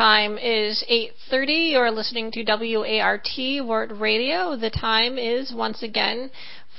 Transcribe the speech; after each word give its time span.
Time 0.00 0.38
is 0.38 0.82
8:30. 0.88 1.72
You're 1.72 1.90
listening 1.90 2.30
to 2.30 2.42
WART 2.42 3.28
Word 3.62 3.92
Radio. 3.92 4.56
The 4.56 4.70
time 4.70 5.18
is 5.18 5.52
once 5.52 5.82
again 5.82 6.30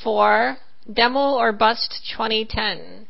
for 0.03 0.57
Demo 0.91 1.35
or 1.35 1.51
Bust 1.51 2.01
2010. 2.17 3.05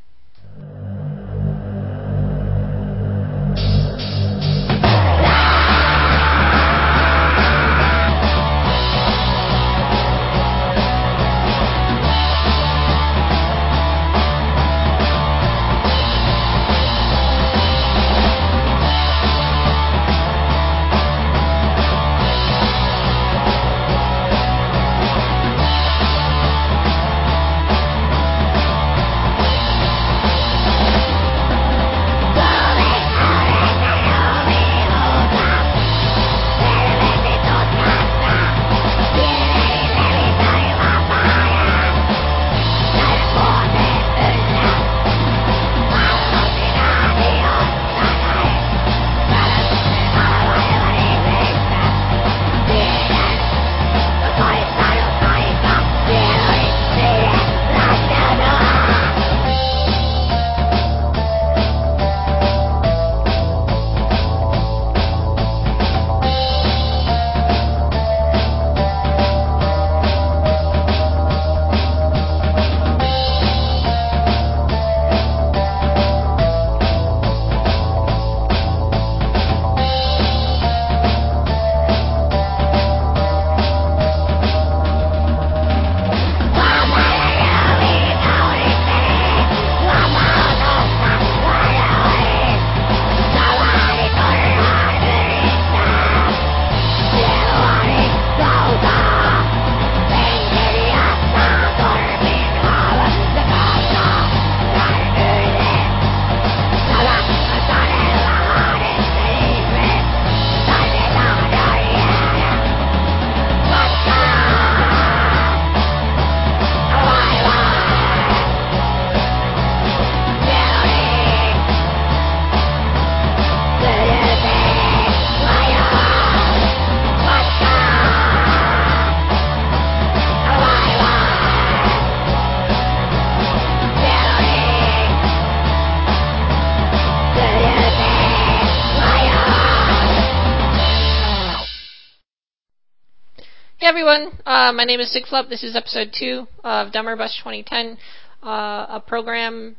Uh, 144.72 144.74
my 144.74 144.86
name 144.86 145.02
is 145.02 145.14
Sigflup. 145.14 145.50
This 145.50 145.64
is 145.64 145.76
episode 145.76 146.16
two 146.18 146.48
of 146.64 146.94
Demo 146.94 147.09
or 147.09 147.18
Bust 147.18 147.38
2010, 147.40 147.98
uh, 148.42 148.48
a 148.48 149.04
program 149.06 149.76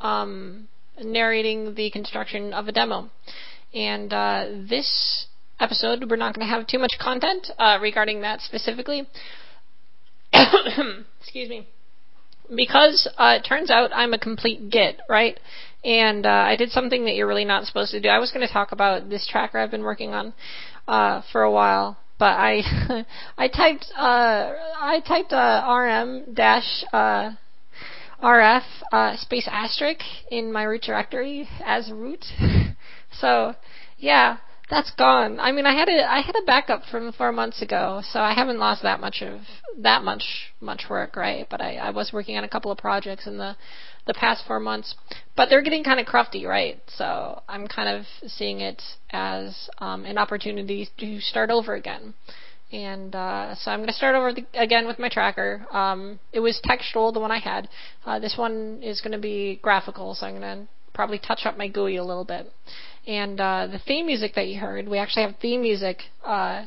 um, 0.00 0.68
narrating 1.02 1.74
the 1.74 1.90
construction 1.90 2.52
of 2.52 2.68
a 2.68 2.72
demo. 2.72 3.10
And 3.74 4.12
uh, 4.12 4.44
this 4.70 5.26
episode, 5.58 6.08
we're 6.08 6.14
not 6.14 6.32
going 6.32 6.46
to 6.46 6.52
have 6.52 6.68
too 6.68 6.78
much 6.78 6.92
content 7.00 7.50
uh, 7.58 7.78
regarding 7.82 8.20
that 8.20 8.40
specifically. 8.40 9.08
Excuse 10.32 11.48
me. 11.48 11.66
Because 12.54 13.08
uh, 13.18 13.38
it 13.40 13.48
turns 13.48 13.68
out 13.68 13.90
I'm 13.92 14.14
a 14.14 14.18
complete 14.18 14.70
git, 14.70 15.00
right? 15.08 15.40
And 15.84 16.24
uh, 16.24 16.28
I 16.28 16.54
did 16.54 16.70
something 16.70 17.04
that 17.06 17.16
you're 17.16 17.26
really 17.26 17.44
not 17.44 17.66
supposed 17.66 17.90
to 17.90 18.00
do. 18.00 18.08
I 18.08 18.20
was 18.20 18.30
going 18.30 18.46
to 18.46 18.52
talk 18.52 18.70
about 18.70 19.08
this 19.08 19.26
tracker 19.28 19.58
I've 19.58 19.72
been 19.72 19.82
working 19.82 20.14
on 20.14 20.34
for 21.32 21.42
a 21.42 21.50
while 21.50 21.98
but 22.18 22.36
I 22.38 23.04
I 23.38 23.48
typed 23.48 23.86
uh, 23.96 24.52
I 24.80 25.00
typed 25.06 25.32
uh, 25.32 25.64
rm 25.68 26.34
dash 26.34 26.84
uh, 26.92 27.32
rf 28.22 28.62
uh, 28.92 29.16
space 29.16 29.48
asterisk 29.50 30.00
in 30.30 30.52
my 30.52 30.62
root 30.62 30.82
directory 30.82 31.48
as 31.64 31.90
root. 31.90 32.24
so 33.20 33.54
yeah, 33.98 34.38
that's 34.68 34.90
gone. 34.92 35.38
I 35.38 35.52
mean, 35.52 35.66
I 35.66 35.74
had 35.74 35.88
a 35.88 36.10
I 36.10 36.20
had 36.20 36.34
a 36.36 36.44
backup 36.44 36.82
from 36.90 37.12
four 37.12 37.32
months 37.32 37.62
ago, 37.62 38.02
so 38.10 38.20
I 38.20 38.34
haven't 38.34 38.58
lost 38.58 38.82
that 38.82 39.00
much 39.00 39.22
of 39.22 39.40
that 39.78 40.02
much 40.02 40.52
much 40.60 40.84
work, 40.90 41.16
right? 41.16 41.46
But 41.48 41.60
I, 41.60 41.76
I 41.76 41.90
was 41.90 42.12
working 42.12 42.36
on 42.36 42.44
a 42.44 42.48
couple 42.48 42.70
of 42.70 42.78
projects 42.78 43.26
in 43.26 43.38
the 43.38 43.56
the 44.06 44.14
past 44.14 44.44
four 44.46 44.60
months, 44.60 44.94
but 45.36 45.48
they're 45.48 45.62
getting 45.62 45.84
kind 45.84 46.00
of 46.00 46.06
crufty, 46.06 46.44
right? 46.46 46.80
So 46.88 47.42
I'm 47.48 47.66
kind 47.66 47.88
of 47.88 48.06
seeing 48.30 48.60
it 48.60 48.80
as 49.10 49.68
um, 49.78 50.04
an 50.04 50.18
opportunity 50.18 50.88
to 50.98 51.20
start 51.20 51.50
over 51.50 51.74
again. 51.74 52.14
And 52.72 53.14
uh, 53.14 53.54
so 53.56 53.70
I'm 53.70 53.78
going 53.78 53.88
to 53.88 53.94
start 53.94 54.16
over 54.16 54.32
the, 54.32 54.44
again 54.54 54.86
with 54.86 54.98
my 54.98 55.08
tracker. 55.08 55.66
Um, 55.70 56.18
it 56.32 56.40
was 56.40 56.60
textual, 56.64 57.12
the 57.12 57.20
one 57.20 57.30
I 57.30 57.38
had. 57.38 57.68
Uh, 58.04 58.18
this 58.18 58.36
one 58.36 58.80
is 58.82 59.00
going 59.00 59.12
to 59.12 59.18
be 59.18 59.60
graphical, 59.62 60.14
so 60.14 60.26
I'm 60.26 60.40
going 60.40 60.66
to 60.66 60.68
probably 60.92 61.18
touch 61.18 61.40
up 61.44 61.56
my 61.56 61.68
GUI 61.68 61.96
a 61.96 62.04
little 62.04 62.24
bit. 62.24 62.52
And 63.06 63.40
uh, 63.40 63.68
the 63.70 63.78
theme 63.78 64.06
music 64.06 64.34
that 64.34 64.48
you 64.48 64.58
heard, 64.58 64.88
we 64.88 64.98
actually 64.98 65.22
have 65.22 65.36
theme 65.36 65.60
music 65.60 65.98
uh, 66.24 66.64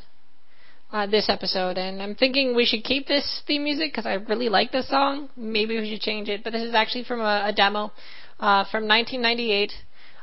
uh, 0.92 1.08
this 1.08 1.30
episode, 1.30 1.78
and 1.78 2.02
I'm 2.02 2.16
thinking 2.16 2.56
we 2.56 2.66
should 2.66 2.84
keep 2.84 3.08
this 3.08 3.42
theme 3.46 3.64
music 3.64 3.92
because 3.92 4.06
I 4.06 4.14
really 4.14 4.50
like 4.50 4.72
this 4.72 4.90
song. 4.90 5.30
Maybe 5.38 5.80
we 5.80 5.92
should 5.92 6.02
change 6.02 6.30
it, 6.30 6.44
but 6.44 6.54
this 6.54 6.64
is 6.64 6.74
actually 6.74 7.04
from 7.04 7.22
a, 7.22 7.44
a 7.46 7.54
demo 7.54 7.92
uh, 8.40 8.66
from 8.72 8.88
1998. 8.88 9.72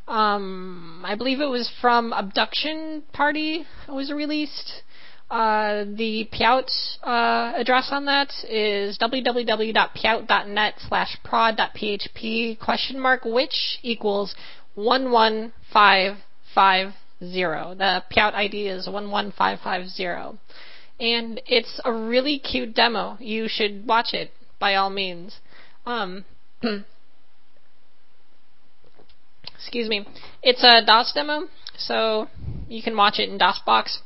Um, 0.08 1.02
I 1.04 1.14
believe 1.14 1.40
it 1.40 1.46
was 1.46 1.70
from 1.80 2.12
Abduction 2.12 3.04
Party. 3.12 3.64
It 3.88 3.92
was 3.92 4.12
released. 4.12 4.82
Uh, 5.28 5.82
the 5.96 6.28
Pouet 6.32 6.70
uh, 7.02 7.52
address 7.56 7.88
on 7.90 8.04
that 8.04 8.32
is 8.48 8.96
www.pouet.net 8.98 10.74
slash 10.88 11.16
prod.php 11.24 12.60
question 12.60 13.00
mark 13.00 13.24
which 13.24 13.80
equals 13.82 14.36
11550. 14.76 16.96
The 17.18 18.02
Pouet 18.10 18.34
ID 18.34 18.68
is 18.68 18.86
11550 18.86 20.38
and 20.98 21.40
it's 21.46 21.80
a 21.84 21.92
really 21.92 22.38
cute 22.38 22.74
demo. 22.74 23.16
You 23.20 23.48
should 23.48 23.86
watch 23.86 24.12
it 24.12 24.30
by 24.58 24.74
all 24.74 24.90
means. 24.90 25.38
Um, 25.84 26.24
excuse 29.54 29.88
me. 29.88 30.06
It's 30.42 30.62
a 30.62 30.84
DOS 30.84 31.12
demo, 31.14 31.48
so 31.76 32.28
you 32.68 32.82
can 32.82 32.96
watch 32.96 33.18
it 33.18 33.28
in 33.28 33.38
DOSBox 33.38 33.98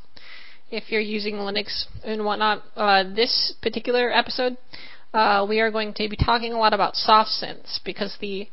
if 0.71 0.91
you're 0.91 1.01
using 1.01 1.35
Linux 1.37 1.87
and 2.05 2.25
whatnot. 2.25 2.63
Uh, 2.77 3.05
this 3.05 3.55
particular 3.63 4.13
episode, 4.13 4.57
uh, 5.15 5.47
we 5.49 5.61
are 5.61 5.71
going 5.71 5.95
to 5.95 6.09
be 6.09 6.17
talking 6.17 6.53
a 6.53 6.59
lot 6.59 6.73
about 6.73 6.97
soft 6.97 7.31
synths 7.31 7.79
because 7.85 8.17
the 8.21 8.49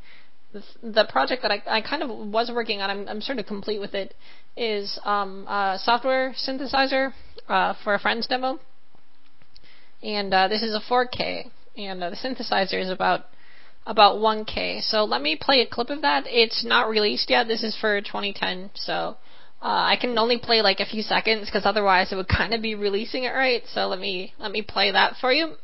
the 0.82 1.06
project 1.10 1.42
that 1.44 1.52
I, 1.52 1.62
I 1.68 1.82
kind 1.82 2.04
of 2.04 2.10
was 2.10 2.52
working 2.54 2.82
on, 2.82 2.90
I'm, 2.90 3.08
I'm 3.08 3.22
sort 3.22 3.40
of 3.40 3.46
complete 3.46 3.80
with 3.80 3.94
it, 3.94 4.14
is 4.56 5.00
um, 5.06 5.46
a 5.48 5.78
software 5.82 6.34
synthesizer 6.48 7.14
uh, 7.48 7.74
for 7.84 7.94
a 7.94 8.00
friend's 8.00 8.28
demo. 8.28 8.60
And 10.04 10.34
uh, 10.34 10.48
this 10.48 10.62
is 10.62 10.76
a 10.76 10.82
4K, 10.92 11.50
and 11.78 12.04
uh, 12.04 12.10
the 12.10 12.16
synthesizer 12.16 12.80
is 12.82 12.90
about 12.90 13.26
about 13.86 14.18
1K. 14.18 14.82
So 14.82 15.06
let 15.06 15.22
me 15.22 15.38
play 15.40 15.62
a 15.62 15.66
clip 15.66 15.90
of 15.90 16.02
that. 16.02 16.26
It's 16.28 16.66
not 16.66 16.90
released 16.90 17.30
yet. 17.30 17.48
This 17.48 17.64
is 17.64 17.78
for 17.80 18.02
2010, 18.02 18.72
so 18.76 19.16
Uh, 19.60 19.90
I 19.94 19.98
can 20.00 20.18
only 20.20 20.38
play 20.38 20.62
like 20.62 20.80
a 20.80 20.86
few 20.86 21.02
seconds 21.02 21.48
because 21.48 21.66
otherwise 21.66 22.12
it 22.12 22.16
would 22.16 22.28
kind 22.40 22.54
of 22.54 22.62
be 22.62 22.76
releasing 22.76 23.24
it 23.24 23.34
right. 23.34 23.64
So 23.74 23.88
let 23.88 24.00
me 24.00 24.34
let 24.40 24.52
me 24.52 24.62
play 24.62 24.92
that 24.92 25.16
for 25.20 25.32
you. 25.32 25.56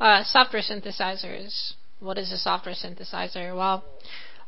Uh, 0.00 0.24
software 0.24 0.62
synthesizers. 0.62 1.74
What 1.98 2.16
is 2.16 2.32
a 2.32 2.38
software 2.38 2.74
synthesizer? 2.74 3.54
Well, 3.54 3.84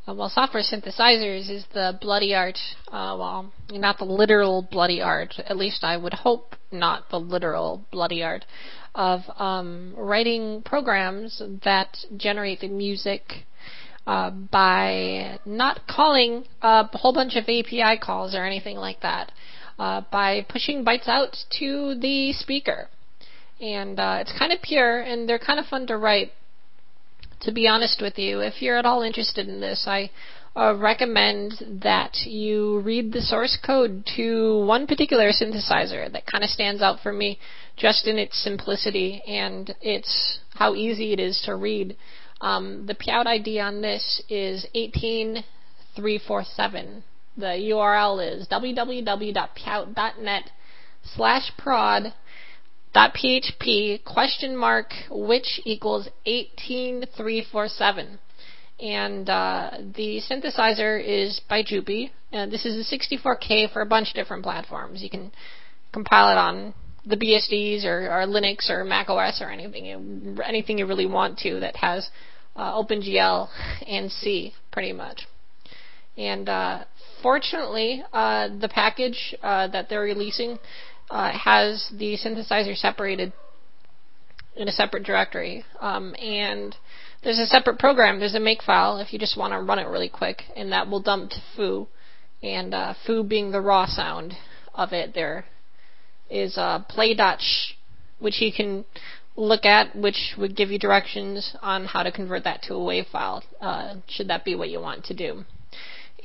uh, 0.07 0.15
well, 0.15 0.29
software 0.29 0.63
synthesizers 0.63 1.47
is 1.47 1.65
the 1.73 1.95
bloody 2.01 2.33
art. 2.33 2.57
Uh, 2.87 3.15
well, 3.19 3.53
not 3.71 3.99
the 3.99 4.05
literal 4.05 4.63
bloody 4.63 4.99
art. 4.99 5.35
At 5.45 5.57
least 5.57 5.83
I 5.83 5.95
would 5.97 6.13
hope 6.13 6.55
not 6.71 7.11
the 7.11 7.19
literal 7.19 7.85
bloody 7.91 8.23
art 8.23 8.45
of 8.95 9.21
um, 9.37 9.93
writing 9.95 10.63
programs 10.63 11.39
that 11.63 11.97
generate 12.17 12.61
the 12.61 12.67
music 12.67 13.45
uh, 14.05 14.29
by 14.29 15.39
not 15.45 15.87
calling 15.87 16.45
a 16.61 16.85
whole 16.97 17.13
bunch 17.13 17.35
of 17.35 17.43
API 17.43 17.97
calls 18.01 18.35
or 18.35 18.45
anything 18.45 18.77
like 18.77 19.01
that. 19.01 19.31
Uh, 19.79 20.01
by 20.11 20.45
pushing 20.49 20.85
bytes 20.85 21.07
out 21.07 21.35
to 21.49 21.95
the 21.99 22.31
speaker 22.33 22.87
and 23.63 23.99
uh, 23.99 24.17
it's 24.19 24.33
kind 24.37 24.51
of 24.51 24.61
pure, 24.61 24.99
and 24.99 25.27
they're 25.27 25.39
kind 25.39 25.59
of 25.59 25.65
fun 25.65 25.87
to 25.87 25.97
write. 25.97 26.31
To 27.41 27.51
be 27.51 27.67
honest 27.67 28.01
with 28.01 28.17
you, 28.17 28.39
if 28.39 28.61
you're 28.61 28.77
at 28.77 28.85
all 28.85 29.01
interested 29.01 29.47
in 29.49 29.59
this, 29.59 29.85
I 29.87 30.11
uh, 30.55 30.75
recommend 30.77 31.81
that 31.83 32.15
you 32.25 32.79
read 32.79 33.11
the 33.11 33.21
source 33.21 33.57
code 33.65 34.07
to 34.15 34.65
one 34.65 34.87
particular 34.87 35.29
synthesizer 35.31 36.11
that 36.11 36.25
kind 36.25 36.43
of 36.43 36.49
stands 36.49 36.81
out 36.81 36.99
for 37.01 37.11
me 37.11 37.39
just 37.75 38.07
in 38.07 38.17
its 38.17 38.41
simplicity 38.41 39.21
and 39.27 39.75
it's 39.81 40.39
how 40.51 40.73
easy 40.73 41.11
it 41.11 41.19
is 41.19 41.41
to 41.45 41.55
read. 41.55 41.97
Um, 42.43 42.85
the 42.87 42.93
Pouet 42.93 43.25
ID 43.25 43.61
on 43.61 43.81
this 43.81 44.21
is 44.27 44.67
18347. 44.73 47.03
The 47.37 47.71
URL 47.71 48.35
is 48.35 48.49
www.pouet.net 48.49 50.49
slash 51.15 51.51
prod 51.57 52.13
dot 52.93 53.15
.php 53.15 54.03
question 54.03 54.57
mark 54.57 54.91
which 55.09 55.61
equals 55.63 56.09
18347 56.25 58.19
and 58.79 59.29
uh, 59.29 59.71
the 59.95 60.21
synthesizer 60.29 61.01
is 61.01 61.39
by. 61.49 61.61
And 62.33 62.51
this 62.51 62.65
is 62.65 62.75
a 62.75 62.83
64K 62.95 63.71
for 63.71 63.81
a 63.81 63.85
bunch 63.85 64.09
of 64.09 64.15
different 64.15 64.43
platforms. 64.43 65.01
You 65.01 65.09
can 65.09 65.31
compile 65.93 66.29
it 66.29 66.37
on 66.37 66.73
the 67.05 67.15
BSDs 67.15 67.85
or, 67.85 68.11
or 68.11 68.25
Linux 68.27 68.69
or 68.69 68.83
Mac 68.83 69.09
OS 69.09 69.41
or 69.41 69.49
anything 69.49 69.85
you, 69.85 70.41
anything 70.43 70.77
you 70.77 70.85
really 70.85 71.05
want 71.05 71.37
to 71.39 71.61
that 71.61 71.77
has 71.77 72.09
uh, 72.55 72.73
OpenGL 72.73 73.49
and 73.87 74.11
C 74.11 74.53
pretty 74.71 74.93
much. 74.93 75.27
And 76.17 76.47
uh, 76.47 76.83
fortunately, 77.21 78.03
uh, 78.13 78.49
the 78.59 78.69
package 78.69 79.35
uh, 79.41 79.67
that 79.69 79.89
they're 79.89 80.01
releasing 80.01 80.59
uh, 81.09 81.31
has 81.31 81.89
the 81.97 82.17
synthesizer 82.17 82.75
separated 82.75 83.33
in 84.55 84.67
a 84.67 84.71
separate 84.71 85.03
directory. 85.03 85.65
Um, 85.79 86.15
and 86.19 86.75
there's 87.23 87.39
a 87.39 87.45
separate 87.45 87.79
program. 87.79 88.19
There's 88.19 88.35
a 88.35 88.39
makefile 88.39 89.03
if 89.03 89.13
you 89.13 89.19
just 89.19 89.37
want 89.37 89.53
to 89.53 89.59
run 89.59 89.79
it 89.79 89.87
really 89.87 90.09
quick, 90.09 90.43
and 90.55 90.71
that 90.71 90.87
will 90.87 91.01
dump 91.01 91.31
to 91.31 91.41
foo. 91.55 91.87
And 92.41 92.73
uh, 92.73 92.93
foo 93.07 93.23
being 93.23 93.51
the 93.51 93.61
raw 93.61 93.85
sound 93.85 94.33
of 94.75 94.91
it, 94.91 95.13
there 95.13 95.45
is 96.29 96.57
uh, 96.57 96.79
play.sh, 96.89 97.73
which 98.19 98.41
you 98.41 98.51
can 98.51 98.85
look 99.35 99.65
at, 99.65 99.95
which 99.95 100.35
would 100.37 100.55
give 100.55 100.69
you 100.69 100.79
directions 100.79 101.55
on 101.61 101.85
how 101.85 102.03
to 102.03 102.11
convert 102.11 102.43
that 102.43 102.61
to 102.63 102.75
a 102.75 102.77
WAV 102.77 103.07
file, 103.09 103.43
uh, 103.61 103.95
should 104.07 104.27
that 104.27 104.45
be 104.45 104.55
what 104.55 104.69
you 104.69 104.79
want 104.79 105.05
to 105.05 105.13
do. 105.13 105.43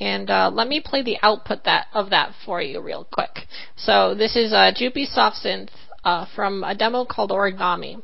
And 0.00 0.30
uh, 0.30 0.50
let 0.52 0.68
me 0.68 0.80
play 0.84 1.02
the 1.02 1.16
output 1.22 1.64
that 1.64 1.86
of 1.92 2.10
that 2.10 2.32
for 2.44 2.62
you 2.62 2.80
real 2.80 3.06
quick. 3.10 3.46
So 3.76 4.14
this 4.14 4.36
is 4.36 4.52
a 4.52 4.72
Jupy 4.72 5.06
Soft 5.06 5.38
Synth 5.44 5.70
uh, 6.04 6.26
from 6.34 6.62
a 6.62 6.74
demo 6.74 7.04
called 7.04 7.30
Origami. 7.30 8.02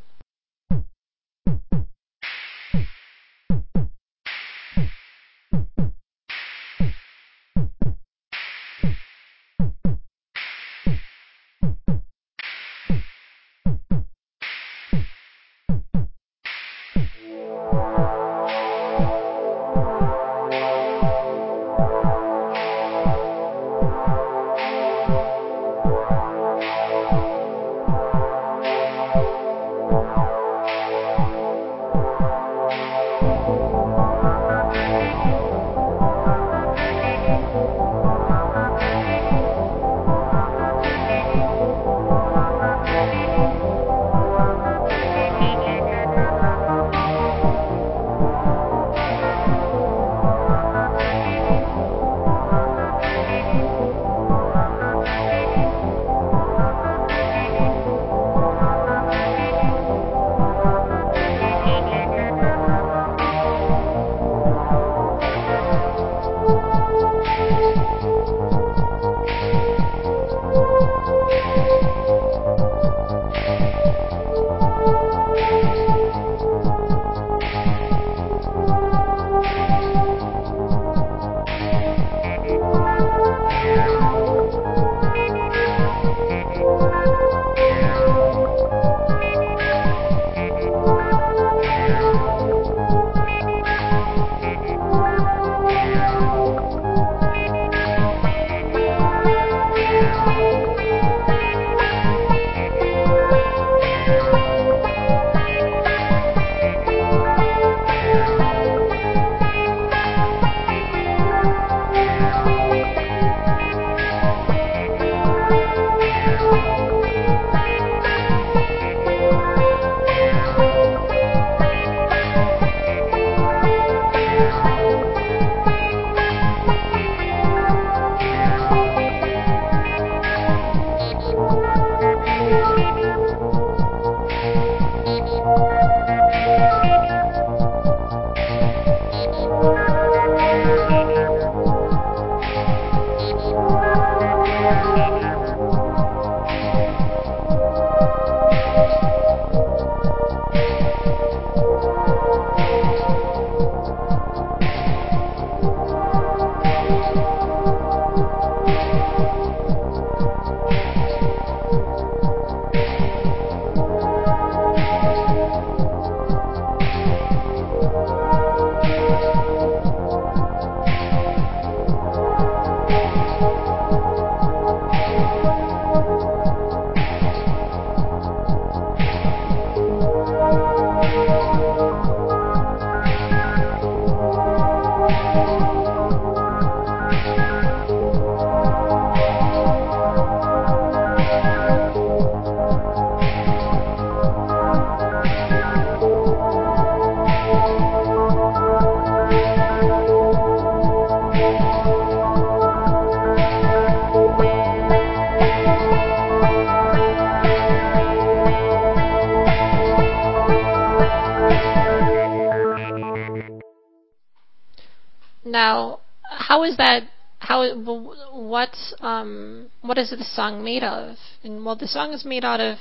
What 219.94 220.03
is 220.03 220.10
the 220.10 220.24
song 220.24 220.65
made 220.65 220.82
of? 220.82 221.17
And 221.44 221.65
well, 221.65 221.77
the 221.77 221.86
song 221.86 222.13
is 222.13 222.24
made 222.24 222.44
out 222.44 222.58
of 222.58 222.79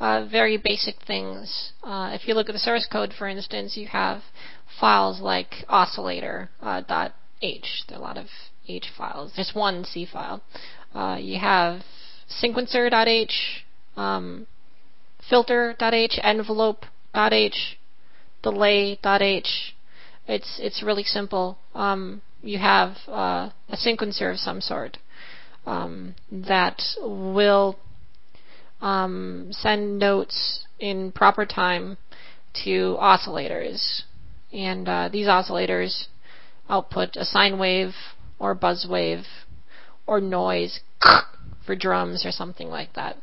uh, 0.00 0.24
very 0.24 0.56
basic 0.56 0.94
things. 1.06 1.72
Uh, 1.82 2.12
if 2.14 2.26
you 2.26 2.32
look 2.32 2.48
at 2.48 2.54
the 2.54 2.58
source 2.58 2.88
code, 2.90 3.12
for 3.12 3.28
instance, 3.28 3.76
you 3.76 3.88
have 3.88 4.22
files 4.80 5.20
like 5.20 5.66
oscillator 5.68 6.48
uh. 6.62 6.82
There 6.88 7.98
are 7.98 8.00
a 8.00 8.02
lot 8.02 8.16
of 8.16 8.24
h 8.66 8.86
files. 8.96 9.32
There's 9.36 9.52
one 9.54 9.84
C 9.84 10.06
file. 10.10 10.40
Uh, 10.94 11.18
you 11.20 11.38
have 11.38 11.82
sequencer.h, 12.42 13.64
um, 13.98 14.46
filter.h, 15.28 16.18
envelope.h, 16.22 17.78
delay.h. 18.42 19.74
It's 20.26 20.58
it's 20.62 20.82
really 20.82 21.04
simple. 21.04 21.58
Um, 21.74 22.22
you 22.42 22.56
have 22.56 22.96
uh, 23.08 23.50
a 23.68 23.76
sequencer 23.76 24.32
of 24.32 24.38
some 24.38 24.62
sort 24.62 24.96
um, 25.66 26.14
that 26.30 26.80
will 27.00 27.78
um, 28.80 29.48
send 29.50 29.98
notes 29.98 30.64
in 30.78 31.12
proper 31.12 31.44
time 31.44 31.96
to 32.64 32.96
oscillators, 33.00 34.02
and 34.52 34.88
uh, 34.88 35.08
these 35.12 35.26
oscillators 35.26 36.06
output 36.68 37.16
a 37.16 37.24
sine 37.24 37.58
wave 37.58 37.92
or 38.38 38.54
buzz 38.54 38.86
wave 38.88 39.24
or 40.06 40.20
noise 40.20 40.80
for 41.66 41.76
drums 41.76 42.24
or 42.24 42.30
something 42.30 42.68
like 42.68 42.92
that. 42.94 43.16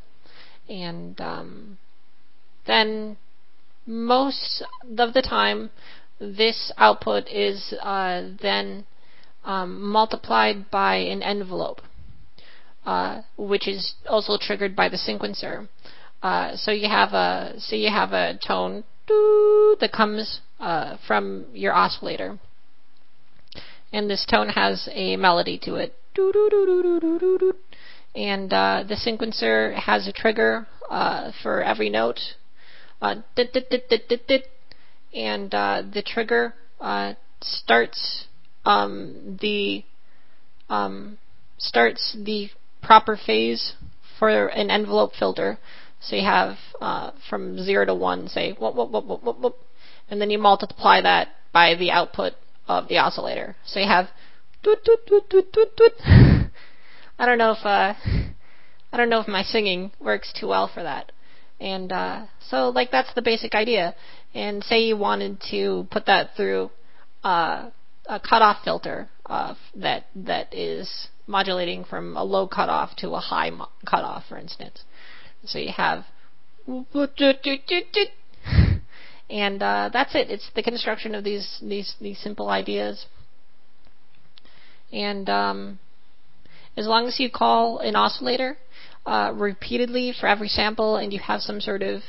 And 0.69 1.19
um, 1.19 1.77
then 2.67 3.17
most 3.85 4.63
of 4.97 5.13
the 5.13 5.21
time, 5.21 5.71
this 6.19 6.71
output 6.77 7.27
is 7.27 7.73
uh, 7.81 8.29
then 8.41 8.85
um, 9.43 9.81
multiplied 9.81 10.71
by 10.71 10.95
an 10.95 11.21
envelope, 11.21 11.81
which 13.37 13.67
is 13.67 13.95
also 14.07 14.37
triggered 14.39 14.75
by 14.75 14.89
the 14.89 14.97
sequencer. 14.97 15.67
Uh, 16.21 16.55
so 16.55 16.71
you 16.71 16.87
have 16.87 17.13
a 17.13 17.53
so 17.57 17.75
you 17.75 17.89
have 17.89 18.13
a 18.13 18.39
tone 18.47 18.83
that 19.07 19.91
comes 19.91 20.39
uh, 20.59 20.95
from 21.05 21.45
your 21.53 21.73
oscillator, 21.73 22.39
and 23.91 24.09
this 24.09 24.25
tone 24.29 24.49
has 24.49 24.87
a 24.93 25.17
melody 25.17 25.59
to 25.61 25.75
it. 25.75 25.93
And 28.15 28.53
uh, 28.53 28.83
the 28.87 28.95
sequencer 28.95 29.75
has 29.75 30.07
a 30.07 30.13
trigger 30.13 30.67
uh, 30.89 31.31
for 31.41 31.61
every 31.61 31.89
note. 31.89 32.19
Uh, 33.01 33.15
and 35.13 35.53
uh, 35.53 35.83
the 35.93 36.03
trigger 36.05 36.53
uh, 36.79 37.13
starts 37.41 38.27
um, 38.65 39.37
the 39.41 39.83
um, 40.69 41.17
starts 41.57 42.15
the 42.23 42.49
proper 42.83 43.17
phase 43.17 43.73
for 44.19 44.47
an 44.47 44.69
envelope 44.69 45.11
filter. 45.17 45.57
So 46.01 46.15
you 46.15 46.23
have 46.23 46.57
uh, 46.81 47.11
from 47.29 47.63
zero 47.63 47.85
to 47.85 47.95
one, 47.95 48.27
say 48.27 48.51
whoop, 48.53 48.75
whoop, 48.75 48.91
whoop, 48.91 49.23
whoop, 49.23 49.39
whoop, 49.39 49.55
and 50.09 50.21
then 50.21 50.29
you 50.29 50.37
multiply 50.37 51.01
that 51.01 51.29
by 51.53 51.75
the 51.75 51.91
output 51.91 52.33
of 52.67 52.87
the 52.87 52.97
oscillator. 52.97 53.55
So 53.65 53.79
you 53.79 53.87
have 53.87 54.09
doot, 54.63 54.83
doot, 54.83 55.05
doot, 55.07 55.29
doot, 55.29 55.51
doot, 55.53 55.75
doot. 55.75 55.93
I 57.19 57.25
don't 57.25 57.37
know 57.37 57.51
if 57.51 57.65
uh, 57.65 57.93
I 58.91 58.97
don't 58.97 59.09
know 59.09 59.21
if 59.21 59.27
my 59.27 59.43
singing 59.43 59.91
works 59.99 60.33
too 60.37 60.47
well 60.47 60.69
for 60.73 60.83
that. 60.83 61.11
And 61.59 61.91
uh, 61.91 62.25
so 62.49 62.69
like 62.69 62.91
that's 62.91 63.13
the 63.13 63.21
basic 63.21 63.55
idea. 63.55 63.95
And 64.33 64.63
say 64.63 64.81
you 64.81 64.97
wanted 64.97 65.41
to 65.51 65.87
put 65.91 66.05
that 66.07 66.31
through 66.35 66.71
uh, 67.23 67.69
a 68.07 68.19
cutoff 68.19 68.63
filter 68.63 69.07
uh, 69.25 69.55
that 69.75 70.05
that 70.15 70.53
is 70.53 71.07
modulating 71.27 71.83
from 71.83 72.17
a 72.17 72.23
low 72.23 72.47
cutoff 72.47 72.95
to 72.97 73.11
a 73.11 73.19
high 73.19 73.49
mo- 73.49 73.69
cutoff, 73.85 74.23
for 74.27 74.37
instance. 74.37 74.83
So 75.45 75.59
you 75.59 75.71
have 75.75 76.05
and 79.29 79.61
uh, 79.61 79.89
that's 79.91 80.15
it. 80.15 80.29
It's 80.29 80.49
the 80.55 80.63
construction 80.63 81.15
of 81.15 81.23
these 81.23 81.59
these 81.61 81.95
these 81.99 82.19
simple 82.19 82.49
ideas. 82.49 83.05
And 84.91 85.27
um, 85.29 85.79
as 86.77 86.85
long 86.85 87.07
as 87.07 87.19
you 87.19 87.29
call 87.29 87.79
an 87.79 87.95
oscillator 87.95 88.57
uh, 89.05 89.31
repeatedly 89.33 90.13
for 90.17 90.27
every 90.27 90.47
sample, 90.47 90.97
and 90.97 91.11
you 91.11 91.19
have 91.19 91.41
some 91.41 91.59
sort 91.59 91.81
of 91.81 92.01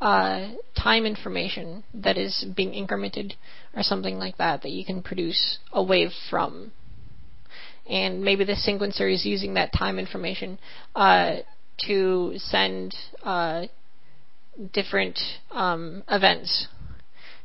uh, 0.00 0.50
time 0.76 1.06
information 1.06 1.84
that 1.94 2.18
is 2.18 2.44
being 2.54 2.72
incremented 2.72 3.34
or 3.74 3.82
something 3.82 4.18
like 4.18 4.36
that 4.36 4.62
that 4.62 4.70
you 4.70 4.84
can 4.84 5.02
produce 5.02 5.58
a 5.72 5.82
wave 5.82 6.10
from. 6.28 6.72
And 7.88 8.22
maybe 8.22 8.44
the 8.44 8.54
sequencer 8.54 9.12
is 9.12 9.26
using 9.26 9.54
that 9.54 9.72
time 9.72 9.98
information 9.98 10.58
uh, 10.96 11.36
to 11.86 12.32
send 12.36 12.94
uh, 13.22 13.66
different 14.72 15.18
um, 15.50 16.02
events 16.08 16.68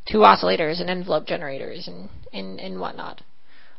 to 0.07 0.19
oscillators 0.19 0.79
and 0.79 0.89
envelope 0.89 1.25
generators 1.25 1.87
and, 1.87 2.09
and, 2.33 2.59
and 2.59 2.79
whatnot. 2.79 3.21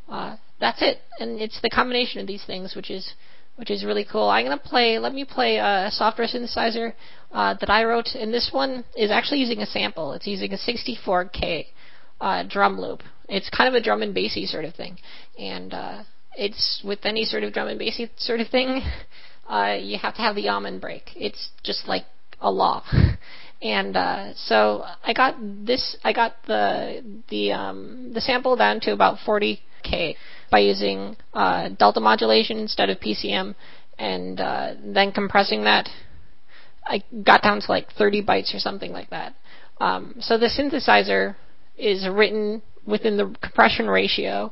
Uh, 0.07 0.37
that's 0.59 0.81
it, 0.81 0.99
and 1.19 1.41
it's 1.41 1.59
the 1.61 1.69
combination 1.69 2.21
of 2.21 2.27
these 2.27 2.43
things 2.45 2.75
which 2.75 2.91
is 2.91 3.13
which 3.55 3.69
is 3.69 3.83
really 3.83 4.05
cool. 4.09 4.29
I'm 4.29 4.45
gonna 4.45 4.57
play. 4.57 4.97
Let 4.97 5.13
me 5.13 5.25
play 5.25 5.57
a 5.57 5.89
software 5.91 6.27
synthesizer 6.27 6.93
uh, 7.31 7.55
that 7.59 7.69
I 7.69 7.83
wrote, 7.83 8.09
and 8.15 8.33
this 8.33 8.49
one 8.51 8.83
is 8.97 9.11
actually 9.11 9.39
using 9.39 9.59
a 9.59 9.65
sample. 9.65 10.13
It's 10.13 10.27
using 10.27 10.53
a 10.53 10.57
64k 10.57 11.65
uh, 12.19 12.43
drum 12.47 12.79
loop. 12.79 13.01
It's 13.29 13.49
kind 13.49 13.67
of 13.67 13.73
a 13.73 13.83
drum 13.83 14.01
and 14.01 14.13
bassy 14.13 14.45
sort 14.45 14.65
of 14.65 14.75
thing, 14.75 14.97
and 15.37 15.73
uh, 15.73 16.03
it's 16.37 16.81
with 16.83 16.99
any 17.03 17.25
sort 17.25 17.43
of 17.43 17.53
drum 17.53 17.67
and 17.67 17.79
bassy 17.79 18.09
sort 18.17 18.39
of 18.39 18.47
thing, 18.49 18.81
uh, 19.49 19.77
you 19.79 19.97
have 19.97 20.15
to 20.15 20.21
have 20.21 20.35
the 20.35 20.49
Amen 20.49 20.79
break. 20.79 21.11
It's 21.15 21.49
just 21.63 21.87
like 21.87 22.03
a 22.39 22.51
law. 22.51 22.83
And 23.61 23.95
uh, 23.95 24.33
so 24.35 24.83
I 25.03 25.13
got 25.13 25.35
this. 25.39 25.95
I 26.03 26.13
got 26.13 26.33
the 26.47 27.03
the 27.29 27.51
um, 27.51 28.11
the 28.11 28.19
sample 28.19 28.55
down 28.55 28.79
to 28.81 28.91
about 28.91 29.19
40k 29.19 30.15
by 30.49 30.59
using 30.59 31.15
uh, 31.33 31.69
delta 31.69 31.99
modulation 31.99 32.57
instead 32.57 32.89
of 32.89 32.99
PCM, 32.99 33.53
and 33.99 34.39
uh, 34.39 34.73
then 34.83 35.11
compressing 35.11 35.63
that. 35.65 35.87
I 36.87 37.03
got 37.23 37.43
down 37.43 37.61
to 37.61 37.71
like 37.71 37.91
30 37.91 38.23
bytes 38.23 38.55
or 38.55 38.59
something 38.59 38.91
like 38.91 39.11
that. 39.11 39.35
Um, 39.79 40.15
so 40.19 40.39
the 40.39 40.47
synthesizer 40.47 41.35
is 41.77 42.07
written 42.09 42.63
within 42.87 43.17
the 43.17 43.35
compression 43.43 43.87
ratio 43.87 44.51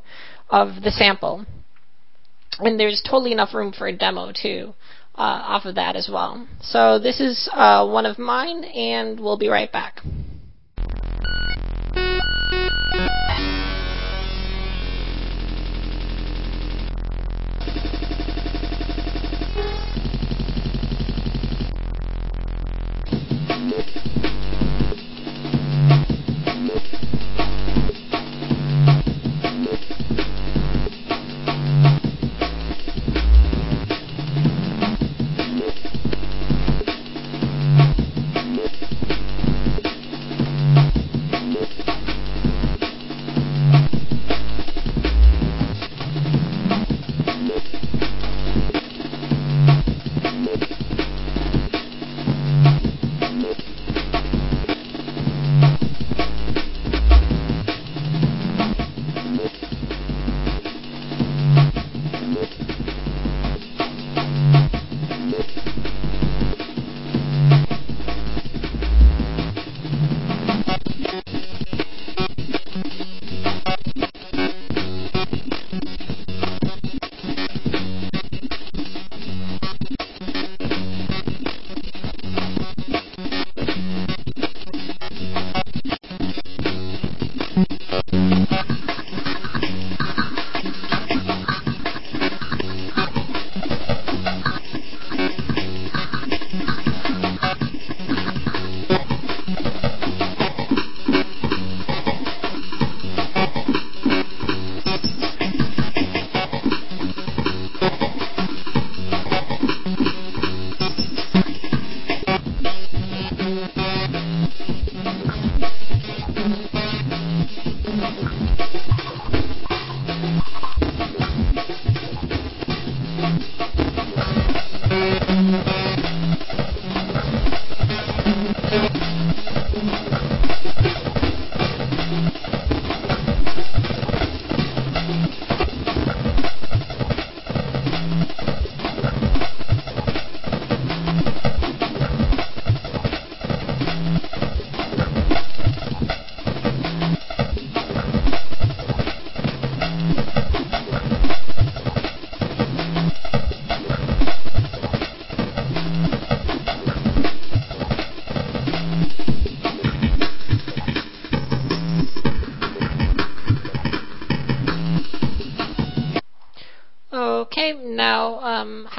of 0.51 0.83
the 0.83 0.91
sample, 0.91 1.45
and 2.59 2.79
there's 2.79 3.01
totally 3.01 3.31
enough 3.31 3.53
room 3.53 3.71
for 3.71 3.87
a 3.87 3.95
demo 3.95 4.31
too 4.31 4.73
uh, 5.15 5.41
off 5.45 5.65
of 5.65 5.75
that 5.75 5.95
as 5.95 6.09
well. 6.11 6.47
So 6.61 6.99
this 6.99 7.19
is 7.19 7.49
uh, 7.53 7.87
one 7.87 8.05
of 8.05 8.17
mine, 8.17 8.63
and 8.63 9.19
we'll 9.19 9.37
be 9.37 9.49
right 9.49 9.71
back. 9.71 10.01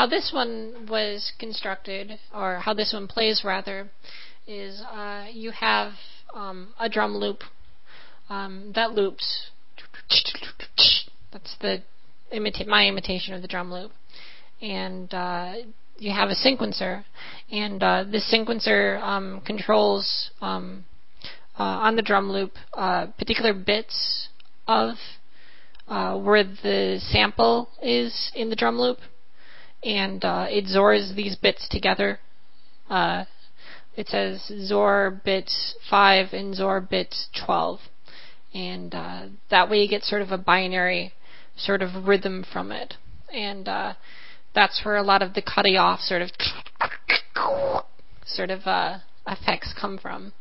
How 0.00 0.06
this 0.06 0.30
one 0.32 0.86
was 0.88 1.30
constructed, 1.38 2.18
or 2.34 2.56
how 2.56 2.72
this 2.72 2.94
one 2.94 3.06
plays 3.06 3.42
rather, 3.44 3.90
is 4.46 4.80
uh, 4.90 5.26
you 5.30 5.50
have 5.50 5.92
um, 6.34 6.68
a 6.80 6.88
drum 6.88 7.14
loop 7.14 7.40
um, 8.30 8.72
that 8.74 8.92
loops. 8.92 9.50
That's 11.30 11.54
the 11.60 11.82
imita- 12.34 12.66
my 12.66 12.88
imitation 12.88 13.34
of 13.34 13.42
the 13.42 13.48
drum 13.48 13.70
loop, 13.70 13.90
and 14.62 15.12
uh, 15.12 15.52
you 15.98 16.12
have 16.12 16.30
a 16.30 16.34
sequencer, 16.34 17.04
and 17.52 17.82
uh, 17.82 18.04
this 18.10 18.32
sequencer 18.34 18.98
um, 19.02 19.42
controls 19.44 20.30
um, 20.40 20.86
uh, 21.58 21.62
on 21.62 21.96
the 21.96 22.02
drum 22.02 22.32
loop 22.32 22.52
uh, 22.72 23.08
particular 23.18 23.52
bits 23.52 24.30
of 24.66 24.94
uh, 25.88 26.16
where 26.16 26.42
the 26.42 26.98
sample 27.10 27.68
is 27.82 28.32
in 28.34 28.48
the 28.48 28.56
drum 28.56 28.78
loop, 28.78 28.96
and 29.82 30.24
uh, 30.24 30.46
it 30.48 30.66
XORs 30.66 31.14
these 31.14 31.36
bits 31.36 31.68
together. 31.68 32.18
Uh, 32.88 33.24
it 33.96 34.08
says 34.08 34.50
XOR 34.50 35.22
bits 35.24 35.74
5 35.88 36.32
and 36.32 36.54
XOR 36.54 36.88
bits 36.88 37.28
12, 37.44 37.80
and 38.54 38.94
uh, 38.94 39.26
that 39.50 39.70
way 39.70 39.82
you 39.82 39.88
get 39.88 40.02
sort 40.02 40.22
of 40.22 40.30
a 40.30 40.38
binary 40.38 41.12
sort 41.56 41.82
of 41.82 42.06
rhythm 42.06 42.44
from 42.50 42.72
it, 42.72 42.94
and 43.32 43.68
uh, 43.68 43.94
that's 44.54 44.82
where 44.84 44.96
a 44.96 45.02
lot 45.02 45.22
of 45.22 45.34
the 45.34 45.42
cutting 45.42 45.76
off 45.76 46.00
sort 46.00 46.22
of 46.22 46.30
sort 48.24 48.50
of 48.50 48.66
uh, 48.66 48.98
effects 49.26 49.74
come 49.78 49.98
from, 49.98 50.32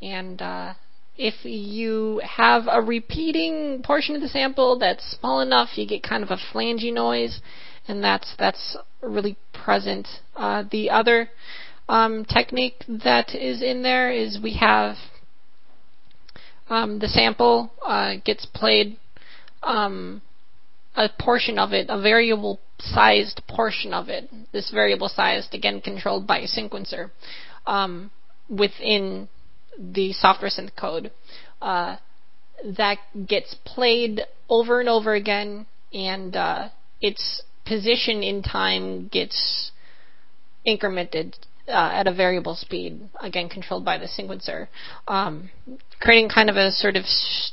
and 0.00 0.40
uh, 0.40 0.74
if 1.18 1.44
you 1.44 2.20
have 2.24 2.64
a 2.70 2.80
repeating 2.80 3.82
portion 3.82 4.14
of 4.14 4.20
the 4.20 4.28
sample 4.28 4.78
that's 4.78 5.16
small 5.18 5.40
enough, 5.40 5.70
you 5.76 5.86
get 5.86 6.02
kind 6.02 6.22
of 6.22 6.30
a 6.30 6.38
flangey 6.52 6.92
noise, 6.92 7.40
and 7.88 8.02
that's 8.02 8.34
that's 8.38 8.76
really 9.02 9.36
present. 9.52 10.06
Uh, 10.34 10.64
the 10.70 10.90
other 10.90 11.30
um, 11.88 12.24
technique 12.24 12.84
that 12.88 13.34
is 13.34 13.62
in 13.62 13.82
there 13.82 14.10
is 14.10 14.38
we 14.42 14.54
have 14.54 14.96
um, 16.68 16.98
the 16.98 17.08
sample 17.08 17.72
uh, 17.86 18.14
gets 18.24 18.46
played 18.46 18.98
um, 19.62 20.20
a 20.94 21.08
portion 21.20 21.58
of 21.58 21.72
it, 21.72 21.86
a 21.88 22.00
variable 22.00 22.60
sized 22.78 23.42
portion 23.48 23.94
of 23.94 24.08
it. 24.08 24.28
This 24.52 24.70
variable 24.70 25.08
sized 25.08 25.54
again 25.54 25.80
controlled 25.80 26.26
by 26.26 26.38
a 26.38 26.48
sequencer 26.48 27.10
um, 27.66 28.10
within 28.48 29.28
the 29.78 30.12
software 30.12 30.50
synth 30.50 30.74
code 30.78 31.10
uh, 31.60 31.96
that 32.76 32.98
gets 33.26 33.54
played 33.64 34.22
over 34.48 34.80
and 34.80 34.88
over 34.88 35.14
again, 35.14 35.66
and 35.92 36.34
uh, 36.34 36.68
its 37.00 37.42
position 37.66 38.22
in 38.22 38.42
time 38.42 39.08
gets 39.08 39.72
incremented 40.66 41.34
uh, 41.68 41.90
at 41.92 42.06
a 42.06 42.14
variable 42.14 42.54
speed, 42.54 43.08
again 43.20 43.48
controlled 43.48 43.84
by 43.84 43.98
the 43.98 44.06
sequencer, 44.06 44.68
um, 45.08 45.50
creating 46.00 46.28
kind 46.28 46.48
of 46.48 46.56
a 46.56 46.70
sort 46.70 46.96
of 46.96 47.04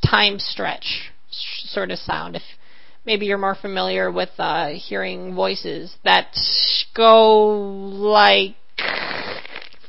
time 0.08 0.38
stretch 0.39 1.12
sort 1.30 1.91
of 1.91 1.97
sound. 1.97 2.36
If 2.36 2.43
maybe 3.06 3.26
you're 3.26 3.38
more 3.38 3.56
familiar 3.56 4.12
with 4.12 4.30
uh, 4.38 4.69
hearing 4.69 5.34
voices 5.36 5.95
that 6.04 6.38
go 6.95 7.47
like 7.49 8.56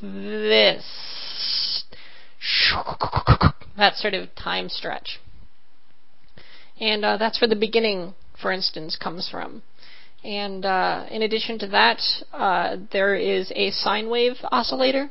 this 0.00 0.84
that 3.76 3.96
sort 3.96 4.14
of 4.14 4.34
time 4.34 4.68
stretch. 4.68 5.20
And 6.80 7.04
uh, 7.04 7.16
that's 7.16 7.40
where 7.40 7.48
the 7.48 7.56
beginning, 7.56 8.14
for 8.40 8.52
instance, 8.52 8.96
comes 8.96 9.28
from. 9.28 9.62
And 10.24 10.64
uh, 10.64 11.04
in 11.10 11.22
addition 11.22 11.58
to 11.58 11.66
that, 11.68 12.00
uh, 12.32 12.76
there 12.92 13.14
is 13.14 13.52
a 13.54 13.70
sine 13.70 14.08
wave 14.08 14.37
oscillator 14.50 15.10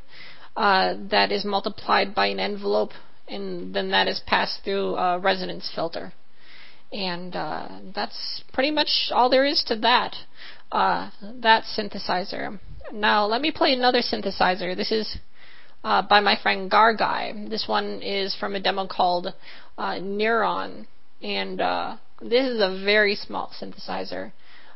uh, 0.58 0.96
that 1.12 1.32
is 1.32 1.46
multiplied 1.46 2.16
by 2.16 2.28
an 2.28 2.40
envelope, 2.40 2.92
and 3.28 3.76
then 3.76 3.92
that 3.92 4.08
is 4.08 4.22
passed 4.26 4.64
through 4.64 4.96
a 4.96 5.20
resonance 5.20 5.72
filter. 5.74 6.14
And 6.92 7.36
uh, 7.36 7.68
that's 7.94 8.44
pretty 8.54 8.72
much 8.72 9.10
all 9.12 9.30
there 9.30 9.46
is 9.46 9.64
to 9.68 9.76
that. 9.78 10.16
Uh, 10.72 11.12
that 11.42 11.64
synthesizer. 11.78 12.60
Now 12.92 13.26
let 13.28 13.42
me 13.42 13.52
play 13.52 13.74
another 13.74 14.02
synthesizer. 14.02 14.76
This 14.76 14.92
is 14.92 15.18
uh, 15.84 16.02
by 16.02 16.20
my 16.20 16.36
friend 16.42 16.72
Gargaj. 16.72 17.50
This 17.52 17.68
one 17.68 18.02
is 18.02 18.36
from 18.36 18.56
a 18.56 18.60
demo 18.60 18.88
called 18.88 19.28
uh, 19.78 19.96
Neuron, 19.96 20.88
and 21.22 21.62
uh, 21.62 21.98
this 22.22 22.48
is 22.48 22.60
a 22.60 22.82
very 22.84 23.16
small 23.16 23.52
synthesizer. 23.62 24.32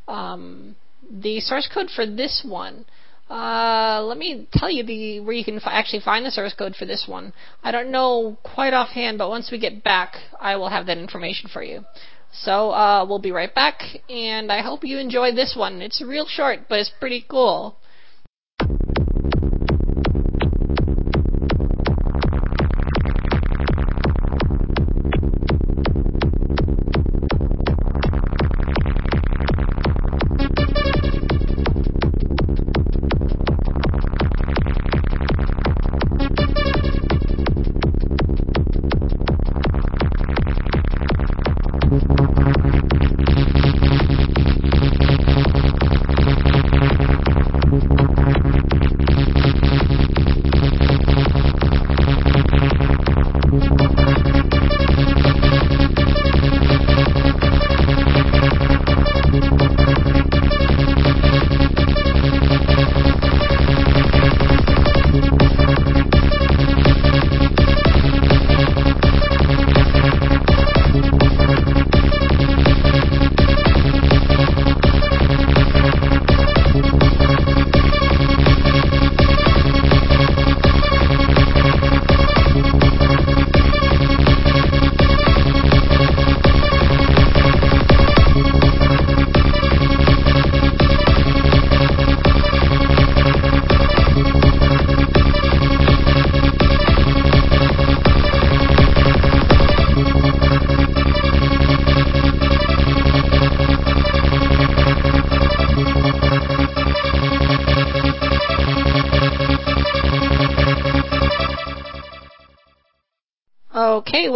Um, 0.07 0.75
the 1.09 1.39
source 1.39 1.69
code 1.73 1.89
for 1.89 2.05
this 2.05 2.43
one. 2.47 2.85
Uh, 3.29 4.01
let 4.05 4.17
me 4.17 4.47
tell 4.53 4.69
you 4.69 4.83
the 4.83 5.19
where 5.19 5.33
you 5.33 5.43
can 5.43 5.59
actually 5.65 5.99
find 5.99 6.25
the 6.25 6.31
source 6.31 6.53
code 6.53 6.75
for 6.75 6.85
this 6.85 7.05
one. 7.07 7.33
I 7.61 7.71
don't 7.71 7.91
know 7.91 8.37
quite 8.43 8.73
offhand, 8.73 9.17
but 9.17 9.29
once 9.29 9.51
we 9.51 9.59
get 9.59 9.83
back, 9.83 10.15
I 10.39 10.55
will 10.55 10.69
have 10.69 10.85
that 10.85 10.97
information 10.97 11.49
for 11.51 11.61
you. 11.61 11.83
So 12.31 12.71
uh, 12.71 13.05
we'll 13.07 13.19
be 13.19 13.31
right 13.31 13.53
back, 13.53 13.81
and 14.09 14.51
I 14.51 14.61
hope 14.61 14.83
you 14.83 14.97
enjoy 14.97 15.33
this 15.33 15.55
one. 15.57 15.81
It's 15.81 16.01
real 16.01 16.25
short, 16.27 16.69
but 16.69 16.79
it's 16.79 16.91
pretty 16.99 17.25
cool. 17.27 17.77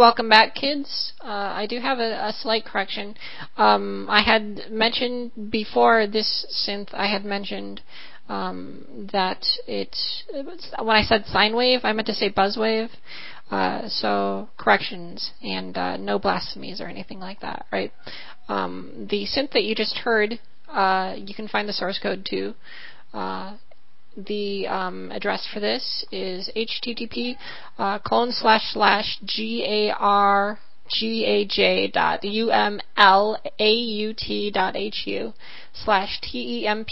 Welcome 0.02 0.28
back, 0.28 0.56
kids. 0.56 1.12
Uh, 1.22 1.28
I 1.28 1.68
do 1.70 1.78
have 1.78 2.00
a, 2.00 2.26
a 2.26 2.34
slight 2.36 2.64
correction. 2.64 3.14
Um, 3.56 4.08
I 4.10 4.20
had 4.20 4.68
mentioned 4.68 5.30
before 5.48 6.08
this 6.08 6.44
synth, 6.66 6.88
I 6.92 7.06
had 7.06 7.24
mentioned 7.24 7.82
um, 8.28 9.08
that 9.12 9.44
it, 9.68 9.96
when 10.32 10.96
I 10.96 11.02
said 11.02 11.26
sine 11.26 11.54
wave, 11.54 11.82
I 11.84 11.92
meant 11.92 12.08
to 12.08 12.14
say 12.14 12.30
buzz 12.30 12.56
wave. 12.56 12.90
Uh, 13.48 13.88
so 13.88 14.48
corrections 14.58 15.30
and 15.40 15.78
uh, 15.78 15.96
no 15.98 16.18
blasphemies 16.18 16.80
or 16.80 16.88
anything 16.88 17.20
like 17.20 17.38
that, 17.38 17.66
right? 17.70 17.92
Um, 18.48 19.06
the 19.08 19.24
synth 19.24 19.52
that 19.52 19.62
you 19.62 19.76
just 19.76 19.98
heard, 19.98 20.40
uh, 20.68 21.14
you 21.16 21.32
can 21.32 21.46
find 21.46 21.68
the 21.68 21.72
source 21.72 22.00
code 22.02 22.26
to. 22.30 22.54
The 24.16 24.66
um, 24.66 25.10
address 25.10 25.46
for 25.52 25.60
this 25.60 26.04
is 26.12 26.50
http 26.54 27.36
uh, 27.78 27.98
colon 28.00 28.32
slash 28.32 28.72
slash 28.72 29.18
gar 29.22 30.58
h 34.74 35.06
u 35.06 35.32
slash 35.72 36.20
temp 36.20 36.88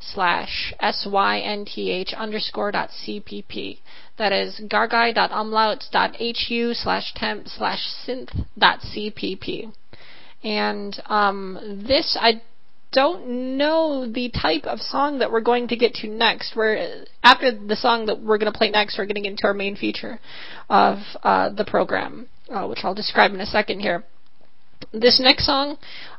slash 0.00 0.74
synth 0.82 2.14
underscore 2.14 2.72
dot 2.72 2.90
cpp. 2.90 3.78
That 4.18 4.32
is 4.32 4.60
gargaj 4.60 5.14
dot 5.14 5.30
umlaut 5.30 5.84
dot 5.90 6.16
hu 6.16 6.74
slash 6.74 7.14
temp 7.14 7.48
slash 7.48 7.80
synth 8.06 8.46
dot 8.58 8.80
cpp. 8.80 9.72
And 10.44 11.00
um, 11.06 11.58
this, 11.86 12.16
I 12.20 12.42
don't 12.92 13.56
know 13.58 14.10
the 14.10 14.30
type 14.30 14.64
of 14.64 14.80
song 14.80 15.18
that 15.18 15.30
we're 15.30 15.40
going 15.40 15.68
to 15.68 15.76
get 15.76 15.94
to 15.94 16.08
next. 16.08 16.54
We're 16.56 17.04
after 17.22 17.52
the 17.52 17.76
song 17.76 18.06
that 18.06 18.20
we're 18.20 18.38
going 18.38 18.50
to 18.50 18.56
play 18.56 18.70
next, 18.70 18.98
we're 18.98 19.06
getting 19.06 19.26
into 19.26 19.44
our 19.44 19.54
main 19.54 19.76
feature 19.76 20.18
of 20.70 20.98
uh, 21.22 21.50
the 21.50 21.64
program, 21.64 22.28
uh, 22.50 22.66
which 22.66 22.80
I'll 22.82 22.94
describe 22.94 23.32
in 23.32 23.40
a 23.40 23.46
second 23.46 23.80
here. 23.80 24.04
This 24.92 25.20
next 25.22 25.44
song 25.44 25.76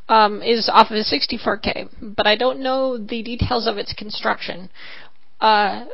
um, 0.09 0.41
is 0.41 0.69
off 0.71 0.91
of 0.91 0.97
a 0.97 1.03
64K, 1.03 2.15
but 2.15 2.27
I 2.27 2.35
don't 2.35 2.61
know 2.61 2.97
the 2.97 3.23
details 3.23 3.67
of 3.67 3.77
its 3.77 3.93
construction. 3.93 4.69
Uh, 5.39 5.85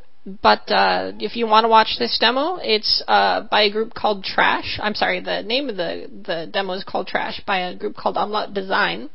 but 0.42 0.70
uh, 0.72 1.12
if 1.20 1.36
you 1.36 1.46
want 1.46 1.66
to 1.66 1.70
watch 1.70 1.98
this 2.00 2.18
demo, 2.20 2.58
it's 2.60 3.04
uh, 3.08 3.42
by 3.42 3.62
a 3.64 3.72
group 3.72 3.94
called 3.94 4.24
Trash. 4.24 4.80
I'm 4.82 4.96
sorry, 4.96 5.22
the 5.22 5.44
name 5.44 5.70
of 5.70 5.78
the 5.78 6.08
the 6.10 6.50
demo 6.52 6.74
is 6.74 6.84
called 6.84 7.08
Trash 7.08 7.42
by 7.46 7.60
a 7.60 7.76
group 7.76 7.96
called 7.96 8.18
Umlaut 8.18 8.54
Design. 8.54 9.10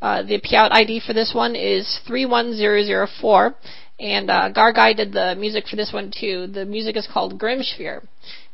Uh, 0.00 0.22
the 0.22 0.40
Pouet 0.40 0.72
ID 0.72 1.00
for 1.06 1.12
this 1.12 1.32
one 1.34 1.54
is 1.54 2.00
31004, 2.06 3.54
and 4.00 4.30
uh, 4.30 4.50
Gargaj 4.52 4.96
did 4.96 5.12
the 5.12 5.34
music 5.36 5.66
for 5.68 5.76
this 5.76 5.92
one 5.92 6.10
too. 6.10 6.46
The 6.46 6.64
music 6.64 6.96
is 6.96 7.08
called 7.12 7.38
Grimsphere. 7.38 8.06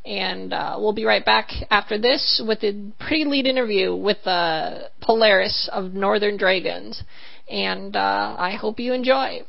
And 0.04 0.52
uh, 0.52 0.76
we'll 0.78 0.92
be 0.92 1.04
right 1.04 1.24
back 1.24 1.50
after 1.68 1.98
this 1.98 2.40
with 2.46 2.62
a 2.62 2.92
pretty 3.00 3.24
lead 3.24 3.46
interview 3.46 3.94
with 3.94 4.24
uh, 4.24 4.82
Polaris 5.00 5.68
of 5.72 5.94
Northern 5.94 6.36
Dragons. 6.36 7.02
And 7.48 7.96
uh, 7.96 8.36
I 8.38 8.52
hope 8.52 8.78
you 8.78 8.92
enjoy. 8.92 9.42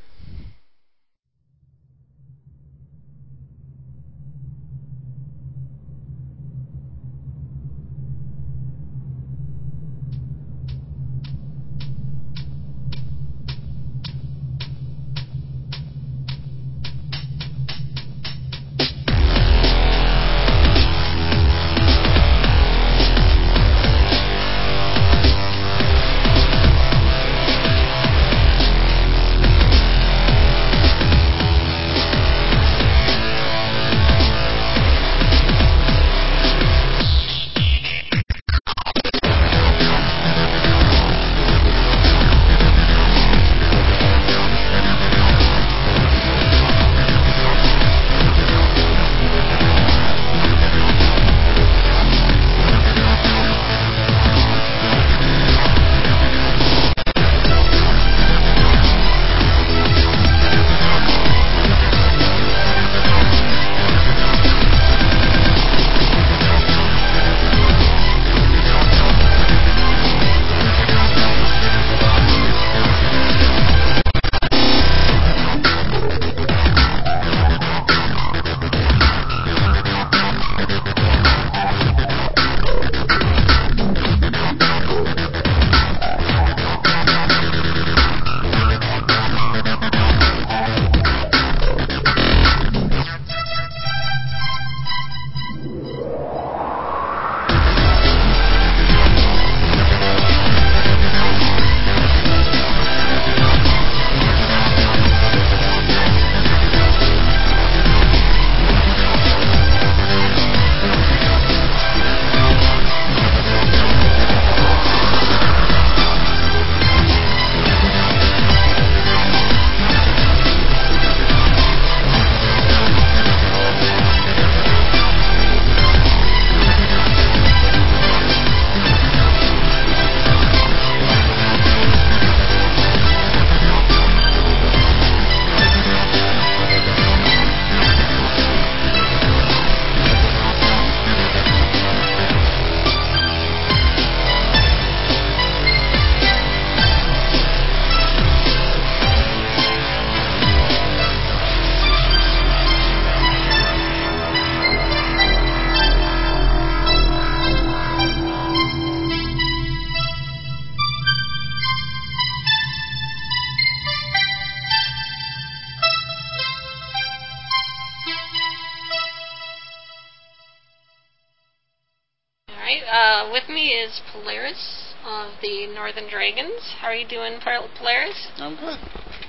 Northern 175.73 176.09
Dragons. 176.11 176.75
How 176.83 176.87
are 176.87 176.95
you 176.95 177.07
doing, 177.07 177.39
Polaris? 177.39 178.27
I'm 178.37 178.59
good. 178.59 178.75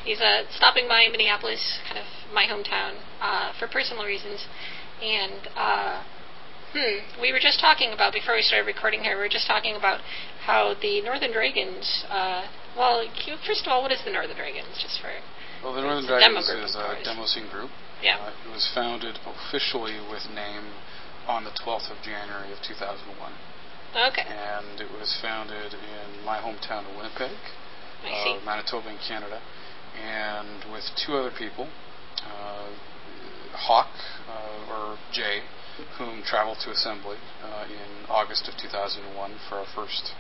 He's 0.05 0.21
uh, 0.21 0.43
stopping 0.51 0.89
by 0.89 1.07
Minneapolis, 1.07 1.79
kind 1.87 2.03
of 2.03 2.07
my 2.35 2.51
hometown, 2.51 2.99
uh, 3.23 3.53
for 3.59 3.69
personal 3.69 4.05
reasons. 4.05 4.43
And 4.99 5.47
uh, 5.55 6.03
hmm, 6.75 7.23
we 7.23 7.31
were 7.31 7.39
just 7.39 7.61
talking 7.61 7.93
about 7.93 8.13
before 8.13 8.35
we 8.35 8.43
started 8.43 8.67
recording 8.67 9.07
here. 9.07 9.15
We 9.15 9.23
were 9.23 9.31
just 9.31 9.47
talking 9.47 9.77
about 9.77 10.01
how 10.43 10.75
the 10.83 11.01
Northern 11.03 11.31
Dragons. 11.31 12.05
Uh, 12.11 12.51
well, 12.77 13.07
first 13.47 13.63
of 13.63 13.71
all, 13.71 13.83
what 13.83 13.93
is 13.93 14.03
the 14.05 14.11
Northern 14.11 14.37
Dragons? 14.37 14.75
Just 14.83 15.01
for 15.01 15.15
well, 15.63 15.75
the 15.75 15.83
Northern 15.83 16.07
Dragons 16.07 16.49
is 16.49 16.75
a 16.75 16.99
demo 17.05 17.27
scene 17.27 17.47
group. 17.51 17.71
Yeah. 18.03 18.19
Uh, 18.19 18.35
it 18.47 18.51
was 18.51 18.67
founded 18.75 19.19
officially 19.23 19.99
with 20.11 20.27
name 20.35 20.75
on 21.27 21.45
the 21.45 21.55
12th 21.63 21.91
of 21.91 22.03
January 22.03 22.51
of 22.51 22.59
2001. 22.67 23.15
Okay. 23.99 24.23
And 24.23 24.81
it 24.81 24.93
was 24.93 25.19
founded 25.21 25.75
in 25.75 26.25
my 26.25 26.39
hometown 26.39 26.89
of 26.89 26.95
Winnipeg, 26.97 27.35
uh, 28.07 28.39
Manitoba, 28.45 28.91
in 28.91 28.99
Canada, 28.99 29.41
and 30.01 30.71
with 30.71 30.85
two 31.05 31.17
other 31.17 31.33
people, 31.37 31.67
uh, 32.23 32.71
Hawk 33.67 33.91
uh, 34.31 34.71
or 34.71 34.99
Jay, 35.11 35.43
whom 35.99 36.23
traveled 36.23 36.59
to 36.63 36.71
Assembly 36.71 37.17
uh, 37.43 37.65
in 37.67 38.07
August 38.09 38.47
of 38.47 38.55
2001 38.57 39.35
for 39.49 39.57
our 39.57 39.67
first 39.75 40.13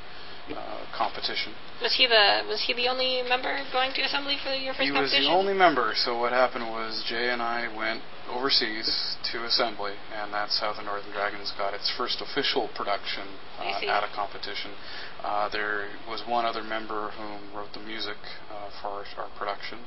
uh, 0.54 0.86
competition. 0.96 1.52
Was 1.82 1.94
he 1.94 2.06
the 2.06 2.42
was 2.48 2.64
he 2.66 2.74
the 2.74 2.88
only 2.88 3.22
member 3.22 3.52
going 3.72 3.92
to 3.94 4.02
assembly 4.02 4.36
for 4.42 4.50
your 4.52 4.74
first 4.74 4.84
he 4.84 4.92
was 4.92 5.10
the 5.10 5.28
only 5.28 5.54
member. 5.54 5.92
So 5.94 6.18
what 6.18 6.32
happened 6.32 6.64
was 6.64 7.04
Jay 7.06 7.30
and 7.30 7.42
I 7.42 7.68
went 7.74 8.02
overseas 8.30 9.16
to 9.32 9.44
assembly, 9.44 9.94
and 10.12 10.32
that's 10.32 10.60
how 10.60 10.74
the 10.74 10.82
Northern 10.82 11.12
Dragons 11.12 11.52
got 11.56 11.72
its 11.72 11.90
first 11.96 12.20
official 12.20 12.68
production 12.76 13.24
uh, 13.58 13.88
at 13.88 14.04
a 14.04 14.10
competition. 14.14 14.72
Uh, 15.22 15.48
there 15.48 15.88
was 16.08 16.22
one 16.28 16.44
other 16.44 16.62
member 16.62 17.10
whom 17.16 17.54
wrote 17.56 17.72
the 17.72 17.80
music 17.80 18.18
uh, 18.50 18.68
for 18.80 18.88
our, 18.88 19.04
our 19.16 19.30
production. 19.38 19.78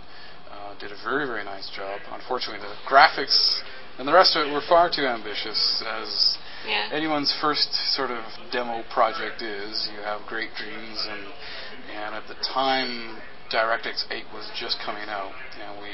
Uh, 0.51 0.77
did 0.79 0.91
a 0.91 0.99
very 1.03 1.25
very 1.25 1.43
nice 1.43 1.69
job. 1.75 2.01
Unfortunately, 2.11 2.59
the 2.59 2.75
graphics 2.89 3.61
and 3.97 4.07
the 4.07 4.13
rest 4.13 4.35
of 4.35 4.47
it 4.47 4.51
were 4.51 4.63
far 4.67 4.89
too 4.89 5.05
ambitious 5.05 5.83
as 5.85 6.37
Yeah. 6.67 6.89
anyone's 6.93 7.33
first 7.41 7.73
sort 7.95 8.11
of 8.11 8.23
demo 8.51 8.83
project 8.93 9.41
is. 9.41 9.89
You 9.95 10.01
have 10.03 10.21
great 10.27 10.49
dreams, 10.55 11.07
and 11.09 11.33
and 11.95 12.15
at 12.15 12.27
the 12.27 12.35
time, 12.53 13.17
DirectX 13.51 14.05
8 14.09 14.23
was 14.33 14.49
just 14.59 14.77
coming 14.85 15.09
out, 15.09 15.33
and 15.59 15.81
we, 15.81 15.91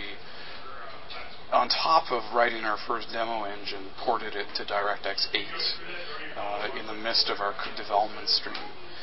on 1.51 1.69
top 1.69 2.11
of 2.11 2.21
writing 2.35 2.63
our 2.63 2.77
first 2.87 3.07
demo 3.11 3.43
engine, 3.43 3.89
ported 4.05 4.35
it 4.35 4.47
to 4.55 4.63
DirectX 4.65 5.33
8 5.33 5.45
uh, 6.37 6.67
in 6.79 6.85
the 6.87 6.93
midst 6.93 7.29
of 7.29 7.39
our 7.39 7.55
development 7.75 8.29
stream. 8.29 8.55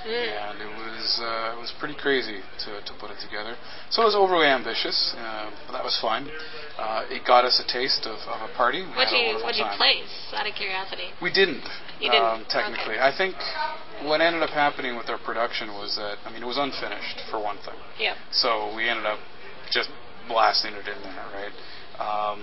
Mm. 0.05 0.53
And 0.53 0.61
it 0.61 0.73
was 0.77 1.21
uh, 1.21 1.57
it 1.57 1.61
was 1.61 1.73
pretty 1.81 1.97
crazy 1.97 2.41
to, 2.65 2.71
to 2.85 2.93
put 3.01 3.11
it 3.11 3.17
together. 3.25 3.57
So 3.89 4.03
it 4.03 4.05
was 4.13 4.15
overly 4.15 4.47
ambitious, 4.47 5.15
uh, 5.17 5.51
but 5.67 5.73
that 5.73 5.85
was 5.85 5.97
fine. 6.01 6.29
Uh, 6.77 7.09
it 7.09 7.25
got 7.27 7.45
us 7.45 7.57
a 7.57 7.67
taste 7.67 8.05
of, 8.05 8.21
of 8.29 8.45
a 8.45 8.53
party. 8.53 8.85
Had 8.85 9.09
a 9.09 9.17
you 9.17 9.41
What'd 9.41 9.57
you 9.57 9.65
place? 9.81 10.13
Out 10.37 10.47
of 10.47 10.55
curiosity. 10.55 11.09
We 11.23 11.33
didn't. 11.33 11.65
You 12.01 12.11
didn't? 12.13 12.45
Um, 12.45 12.45
technically, 12.53 13.01
Okay. 13.01 13.09
I 13.09 13.17
think 13.17 13.35
what 14.05 14.21
ended 14.21 14.43
up 14.43 14.51
happening 14.51 14.97
with 14.97 15.09
our 15.09 15.19
production 15.19 15.73
was 15.73 15.97
that 15.97 16.21
I 16.27 16.33
mean 16.33 16.43
it 16.43 16.51
was 16.51 16.59
unfinished 16.59 17.25
for 17.31 17.41
one 17.41 17.57
thing, 17.65 17.79
Yep. 17.99 18.17
so 18.31 18.75
we 18.77 18.89
ended 18.89 19.07
up 19.07 19.19
just 19.73 19.89
blasting 20.29 20.73
it 20.75 20.85
in 20.85 21.01
there, 21.01 21.29
right? 21.33 21.55
Um, 21.97 22.41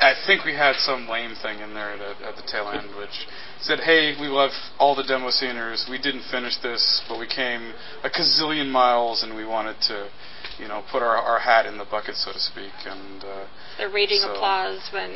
I 0.00 0.14
think 0.26 0.44
we 0.44 0.54
had 0.54 0.76
some 0.76 1.08
lame 1.08 1.34
thing 1.42 1.60
in 1.60 1.74
there 1.74 1.96
that, 1.96 2.22
at 2.22 2.36
the 2.36 2.42
tail 2.42 2.68
end, 2.68 2.96
which 2.96 3.26
said, 3.60 3.80
"Hey, 3.80 4.16
we 4.20 4.26
love 4.28 4.50
all 4.78 4.94
the 4.94 5.04
demo 5.04 5.30
sceners. 5.30 5.86
We 5.88 5.98
didn't 5.98 6.22
finish 6.30 6.56
this, 6.58 7.02
but 7.08 7.18
we 7.18 7.26
came 7.26 7.72
a 8.02 8.10
gazillion 8.10 8.68
miles, 8.70 9.22
and 9.22 9.36
we 9.36 9.44
wanted 9.44 9.76
to, 9.88 10.08
you 10.58 10.66
know, 10.68 10.82
put 10.90 11.02
our, 11.02 11.16
our 11.16 11.38
hat 11.38 11.66
in 11.66 11.76
the 11.78 11.84
bucket, 11.84 12.16
so 12.16 12.32
to 12.32 12.38
speak." 12.40 12.72
And 12.86 13.22
uh, 13.24 13.44
The 13.78 13.88
raging 13.90 14.18
So- 14.20 14.32
applause 14.32 14.80
when. 14.92 15.10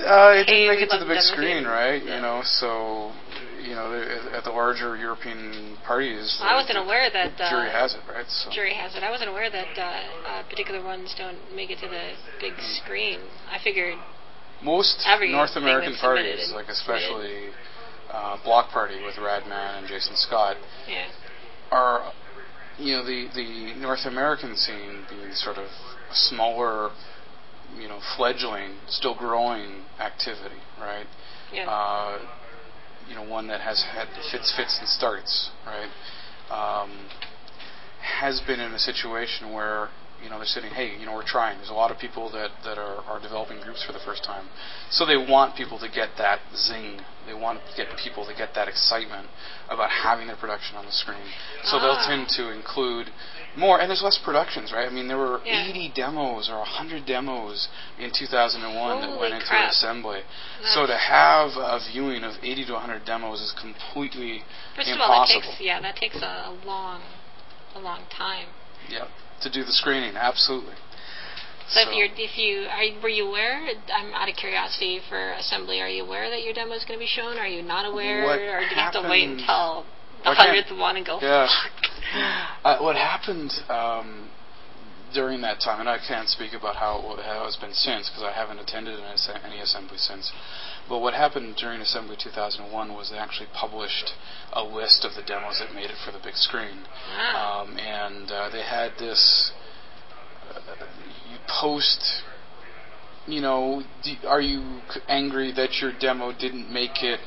uh, 0.00 0.32
it 0.36 0.46
Hey, 0.46 0.66
didn't 0.66 0.68
make 0.68 0.80
it 0.82 0.90
to 0.90 0.98
the 0.98 1.06
big 1.06 1.20
screen, 1.22 1.64
right? 1.64 2.02
Yeah. 2.04 2.16
You 2.16 2.20
know, 2.22 2.42
so 2.44 3.12
you 3.62 3.74
know, 3.74 3.92
at 4.32 4.44
the 4.44 4.50
larger 4.50 4.96
European 4.96 5.76
parties, 5.86 6.38
I 6.42 6.54
wasn't 6.54 6.74
the 6.74 6.82
aware 6.82 7.10
that. 7.10 7.40
Uh, 7.40 7.50
jury 7.50 7.70
has 7.70 7.94
it, 7.94 8.00
right? 8.08 8.26
So 8.28 8.50
Jury 8.50 8.74
has 8.74 8.94
it. 8.94 9.02
I 9.02 9.10
wasn't 9.10 9.30
aware 9.30 9.50
that 9.50 9.78
uh, 9.78 9.82
uh, 10.28 10.42
particular 10.48 10.82
ones 10.82 11.14
don't 11.18 11.38
make 11.54 11.70
it 11.70 11.78
to 11.80 11.88
the 11.88 12.12
big 12.40 12.54
screen. 12.82 13.20
I 13.50 13.58
figured. 13.62 13.94
most 14.62 15.06
North 15.28 15.56
American 15.56 15.94
parties, 16.00 16.52
like 16.54 16.68
especially 16.68 17.48
uh, 18.12 18.36
Block 18.44 18.70
Party 18.70 19.02
with 19.04 19.16
Radman 19.18 19.78
and 19.78 19.86
Jason 19.86 20.14
Scott, 20.16 20.56
Yeah. 20.88 21.06
are 21.70 22.12
you 22.78 22.96
know 22.96 23.04
the 23.04 23.28
the 23.34 23.74
North 23.80 24.06
American 24.06 24.56
scene 24.56 25.04
being 25.08 25.32
sort 25.34 25.58
of 25.58 25.64
a 25.66 26.14
smaller, 26.14 26.90
you 27.78 27.88
know, 27.88 28.00
fledgling, 28.16 28.72
still 28.88 29.14
growing 29.16 29.82
activity, 30.00 30.60
right? 30.80 31.06
Yeah. 31.52 31.68
uh, 31.68 32.18
you 33.10 33.16
know, 33.16 33.24
one 33.28 33.48
that 33.48 33.60
has 33.60 33.82
had 33.92 34.06
fits, 34.30 34.54
fits, 34.56 34.78
and 34.78 34.88
starts, 34.88 35.50
right? 35.66 35.90
Um, 36.50 37.08
has 38.00 38.40
been 38.46 38.60
in 38.60 38.72
a 38.72 38.78
situation 38.78 39.52
where 39.52 39.88
you 40.22 40.28
know 40.30 40.36
they're 40.38 40.46
sitting, 40.46 40.70
hey, 40.70 40.96
you 40.98 41.06
know, 41.06 41.14
we're 41.14 41.26
trying. 41.26 41.58
There's 41.58 41.70
a 41.70 41.74
lot 41.74 41.90
of 41.90 41.98
people 41.98 42.30
that 42.32 42.50
that 42.64 42.78
are, 42.78 43.02
are 43.04 43.20
developing 43.20 43.60
groups 43.60 43.82
for 43.84 43.92
the 43.92 44.00
first 44.04 44.22
time, 44.24 44.46
so 44.90 45.04
they 45.04 45.16
want 45.16 45.56
people 45.56 45.78
to 45.80 45.88
get 45.88 46.10
that 46.18 46.40
zing. 46.54 47.00
They 47.26 47.34
want 47.34 47.60
to 47.60 47.72
get 47.76 47.88
people 48.02 48.24
to 48.26 48.34
get 48.34 48.54
that 48.54 48.68
excitement 48.68 49.28
about 49.68 49.90
having 49.90 50.26
their 50.26 50.36
production 50.36 50.76
on 50.76 50.86
the 50.86 50.92
screen. 50.92 51.22
So 51.64 51.78
they'll 51.78 51.98
Ah. 52.00 52.06
tend 52.08 52.28
to 52.36 52.50
include 52.50 53.10
more, 53.56 53.80
and 53.80 53.90
there's 53.90 54.02
less 54.02 54.18
productions, 54.18 54.72
right? 54.72 54.86
I 54.86 54.90
mean, 54.90 55.08
there 55.08 55.18
were 55.18 55.40
Yeah. 55.44 55.66
80 55.66 55.88
demos 55.88 56.48
or 56.48 56.58
100 56.58 57.04
demos 57.06 57.68
in 57.98 58.10
2001 58.10 59.00
that 59.00 59.06
Holy 59.08 59.18
went 59.18 59.34
into 59.34 59.54
assembly. 59.68 60.22
That's- 60.58 60.74
So 60.74 60.86
to 60.86 60.96
have 60.96 61.56
a 61.56 61.78
viewing 61.90 62.22
of 62.24 62.38
80 62.42 62.64
to 62.66 62.74
100 62.74 63.04
demos 63.04 63.40
is 63.40 63.52
completely 63.52 64.44
First 64.76 64.88
of 64.90 65.00
all, 65.00 65.08
that 65.08 65.14
impossible. 65.14 65.40
takes 65.42 65.60
yeah, 65.60 65.80
that 65.80 65.96
takes 65.96 66.16
a, 66.16 66.52
long, 66.64 67.02
a 67.74 67.80
long 67.80 68.06
time. 68.08 68.46
Yep. 68.88 69.10
To 69.42 69.50
do 69.50 69.64
the 69.64 69.72
screening, 69.72 70.16
absolutely. 70.16 70.74
So, 71.68 71.80
if 71.80 71.94
you're 71.94 72.08
if 72.16 72.36
you 72.36 72.66
are 72.68 73.00
were 73.00 73.08
you 73.08 73.28
aware? 73.28 73.62
I'm 73.94 74.12
out 74.12 74.28
of 74.28 74.34
curiosity 74.34 74.98
for 75.08 75.30
assembly. 75.32 75.80
Are 75.80 75.88
you 75.88 76.02
aware 76.04 76.28
that 76.28 76.42
your 76.42 76.52
demo 76.52 76.74
is 76.74 76.84
going 76.84 76.98
to 76.98 77.02
be 77.02 77.06
shown? 77.06 77.38
Are 77.38 77.46
you 77.46 77.62
not 77.62 77.84
aware, 77.86 78.26
or 78.28 78.36
do 78.60 78.74
you 78.74 78.74
have 78.74 78.92
to 78.94 79.02
wait 79.08 79.28
until 79.28 79.86
the 80.22 80.30
what 80.30 80.36
hap- 80.36 80.46
hundredth 80.46 80.78
one 80.78 80.96
and 80.96 81.06
go? 81.06 81.18
Yeah. 81.20 81.48
Uh, 82.64 82.78
what 82.78 82.96
happened 82.96 83.52
um, 83.68 84.28
during 85.14 85.40
that 85.42 85.60
time, 85.60 85.80
and 85.80 85.88
I 85.88 85.98
can't 85.98 86.28
speak 86.28 86.52
about 86.52 86.76
how 86.76 87.16
how 87.24 87.46
it's 87.46 87.56
been 87.56 87.72
since 87.74 88.08
because 88.08 88.22
I 88.24 88.32
haven't 88.32 88.58
attended 88.58 88.98
any 88.98 89.60
assembly 89.60 89.96
since. 89.98 90.32
But 90.88 90.98
what 90.98 91.14
happened 91.14 91.54
during 91.56 91.80
Assembly 91.80 92.16
2001 92.18 92.92
was 92.94 93.10
they 93.10 93.18
actually 93.18 93.48
published 93.54 94.10
a 94.52 94.62
list 94.64 95.04
of 95.04 95.14
the 95.14 95.22
demos 95.22 95.60
that 95.60 95.72
made 95.72 95.88
it 95.90 95.96
for 96.04 96.10
the 96.10 96.18
big 96.18 96.34
screen. 96.34 96.82
Um, 97.36 97.78
and 97.78 98.30
uh, 98.32 98.50
they 98.50 98.62
had 98.62 98.92
this 98.98 99.52
uh, 100.50 100.84
you 101.30 101.38
post 101.46 102.22
you 103.26 103.40
know 103.40 103.82
d- 104.02 104.18
are 104.26 104.40
you 104.40 104.80
angry 105.06 105.52
that 105.52 105.80
your 105.80 105.92
demo 106.00 106.32
didn't 106.36 106.72
make 106.72 107.02
it 107.04 107.20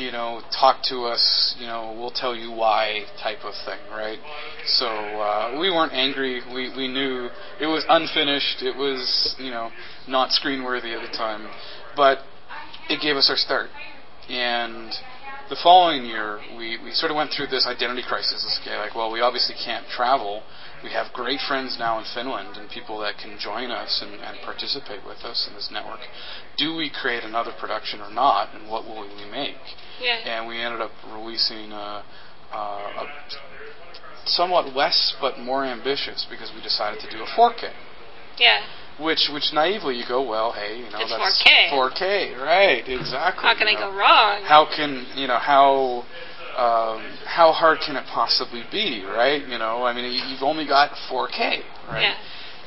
you 0.00 0.10
know 0.10 0.40
talk 0.58 0.82
to 0.82 1.04
us 1.04 1.54
you 1.58 1.66
know 1.66 1.94
we'll 1.98 2.10
tell 2.10 2.34
you 2.34 2.50
why 2.50 3.04
type 3.22 3.44
of 3.44 3.54
thing 3.64 3.78
right 3.90 4.18
so 4.64 4.86
uh, 4.86 5.58
we 5.60 5.70
weren't 5.70 5.92
angry 5.92 6.40
we 6.54 6.74
we 6.76 6.88
knew 6.88 7.28
it 7.60 7.66
was 7.66 7.84
unfinished 7.88 8.62
it 8.62 8.76
was 8.76 9.36
you 9.38 9.50
know 9.50 9.70
not 10.08 10.32
screen 10.32 10.62
worthy 10.64 10.94
at 10.94 11.02
the 11.02 11.16
time 11.16 11.48
but 11.96 12.18
it 12.88 13.00
gave 13.00 13.16
us 13.16 13.28
our 13.28 13.36
start 13.36 13.68
and 14.28 14.92
the 15.50 15.58
following 15.60 16.04
year, 16.04 16.38
we, 16.56 16.78
we 16.78 16.92
sort 16.92 17.10
of 17.10 17.16
went 17.16 17.32
through 17.36 17.48
this 17.48 17.66
identity 17.66 18.02
crisis. 18.06 18.60
Okay, 18.62 18.76
like, 18.78 18.94
well, 18.94 19.10
we 19.10 19.20
obviously 19.20 19.56
can't 19.62 19.84
travel. 19.88 20.44
We 20.82 20.90
have 20.90 21.12
great 21.12 21.40
friends 21.40 21.76
now 21.78 21.98
in 21.98 22.04
Finland 22.14 22.56
and 22.56 22.70
people 22.70 22.98
that 23.00 23.18
can 23.18 23.38
join 23.38 23.70
us 23.70 24.02
and, 24.02 24.14
and 24.14 24.38
participate 24.42 25.04
with 25.04 25.18
us 25.24 25.46
in 25.48 25.54
this 25.54 25.68
network. 25.70 26.00
Do 26.56 26.74
we 26.74 26.90
create 26.90 27.22
another 27.22 27.52
production 27.58 28.00
or 28.00 28.10
not, 28.10 28.54
and 28.54 28.68
what 28.68 28.84
will 28.84 29.02
we 29.02 29.30
make? 29.30 29.60
Yeah. 30.00 30.16
And 30.24 30.48
we 30.48 30.58
ended 30.60 30.80
up 30.80 30.92
releasing 31.12 31.72
a, 31.72 32.02
a, 32.52 32.56
a 32.56 33.06
somewhat 34.24 34.74
less 34.74 35.14
but 35.20 35.38
more 35.38 35.64
ambitious 35.64 36.26
because 36.30 36.52
we 36.54 36.62
decided 36.62 37.00
to 37.00 37.10
do 37.10 37.22
a 37.22 37.26
4K. 37.26 37.72
Yeah. 38.38 38.60
Which, 38.98 39.30
which 39.32 39.52
naively 39.52 39.96
you 39.96 40.04
go, 40.06 40.22
well, 40.26 40.52
hey, 40.52 40.76
you 40.76 40.90
know, 40.90 41.00
It's 41.00 41.10
that's 41.10 41.42
4K. 41.42 41.70
4K, 41.70 42.38
right? 42.40 42.86
Exactly. 42.86 43.42
How 43.42 43.56
can 43.56 43.68
I 43.68 43.72
know 43.72 43.90
go 43.90 43.96
wrong? 43.96 44.42
how 44.44 44.66
can 44.74 45.06
you 45.16 45.26
know 45.26 45.38
how 45.38 46.04
um, 46.56 47.02
how 47.26 47.52
hard 47.52 47.78
can 47.80 47.96
it 47.96 48.04
possibly 48.12 48.64
be, 48.70 49.04
right? 49.04 49.46
You 49.46 49.58
know, 49.58 49.84
I 49.84 49.92
mean, 49.92 50.04
you- 50.12 50.24
you've 50.26 50.42
only 50.42 50.66
got 50.66 50.96
4K, 51.08 51.62
right? 51.88 52.02
Yeah. 52.02 52.14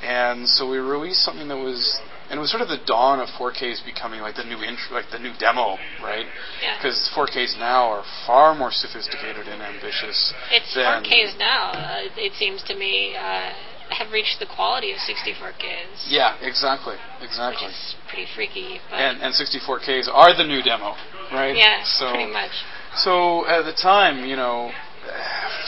And 0.04 0.48
so 0.50 0.68
we 0.70 0.78
released 0.80 1.24
something 1.24 1.48
that 1.48 1.58
was, 1.58 2.02
and 2.30 2.38
it 2.38 2.42
was 2.42 2.50
sort 2.52 2.62
of 2.62 2.68
the 2.68 2.78
dawn 2.86 3.20
of 3.20 3.30
4Ks 3.38 3.80
becoming 3.86 4.22
like 4.22 4.36
the 4.36 4.44
new 4.44 4.62
intro, 4.64 4.96
like 4.96 5.10
the 5.12 5.20
new 5.20 5.34
demo, 5.40 5.78
right? 6.04 6.26
Yeah. 6.62 6.76
Because 6.78 7.10
4Ks 7.16 7.56
now 7.58 7.90
are 7.90 8.04
far 8.28 8.54
more 8.56 8.72
sophisticated 8.72 9.48
and 9.48 9.62
ambitious. 9.62 10.34
It's 10.52 10.74
than, 10.74 11.04
4Ks 11.04 11.38
now. 11.38 11.72
Uh, 11.72 12.02
it 12.18 12.34
seems 12.36 12.62
to 12.64 12.76
me 12.76 13.16
uh, 13.16 13.54
have 13.96 14.12
reached 14.12 14.40
the 14.40 14.46
quality 14.46 14.92
of 14.92 14.98
64Ks. 15.00 16.08
Yeah, 16.08 16.36
exactly, 16.42 16.96
Which 17.22 17.30
exactly. 17.30 17.68
is 17.68 17.96
pretty 18.08 18.28
freaky. 18.36 18.82
But 18.90 18.98
And 19.00 19.22
and 19.22 19.34
64Ks 19.34 20.08
are 20.12 20.34
the 20.36 20.44
new 20.44 20.62
demo, 20.64 20.96
right? 21.32 21.56
yeah, 21.56 21.84
So 21.84 22.10
pretty 22.12 22.32
much. 22.32 22.52
So 22.98 23.48
at 23.48 23.64
the 23.64 23.74
time, 23.74 24.26
you 24.26 24.36
know, 24.36 24.72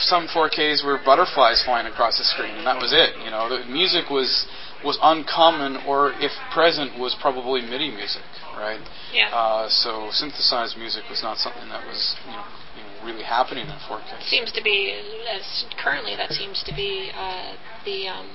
some 0.00 0.28
4Ks 0.28 0.84
were 0.84 0.98
butterflies 1.04 1.62
flying 1.64 1.86
across 1.86 2.18
the 2.18 2.24
screen, 2.24 2.54
and 2.54 2.66
that 2.66 2.76
was 2.76 2.92
it. 2.92 3.16
You 3.24 3.30
know, 3.30 3.48
the 3.48 3.64
music 3.66 4.10
was 4.10 4.46
was 4.84 4.98
uncommon, 5.02 5.82
or 5.88 6.12
if 6.20 6.30
present, 6.52 6.98
was 7.00 7.16
probably 7.20 7.62
MIDI 7.62 7.90
music, 7.90 8.22
right? 8.54 8.80
Yeah. 9.12 9.32
Uh, 9.32 9.68
so 9.68 10.10
synthesized 10.12 10.76
music 10.76 11.04
was 11.08 11.22
not 11.22 11.38
something 11.38 11.68
that 11.70 11.84
was 11.86 12.14
you 12.26 12.32
know, 12.32 12.44
you 12.76 12.82
know 12.84 13.06
really 13.06 13.24
happening 13.24 13.66
in 13.66 13.78
4K. 13.88 14.28
seems 14.28 14.52
to 14.52 14.62
be 14.62 14.92
as 15.30 15.64
currently 15.82 16.14
that 16.16 16.30
seems 16.30 16.62
to 16.64 16.74
be 16.74 17.10
uh, 17.14 17.56
the 17.84 18.08
um, 18.08 18.28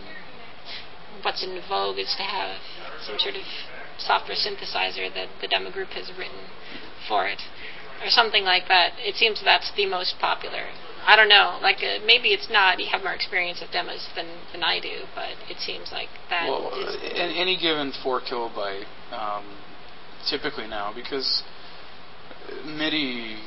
what's 1.21 1.43
in 1.43 1.59
vogue 1.69 1.99
is 1.99 2.13
to 2.17 2.23
have 2.23 2.57
some 3.05 3.15
sort 3.19 3.35
of 3.35 3.43
software 3.99 4.35
synthesizer 4.35 5.13
that 5.13 5.27
the 5.41 5.47
demo 5.47 5.71
group 5.71 5.89
has 5.89 6.09
written 6.17 6.49
for 7.07 7.27
it 7.27 7.39
or 8.03 8.09
something 8.09 8.43
like 8.43 8.67
that. 8.67 8.93
It 8.97 9.15
seems 9.15 9.41
that's 9.43 9.71
the 9.75 9.85
most 9.85 10.15
popular 10.19 10.67
I 11.05 11.15
don't 11.15 11.29
know. 11.29 11.57
Like 11.61 11.77
uh, 11.77 12.05
maybe 12.05 12.29
it's 12.29 12.49
not. 12.49 12.79
You 12.79 12.87
have 12.91 13.03
more 13.03 13.13
experience 13.13 13.59
with 13.61 13.71
demos 13.71 14.07
than 14.15 14.27
than 14.51 14.63
I 14.63 14.79
do, 14.79 15.05
but 15.15 15.33
it 15.49 15.57
seems 15.59 15.91
like 15.91 16.09
that. 16.29 16.47
Well, 16.47 16.71
in 16.71 17.31
any 17.35 17.57
given 17.59 17.91
four 18.03 18.21
kilobyte, 18.21 18.85
um, 19.11 19.45
typically 20.29 20.67
now, 20.67 20.93
because 20.93 21.43
MIDI, 22.65 23.37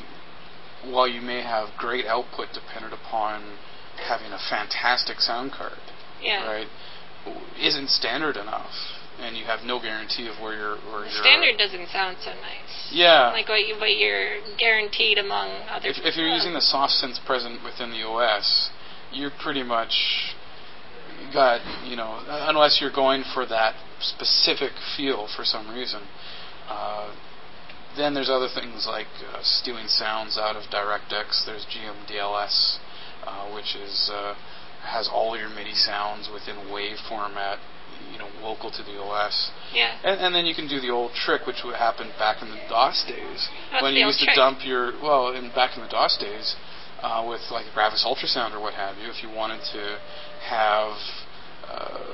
while 0.85 1.07
you 1.07 1.21
may 1.21 1.43
have 1.43 1.69
great 1.79 2.07
output 2.07 2.49
dependent 2.53 2.93
upon 2.93 3.59
having 4.09 4.33
a 4.33 4.39
fantastic 4.51 5.21
sound 5.21 5.53
card, 5.53 5.79
yeah. 6.21 6.45
right, 6.45 6.67
isn't 7.61 7.89
standard 7.89 8.37
enough, 8.37 8.75
and 9.21 9.37
you 9.37 9.45
have 9.45 9.61
no 9.65 9.81
guarantee 9.81 10.27
of 10.29 10.41
where 10.43 10.55
your 10.55 10.77
where 10.91 11.05
your 11.07 11.23
Standard 11.23 11.57
doesn't 11.59 11.89
sound 11.89 12.17
so 12.21 12.31
nice. 12.31 12.91
Yeah. 12.91 13.31
Like 13.31 13.49
what 13.49 13.67
you, 13.67 13.77
what 13.79 13.97
you're 13.97 14.41
guaranteed 14.59 15.19
among 15.19 15.51
other. 15.71 15.89
if, 15.89 15.97
if 16.03 16.17
you're 16.17 16.29
using 16.29 16.53
the 16.53 16.61
soft 16.61 16.93
synths 17.03 17.25
present 17.25 17.63
within 17.65 17.91
the 17.91 18.03
OS, 18.03 18.71
you're 19.13 19.33
pretty 19.43 19.63
much 19.63 20.35
got 21.33 21.61
you 21.87 21.97
know 21.97 22.23
unless 22.29 22.79
you're 22.81 22.93
going 22.93 23.25
for 23.35 23.47
that 23.47 23.75
specific 24.01 24.73
feel 24.97 25.29
for 25.35 25.45
some 25.45 25.71
reason. 25.73 26.03
Uh, 26.69 27.15
then 27.97 28.15
there's 28.15 28.31
other 28.31 28.49
things 28.53 28.87
like 28.89 29.07
uh, 29.33 29.39
stealing 29.43 29.87
sounds 29.87 30.37
out 30.37 30.57
of 30.57 30.65
DirectX. 30.65 31.47
There's 31.47 31.65
GMDLS, 31.71 32.79
uh, 33.25 33.55
which 33.55 33.77
is 33.77 34.11
uh, 34.13 34.35
has 34.83 35.09
all 35.13 35.39
your 35.39 35.49
MIDI 35.49 35.75
sounds 35.75 36.29
within 36.33 36.73
wave 36.73 36.97
format, 37.09 37.59
you 38.13 38.19
know, 38.19 38.29
local 38.43 38.71
to 38.71 38.83
the 38.83 39.01
OS. 39.01 39.51
Yeah. 39.73 39.97
And, 40.05 40.21
and 40.21 40.35
then 40.35 40.47
you 40.47 40.55
can 40.55 40.69
do 40.69 40.81
the 40.81 40.91
old 40.91 41.13
trick, 41.15 41.47
which 41.47 41.63
would 41.65 41.77
happen 41.77 42.11
back 42.19 42.43
in 42.43 42.49
the 42.51 42.61
DOS 42.69 43.05
days, 43.09 43.49
What's 43.71 43.83
when 43.83 43.95
you 43.95 44.07
used 44.07 44.21
to 44.21 44.35
dump 44.35 44.65
your 44.65 44.93
well, 45.03 45.33
in 45.33 45.51
back 45.55 45.77
in 45.77 45.83
the 45.83 45.89
DOS 45.89 46.19
days, 46.19 46.57
uh, 47.03 47.25
with 47.27 47.43
like 47.51 47.67
a 47.67 47.75
Gravis 47.75 48.05
Ultrasound 48.05 48.55
or 48.55 48.61
what 48.61 48.75
have 48.75 48.99
you, 48.99 49.09
if 49.09 49.23
you 49.23 49.29
wanted 49.29 49.61
to 49.73 49.99
have, 50.49 50.97
uh, 51.69 52.05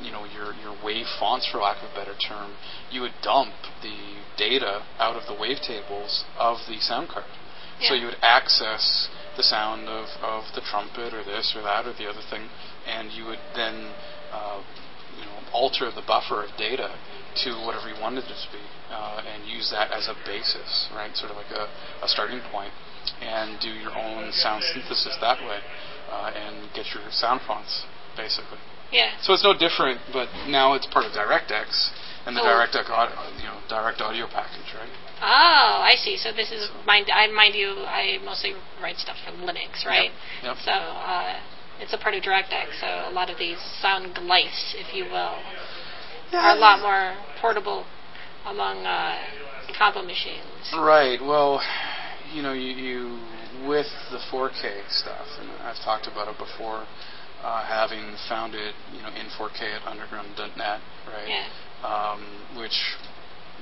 you 0.00 0.10
know, 0.10 0.24
your 0.24 0.54
your 0.54 0.76
wave 0.84 1.06
fonts, 1.18 1.48
for 1.50 1.58
lack 1.58 1.82
of 1.82 1.90
a 1.90 1.94
better 1.94 2.14
term, 2.16 2.56
you 2.90 3.00
would 3.00 3.14
dump 3.22 3.54
the 3.82 4.20
data 4.36 4.84
out 4.98 5.16
of 5.16 5.26
the 5.26 5.34
wavetables 5.34 6.24
of 6.38 6.58
the 6.68 6.78
sound 6.80 7.08
card. 7.08 7.26
So 7.88 7.94
you 7.94 8.06
would 8.06 8.20
access 8.20 9.08
the 9.36 9.42
sound 9.42 9.88
of, 9.88 10.04
of 10.20 10.44
the 10.54 10.60
trumpet 10.60 11.14
or 11.14 11.24
this 11.24 11.54
or 11.56 11.62
that 11.62 11.86
or 11.86 11.94
the 11.94 12.04
other 12.04 12.20
thing, 12.28 12.48
and 12.86 13.10
you 13.10 13.24
would 13.24 13.40
then 13.56 13.92
uh, 14.32 14.60
alter 15.52 15.90
the 15.90 16.02
buffer 16.02 16.44
of 16.44 16.50
data 16.56 16.94
to 17.44 17.50
whatever 17.66 17.88
you 17.88 17.98
wanted 18.00 18.24
it 18.24 18.34
to 18.34 18.50
be, 18.50 18.62
uh, 18.90 19.22
and 19.22 19.46
use 19.46 19.70
that 19.70 19.92
as 19.92 20.08
a 20.08 20.14
basis, 20.26 20.88
right? 20.94 21.14
Sort 21.14 21.30
of 21.30 21.36
like 21.36 21.50
a, 21.54 21.68
a 22.04 22.08
starting 22.08 22.40
point, 22.50 22.72
and 23.20 23.60
do 23.60 23.70
your 23.70 23.94
own 23.94 24.32
sound 24.32 24.64
synthesis 24.64 25.16
that 25.20 25.38
way, 25.46 25.60
uh, 26.10 26.32
and 26.34 26.72
get 26.74 26.86
your 26.94 27.04
sound 27.10 27.40
fonts 27.46 27.86
basically. 28.16 28.58
Yeah. 28.90 29.14
So 29.22 29.32
it's 29.32 29.44
no 29.44 29.54
different, 29.54 30.00
but 30.12 30.26
now 30.48 30.74
it's 30.74 30.86
part 30.86 31.06
of 31.06 31.12
DirectX 31.12 31.90
and 32.26 32.36
the 32.36 32.42
Oh. 32.42 32.44
DirectX 32.44 32.90
audio, 32.90 33.14
you 33.38 33.44
know 33.44 33.58
direct 33.68 34.00
audio 34.00 34.26
package, 34.26 34.74
right? 34.74 34.90
Oh, 35.22 35.80
I 35.84 35.94
see. 35.96 36.16
So 36.16 36.32
this 36.32 36.50
is 36.50 36.68
mind. 36.86 37.06
I 37.12 37.28
mind 37.28 37.54
you. 37.54 37.84
I 37.86 38.18
mostly 38.24 38.54
write 38.82 38.96
stuff 38.98 39.16
for 39.24 39.32
Linux, 39.32 39.86
right? 39.86 40.10
Yep. 40.42 40.56
So 40.64 40.72
uh, 40.72 41.38
it's 41.80 41.92
a 41.92 41.98
part 41.98 42.14
of 42.14 42.22
DirectX. 42.22 42.80
So 42.80 42.86
a 42.86 43.12
lot 43.12 43.30
of 43.30 43.38
these 43.38 43.58
sound 43.80 44.14
glyphs, 44.14 44.74
if 44.74 44.94
you 44.94 45.04
will, 45.04 45.40
are 46.32 46.56
a 46.56 46.60
lot 46.60 46.80
more 46.80 47.16
portable 47.40 47.84
among 48.46 48.86
uh, 48.86 49.18
combo 49.76 50.02
machines. 50.02 50.72
Right. 50.76 51.20
Well, 51.20 51.60
you 52.32 52.42
know, 52.42 52.52
you, 52.52 52.70
you 52.70 53.20
with 53.66 53.88
the 54.10 54.18
4K 54.32 54.88
stuff, 54.88 55.26
and 55.40 55.50
I've 55.62 55.82
talked 55.84 56.06
about 56.06 56.28
it 56.28 56.38
before, 56.38 56.86
uh, 57.42 57.64
having 57.66 58.16
found 58.28 58.54
it, 58.54 58.74
you 58.92 59.02
know, 59.02 59.08
in 59.08 59.26
4K 59.38 59.80
at 59.80 59.86
underground.net, 59.86 60.80
right? 61.08 61.28
Yeah. 61.28 61.48
Um, 61.84 62.56
which, 62.60 62.76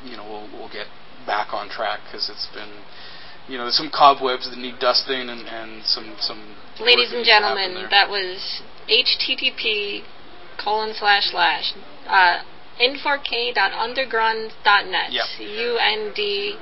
you 0.04 0.16
know, 0.16 0.24
we'll, 0.24 0.50
we'll 0.58 0.70
get 0.70 0.86
back 1.26 1.52
on 1.52 1.68
track 1.68 2.00
because 2.04 2.30
it's 2.30 2.48
been, 2.54 2.70
you 3.48 3.56
know, 3.56 3.64
there's 3.64 3.76
some 3.76 3.90
cobwebs 3.90 4.48
that 4.50 4.58
need 4.58 4.78
dusting 4.78 5.28
and, 5.28 5.48
and 5.48 5.82
some 5.84 6.16
some. 6.20 6.54
Ladies 6.80 7.10
and 7.10 7.24
needs 7.24 7.28
to 7.28 7.34
happen 7.34 7.56
gentlemen, 7.56 7.90
that 7.90 8.08
was 8.08 8.62
http 8.88 10.04
colon 10.62 10.94
slash 10.94 11.30
slash 11.30 11.74
uh, 12.06 12.38
in4k.underground.net. 12.80 15.10
Yep. 15.10 15.24
U 15.40 15.78
N 15.78 16.12
D 16.14 16.56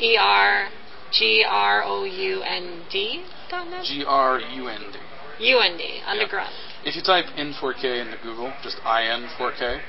E 0.00 0.16
R 0.20 0.68
G 1.12 1.44
R 1.48 1.84
O 1.84 2.02
U 2.04 2.42
N 2.42 2.82
D 2.90 3.24
dot 3.50 3.68
net. 3.68 3.84
G 3.84 4.04
R 4.06 4.40
U 4.40 4.68
N 4.68 4.80
D. 4.92 4.98
U 5.46 5.60
N 5.60 5.76
D 5.76 6.00
underground. 6.06 6.52
If 6.84 6.96
you 6.96 7.02
type 7.02 7.26
in 7.36 7.52
4K 7.54 8.00
into 8.04 8.16
Google, 8.22 8.52
just 8.62 8.76
in 8.76 9.28
4K, 9.38 9.80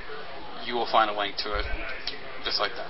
you 0.65 0.75
will 0.75 0.87
find 0.89 1.09
a 1.09 1.13
link 1.17 1.35
to 1.43 1.59
it, 1.59 1.65
just 2.45 2.59
like 2.59 2.71
that. 2.77 2.89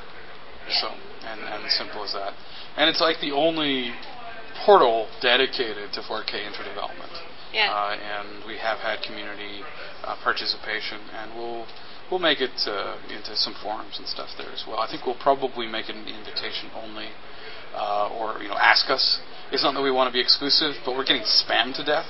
Yeah. 0.68 0.82
So, 0.82 0.90
and 1.26 1.42
and 1.42 1.72
simple 1.72 2.04
as 2.04 2.14
that. 2.14 2.34
And 2.78 2.90
it's 2.90 3.00
like 3.02 3.20
the 3.22 3.32
only 3.32 3.92
portal 4.66 5.08
dedicated 5.22 5.94
to 5.94 6.02
4K 6.02 6.46
intro 6.46 6.64
development. 6.66 7.12
Yeah. 7.54 7.72
Uh, 7.72 7.96
and 7.96 8.46
we 8.46 8.58
have 8.58 8.80
had 8.80 9.00
community 9.02 9.64
uh, 10.04 10.16
participation, 10.24 11.00
and 11.16 11.36
we'll 11.38 11.66
we'll 12.12 12.20
make 12.20 12.42
it 12.42 12.52
uh, 12.68 12.98
into 13.10 13.36
some 13.36 13.56
forums 13.64 13.96
and 13.98 14.08
stuff 14.08 14.30
there 14.38 14.52
as 14.52 14.64
well. 14.68 14.80
I 14.80 14.88
think 14.92 15.06
we'll 15.06 15.18
probably 15.20 15.66
make 15.66 15.88
it 15.90 15.96
an 15.96 16.06
invitation 16.08 16.70
only, 16.76 17.08
uh, 17.74 18.10
or 18.12 18.42
you 18.44 18.50
know, 18.50 18.60
ask 18.60 18.90
us. 18.90 19.20
It's 19.52 19.64
not 19.64 19.74
that 19.74 19.82
we 19.82 19.92
want 19.92 20.10
to 20.10 20.14
be 20.14 20.20
exclusive, 20.20 20.76
but 20.86 20.96
we're 20.98 21.06
getting 21.06 21.24
spammed 21.24 21.76
to 21.78 21.86
death, 21.86 22.10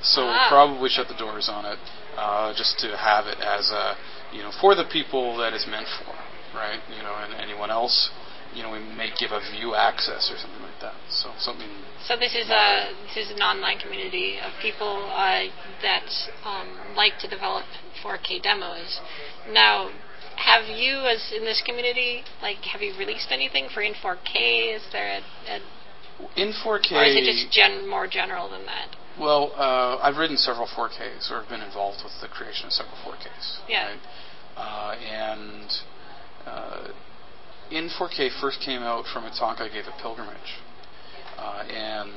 so 0.00 0.22
Ah. 0.22 0.30
we'll 0.30 0.48
probably 0.48 0.88
shut 0.90 1.08
the 1.08 1.18
doors 1.18 1.48
on 1.48 1.64
it, 1.66 1.78
uh, 2.16 2.54
just 2.54 2.78
to 2.80 2.96
have 2.96 3.26
it 3.26 3.40
as 3.40 3.70
a 3.72 3.96
you 4.32 4.42
know 4.42 4.52
for 4.60 4.76
the 4.76 4.84
people 4.84 5.36
that 5.38 5.52
it's 5.52 5.66
meant 5.66 5.88
for, 5.98 6.14
right? 6.54 6.78
You 6.94 7.02
know, 7.02 7.14
and 7.18 7.34
anyone 7.34 7.70
else. 7.70 8.10
You 8.54 8.62
know, 8.62 8.70
we 8.70 8.78
may 8.78 9.10
give 9.18 9.32
a 9.32 9.40
view 9.52 9.74
access 9.74 10.30
or 10.30 10.38
something 10.38 10.62
like 10.62 10.78
that. 10.80 10.94
So 11.10 11.30
something 11.38 11.68
So 12.06 12.16
this 12.16 12.34
is 12.34 12.48
a 12.50 12.94
this 13.06 13.26
is 13.26 13.30
an 13.34 13.42
online 13.42 13.78
community 13.78 14.38
of 14.38 14.52
people 14.62 15.10
uh, 15.10 15.50
that 15.82 16.06
um, 16.44 16.94
like 16.94 17.18
to 17.20 17.28
develop 17.28 17.64
4K 18.02 18.42
demos. 18.42 19.00
Now, 19.50 19.90
have 20.36 20.66
you, 20.66 20.98
as 21.06 21.32
in 21.34 21.44
this 21.44 21.62
community, 21.66 22.22
like 22.42 22.58
have 22.72 22.80
you 22.80 22.94
released 22.98 23.28
anything 23.30 23.68
for 23.72 23.82
in 23.82 23.94
4K? 23.94 24.76
Is 24.76 24.82
there 24.92 25.18
a, 25.18 25.56
a 25.56 25.60
in 26.36 26.52
4K. 26.52 26.92
or 26.92 27.04
is 27.04 27.16
it 27.16 27.26
just 27.26 27.52
gen 27.52 27.88
more 27.88 28.06
general 28.06 28.48
than 28.48 28.66
that? 28.66 28.94
Well, 29.18 29.52
uh, 29.54 29.98
I've 30.02 30.16
written 30.16 30.36
several 30.36 30.66
4Ks 30.66 31.30
or 31.30 31.40
have 31.40 31.48
been 31.48 31.60
involved 31.60 32.02
with 32.02 32.12
the 32.20 32.28
creation 32.28 32.66
of 32.66 32.72
several 32.72 32.96
4Ks. 33.04 33.58
Yeah. 33.68 33.86
Right? 33.86 34.00
Uh, 34.56 34.94
and 35.02 35.72
uh, 36.46 36.88
in 37.70 37.88
4K 37.88 38.40
first 38.40 38.60
came 38.60 38.82
out 38.82 39.04
from 39.12 39.24
a 39.24 39.30
talk 39.30 39.60
I 39.60 39.68
gave 39.68 39.86
at 39.86 39.98
Pilgrimage. 40.00 40.60
Uh, 41.38 41.64
and 41.68 42.10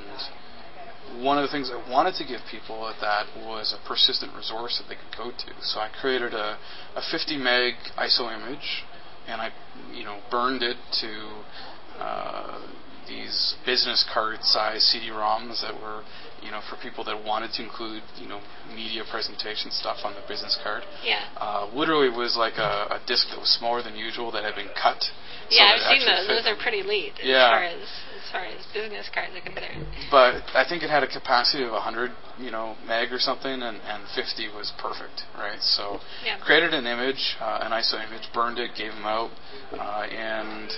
one 1.23 1.37
of 1.37 1.43
the 1.43 1.51
things 1.51 1.71
I 1.71 1.89
wanted 1.89 2.15
to 2.15 2.25
give 2.25 2.41
people 2.51 2.87
at 2.87 2.99
that 3.01 3.27
was 3.37 3.73
a 3.73 3.87
persistent 3.87 4.35
resource 4.35 4.81
that 4.81 4.89
they 4.89 4.95
could 4.95 5.17
go 5.17 5.31
to. 5.31 5.53
So 5.61 5.79
I 5.79 5.89
created 5.89 6.33
a, 6.33 6.57
a 6.95 7.01
50 7.11 7.37
meg 7.37 7.73
ISO 7.97 8.31
image, 8.33 8.83
and 9.27 9.41
I, 9.41 9.51
you 9.93 10.03
know, 10.03 10.19
burned 10.29 10.63
it 10.63 10.77
to 11.01 12.01
uh, 12.03 12.67
these 13.07 13.55
business 13.65 14.05
card 14.13 14.43
size 14.43 14.83
CD-ROMs 14.91 15.61
that 15.61 15.73
were, 15.73 16.03
you 16.41 16.51
know, 16.51 16.61
for 16.69 16.75
people 16.81 17.03
that 17.05 17.17
wanted 17.23 17.51
to 17.53 17.63
include, 17.63 18.03
you 18.19 18.27
know, 18.27 18.41
media 18.73 19.03
presentation 19.09 19.71
stuff 19.71 19.97
on 20.03 20.13
the 20.13 20.21
business 20.27 20.57
card. 20.63 20.83
Yeah. 21.03 21.25
Uh, 21.37 21.67
literally 21.73 22.09
was 22.09 22.35
like 22.37 22.57
a, 22.57 22.97
a 22.97 22.99
disc 23.07 23.27
that 23.31 23.39
was 23.39 23.49
smaller 23.57 23.81
than 23.81 23.95
usual 23.95 24.31
that 24.31 24.43
had 24.43 24.55
been 24.55 24.69
cut. 24.77 25.01
yeah, 25.49 25.75
that 25.77 25.81
I've 25.81 25.97
seen 25.97 26.05
those. 26.05 26.27
Those 26.27 26.45
are 26.45 26.55
pretty 26.61 26.81
neat 26.83 27.13
as 27.19 27.25
Yeah. 27.27 27.49
far 27.49 27.63
as 27.63 27.81
as 27.81 28.31
far 28.31 28.45
as 28.45 28.59
business 28.73 29.07
cards 29.13 29.31
are 29.35 29.41
concerned. 29.41 29.87
But 30.11 30.43
I 30.53 30.65
think 30.67 30.83
it 30.83 30.89
had 30.89 31.01
a 31.03 31.07
capacity 31.07 31.63
of 31.63 31.71
100, 31.71 32.11
you 32.39 32.51
know, 32.51 32.75
meg 32.85 33.13
or 33.13 33.19
something, 33.19 33.51
and, 33.51 33.77
and 33.81 34.03
50 34.15 34.49
was 34.49 34.73
perfect, 34.77 35.23
right? 35.37 35.61
So 35.61 35.99
Yeah. 36.25 36.37
created 36.43 36.73
an 36.73 36.85
image, 36.85 37.37
uh, 37.39 37.59
an 37.63 37.71
ISO 37.71 37.95
image, 38.03 38.27
burned 38.33 38.59
it, 38.59 38.71
gave 38.75 38.91
them 38.91 39.05
out, 39.05 39.31
uh, 39.73 40.07
and 40.11 40.69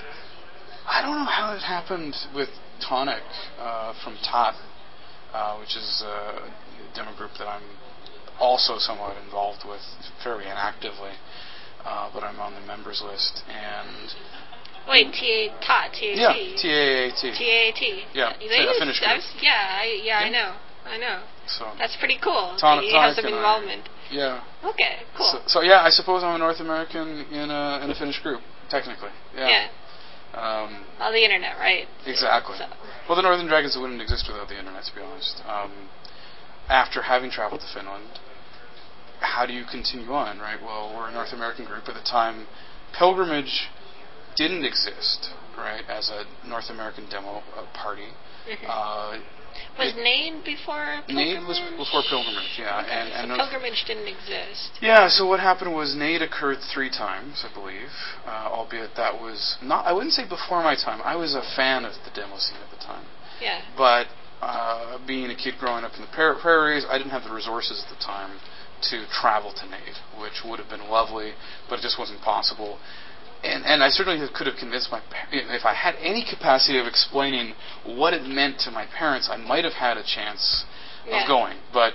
I 0.87 1.01
don't 1.01 1.15
know 1.17 1.25
how 1.29 1.53
it 1.53 1.59
happened 1.61 2.15
with 2.35 2.49
Tonic 2.87 3.23
uh, 3.59 3.93
from 4.03 4.17
Tot, 4.23 4.53
uh, 5.33 5.57
which 5.57 5.75
is 5.75 6.03
a 6.05 6.49
demo 6.95 7.15
group 7.15 7.31
that 7.37 7.47
I'm 7.47 7.63
also 8.39 8.77
somewhat 8.77 9.17
involved 9.23 9.63
with, 9.67 9.81
very 10.23 10.45
inactively, 10.45 11.11
uh, 11.85 12.09
but 12.13 12.23
I'm 12.23 12.39
on 12.39 12.53
the 12.53 12.61
members 12.61 13.01
list, 13.05 13.43
and 13.49 14.13
Wait, 14.87 15.13
T 15.13 15.21
A 15.29 15.59
TAT 15.61 15.93
T 15.93 16.09
A 16.09 16.15
T 16.15 16.21
yeah, 16.21 16.33
T 16.33 16.69
A 16.69 17.07
A 17.07 17.11
T. 17.11 17.31
T 17.37 17.43
A 17.45 17.71
T. 17.73 18.03
Yeah, 18.13 18.33
it's 18.39 18.77
a 18.77 18.79
Finnish 18.79 18.99
group. 18.99 19.21
Yeah, 19.43 19.51
I, 19.53 20.01
yeah, 20.03 20.17
I 20.19 20.29
know, 20.29 20.55
I 20.85 20.97
know. 20.97 21.21
So 21.47 21.69
That's 21.77 21.95
pretty 21.97 22.17
cool. 22.23 22.55
Tonic- 22.59 22.85
you 22.89 22.95
have 22.97 23.13
some 23.13 23.25
and 23.25 23.35
I- 23.35 23.37
involvement. 23.37 23.89
yeah. 24.09 24.41
Okay, 24.63 25.03
cool. 25.17 25.29
So, 25.45 25.59
so 25.59 25.61
yeah, 25.61 25.81
I 25.83 25.89
suppose 25.89 26.23
I'm 26.23 26.35
a 26.35 26.37
North 26.37 26.59
American 26.59 27.25
in 27.31 27.51
a 27.51 27.81
in 27.83 27.91
a 27.91 27.95
Finnish 27.95 28.19
group, 28.23 28.41
technically. 28.69 29.09
Yeah. 29.35 29.47
yeah. 29.49 29.67
Um, 30.39 30.85
Well, 30.99 31.11
the 31.11 31.23
internet, 31.23 31.57
right? 31.59 31.85
Exactly. 32.05 32.55
So, 32.57 32.65
well, 33.07 33.15
the 33.15 33.21
Northern 33.21 33.47
Dragons 33.47 33.75
wouldn't 33.79 34.01
exist 34.01 34.25
without 34.27 34.47
the 34.47 34.57
internet, 34.57 34.83
to 34.85 34.95
be 34.95 35.01
honest. 35.01 35.41
Um, 35.47 35.89
after 36.69 37.01
having 37.03 37.29
traveled 37.31 37.61
to 37.61 37.67
Finland, 37.73 38.19
how 39.19 39.45
do 39.45 39.53
you 39.53 39.65
continue 39.69 40.13
on, 40.13 40.39
right? 40.39 40.61
Well, 40.61 40.93
we're 40.95 41.09
a 41.09 41.11
North 41.11 41.33
American 41.33 41.65
group 41.65 41.89
at 41.89 41.95
the 41.95 42.05
time. 42.09 42.47
Pilgrimage 42.97 43.67
didn't 44.37 44.63
exist, 44.63 45.31
right, 45.57 45.83
as 45.89 46.09
a 46.09 46.23
North 46.47 46.69
American 46.69 47.09
demo 47.09 47.43
uh, 47.57 47.65
party. 47.75 48.07
mhm. 48.47 48.65
Uh, 48.67 49.19
was 49.79 49.95
NAID 49.95 50.43
before 50.43 51.01
Pilgrimage? 51.07 51.39
NAID 51.39 51.47
was 51.47 51.59
before 51.79 52.03
Pilgrimage, 52.09 52.53
yeah, 52.59 52.83
Okay, 52.83 52.91
and, 52.91 53.07
so 53.09 53.15
and 53.15 53.27
Pilgrimage 53.39 53.81
didn't 53.87 54.07
exist. 54.07 54.77
yeah, 54.81 55.07
so 55.07 55.25
what 55.25 55.39
happened 55.39 55.73
was 55.73 55.95
NAID 55.95 56.21
occurred 56.21 56.59
three 56.73 56.89
times, 56.91 57.43
I 57.47 57.53
believe, 57.53 57.89
uh, 58.27 58.51
albeit 58.51 58.95
that 58.97 59.15
was 59.19 59.57
not, 59.63 59.85
I 59.87 59.93
wouldn't 59.93 60.13
say 60.13 60.27
before 60.27 60.61
my 60.61 60.75
time. 60.75 61.01
I 61.03 61.15
was 61.15 61.33
a 61.33 61.41
fan 61.55 61.85
of 61.85 61.93
the 62.05 62.11
demo 62.13 62.37
scene 62.37 62.59
at 62.61 62.69
the 62.69 62.83
time. 62.83 63.05
Yeah. 63.41 63.61
But 63.77 64.07
uh, 64.41 64.99
being 65.07 65.31
a 65.31 65.35
kid 65.35 65.55
growing 65.59 65.83
up 65.83 65.95
in 65.95 66.01
the 66.01 66.11
pra- 66.11 66.37
prairies, 66.39 66.85
I 66.87 66.97
didn't 66.97 67.11
have 67.11 67.23
the 67.23 67.33
resources 67.33 67.83
at 67.83 67.89
the 67.89 68.01
time 68.03 68.39
to 68.91 69.05
travel 69.11 69.51
to 69.51 69.65
NAID, 69.65 69.95
which 70.21 70.43
would 70.45 70.59
have 70.59 70.69
been 70.69 70.87
lovely, 70.87 71.33
but 71.69 71.79
it 71.79 71.81
just 71.81 71.99
wasn't 71.99 72.21
possible. 72.21 72.79
And, 73.43 73.63
and 73.65 73.83
I 73.83 73.89
certainly 73.89 74.25
could 74.35 74.47
have 74.47 74.57
convinced 74.57 74.91
my 74.91 74.99
par- 74.99 75.29
if 75.31 75.65
I 75.65 75.73
had 75.73 75.95
any 76.01 76.25
capacity 76.29 76.77
of 76.77 76.85
explaining 76.85 77.53
what 77.85 78.13
it 78.13 78.23
meant 78.27 78.59
to 78.61 78.71
my 78.71 78.85
parents, 78.85 79.29
I 79.31 79.37
might 79.37 79.63
have 79.63 79.73
had 79.73 79.97
a 79.97 80.03
chance 80.03 80.65
Yeah. 81.05 81.21
of 81.21 81.27
going. 81.27 81.57
But 81.71 81.93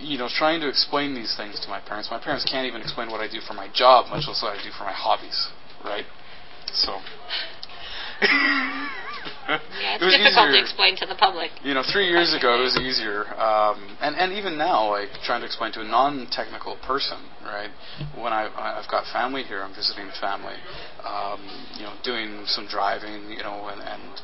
you 0.00 0.18
know, 0.18 0.28
trying 0.28 0.60
to 0.60 0.68
explain 0.68 1.14
these 1.14 1.34
things 1.36 1.60
to 1.60 1.68
my 1.68 1.80
parents, 1.80 2.10
my 2.10 2.18
parents 2.18 2.44
can't 2.44 2.66
even 2.66 2.80
explain 2.82 3.10
what 3.10 3.20
I 3.20 3.28
do 3.28 3.40
for 3.40 3.54
my 3.54 3.68
job, 3.72 4.08
much 4.10 4.26
less 4.26 4.42
what 4.42 4.58
I 4.58 4.62
do 4.62 4.70
for 4.70 4.84
my 4.84 4.92
hobbies, 4.92 5.48
right? 5.84 6.04
So. 6.72 7.00
Yeah, 9.48 9.94
it's 9.94 10.02
it 10.02 10.06
was 10.06 10.14
difficult 10.14 10.54
to 10.54 10.60
explain 10.60 10.96
to 10.96 11.06
the 11.06 11.18
public. 11.18 11.50
You 11.62 11.74
know, 11.74 11.82
three 11.82 12.06
years 12.06 12.34
ago 12.34 12.60
it 12.60 12.62
was 12.62 12.76
easier, 12.78 13.26
um, 13.34 13.96
and 14.00 14.14
and 14.16 14.32
even 14.32 14.56
now, 14.56 14.90
like 14.90 15.10
trying 15.24 15.40
to 15.40 15.46
explain 15.46 15.72
to 15.72 15.80
a 15.80 15.88
non-technical 15.88 16.78
person, 16.86 17.18
right? 17.42 17.70
When 18.14 18.32
I 18.32 18.46
I've 18.54 18.90
got 18.90 19.04
family 19.12 19.42
here, 19.42 19.62
I'm 19.62 19.74
visiting 19.74 20.10
family, 20.20 20.56
um, 21.02 21.42
you 21.74 21.82
know, 21.82 21.94
doing 22.04 22.44
some 22.46 22.66
driving, 22.66 23.30
you 23.30 23.42
know, 23.42 23.66
and 23.68 23.82
and 23.82 24.20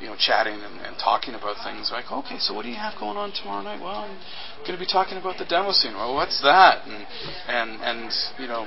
you 0.00 0.06
know, 0.10 0.16
chatting 0.18 0.60
and, 0.60 0.80
and 0.80 0.96
talking 0.98 1.34
about 1.34 1.56
things 1.62 1.90
like, 1.92 2.10
okay, 2.10 2.36
so 2.38 2.52
what 2.52 2.62
do 2.64 2.68
you 2.68 2.76
have 2.76 2.92
going 2.98 3.16
on 3.16 3.32
tomorrow 3.32 3.62
night? 3.62 3.80
Well, 3.80 4.04
I'm 4.04 4.18
going 4.66 4.76
to 4.76 4.78
be 4.78 4.90
talking 4.90 5.18
about 5.18 5.38
the 5.38 5.44
demo 5.44 5.72
scene. 5.72 5.94
Well, 5.94 6.14
what's 6.14 6.42
that? 6.42 6.86
And 6.86 7.06
and 7.48 7.80
and 7.80 8.12
you 8.38 8.48
know, 8.48 8.66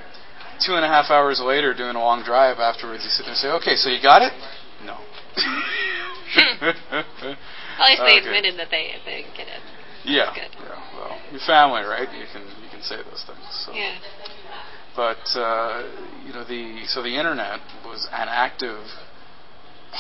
two 0.66 0.74
and 0.74 0.86
a 0.86 0.88
half 0.88 1.12
hours 1.12 1.42
later, 1.44 1.74
doing 1.74 1.96
a 1.96 2.00
long 2.00 2.24
drive 2.24 2.60
afterwards, 2.60 3.04
you 3.04 3.10
sit 3.10 3.24
there 3.24 3.36
and 3.36 3.40
say, 3.40 3.50
okay, 3.62 3.76
so 3.76 3.90
you 3.90 4.02
got 4.02 4.22
it? 4.22 4.34
No. 4.84 4.98
At 6.62 7.06
least 7.22 8.02
they 8.02 8.18
Okay. 8.18 8.18
admitted 8.18 8.58
that 8.60 8.70
they 8.72 8.96
they 9.06 9.26
get 9.36 9.48
it. 9.48 9.62
Yeah. 10.06 10.34
Yeah. 10.36 10.48
Well, 10.96 11.18
your 11.32 11.42
family, 11.46 11.82
right? 11.84 12.08
You 12.14 12.26
can 12.32 12.44
you 12.64 12.70
can 12.72 12.82
say 12.82 12.98
those 12.98 13.24
things. 13.28 13.46
So. 13.66 13.74
Yeah. 13.74 13.98
But 14.96 15.26
uh, 15.38 15.84
you 16.26 16.34
know 16.34 16.44
the 16.44 16.86
so 16.88 17.04
the 17.04 17.16
internet 17.18 17.60
was 17.86 18.08
an 18.12 18.28
active 18.30 18.82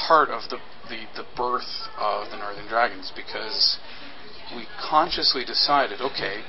part 0.07 0.29
of 0.29 0.49
the, 0.49 0.57
the 0.89 1.05
the 1.15 1.25
birth 1.35 1.89
of 1.97 2.29
the 2.31 2.37
Northern 2.37 2.67
Dragons 2.67 3.11
because 3.15 3.77
we 4.55 4.65
consciously 4.89 5.43
decided, 5.45 6.01
okay, 6.01 6.41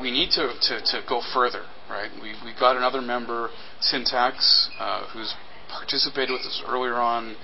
we 0.00 0.10
need 0.10 0.30
to, 0.30 0.52
to, 0.60 0.80
to 0.80 1.02
go 1.08 1.20
further, 1.34 1.64
right? 1.88 2.10
We, 2.22 2.34
we 2.44 2.54
got 2.58 2.76
another 2.76 3.02
member, 3.02 3.50
Syntax, 3.80 4.70
uh, 4.78 5.06
who's 5.12 5.34
participated 5.68 6.30
with 6.32 6.42
us 6.42 6.62
earlier 6.66 6.94
on. 6.94 7.36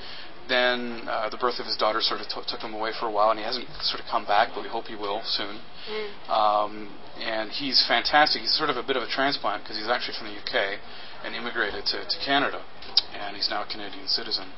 Then 0.53 1.09
uh, 1.09 1.31
the 1.33 1.39
birth 1.41 1.59
of 1.59 1.65
his 1.67 1.77
daughter 1.81 2.01
sort 2.05 2.21
of 2.21 2.29
t- 2.29 2.45
took 2.47 2.61
him 2.61 2.75
away 2.77 2.93
for 3.01 3.07
a 3.09 3.11
while, 3.11 3.31
and 3.33 3.39
he 3.41 3.45
hasn't 3.45 3.65
sort 3.81 4.01
of 4.05 4.07
come 4.13 4.27
back, 4.29 4.51
but 4.55 4.63
we 4.63 4.69
hope 4.69 4.85
he 4.85 4.97
will 4.97 5.23
soon. 5.25 5.57
Mm. 5.89 6.09
Um, 6.29 6.73
and 7.21 7.49
he's 7.51 7.81
fantastic. 7.89 8.43
He's 8.45 8.53
sort 8.57 8.69
of 8.69 8.77
a 8.77 8.83
bit 8.85 8.97
of 8.97 9.03
a 9.03 9.09
transplant 9.09 9.63
because 9.65 9.79
he's 9.81 9.89
actually 9.89 10.17
from 10.21 10.29
the 10.29 10.37
UK 10.37 10.77
and 11.25 11.35
immigrated 11.35 11.87
to, 11.87 11.99
to 12.05 12.17
Canada, 12.25 12.61
and 13.17 13.35
he's 13.37 13.49
now 13.49 13.63
a 13.65 13.67
Canadian 13.67 14.07
citizen. 14.09 14.53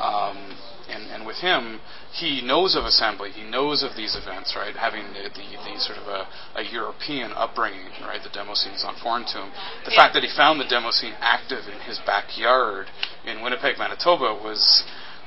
Um, 0.00 0.56
and, 0.88 1.04
and 1.12 1.26
with 1.26 1.36
him, 1.38 1.80
he 2.12 2.40
knows 2.42 2.74
of 2.76 2.84
assembly. 2.84 3.30
He 3.30 3.44
knows 3.44 3.82
of 3.82 3.96
these 3.96 4.16
events, 4.16 4.54
right? 4.56 4.74
Having 4.76 5.12
the, 5.14 5.28
the, 5.32 5.46
the 5.64 5.74
sort 5.80 5.98
of 5.98 6.06
a, 6.08 6.26
a 6.56 6.62
European 6.72 7.32
upbringing, 7.32 7.88
right? 8.02 8.20
The 8.22 8.28
demo 8.32 8.54
scene 8.54 8.72
is 8.72 8.82
not 8.84 8.96
foreign 9.02 9.24
to 9.32 9.38
him. 9.44 9.50
The 9.86 9.92
Yeah. 9.92 9.96
fact 10.02 10.14
that 10.14 10.22
he 10.24 10.30
found 10.36 10.58
the 10.60 10.68
demo 10.68 10.90
scene 10.90 11.14
active 11.20 11.64
in 11.72 11.80
his 11.88 11.98
backyard 12.04 12.88
in 13.24 13.40
Winnipeg, 13.40 13.78
Manitoba, 13.78 14.34
was, 14.34 14.84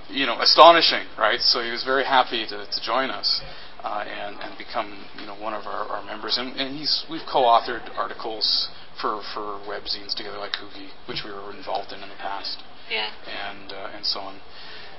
you 0.09 0.25
know, 0.25 0.39
astonishing, 0.41 1.05
right? 1.17 1.39
So 1.41 1.61
he 1.61 1.71
was 1.71 1.83
very 1.83 2.03
happy 2.05 2.45
to, 2.47 2.65
to 2.65 2.81
join 2.83 3.09
us. 3.09 3.41
Uh, 3.83 4.03
and, 4.09 4.35
and 4.41 4.57
become 4.57 5.05
you 5.21 5.27
know 5.27 5.35
one 5.39 5.53
of 5.53 5.67
our, 5.67 5.85
our 5.87 6.03
members, 6.03 6.37
and, 6.39 6.57
and 6.59 6.75
he's 6.75 7.05
we've 7.11 7.21
co-authored 7.31 7.87
articles 7.95 8.67
for, 8.99 9.21
for 9.33 9.61
webzines 9.69 10.15
together, 10.15 10.37
like 10.39 10.53
Hugi, 10.53 10.89
which 11.07 11.21
we 11.23 11.31
were 11.31 11.53
involved 11.55 11.93
in 11.93 12.01
in 12.01 12.09
the 12.09 12.15
past 12.15 12.57
Yeah. 12.89 13.07
and 13.29 13.71
uh, 13.71 13.91
and 13.95 14.03
so 14.03 14.19
on. 14.19 14.41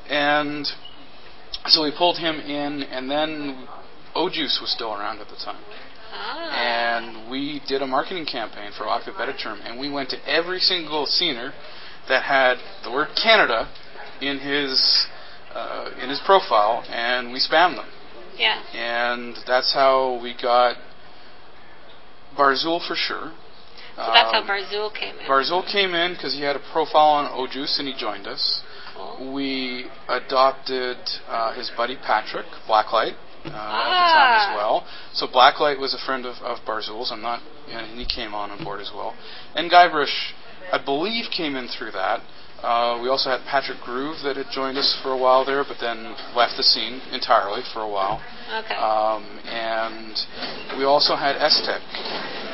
And 0.08 0.66
so 1.66 1.82
we 1.82 1.90
pulled 1.90 2.18
him 2.18 2.36
in, 2.38 2.84
and 2.84 3.10
then 3.10 3.66
O-Juice 4.14 4.60
was 4.62 4.70
still 4.70 4.92
around 4.94 5.18
at 5.18 5.28
the 5.28 5.36
time, 5.44 5.60
Ah. 6.14 6.50
and 6.54 7.28
we 7.30 7.60
did 7.66 7.82
a 7.82 7.86
marketing 7.86 8.26
campaign 8.26 8.70
for 8.78 8.86
Lack 8.86 9.08
of 9.08 9.16
a 9.16 9.18
Better 9.18 9.36
Term, 9.36 9.58
and 9.64 9.78
we 9.78 9.90
went 9.90 10.08
to 10.10 10.16
every 10.30 10.60
single 10.60 11.04
scener 11.04 11.52
that 12.08 12.22
had 12.22 12.58
the 12.84 12.92
word 12.92 13.08
Canada 13.20 13.68
in 14.20 14.38
his 14.38 15.06
uh, 15.54 15.90
in 16.02 16.08
his 16.10 16.20
profile, 16.24 16.84
and 16.90 17.32
we 17.32 17.38
spammed 17.40 17.76
them, 17.76 17.88
yeah. 18.36 18.62
and 18.74 19.36
that's 19.46 19.72
how 19.74 20.20
we 20.22 20.34
got 20.40 20.76
Barzul 22.36 22.86
for 22.86 22.94
sure. 22.94 23.32
So 23.96 24.02
that's 24.14 24.30
how 24.30 24.40
Um, 24.42 24.46
Barzul 24.46 24.94
came 24.94 25.16
in. 25.18 25.26
Barzul 25.26 25.66
came 25.70 25.94
in 25.94 26.12
because 26.14 26.32
he 26.34 26.42
had 26.42 26.54
a 26.54 26.60
profile 26.72 27.10
on 27.18 27.30
O-Juice 27.32 27.78
and 27.80 27.88
he 27.88 27.94
joined 27.94 28.28
us. 28.28 28.62
Cool. 28.94 29.32
We 29.34 29.86
adopted 30.08 30.98
uh, 31.26 31.52
his 31.54 31.70
buddy 31.76 31.96
Patrick 31.96 32.46
Blacklight 32.68 33.14
uh, 33.14 33.48
at 33.48 33.50
the 33.50 33.50
Ah. 33.56 34.14
time 34.14 34.50
as 34.52 34.56
well. 34.56 34.86
So 35.14 35.26
Blacklight 35.26 35.80
was 35.80 35.94
a 35.94 35.98
friend 36.06 36.26
of, 36.26 36.36
of 36.42 36.58
Barzul's. 36.64 37.10
I'm 37.10 37.22
not, 37.22 37.40
and 37.68 37.98
he 37.98 38.06
came 38.06 38.34
on 38.34 38.52
on 38.52 38.62
board 38.62 38.80
as 38.80 38.92
well. 38.94 39.16
And 39.56 39.68
Guybrush, 39.68 40.32
I 40.72 40.78
believe, 40.78 41.24
came 41.36 41.56
in 41.56 41.66
through 41.66 41.90
that. 41.92 42.20
Uh, 42.62 42.98
we 43.00 43.08
also 43.08 43.30
had 43.30 43.40
Patrick 43.46 43.78
Groove 43.80 44.18
that 44.24 44.36
had 44.36 44.46
joined 44.50 44.76
us 44.78 44.98
for 45.02 45.12
a 45.12 45.16
while 45.16 45.44
there, 45.44 45.62
but 45.62 45.76
then 45.80 46.14
left 46.34 46.56
the 46.56 46.62
scene 46.62 47.00
entirely 47.12 47.62
for 47.72 47.82
a 47.82 47.88
while. 47.88 48.20
Okay. 48.64 48.74
Um, 48.74 49.22
and 49.46 50.14
we 50.76 50.84
also 50.84 51.14
had 51.14 51.36
Estec, 51.36 51.78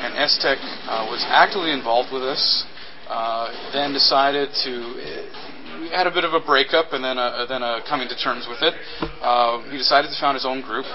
and 0.05 0.13
Estec 0.13 0.57
uh, 0.85 1.07
was 1.09 1.25
actively 1.27 1.71
involved 1.71 2.13
with 2.13 2.21
us. 2.23 2.65
Uh, 3.09 3.49
then 3.73 3.93
decided 3.93 4.49
to. 4.63 4.73
uh, 4.97 5.79
We 5.81 5.89
had 5.89 6.07
a 6.07 6.11
bit 6.13 6.23
of 6.23 6.33
a 6.33 6.39
breakup, 6.39 6.93
and 6.93 7.03
then 7.03 7.17
a, 7.17 7.45
then 7.47 7.61
a 7.61 7.81
coming 7.87 8.07
to 8.09 8.15
terms 8.17 8.47
with 8.49 8.61
it. 8.61 8.73
Uh, 9.21 9.61
he 9.69 9.77
decided 9.77 10.09
to 10.09 10.17
found 10.19 10.33
his 10.35 10.45
own 10.45 10.61
group, 10.61 10.85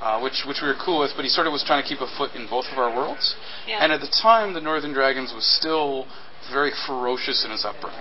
uh, 0.00 0.20
which 0.20 0.44
which 0.48 0.60
we 0.62 0.68
were 0.68 0.76
cool 0.84 1.00
with. 1.00 1.12
But 1.16 1.24
he 1.24 1.30
sort 1.30 1.46
of 1.46 1.52
was 1.52 1.64
trying 1.64 1.82
to 1.82 1.88
keep 1.88 2.00
a 2.00 2.08
foot 2.16 2.32
in 2.34 2.46
both 2.48 2.64
of 2.72 2.78
our 2.78 2.88
worlds. 2.94 3.36
yeah. 3.68 3.80
And 3.84 3.92
at 3.92 4.00
the 4.00 4.08
time, 4.22 4.54
the 4.54 4.60
Northern 4.60 4.92
Dragons 4.92 5.32
was 5.34 5.44
still 5.44 6.06
very 6.52 6.72
ferocious 6.86 7.44
in 7.44 7.52
its 7.52 7.64
upbringing, 7.68 8.00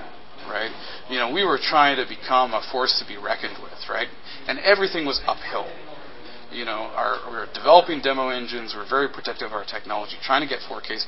right? 0.50 0.72
You 1.10 1.18
know, 1.18 1.32
we 1.32 1.46
were 1.46 1.60
trying 1.62 1.98
to 1.98 2.06
become 2.10 2.54
a 2.54 2.62
force 2.72 2.98
to 3.00 3.08
be 3.08 3.18
reckoned 3.18 3.58
with, 3.62 3.78
right? 3.90 4.08
And 4.48 4.60
everything 4.60 5.06
was 5.06 5.22
uphill. 5.28 5.70
You 6.52 6.66
know, 6.66 6.90
our, 6.98 7.20
we 7.30 7.38
were 7.38 7.48
developing 7.54 8.02
demo 8.02 8.30
engines. 8.30 8.74
We 8.74 8.82
were 8.82 8.90
very 8.90 9.08
protective 9.08 9.48
of 9.48 9.54
our 9.54 9.66
technology, 9.66 10.16
trying 10.24 10.42
to 10.42 10.50
get 10.50 10.60
4Ks, 10.66 11.06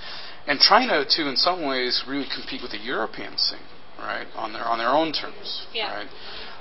and 0.48 0.60
trying 0.60 0.88
to, 0.90 1.04
to 1.04 1.30
in 1.30 1.36
some 1.36 1.66
ways, 1.66 2.04
really 2.08 2.28
compete 2.30 2.62
with 2.62 2.72
the 2.72 2.78
European 2.78 3.38
scene, 3.38 3.66
right, 3.98 4.28
on 4.36 4.54
their 4.54 4.64
on 4.64 4.78
their 4.78 4.90
own 4.90 5.12
terms, 5.14 5.66
Yeah. 5.74 6.06
right? 6.06 6.10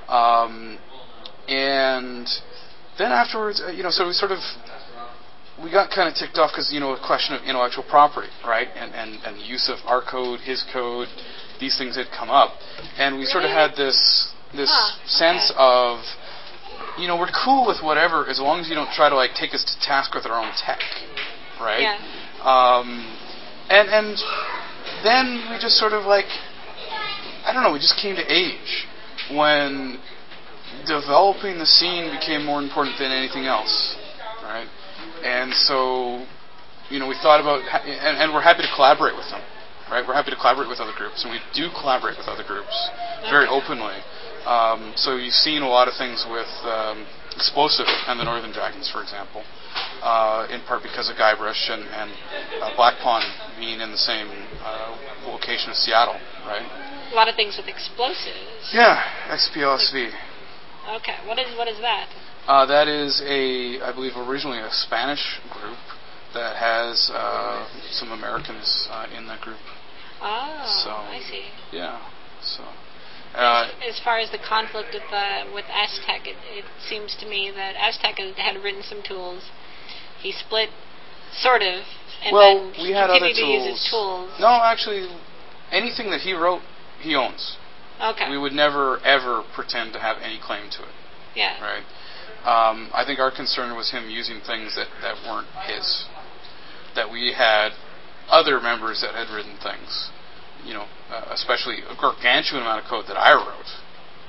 Um, 0.09 0.78
and 1.49 2.26
then 2.99 3.12
afterwards, 3.12 3.61
uh, 3.61 3.70
you 3.70 3.83
know, 3.83 3.91
so 3.91 4.07
we 4.07 4.12
sort 4.12 4.33
of 4.33 4.39
we 5.62 5.70
got 5.70 5.91
kind 5.91 6.09
of 6.09 6.14
ticked 6.14 6.39
off 6.39 6.53
because 6.53 6.72
you 6.72 6.81
know 6.81 6.93
a 6.93 7.07
question 7.07 7.37
of 7.37 7.43
intellectual 7.45 7.85
property, 7.85 8.28
right, 8.45 8.68
and 8.74 8.95
and 8.95 9.20
and 9.24 9.37
the 9.37 9.45
use 9.45 9.68
of 9.68 9.78
our 9.87 10.03
code, 10.03 10.41
his 10.41 10.64
code, 10.72 11.09
these 11.61 11.77
things 11.79 11.97
had 11.97 12.07
come 12.17 12.31
up, 12.31 12.55
and 12.99 13.19
we 13.19 13.25
sort 13.27 13.45
of 13.45 13.51
had 13.51 13.77
this 13.77 14.33
this 14.55 14.73
sense 15.07 15.53
okay. 15.53 15.59
of 15.61 16.03
you 16.99 17.07
know 17.07 17.17
we're 17.17 17.31
cool 17.45 17.67
with 17.67 17.83
whatever 17.83 18.27
as 18.27 18.41
long 18.41 18.61
as 18.61 18.69
you 18.69 18.75
don't 18.75 18.91
try 18.93 19.09
to 19.09 19.15
like 19.15 19.31
take 19.39 19.55
us 19.55 19.63
to 19.63 19.87
task 19.87 20.15
with 20.15 20.27
our 20.27 20.41
own 20.41 20.53
tech, 20.59 20.81
right? 21.61 21.87
Yeah. 21.87 21.99
Um, 22.43 23.07
and 23.69 23.89
and 23.89 24.17
then 25.05 25.53
we 25.53 25.59
just 25.61 25.77
sort 25.77 25.93
of 25.93 26.05
like 26.05 26.27
I 27.45 27.53
don't 27.53 27.63
know, 27.63 27.73
we 27.73 27.79
just 27.79 27.99
came 28.01 28.17
to 28.17 28.27
age 28.27 28.87
when 29.33 29.99
developing 30.87 31.59
the 31.59 31.67
scene 31.67 32.11
became 32.13 32.45
more 32.45 32.63
important 32.63 32.99
than 32.99 33.11
anything 33.11 33.47
else, 33.47 33.97
right? 34.43 34.69
And 35.25 35.53
so, 35.55 36.27
you 36.91 36.99
know, 36.99 37.09
we 37.09 37.17
thought 37.23 37.41
about, 37.41 37.63
ha- 37.69 37.85
and, 37.85 38.17
and 38.19 38.35
we're 38.35 38.43
happy 38.43 38.63
to 38.63 38.73
collaborate 38.75 39.17
with 39.17 39.29
them, 39.31 39.41
right? 39.91 40.07
We're 40.07 40.14
happy 40.14 40.30
to 40.30 40.38
collaborate 40.38 40.68
with 40.68 40.80
other 40.80 40.95
groups, 40.97 41.24
and 41.24 41.32
we 41.34 41.41
do 41.53 41.68
collaborate 41.74 42.16
with 42.16 42.28
other 42.28 42.45
groups 42.47 42.74
very 43.28 43.47
openly. 43.47 43.99
Um, 44.47 44.95
so 44.97 45.16
you've 45.16 45.36
seen 45.36 45.62
a 45.62 45.68
lot 45.68 45.88
of 45.88 45.95
things 45.99 46.24
with 46.30 46.49
um, 46.64 47.07
Explosive 47.36 47.86
and 48.09 48.18
the 48.18 48.24
Northern 48.24 48.53
Dragons, 48.53 48.91
for 48.91 49.03
example, 49.03 49.45
uh, 50.03 50.47
in 50.51 50.61
part 50.64 50.82
because 50.82 51.09
of 51.09 51.16
Guybrush 51.16 51.70
and, 51.70 51.82
and 51.82 52.11
uh, 52.62 52.74
Black 52.76 52.99
Pond 53.03 53.24
being 53.59 53.80
in 53.80 53.91
the 53.91 54.01
same 54.01 54.28
uh, 54.62 54.97
location 55.26 55.70
as 55.70 55.78
Seattle, 55.78 56.18
right? 56.47 56.64
A 57.12 57.14
lot 57.14 57.28
of 57.28 57.36
things 57.36 57.57
with 57.57 57.68
explosives. 57.68 58.70
Yeah, 58.72 59.03
XPLSV. 59.28 60.11
Okay, 60.97 61.16
what 61.26 61.38
is 61.38 61.57
what 61.57 61.68
is 61.68 61.78
that? 61.80 62.09
Uh, 62.47 62.66
that 62.66 62.88
is 62.88 63.22
a, 63.24 63.80
I 63.80 63.93
believe, 63.93 64.16
originally 64.16 64.59
a 64.59 64.70
Spanish 64.70 65.38
group 65.51 65.78
that 66.34 66.57
has 66.57 67.11
uh, 67.12 67.68
some 67.91 68.12
Americans 68.12 68.88
uh, 68.91 69.07
in 69.16 69.26
that 69.26 69.41
group. 69.41 69.59
Oh, 70.23 70.83
So- 70.85 70.91
I 70.91 71.21
see. 71.21 71.45
Yeah. 71.73 72.01
So. 72.43 72.64
Uh, 73.35 73.71
as, 73.87 73.97
as 73.97 74.01
far 74.03 74.18
as 74.18 74.31
the 74.33 74.39
conflict 74.39 74.89
with 74.93 75.07
uh, 75.12 75.45
with 75.55 75.64
Aztec, 75.71 76.27
it, 76.27 76.37
it 76.51 76.64
seems 76.89 77.16
to 77.21 77.27
me 77.29 77.53
that 77.55 77.77
Aztec 77.77 78.18
had, 78.18 78.57
written 78.62 78.83
some 78.83 79.03
tools. 79.07 79.45
He 80.21 80.33
split, 80.33 80.68
sort 81.33 81.62
of, 81.62 81.85
and 82.25 82.35
well, 82.35 82.73
then 82.73 82.83
we 82.83 82.91
had 82.91 83.09
other 83.09 83.29
to 83.29 83.35
tools. 83.35 83.39
use 83.39 83.79
his 83.79 83.89
tools. 83.89 84.31
No, 84.41 84.49
actually, 84.49 85.07
anything 85.71 86.11
that 86.11 86.21
he 86.21 86.33
wrote, 86.33 86.62
he 87.01 87.14
owns. 87.14 87.57
Okay. 88.03 88.29
We 88.29 88.37
would 88.37 88.53
never 88.53 88.99
ever 89.05 89.45
pretend 89.55 89.93
to 89.93 90.01
have 90.01 90.16
any 90.23 90.41
claim 90.43 90.68
to 90.71 90.83
it, 90.83 90.95
yeah. 91.37 91.61
right? 91.62 91.85
Um, 92.43 92.91
I 92.95 93.05
think 93.05 93.21
our 93.21 93.31
concern 93.31 93.77
was 93.77 93.91
him 93.93 94.09
using 94.09 94.41
things 94.41 94.75
that, 94.75 94.89
that 95.03 95.14
weren't 95.29 95.49
his. 95.68 96.07
That 96.97 97.12
we 97.12 97.35
had 97.37 97.71
other 98.31 98.61
members 98.61 99.03
that 99.03 99.14
had 99.14 99.35
written 99.35 99.59
things, 99.62 100.11
you 100.64 100.74
know, 100.74 100.87
uh, 101.11 101.35
especially 101.35 101.83
a 101.83 101.95
gargantuan 101.99 102.62
amount 102.62 102.85
of 102.85 102.89
code 102.89 103.05
that 103.09 103.18
I 103.18 103.35
wrote, 103.35 103.70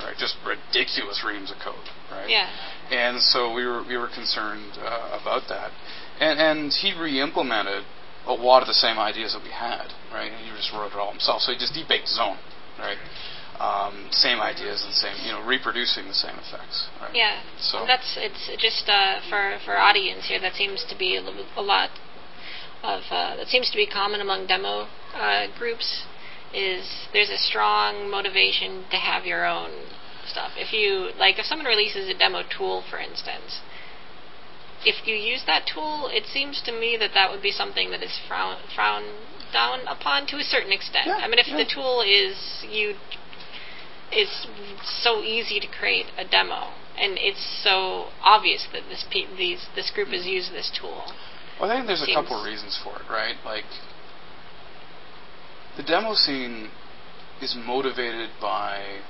right? 0.04 0.18
Just 0.18 0.36
ridiculous 0.46 1.24
reams 1.26 1.52
of 1.52 1.58
code, 1.64 1.88
right? 2.12 2.30
Yeah. 2.30 2.50
And 2.92 3.22
so 3.22 3.54
we 3.54 3.66
were 3.66 3.84
we 3.88 3.96
were 3.96 4.10
concerned 4.10 4.78
uh, 4.82 5.20
about 5.22 5.48
that, 5.50 5.72
and 6.20 6.40
and 6.40 6.74
he 6.74 6.94
re-implemented 6.98 7.86
a 8.28 8.34
lot 8.34 8.62
of 8.62 8.68
the 8.68 8.78
same 8.78 9.00
ideas 9.00 9.34
that 9.34 9.44
we 9.44 9.50
had, 9.50 9.94
right? 10.14 10.32
And 10.32 10.46
he 10.46 10.52
just 10.56 10.72
wrote 10.74 10.92
it 10.94 10.98
all 10.98 11.12
himself. 11.12 11.42
So 11.42 11.52
he 11.54 11.58
just 11.58 11.74
debaked 11.74 12.10
his 12.10 12.20
own, 12.22 12.38
right? 12.78 12.98
Um, 13.62 14.10
same 14.10 14.42
ideas 14.42 14.84
and 14.86 14.94
same, 14.94 15.14
you 15.26 15.32
know, 15.32 15.46
reproducing 15.46 16.08
the 16.08 16.18
same 16.18 16.34
effects, 16.34 16.90
right? 17.00 17.14
Yeah. 17.14 17.42
So 17.60 17.86
That's 17.86 18.18
it's 18.18 18.50
just 18.58 18.90
uh, 18.90 19.22
for 19.30 19.58
for 19.66 19.78
audience 19.78 20.28
here. 20.28 20.40
That 20.40 20.54
seems 20.54 20.86
to 20.90 20.98
be 20.98 21.16
a, 21.16 21.22
little, 21.22 21.46
a 21.56 21.62
lot 21.62 21.90
of 22.84 23.02
uh, 23.12 23.36
that 23.36 23.48
seems 23.48 23.70
to 23.72 23.78
be 23.78 23.86
common 23.86 24.22
among 24.22 24.48
demo 24.48 24.88
uh, 25.14 25.48
groups. 25.58 26.06
Is 26.54 27.08
there's 27.14 27.30
a 27.30 27.38
strong 27.38 28.10
motivation 28.10 28.84
to 28.92 28.98
have 28.98 29.26
your 29.26 29.46
own 29.46 29.72
stuff. 30.28 30.52
If 30.58 30.74
you 30.74 31.12
like, 31.18 31.40
if 31.40 31.46
someone 31.46 31.66
releases 31.66 32.10
a 32.10 32.18
demo 32.18 32.44
tool, 32.44 32.84
for 32.90 33.00
instance, 33.00 33.62
if 34.86 35.08
you 35.08 35.16
use 35.16 35.44
that 35.46 35.64
tool, 35.72 36.10
it 36.12 36.26
seems 36.26 36.62
to 36.66 36.72
me 36.72 36.98
that 37.00 37.12
that 37.14 37.32
would 37.32 37.42
be 37.42 37.52
something 37.52 37.92
that 37.92 38.04
is 38.04 38.20
frown 38.28 38.58
frowned 38.76 39.16
down 39.54 39.88
upon 39.88 40.28
to 40.28 40.38
a 40.38 40.44
certain 40.44 40.72
extent. 40.72 41.08
Yeah, 41.08 41.24
I 41.24 41.28
mean, 41.28 41.40
if 41.40 41.48
yeah. 41.48 41.58
the 41.58 41.70
tool 41.70 42.02
is 42.02 42.66
you 42.68 42.96
it's 44.12 44.48
so 44.84 45.22
easy 45.22 45.60
to 45.60 45.68
create 45.68 46.08
a 46.18 46.26
demo, 46.28 46.74
and 46.98 47.18
it's 47.18 47.64
so 47.64 48.10
obvious 48.22 48.68
that 48.74 48.84
this 48.90 49.06
pe- 49.10 49.36
these 49.38 49.68
this 49.76 49.92
group 49.92 50.10
has 50.10 50.26
used 50.26 50.52
this 50.52 50.72
tool. 50.74 51.14
Well, 51.62 51.70
I 51.70 51.76
think 51.76 51.86
there's 51.86 52.02
a 52.02 52.12
couple 52.12 52.40
of 52.40 52.44
reasons 52.44 52.80
for 52.84 52.96
it, 52.96 53.06
right? 53.08 53.36
Like, 53.46 53.66
the 55.78 55.84
demo 55.84 56.16
scene 56.16 56.72
is 57.40 57.56
motivated 57.56 58.32
by 58.42 59.02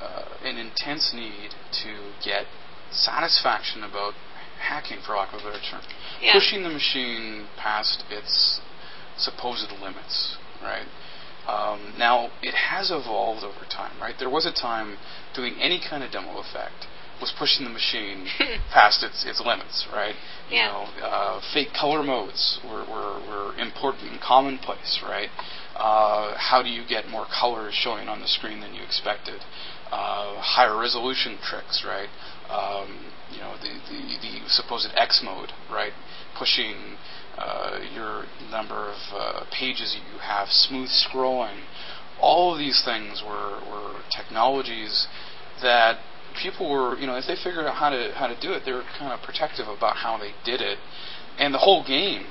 uh, 0.00 0.26
an 0.44 0.58
intense 0.58 1.12
need 1.12 1.50
to 1.82 2.12
get 2.24 2.46
satisfaction 2.92 3.82
about 3.82 4.14
hacking, 4.60 4.98
for 5.04 5.16
lack 5.16 5.34
of 5.34 5.40
a 5.40 5.42
better 5.42 5.58
term. 5.68 5.82
Yeah. 6.22 6.34
Pushing 6.34 6.62
the 6.62 6.70
machine 6.70 7.48
past 7.56 8.04
its 8.10 8.60
supposed 9.18 9.72
limits, 9.82 10.36
right? 10.62 10.86
Um, 11.48 11.94
now, 11.98 12.30
it 12.42 12.54
has 12.54 12.92
evolved 12.92 13.42
over 13.42 13.66
time, 13.68 14.00
right? 14.00 14.14
There 14.16 14.30
was 14.30 14.46
a 14.46 14.52
time 14.52 14.98
doing 15.34 15.56
any 15.60 15.80
kind 15.80 16.04
of 16.04 16.12
demo 16.12 16.38
effect 16.38 16.86
was 17.20 17.32
pushing 17.38 17.64
the 17.64 17.70
machine 17.70 18.26
past 18.72 19.02
its, 19.02 19.24
its 19.24 19.40
limits, 19.40 19.86
right? 19.92 20.14
You 20.50 20.56
Yeah. 20.56 20.66
know, 20.66 20.80
uh, 21.06 21.40
fake 21.52 21.72
color 21.72 22.02
modes 22.02 22.58
were, 22.64 22.84
were, 22.84 23.20
were 23.26 23.54
important 23.58 24.10
and 24.12 24.20
commonplace, 24.20 25.00
right? 25.02 25.30
Uh, 25.76 26.34
how 26.36 26.62
do 26.62 26.68
you 26.68 26.84
get 26.86 27.08
more 27.08 27.26
colors 27.26 27.74
showing 27.74 28.08
on 28.08 28.20
the 28.20 28.28
screen 28.28 28.60
than 28.60 28.74
you 28.74 28.82
expected? 28.82 29.40
Uh, 29.90 30.40
higher 30.40 30.76
resolution 30.78 31.38
tricks, 31.42 31.84
right? 31.86 32.08
Um, 32.50 33.10
you 33.30 33.38
know, 33.38 33.54
the, 33.60 33.70
the, 33.90 34.18
the 34.42 34.48
supposed 34.48 34.88
X 34.96 35.20
mode, 35.24 35.50
right? 35.70 35.92
Pushing 36.38 36.96
uh, 37.38 37.78
your 37.94 38.24
number 38.50 38.90
of 38.90 38.98
uh, 39.12 39.44
pages 39.50 39.96
you 40.12 40.18
have, 40.18 40.48
smooth 40.48 40.88
scrolling. 40.90 41.62
All 42.20 42.52
of 42.52 42.58
these 42.58 42.82
things 42.84 43.22
were, 43.26 43.60
were 43.68 44.00
technologies 44.16 45.08
that 45.62 45.98
people 46.40 46.70
were, 46.70 46.96
you 46.98 47.06
know, 47.06 47.16
if 47.16 47.26
they 47.26 47.36
figured 47.36 47.66
out 47.66 47.74
how 47.74 47.90
to 47.90 48.12
how 48.14 48.26
to 48.26 48.38
do 48.40 48.52
it, 48.52 48.62
they 48.64 48.72
were 48.72 48.84
kind 48.98 49.12
of 49.12 49.20
protective 49.22 49.68
about 49.68 49.96
how 49.96 50.18
they 50.18 50.32
did 50.44 50.60
it, 50.60 50.78
and 51.38 51.52
the 51.54 51.58
whole 51.58 51.84
game 51.86 52.26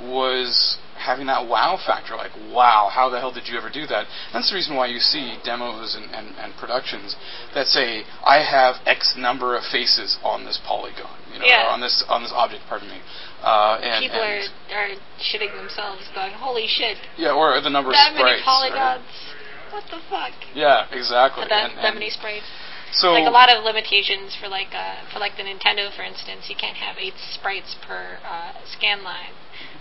was 0.00 0.78
having 0.98 1.26
that 1.26 1.48
wow 1.48 1.78
factor, 1.84 2.14
like 2.14 2.30
wow, 2.52 2.88
how 2.92 3.08
the 3.08 3.18
hell 3.18 3.32
did 3.32 3.48
you 3.48 3.58
ever 3.58 3.70
do 3.70 3.86
that? 3.86 4.06
That's 4.32 4.50
the 4.50 4.54
reason 4.54 4.76
why 4.76 4.86
you 4.86 4.98
see 4.98 5.38
demos 5.44 5.94
and, 5.96 6.10
and, 6.14 6.34
and 6.38 6.54
productions 6.56 7.16
that 7.54 7.66
say 7.66 8.04
I 8.24 8.42
have 8.42 8.76
X 8.86 9.14
number 9.16 9.56
of 9.56 9.64
faces 9.64 10.18
on 10.22 10.44
this 10.44 10.60
polygon, 10.64 11.18
you 11.32 11.40
know, 11.40 11.46
Yeah. 11.46 11.66
or 11.66 11.70
on 11.70 11.80
this 11.80 12.04
on 12.08 12.22
this 12.22 12.32
object, 12.34 12.62
pardon 12.68 12.88
me, 12.88 13.00
uh, 13.42 13.78
and, 13.82 14.02
People 14.02 14.22
and 14.22 14.48
are 14.70 14.78
are 14.78 14.96
shitting 15.18 15.54
themselves, 15.56 16.02
going, 16.14 16.32
"Holy 16.32 16.66
shit, 16.66 16.98
yeah, 17.18 17.32
or 17.32 17.60
the 17.60 17.70
number 17.70 17.90
that 17.92 18.12
of 18.12 18.18
many 18.18 18.40
polygons! 18.42 19.02
right? 19.02 19.72
What 19.72 19.84
the 19.90 20.00
fuck?" 20.08 20.32
Yeah, 20.54 20.86
exactly. 20.92 21.44
That, 21.48 21.70
and, 21.70 21.78
that 21.78 21.84
and 21.84 21.94
many 21.98 22.10
sprites. 22.10 22.46
So 22.92 23.12
like 23.12 23.26
a 23.26 23.30
lot 23.32 23.48
of 23.48 23.64
limitations 23.64 24.36
for 24.38 24.48
like 24.48 24.72
uh, 24.74 25.04
for 25.12 25.18
like 25.18 25.36
the 25.36 25.42
Nintendo, 25.42 25.94
for 25.94 26.02
instance, 26.02 26.48
you 26.48 26.56
can't 26.56 26.76
have 26.76 26.96
eight 26.98 27.16
sprites 27.32 27.74
per 27.86 28.18
uh, 28.24 28.52
scan 28.66 29.02
line. 29.02 29.32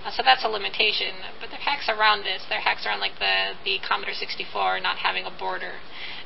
Uh, 0.05 0.11
so 0.11 0.23
that's 0.23 0.43
a 0.43 0.49
limitation. 0.49 1.13
But 1.39 1.49
there 1.51 1.59
are 1.59 1.67
hacks 1.67 1.87
around 1.89 2.23
this. 2.23 2.43
There 2.49 2.57
are 2.57 2.61
hacks 2.61 2.85
around 2.85 2.99
like 2.99 3.19
the 3.19 3.53
the 3.63 3.77
Commodore 3.87 4.15
64 4.15 4.79
not 4.79 4.97
having 4.97 5.25
a 5.25 5.31
border, 5.31 5.77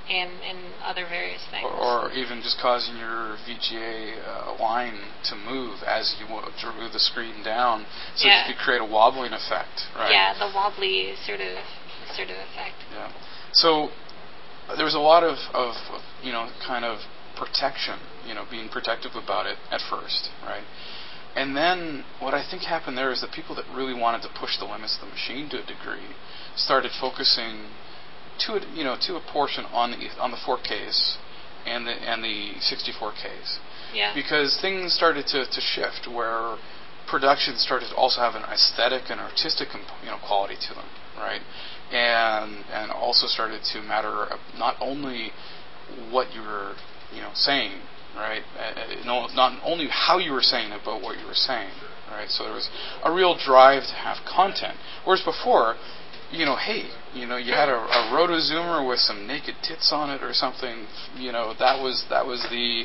and 0.10 0.32
and 0.46 0.60
other 0.84 1.06
various 1.10 1.42
things. 1.50 1.66
or, 1.66 2.08
or 2.08 2.12
even 2.14 2.42
just 2.42 2.60
causing 2.62 2.98
your 2.98 3.38
VGA 3.44 4.22
uh, 4.22 4.62
line 4.62 5.00
to 5.30 5.36
move 5.36 5.82
as 5.86 6.16
you 6.20 6.26
drew 6.62 6.90
the 6.90 7.00
screen 7.00 7.44
down, 7.44 7.86
so 8.16 8.28
Yeah. 8.28 8.48
you 8.48 8.54
could 8.54 8.62
create 8.62 8.82
a 8.82 8.86
wobbling 8.86 9.34
effect, 9.34 9.90
right? 9.96 10.12
Yeah, 10.12 10.34
the 10.38 10.54
wobbly 10.54 11.14
sort 11.26 11.42
of 11.42 11.58
sort 12.16 12.30
of 12.30 12.38
effect. 12.38 12.78
Yeah. 12.94 13.12
So 13.52 13.90
there 14.76 14.86
was 14.86 14.96
a 14.96 15.00
lot 15.00 15.24
of, 15.24 15.38
of, 15.54 15.76
of, 15.94 16.02
you 16.24 16.32
know, 16.32 16.50
kind 16.66 16.84
of 16.86 17.00
protection, 17.38 18.00
you 18.26 18.34
know, 18.34 18.46
being 18.50 18.70
protective 18.70 19.12
about 19.16 19.46
it 19.46 19.58
at 19.72 19.82
first, 19.90 20.30
right? 20.44 20.64
And 21.36 21.56
then 21.56 22.06
what 22.20 22.34
I 22.34 22.48
think 22.50 22.64
happened 22.64 22.98
there 22.98 23.12
is 23.12 23.22
the 23.22 23.28
people 23.28 23.56
that 23.56 23.66
really 23.76 23.94
wanted 23.94 24.22
to 24.24 24.30
push 24.40 24.58
the 24.58 24.66
limits 24.66 24.98
of 25.02 25.08
the 25.08 25.12
machine 25.14 25.50
to 25.50 25.62
a 25.62 25.66
degree 25.66 26.16
started 26.56 26.92
focusing 27.00 27.68
to 28.40 28.54
a, 28.54 28.60
you 28.74 28.84
know 28.84 28.96
to 29.08 29.16
a 29.16 29.22
portion 29.32 29.66
on 29.66 29.92
the 29.92 29.98
on 30.20 30.32
the 30.32 30.38
4Ks 30.38 31.18
and 31.66 31.86
the 31.86 31.92
and 31.92 32.24
the 32.24 32.56
64Ks 32.64 33.60
Yeah. 33.94 34.14
because 34.16 34.58
things 34.62 34.94
started 34.94 35.28
to, 35.28 35.46
to 35.46 35.62
shift 35.62 36.08
where 36.08 36.58
production 37.08 37.56
started 37.58 37.90
to 37.90 37.96
also 37.96 38.22
have 38.22 38.36
an 38.36 38.44
aesthetic 38.44 39.04
and 39.10 39.20
artistic 39.20 39.70
comp- 39.70 39.92
you 40.04 40.10
know 40.10 40.18
quality 40.26 40.56
to 40.56 40.74
them, 40.74 40.88
right? 41.18 41.42
And 41.92 42.66
and 42.72 42.92
also 42.92 43.28
started 43.28 43.62
to 43.74 43.82
matter 43.82 44.28
not 44.58 44.76
only 44.82 45.32
what 46.10 46.34
you 46.34 46.42
were 46.42 46.76
you 47.14 47.22
know 47.22 47.32
saying, 47.34 47.80
right? 48.16 48.42
Uh, 48.58 49.06
no, 49.06 49.28
not 49.36 49.62
only 49.64 49.88
how 49.90 50.18
you 50.18 50.32
were 50.32 50.42
saying 50.42 50.72
it, 50.72 50.82
but 50.84 51.02
what 51.02 51.20
you 51.20 51.28
were 51.28 51.34
saying, 51.34 51.70
right? 52.10 52.30
So 52.30 52.46
there 52.46 52.54
was 52.54 52.70
a 53.04 53.14
real 53.14 53.38
drive 53.38 53.84
to 53.84 53.94
have 53.94 54.18
content, 54.28 54.78
whereas 55.04 55.24
before. 55.24 55.76
You 56.32 56.44
know, 56.44 56.58
hey, 56.58 56.90
you 57.14 57.28
know, 57.28 57.38
you 57.38 57.54
had 57.54 57.70
a, 57.70 57.78
a 57.78 58.12
roto 58.14 58.34
zoomer 58.34 58.86
with 58.86 58.98
some 58.98 59.28
naked 59.28 59.56
tits 59.62 59.92
on 59.94 60.10
it 60.10 60.24
or 60.24 60.34
something. 60.34 60.88
You 61.16 61.32
know, 61.32 61.54
that 61.60 61.82
was 61.82 62.04
that 62.10 62.26
was 62.26 62.42
the 62.50 62.84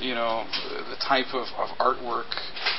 you 0.00 0.14
know, 0.14 0.46
the 0.90 0.96
type 0.96 1.34
of, 1.34 1.46
of 1.56 1.76
artwork 1.78 2.30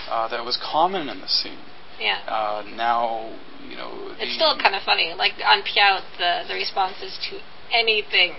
uh, 0.09 0.27
that 0.29 0.43
was 0.43 0.57
common 0.61 1.09
in 1.09 1.19
the 1.19 1.27
scene. 1.27 1.59
Yeah. 1.99 2.23
Uh, 2.27 2.63
now, 2.75 3.35
you 3.67 3.75
know, 3.75 4.15
It's 4.19 4.35
still 4.35 4.57
kind 4.57 4.75
of 4.75 4.83
funny. 4.83 5.13
Like 5.17 5.33
on 5.43 5.61
Pouet, 5.63 6.03
the 6.17 6.47
the 6.47 6.55
responses 6.55 7.19
to 7.29 7.39
anything 7.71 8.33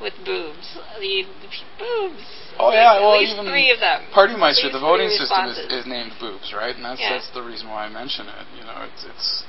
with 0.00 0.14
boobs, 0.24 0.76
the, 0.98 1.24
the 1.40 1.48
boobs. 1.78 2.26
Oh 2.58 2.72
yeah, 2.72 3.00
well 3.00 3.20
even 3.22 3.46
three 3.46 3.70
of 3.70 3.80
them. 3.80 4.02
Party 4.12 4.36
Meister, 4.36 4.68
the 4.70 4.80
voting 4.80 5.08
system 5.08 5.46
is, 5.46 5.58
is 5.70 5.86
named 5.86 6.12
boobs, 6.20 6.52
right? 6.52 6.74
And 6.74 6.84
that's 6.84 7.00
Yeah. 7.00 7.16
that's 7.16 7.30
the 7.30 7.42
reason 7.42 7.68
why 7.68 7.86
I 7.86 7.88
mention 7.88 8.26
it. 8.28 8.46
You 8.58 8.64
know, 8.64 8.84
it's 8.84 9.04
it's 9.04 9.44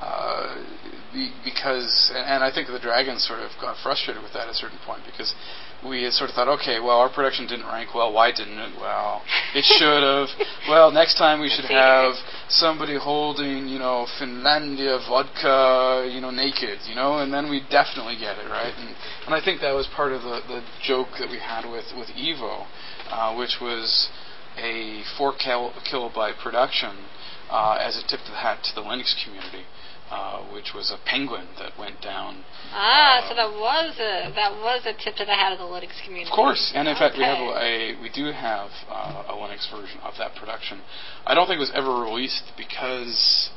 Uh, 0.00 0.56
because, 1.44 2.12
and 2.14 2.44
I 2.44 2.52
think 2.52 2.68
the 2.68 2.78
Dragons 2.78 3.24
sort 3.26 3.40
of 3.40 3.50
got 3.60 3.76
frustrated 3.82 4.22
with 4.22 4.32
that 4.34 4.48
at 4.48 4.52
a 4.52 4.54
certain 4.54 4.78
point 4.84 5.00
because 5.06 5.32
we 5.84 6.04
had 6.04 6.12
sort 6.12 6.28
of 6.28 6.36
thought, 6.36 6.48
okay, 6.60 6.80
well, 6.80 6.98
our 7.00 7.08
production 7.08 7.46
didn't 7.46 7.66
rank 7.66 7.94
well. 7.94 8.12
Why 8.12 8.32
didn't 8.32 8.58
it? 8.58 8.76
Well, 8.78 9.22
it 9.54 9.64
should 9.78 10.02
have. 10.02 10.28
well, 10.68 10.90
next 10.90 11.16
time 11.16 11.40
we 11.40 11.48
should 11.48 11.64
have 11.66 12.14
somebody 12.48 12.98
holding, 12.98 13.68
you 13.68 13.78
know, 13.78 14.06
Finlandia 14.20 15.00
vodka, 15.08 16.10
you 16.12 16.20
know, 16.20 16.30
naked, 16.30 16.80
you 16.88 16.94
know, 16.94 17.18
and 17.18 17.32
then 17.32 17.48
we 17.48 17.60
definitely 17.70 18.16
get 18.16 18.36
it, 18.36 18.48
right? 18.50 18.74
And, 18.76 18.94
and 19.26 19.34
I 19.34 19.40
think 19.42 19.60
that 19.60 19.72
was 19.72 19.88
part 19.96 20.12
of 20.12 20.22
the, 20.22 20.40
the 20.48 20.60
joke 20.82 21.16
that 21.18 21.30
we 21.30 21.38
had 21.38 21.64
with, 21.64 21.86
with 21.96 22.08
Evo, 22.08 22.66
uh, 23.10 23.34
which 23.36 23.56
was 23.60 24.10
a 24.58 25.02
4 25.16 25.32
kil- 25.36 25.72
kilobyte 25.90 26.38
production 26.42 26.96
uh, 27.50 27.78
as 27.80 27.96
a 27.96 28.06
tip 28.06 28.20
of 28.20 28.32
the 28.32 28.40
hat 28.42 28.64
to 28.64 28.74
the 28.74 28.82
Linux 28.82 29.14
community 29.24 29.64
uh, 30.10 30.42
which 30.52 30.72
was 30.74 30.90
a 30.90 30.98
penguin 31.08 31.46
that 31.58 31.72
went 31.78 32.00
down. 32.00 32.44
Ah, 32.72 33.18
uh, 33.18 33.28
so 33.28 33.34
that 33.34 33.50
was 33.50 33.96
a 33.98 34.32
that 34.34 34.52
was 34.62 34.82
a 34.86 34.92
tip 34.92 35.16
to 35.16 35.24
the 35.24 35.34
hat 35.34 35.52
of 35.52 35.58
the 35.58 35.64
Linux 35.64 35.98
community. 36.04 36.30
Of 36.30 36.34
course, 36.34 36.72
and 36.74 36.86
in 36.86 36.94
okay. 36.94 37.10
fact, 37.10 37.18
we 37.18 37.24
have 37.24 37.38
a, 37.38 37.98
we 38.00 38.10
do 38.10 38.30
have 38.32 38.70
uh, 38.88 39.24
a 39.28 39.34
Linux 39.34 39.70
version 39.70 40.00
of 40.00 40.14
that 40.18 40.34
production. 40.36 40.80
I 41.26 41.34
don't 41.34 41.46
think 41.46 41.56
it 41.56 41.66
was 41.66 41.72
ever 41.74 41.90
released 41.90 42.52
because 42.56 43.50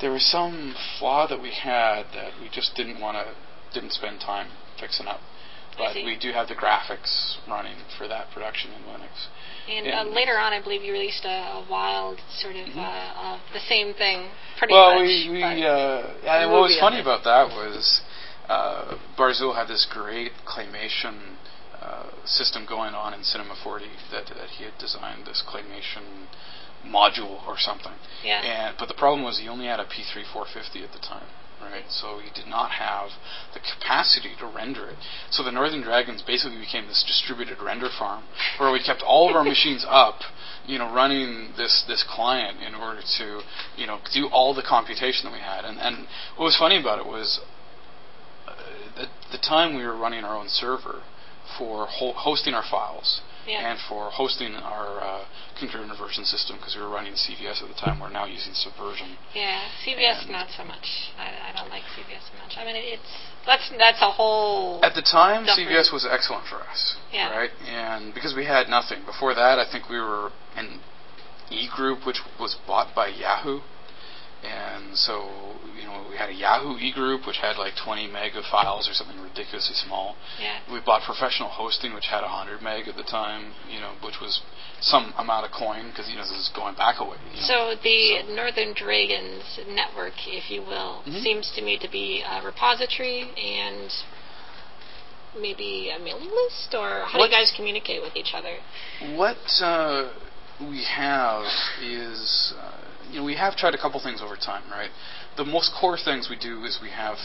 there 0.00 0.10
was 0.10 0.24
some 0.30 0.74
flaw 0.98 1.26
that 1.28 1.40
we 1.40 1.52
had 1.52 2.04
that 2.12 2.32
we 2.40 2.48
just 2.52 2.74
didn't 2.76 3.00
want 3.00 3.16
to 3.16 3.32
didn't 3.72 3.92
spend 3.92 4.20
time 4.20 4.48
fixing 4.78 5.06
up. 5.06 5.20
But 5.78 5.96
we 5.96 6.18
do 6.20 6.32
have 6.32 6.48
the 6.48 6.54
graphics 6.54 7.36
running 7.48 7.76
for 7.96 8.06
that 8.08 8.30
production 8.34 8.72
in 8.72 8.82
Linux. 8.82 9.32
And 9.68 9.86
uh, 9.86 10.14
later 10.14 10.38
on, 10.38 10.52
I 10.52 10.60
believe 10.62 10.82
you 10.82 10.92
released 10.92 11.24
a, 11.24 11.62
a 11.62 11.66
wild 11.70 12.18
sort 12.38 12.56
of 12.56 12.66
mm-hmm. 12.66 12.80
uh, 12.80 13.38
the 13.52 13.60
same 13.68 13.94
thing, 13.94 14.28
pretty 14.58 14.74
well, 14.74 14.98
much. 14.98 15.06
we, 15.06 15.30
we 15.30 15.42
uh, 15.42 16.14
yeah, 16.22 16.46
what 16.46 16.62
was 16.62 16.76
funny 16.80 17.00
about 17.00 17.22
that 17.24 17.48
was 17.48 18.02
uh, 18.48 18.98
Barzul 19.16 19.54
had 19.54 19.68
this 19.68 19.86
great 19.90 20.32
claymation 20.46 21.36
uh, 21.80 22.10
system 22.24 22.66
going 22.68 22.94
on 22.94 23.14
in 23.14 23.22
Cinema 23.22 23.54
4D 23.64 23.86
that 24.10 24.26
that 24.26 24.48
he 24.58 24.64
had 24.64 24.74
designed 24.78 25.26
this 25.26 25.42
claymation 25.46 26.26
module 26.84 27.46
or 27.46 27.54
something. 27.56 27.94
Yeah. 28.24 28.42
And 28.42 28.76
but 28.78 28.88
the 28.88 28.94
problem 28.94 29.22
was 29.22 29.38
he 29.38 29.48
only 29.48 29.66
had 29.66 29.78
a 29.78 29.84
P3 29.84 30.26
450 30.32 30.82
at 30.82 30.92
the 30.92 30.98
time 30.98 31.26
right? 31.62 31.84
So 31.88 32.18
he 32.18 32.30
did 32.34 32.48
not 32.48 32.72
have 32.72 33.10
the 33.54 33.60
capacity 33.60 34.32
to 34.40 34.46
render 34.46 34.88
it. 34.88 34.96
So 35.30 35.42
the 35.42 35.52
Northern 35.52 35.82
Dragons 35.82 36.22
basically 36.22 36.58
became 36.58 36.86
this 36.86 37.04
distributed 37.06 37.62
render 37.62 37.88
farm 37.88 38.24
where 38.58 38.72
we 38.72 38.82
kept 38.82 39.02
all 39.02 39.30
of 39.30 39.36
our 39.36 39.44
machines 39.54 39.84
up, 39.88 40.20
you 40.66 40.78
know, 40.78 40.92
running 40.92 41.52
this 41.56 41.84
this 41.86 42.04
client 42.08 42.58
in 42.62 42.74
order 42.74 43.02
to, 43.18 43.40
you 43.76 43.86
know, 43.86 43.98
do 44.12 44.28
all 44.28 44.54
the 44.54 44.62
computation 44.62 45.24
that 45.24 45.32
we 45.32 45.40
had. 45.40 45.64
And 45.64 45.78
and 45.78 46.06
what 46.36 46.44
was 46.44 46.56
funny 46.56 46.78
about 46.78 46.98
it 46.98 47.06
was 47.06 47.40
uh, 48.46 49.02
at 49.02 49.08
the 49.30 49.38
time 49.38 49.76
we 49.76 49.84
were 49.84 49.96
running 49.96 50.24
our 50.24 50.36
own 50.36 50.48
server 50.48 51.02
for 51.58 51.86
ho- 51.86 52.14
hosting 52.16 52.54
our 52.54 52.64
files 52.68 53.20
yeah. 53.46 53.70
and 53.70 53.78
for 53.88 54.10
hosting 54.10 54.54
our 54.54 55.00
uh, 55.00 55.24
concurrent 55.58 55.92
version 55.98 56.24
system 56.24 56.56
because 56.56 56.74
we 56.76 56.82
were 56.82 56.88
running 56.88 57.14
CVS 57.14 57.62
at 57.62 57.68
the 57.68 57.78
time. 57.78 58.00
We're 58.00 58.10
now 58.10 58.26
using 58.26 58.54
Subversion. 58.54 59.16
Yeah, 59.34 59.60
CVS 59.84 60.28
not 60.30 60.48
so 60.56 60.64
much. 60.64 61.12
I, 61.18 61.50
I 61.50 61.52
don't 61.54 61.70
like 61.70 61.82
CVS 61.94 62.22
so 62.30 62.34
much. 62.42 62.54
I 62.58 62.64
mean, 62.64 62.76
it's 62.76 63.12
that's 63.46 63.70
that's 63.78 64.00
a 64.00 64.10
whole. 64.10 64.84
At 64.84 64.94
the 64.94 65.02
time, 65.02 65.46
CVS 65.46 65.92
was 65.92 66.06
excellent 66.08 66.46
for 66.46 66.62
us. 66.62 66.96
Yeah. 67.12 67.30
Right, 67.30 67.50
and 67.66 68.14
because 68.14 68.34
we 68.36 68.46
had 68.46 68.68
nothing 68.68 69.04
before 69.04 69.34
that, 69.34 69.58
I 69.58 69.66
think 69.70 69.88
we 69.88 69.98
were 69.98 70.30
in 70.56 70.80
E 71.50 71.68
Group, 71.74 72.06
which 72.06 72.20
was 72.38 72.56
bought 72.66 72.94
by 72.94 73.08
Yahoo. 73.08 73.60
And 74.42 74.96
so, 74.98 75.30
you 75.78 75.86
know, 75.86 76.04
we 76.10 76.16
had 76.16 76.28
a 76.28 76.34
Yahoo 76.34 76.76
e 76.78 76.92
group 76.92 77.26
which 77.26 77.38
had 77.38 77.56
like 77.56 77.74
20 77.84 78.08
meg 78.08 78.34
of 78.34 78.44
files 78.50 78.88
or 78.88 78.94
something 78.94 79.18
ridiculously 79.20 79.74
small. 79.86 80.16
Yeah. 80.40 80.58
We 80.72 80.80
bought 80.84 81.02
professional 81.02 81.48
hosting, 81.48 81.94
which 81.94 82.06
had 82.10 82.22
100 82.22 82.60
meg 82.60 82.88
at 82.88 82.96
the 82.96 83.04
time, 83.04 83.54
you 83.70 83.78
know, 83.78 83.94
which 84.02 84.18
was 84.20 84.42
some 84.80 85.14
amount 85.16 85.46
of 85.46 85.52
coin 85.52 85.90
because 85.90 86.10
you 86.10 86.16
know 86.16 86.22
this 86.22 86.32
is 86.32 86.50
going 86.54 86.74
back 86.74 86.96
a 86.98 87.04
way. 87.04 87.16
You 87.30 87.40
know. 87.40 87.46
So 87.46 87.82
the 87.82 88.26
so. 88.26 88.34
Northern 88.34 88.74
Dragons 88.74 89.60
network, 89.68 90.14
if 90.26 90.50
you 90.50 90.62
will, 90.62 91.02
mm-hmm. 91.06 91.22
seems 91.22 91.52
to 91.54 91.62
me 91.62 91.78
to 91.78 91.88
be 91.88 92.24
a 92.26 92.44
repository 92.44 93.30
and 93.38 93.90
maybe 95.38 95.90
a 95.94 96.02
mailing 96.02 96.28
list, 96.28 96.74
or 96.74 97.06
how 97.06 97.18
what, 97.18 97.30
do 97.30 97.32
you 97.32 97.38
guys 97.38 97.52
communicate 97.56 98.02
with 98.02 98.16
each 98.16 98.34
other? 98.34 98.58
What 99.16 99.38
uh, 99.62 100.10
we 100.60 100.84
have 100.84 101.46
is. 101.80 102.54
Uh, 102.58 102.81
you 103.12 103.18
know, 103.20 103.24
we 103.24 103.36
have 103.36 103.56
tried 103.56 103.74
a 103.74 103.78
couple 103.78 104.00
things 104.00 104.22
over 104.24 104.36
time, 104.36 104.64
right? 104.70 104.90
The 105.36 105.44
most 105.44 105.72
core 105.78 105.98
things 106.02 106.28
we 106.30 106.38
do 106.38 106.64
is 106.64 106.80
we 106.82 106.90
have 106.90 107.16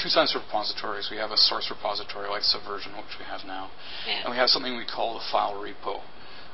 two 0.00 0.08
kinds 0.12 0.34
of 0.34 0.42
repositories. 0.42 1.08
We 1.10 1.18
have 1.18 1.30
a 1.30 1.36
source 1.36 1.68
repository 1.70 2.28
like 2.28 2.42
Subversion, 2.42 2.96
which 2.96 3.20
we 3.20 3.24
have 3.26 3.44
now, 3.46 3.70
yeah. 4.08 4.24
and 4.24 4.32
we 4.32 4.36
have 4.36 4.48
something 4.48 4.76
we 4.76 4.86
call 4.86 5.14
the 5.14 5.24
file 5.30 5.54
repo, 5.60 6.00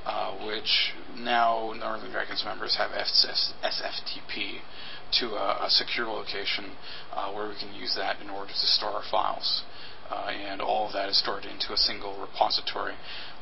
uh, 0.04 0.44
which 0.44 0.92
now 1.16 1.72
Northern 1.78 2.10
Dragons 2.10 2.42
members 2.44 2.76
have 2.76 2.90
SFTP 2.90 4.58
to 5.20 5.26
a, 5.34 5.66
a 5.66 5.70
secure 5.70 6.06
location 6.06 6.76
uh, 7.14 7.32
where 7.32 7.48
we 7.48 7.54
can 7.54 7.72
use 7.74 7.94
that 7.96 8.20
in 8.20 8.28
order 8.28 8.50
to 8.50 8.58
store 8.58 8.90
our 8.90 9.04
files. 9.10 9.62
Uh, 10.10 10.26
and 10.26 10.60
all 10.60 10.88
of 10.88 10.92
that 10.92 11.08
is 11.08 11.16
stored 11.20 11.44
into 11.44 11.72
a 11.72 11.76
single 11.76 12.18
repository. 12.20 12.94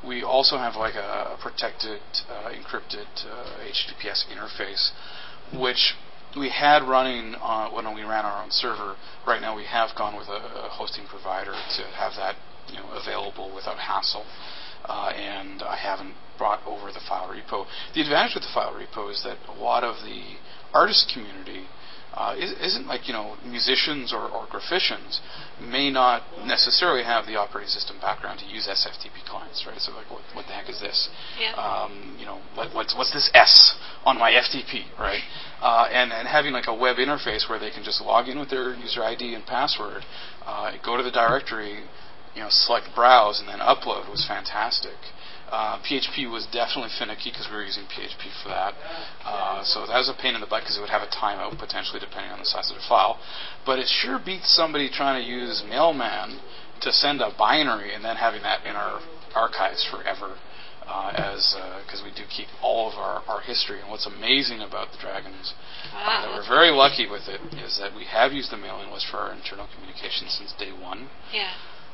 We 0.07 0.23
also 0.23 0.59
have 0.59 0.77
like 0.77 0.97
a 0.97 1.39
protected, 1.41 2.01
uh, 2.29 2.53
encrypted 2.53 3.09
HTTPS 3.17 4.29
uh, 4.29 4.37
interface 4.37 4.93
which 5.55 5.95
we 6.37 6.51
had 6.51 6.83
running 6.83 7.35
uh, 7.41 7.71
when 7.71 7.93
we 7.95 8.03
ran 8.03 8.25
our 8.25 8.43
own 8.43 8.51
server. 8.51 8.97
Right 9.27 9.41
now, 9.41 9.57
we 9.57 9.65
have 9.65 9.91
gone 9.97 10.17
with 10.17 10.29
a, 10.29 10.67
a 10.67 10.69
hosting 10.71 11.07
provider 11.07 11.53
to 11.53 11.83
have 11.97 12.13
that 12.17 12.37
you 12.69 12.79
know, 12.79 12.91
available 12.93 13.55
without 13.55 13.79
hassle. 13.79 14.27
Uh, 14.85 15.13
and 15.15 15.63
I 15.63 15.77
haven't 15.77 16.15
brought 16.39 16.61
over 16.67 16.93
the 16.93 17.01
file 17.09 17.29
repo. 17.29 17.67
The 17.95 18.01
advantage 18.01 18.35
with 18.35 18.45
the 18.45 18.55
file 18.55 18.73
repo 18.73 19.11
is 19.11 19.23
that 19.25 19.39
a 19.49 19.59
lot 19.59 19.85
of 19.85 19.97
the 20.05 20.39
artist 20.73 21.11
community 21.13 21.67
uh, 22.15 22.35
isn't 22.39 22.87
like 22.87 23.07
you 23.07 23.13
know 23.13 23.37
musicians 23.45 24.13
or, 24.13 24.29
or 24.29 24.47
graphicians 24.51 25.21
may 25.61 25.91
not 25.91 26.23
necessarily 26.45 27.05
have 27.05 27.27
the 27.27 27.37
operating 27.37 27.69
system 27.69 27.97
background 28.01 28.41
to 28.41 28.47
use 28.47 28.67
SFTP 28.67 29.25
clients, 29.27 29.65
right? 29.67 29.79
So 29.81 29.93
like, 29.93 30.11
what, 30.11 30.23
what 30.35 30.47
the 30.47 30.53
heck 30.53 30.69
is 30.69 30.81
this? 30.81 31.09
Yeah. 31.39 31.53
Um, 31.55 32.17
you 32.19 32.27
know, 32.27 32.41
what, 32.55 32.75
what's 32.75 32.97
what's 32.97 33.13
this 33.13 33.31
S 33.35 33.77
on 34.05 34.19
my 34.19 34.33
FTP, 34.33 34.99
right? 34.99 35.23
Uh, 35.61 35.89
and 35.93 36.13
and 36.13 36.27
having 36.27 36.53
like 36.53 36.67
a 36.67 36.75
web 36.75 36.97
interface 36.97 37.49
where 37.49 37.59
they 37.59 37.71
can 37.71 37.85
just 37.85 38.01
log 38.01 38.29
in 38.29 38.39
with 38.39 38.51
their 38.51 38.75
user 38.75 39.03
ID 39.03 39.35
and 39.35 39.45
password, 39.47 40.05
uh, 40.47 40.73
go 40.85 40.97
to 40.97 41.03
the 41.03 41.11
directory, 41.11 41.85
you 42.35 42.41
know, 42.41 42.49
select 42.51 42.87
browse 42.95 43.41
and 43.41 43.49
then 43.49 43.59
upload 43.59 44.09
was 44.11 44.25
fantastic. 44.27 44.97
Uh, 45.51 45.81
PHP 45.81 46.31
was 46.31 46.47
definitely 46.53 46.93
finicky 46.99 47.31
because 47.31 47.49
we 47.49 47.57
were 47.57 47.65
using 47.65 47.85
PHP 47.85 48.29
for 48.43 48.49
that. 48.51 48.75
Uh, 49.25 49.65
so 49.65 49.87
that 49.87 49.97
was 49.97 50.13
a 50.13 50.21
pain 50.21 50.35
in 50.35 50.41
the 50.41 50.47
butt 50.47 50.63
because 50.63 50.77
it 50.77 50.81
would 50.81 50.93
have 50.93 51.03
a 51.03 51.09
timeout 51.09 51.59
potentially 51.59 52.01
depending 52.01 52.31
on 52.31 52.39
the 52.39 52.45
size 52.45 52.71
of 52.71 52.77
the 52.77 52.85
file. 52.89 53.19
But 53.65 53.79
it 53.79 53.89
sure 53.89 54.21
beats 54.21 54.53
somebody 54.53 54.91
trying 54.91 55.23
to 55.23 55.27
use 55.29 55.65
Mailman 55.69 56.41
to 56.83 56.93
send 56.93 57.21
a 57.21 57.33
binary 57.37 57.95
and 57.95 58.05
then 58.05 58.17
having 58.17 58.43
that 58.43 58.65
in 58.65 58.77
our 58.77 59.01
archives 59.35 59.87
forever. 59.91 60.37
Uh, 60.89 61.13
as 61.13 61.53
because 61.85 62.01
uh, 62.01 62.05
we 62.05 62.09
do 62.17 62.25
keep 62.33 62.49
all 62.63 62.89
of 62.89 62.97
our, 62.97 63.21
our 63.29 63.43
history 63.43 63.79
and 63.79 63.91
what's 63.91 64.07
amazing 64.07 64.65
about 64.65 64.89
the 64.91 64.97
dragons 64.97 65.53
wow. 65.93 66.01
uh, 66.01 66.25
that 66.25 66.33
we're 66.33 66.49
very 66.49 66.71
lucky 66.73 67.05
with 67.05 67.29
it 67.29 67.45
is 67.61 67.77
that 67.77 67.95
we 67.95 68.09
have 68.09 68.33
used 68.33 68.51
the 68.51 68.57
mailing 68.57 68.89
list 68.89 69.05
for 69.11 69.19
our 69.19 69.31
internal 69.37 69.69
communication 69.77 70.33
since 70.33 70.55
day 70.57 70.73
one 70.73 71.11
yeah 71.29 71.53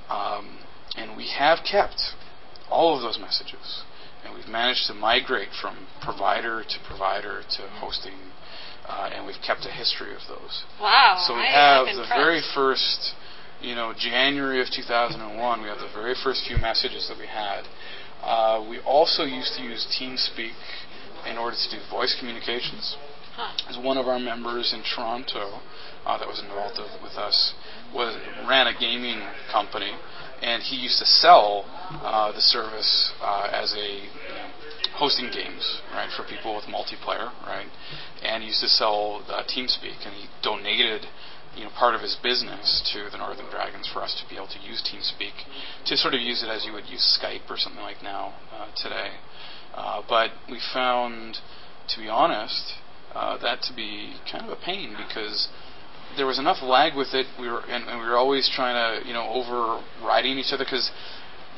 um, 0.08 0.62
and 0.94 1.16
we 1.16 1.26
have 1.26 1.58
kept 1.68 2.14
all 2.70 2.96
of 2.96 3.02
those 3.02 3.18
messages. 3.18 3.82
And 4.24 4.34
we've 4.34 4.48
managed 4.48 4.86
to 4.86 4.94
migrate 4.94 5.50
from 5.60 5.86
provider 6.02 6.64
to 6.64 6.76
provider 6.88 7.42
to 7.56 7.62
hosting, 7.80 8.32
uh, 8.88 9.10
and 9.12 9.26
we've 9.26 9.40
kept 9.44 9.66
a 9.66 9.70
history 9.70 10.14
of 10.14 10.22
those. 10.28 10.64
Wow! 10.80 11.22
So 11.26 11.34
we 11.34 11.40
I 11.40 11.52
have 11.52 11.86
the 11.86 12.08
very 12.08 12.40
first, 12.54 13.12
you 13.60 13.74
know, 13.74 13.92
January 13.92 14.62
of 14.62 14.68
2001. 14.72 15.60
We 15.60 15.68
have 15.68 15.78
the 15.78 15.92
very 15.92 16.14
first 16.24 16.46
few 16.48 16.56
messages 16.56 17.06
that 17.08 17.18
we 17.18 17.26
had. 17.26 17.68
Uh, 18.22 18.64
we 18.68 18.80
also 18.80 19.24
used 19.24 19.52
to 19.58 19.62
use 19.62 19.84
TeamSpeak 20.00 20.56
in 21.28 21.36
order 21.36 21.56
to 21.56 21.76
do 21.76 21.82
voice 21.90 22.16
communications. 22.18 22.96
Huh. 23.36 23.52
As 23.68 23.76
one 23.76 23.98
of 23.98 24.06
our 24.06 24.18
members 24.18 24.72
in 24.72 24.82
Toronto 24.82 25.60
uh, 26.06 26.18
that 26.18 26.28
was 26.28 26.40
involved 26.40 26.78
with 27.02 27.12
us 27.12 27.52
was 27.92 28.16
ran 28.48 28.68
a 28.68 28.78
gaming 28.78 29.20
company 29.50 29.92
and 30.42 30.62
he 30.62 30.76
used 30.76 30.98
to 30.98 31.06
sell 31.06 31.64
uh, 32.02 32.32
the 32.32 32.40
service 32.40 33.12
uh, 33.20 33.48
as 33.52 33.74
a 33.76 34.08
hosting 34.96 35.30
games, 35.30 35.80
right, 35.92 36.10
for 36.16 36.24
people 36.24 36.54
with 36.54 36.64
multiplayer, 36.64 37.32
right, 37.46 37.68
and 38.22 38.42
he 38.42 38.48
used 38.48 38.60
to 38.60 38.68
sell 38.68 39.24
uh, 39.28 39.42
TeamSpeak, 39.44 40.06
and 40.06 40.14
he 40.14 40.26
donated 40.42 41.06
you 41.56 41.64
know 41.64 41.70
part 41.78 41.94
of 41.94 42.00
his 42.00 42.16
business 42.22 42.82
to 42.92 43.10
the 43.10 43.18
Northern 43.18 43.48
Dragons 43.50 43.88
for 43.92 44.02
us 44.02 44.20
to 44.20 44.28
be 44.28 44.36
able 44.36 44.48
to 44.48 44.58
use 44.58 44.82
TeamSpeak 44.82 45.32
to 45.86 45.96
sort 45.96 46.14
of 46.14 46.20
use 46.20 46.42
it 46.42 46.48
as 46.48 46.64
you 46.64 46.72
would 46.72 46.86
use 46.86 47.18
Skype 47.20 47.50
or 47.50 47.56
something 47.56 47.82
like 47.82 48.02
now 48.02 48.34
uh, 48.52 48.68
today. 48.76 49.10
Uh, 49.74 50.02
but 50.08 50.30
we 50.50 50.60
found, 50.72 51.38
to 51.88 52.00
be 52.00 52.08
honest, 52.08 52.74
uh, 53.14 53.38
that 53.38 53.62
to 53.62 53.74
be 53.74 54.14
kind 54.30 54.44
of 54.44 54.50
a 54.50 54.60
pain 54.64 54.96
because 54.96 55.48
there 56.16 56.26
was 56.26 56.38
enough 56.38 56.62
lag 56.62 56.96
with 56.96 57.14
it. 57.14 57.26
We 57.38 57.48
were 57.48 57.60
and, 57.68 57.88
and 57.88 58.00
we 58.00 58.06
were 58.06 58.16
always 58.16 58.48
trying 58.48 58.74
to 58.76 59.06
you 59.06 59.14
know 59.14 59.28
overriding 59.28 60.38
each 60.38 60.52
other 60.52 60.64
because 60.64 60.90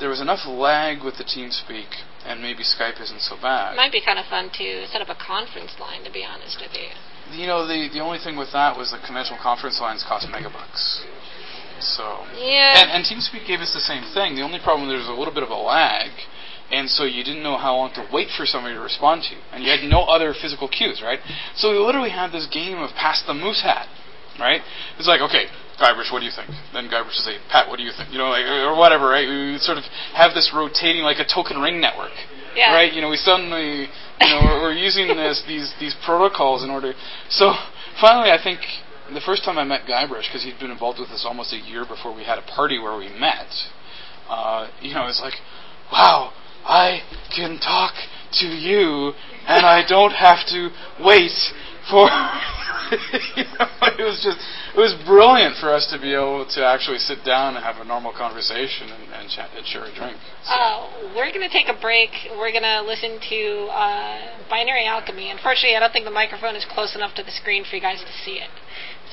there 0.01 0.09
was 0.09 0.21
enough 0.21 0.45
lag 0.47 1.03
with 1.03 1.17
the 1.17 1.25
TeamSpeak, 1.25 1.89
and 2.27 2.43
maybe 2.43 2.63
Skype 2.63 3.01
isn't 3.01 3.23
so 3.23 3.37
bad. 3.41 3.73
It 3.73 3.77
might 3.77 3.93
be 3.93 4.05
kind 4.05 4.19
of 4.19 4.27
fun 4.27 4.51
to 4.61 4.87
set 4.93 5.01
up 5.01 5.09
a 5.09 5.17
conference 5.17 5.77
line. 5.81 6.05
To 6.05 6.13
be 6.13 6.25
honest 6.25 6.61
with 6.61 6.73
you. 6.75 6.93
You 7.33 7.47
know, 7.47 7.67
the 7.67 7.89
the 7.93 8.01
only 8.01 8.19
thing 8.19 8.37
with 8.37 8.53
that 8.53 8.77
was 8.77 8.91
the 8.91 9.01
conventional 9.05 9.39
conference 9.43 9.81
lines 9.81 10.05
cost 10.07 10.29
megabucks. 10.29 11.03
So 11.81 12.25
yeah, 12.39 12.81
and, 12.81 12.91
and 12.91 13.05
TeamSpeak 13.05 13.47
gave 13.47 13.61
us 13.61 13.73
the 13.75 13.85
same 13.85 14.05
thing. 14.15 14.37
The 14.37 14.43
only 14.43 14.61
problem 14.61 14.89
there 14.89 14.99
was 14.99 15.09
a 15.09 15.13
little 15.13 15.35
bit 15.35 15.43
of 15.43 15.51
a 15.51 15.61
lag, 15.61 16.11
and 16.71 16.89
so 16.89 17.05
you 17.05 17.23
didn't 17.23 17.43
know 17.43 17.57
how 17.57 17.77
long 17.77 17.93
to 17.95 18.09
wait 18.13 18.29
for 18.37 18.47
somebody 18.47 18.75
to 18.75 18.81
respond 18.81 19.25
to 19.29 19.35
you, 19.35 19.41
and 19.53 19.63
you 19.63 19.71
had 19.71 19.85
no 19.85 20.05
other 20.05 20.33
physical 20.33 20.69
cues, 20.69 21.03
right? 21.03 21.21
So 21.55 21.73
we 21.73 21.79
literally 21.79 22.11
had 22.11 22.33
this 22.33 22.47
game 22.47 22.79
of 22.79 22.91
pass 22.97 23.23
the 23.27 23.35
moose 23.35 23.63
hat, 23.63 23.89
right? 24.39 24.61
It's 24.99 25.09
like, 25.09 25.21
okay, 25.21 25.47
Guybrush, 25.81 26.13
what 26.13 26.21
do 26.21 26.27
you 26.27 26.33
think? 26.35 26.49
Then 26.73 26.89
Guybrush 26.89 27.17
would 27.17 27.27
say, 27.27 27.37
Pat, 27.51 27.69
what 27.69 27.77
do 27.77 27.85
you 27.85 27.93
think? 27.93 28.13
You 28.13 28.19
know, 28.19 28.33
like, 28.33 28.45
or 28.45 28.77
whatever, 28.77 29.09
right? 29.09 29.29
We 29.29 29.59
sort 29.61 29.79
of 29.79 29.85
have 30.17 30.33
this 30.33 30.53
rotating 30.55 31.03
like 31.03 31.19
a 31.19 31.29
token 31.29 31.61
ring 31.61 31.81
network, 31.81 32.17
yeah. 32.57 32.73
right? 32.73 32.93
You 32.93 33.01
know, 33.01 33.11
we 33.11 33.17
suddenly, 33.21 33.89
you 34.21 34.29
know, 34.29 34.41
we're, 34.45 34.73
we're 34.73 34.79
using 34.79 35.09
this 35.09 35.45
these 35.47 35.75
these 35.79 35.95
protocols 36.05 36.65
in 36.65 36.71
order. 36.71 36.95
So 37.29 37.53
finally, 38.01 38.33
I 38.33 38.41
think 38.43 38.61
the 39.13 39.21
first 39.21 39.45
time 39.45 39.59
I 39.59 39.65
met 39.65 39.83
Guybrush, 39.87 40.27
because 40.29 40.43
he'd 40.43 40.59
been 40.59 40.71
involved 40.71 40.99
with 40.99 41.11
us 41.11 41.25
almost 41.29 41.53
a 41.53 41.59
year 41.61 41.85
before 41.87 42.15
we 42.15 42.25
had 42.25 42.39
a 42.39 42.43
party 42.43 42.79
where 42.79 42.97
we 42.97 43.09
met, 43.09 43.53
uh, 44.29 44.69
you 44.81 44.95
know, 44.95 45.07
it's 45.07 45.21
like, 45.21 45.35
wow, 45.93 46.33
I 46.65 47.03
can 47.35 47.61
talk 47.61 47.95
to 48.41 48.47
you, 48.47 49.13
and 49.47 49.65
I 49.65 49.87
don't 49.87 50.13
have 50.13 50.47
to 50.49 50.71
wait 51.05 51.37
for. 51.91 52.07
you 53.35 53.45
know, 53.59 53.67
it 53.99 54.05
was 54.07 54.23
just, 54.23 54.39
it 54.39 54.79
was 54.79 54.95
brilliant 55.07 55.59
for 55.59 55.75
us 55.75 55.91
to 55.91 55.99
be 55.99 56.15
able 56.15 56.47
to 56.47 56.61
actually 56.63 56.99
sit 56.99 57.25
down 57.25 57.57
and 57.57 57.65
have 57.65 57.83
a 57.83 57.85
normal 57.85 58.13
conversation 58.13 58.91
and, 58.91 59.11
and 59.11 59.31
chat 59.31 59.51
and 59.57 59.67
share 59.67 59.85
a 59.85 59.93
drink. 59.95 60.15
So. 60.47 60.55
Uh, 60.55 61.13
we're 61.15 61.33
going 61.35 61.47
to 61.47 61.51
take 61.51 61.67
a 61.67 61.79
break. 61.81 62.11
We're 62.31 62.55
going 62.55 62.67
to 62.67 62.83
listen 62.87 63.19
to 63.19 63.41
uh, 63.75 64.47
Binary 64.51 64.87
Alchemy. 64.87 65.31
Unfortunately, 65.31 65.75
I 65.75 65.81
don't 65.81 65.93
think 65.93 66.05
the 66.05 66.15
microphone 66.15 66.55
is 66.55 66.67
close 66.69 66.95
enough 66.95 67.15
to 67.17 67.23
the 67.23 67.35
screen 67.35 67.65
for 67.67 67.75
you 67.75 67.83
guys 67.83 67.99
to 68.07 68.13
see 68.23 68.39
it. 68.39 68.51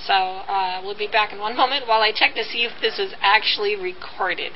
So 0.05 0.13
uh, 0.13 0.81
we'll 0.83 0.97
be 0.97 1.07
back 1.07 1.31
in 1.31 1.39
one 1.39 1.55
moment 1.55 1.87
while 1.87 2.01
I 2.01 2.11
check 2.11 2.35
to 2.35 2.43
see 2.43 2.65
if 2.65 2.73
this 2.81 2.99
is 2.99 3.13
actually 3.21 3.75
recorded. 3.75 4.53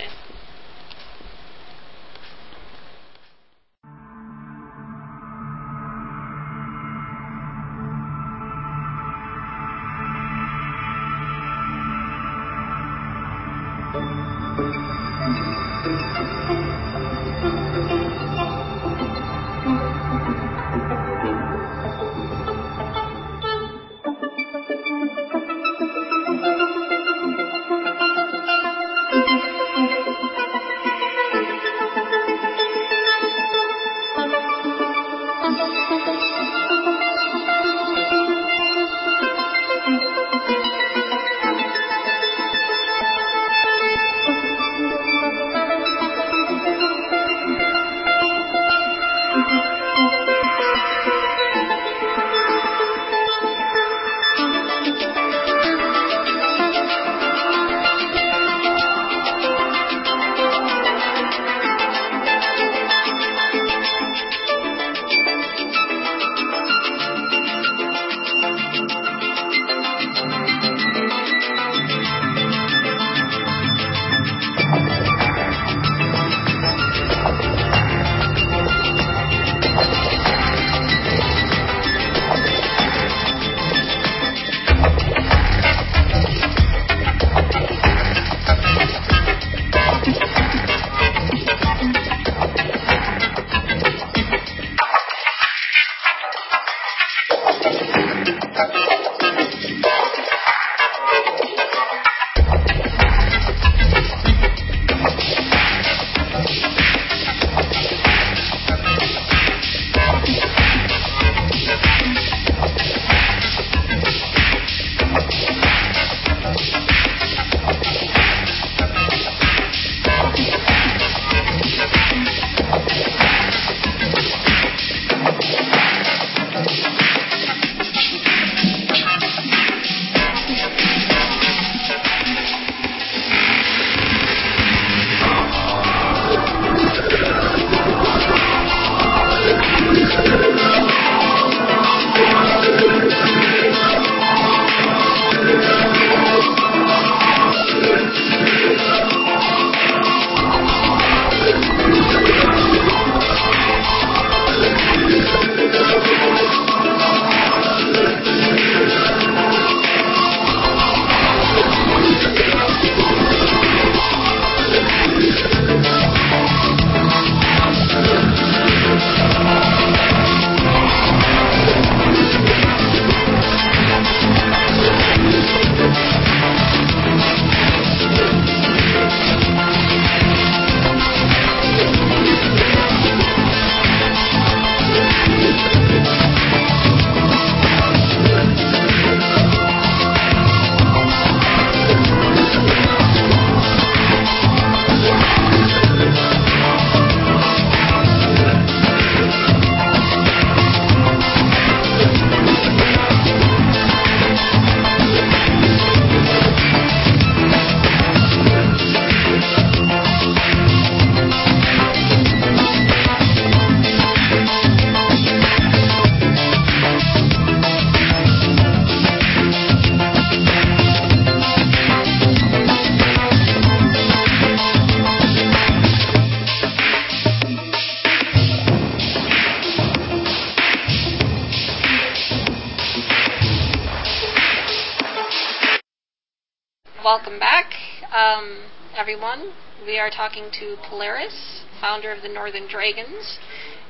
Polaris, 240.97 241.61
founder 241.79 242.11
of 242.11 242.23
the 242.23 242.27
Northern 242.27 242.67
Dragons, 242.67 243.37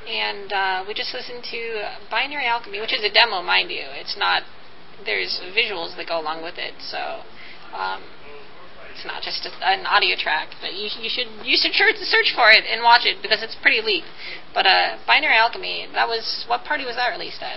and 0.07 0.51
uh, 0.51 0.83
we 0.85 0.93
just 0.93 1.13
listened 1.13 1.41
to 1.51 1.87
Binary 2.11 2.45
Alchemy, 2.45 2.81
which 2.81 2.91
is 2.91 3.01
a 3.01 3.09
demo, 3.09 3.41
mind 3.41 3.71
you. 3.71 3.87
It's 3.95 4.17
not. 4.17 4.43
There's 5.05 5.39
visuals 5.55 5.95
that 5.95 6.09
go 6.09 6.19
along 6.19 6.43
with 6.43 6.57
it, 6.57 6.73
so 6.83 7.23
um, 7.71 8.03
it's 8.91 9.05
not 9.05 9.21
just 9.23 9.47
a, 9.47 9.51
an 9.63 9.85
audio 9.85 10.17
track. 10.19 10.49
But 10.59 10.73
you, 10.73 10.89
you 10.99 11.07
should 11.07 11.31
you 11.47 11.55
should 11.55 11.71
search 11.71 12.35
for 12.35 12.51
it 12.51 12.67
and 12.67 12.83
watch 12.83 13.05
it 13.05 13.21
because 13.21 13.41
it's 13.41 13.55
pretty 13.61 13.79
leaked. 13.79 14.11
But 14.53 14.67
uh, 14.67 14.97
Binary 15.07 15.37
Alchemy, 15.37 15.87
that 15.93 16.09
was 16.09 16.43
what 16.47 16.65
party 16.65 16.83
was 16.83 16.95
that 16.95 17.07
released 17.15 17.41
at? 17.41 17.55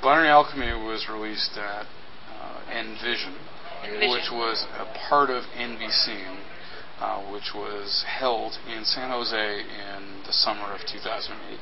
Binary 0.00 0.28
Alchemy 0.28 0.72
was 0.88 1.04
released 1.12 1.52
at 1.58 1.84
uh, 2.32 2.60
Envision, 2.72 3.36
Envision. 3.84 4.08
which 4.08 4.32
was 4.32 4.64
a 4.80 4.88
part 5.08 5.28
of 5.28 5.44
NVC, 5.52 6.16
uh, 7.00 7.20
which 7.32 7.52
was 7.54 8.04
held 8.08 8.58
in 8.68 8.84
San 8.84 9.10
Jose 9.10 9.60
in 9.60 10.22
the 10.26 10.32
summer 10.32 10.72
of 10.72 10.80
2008. 10.86 11.60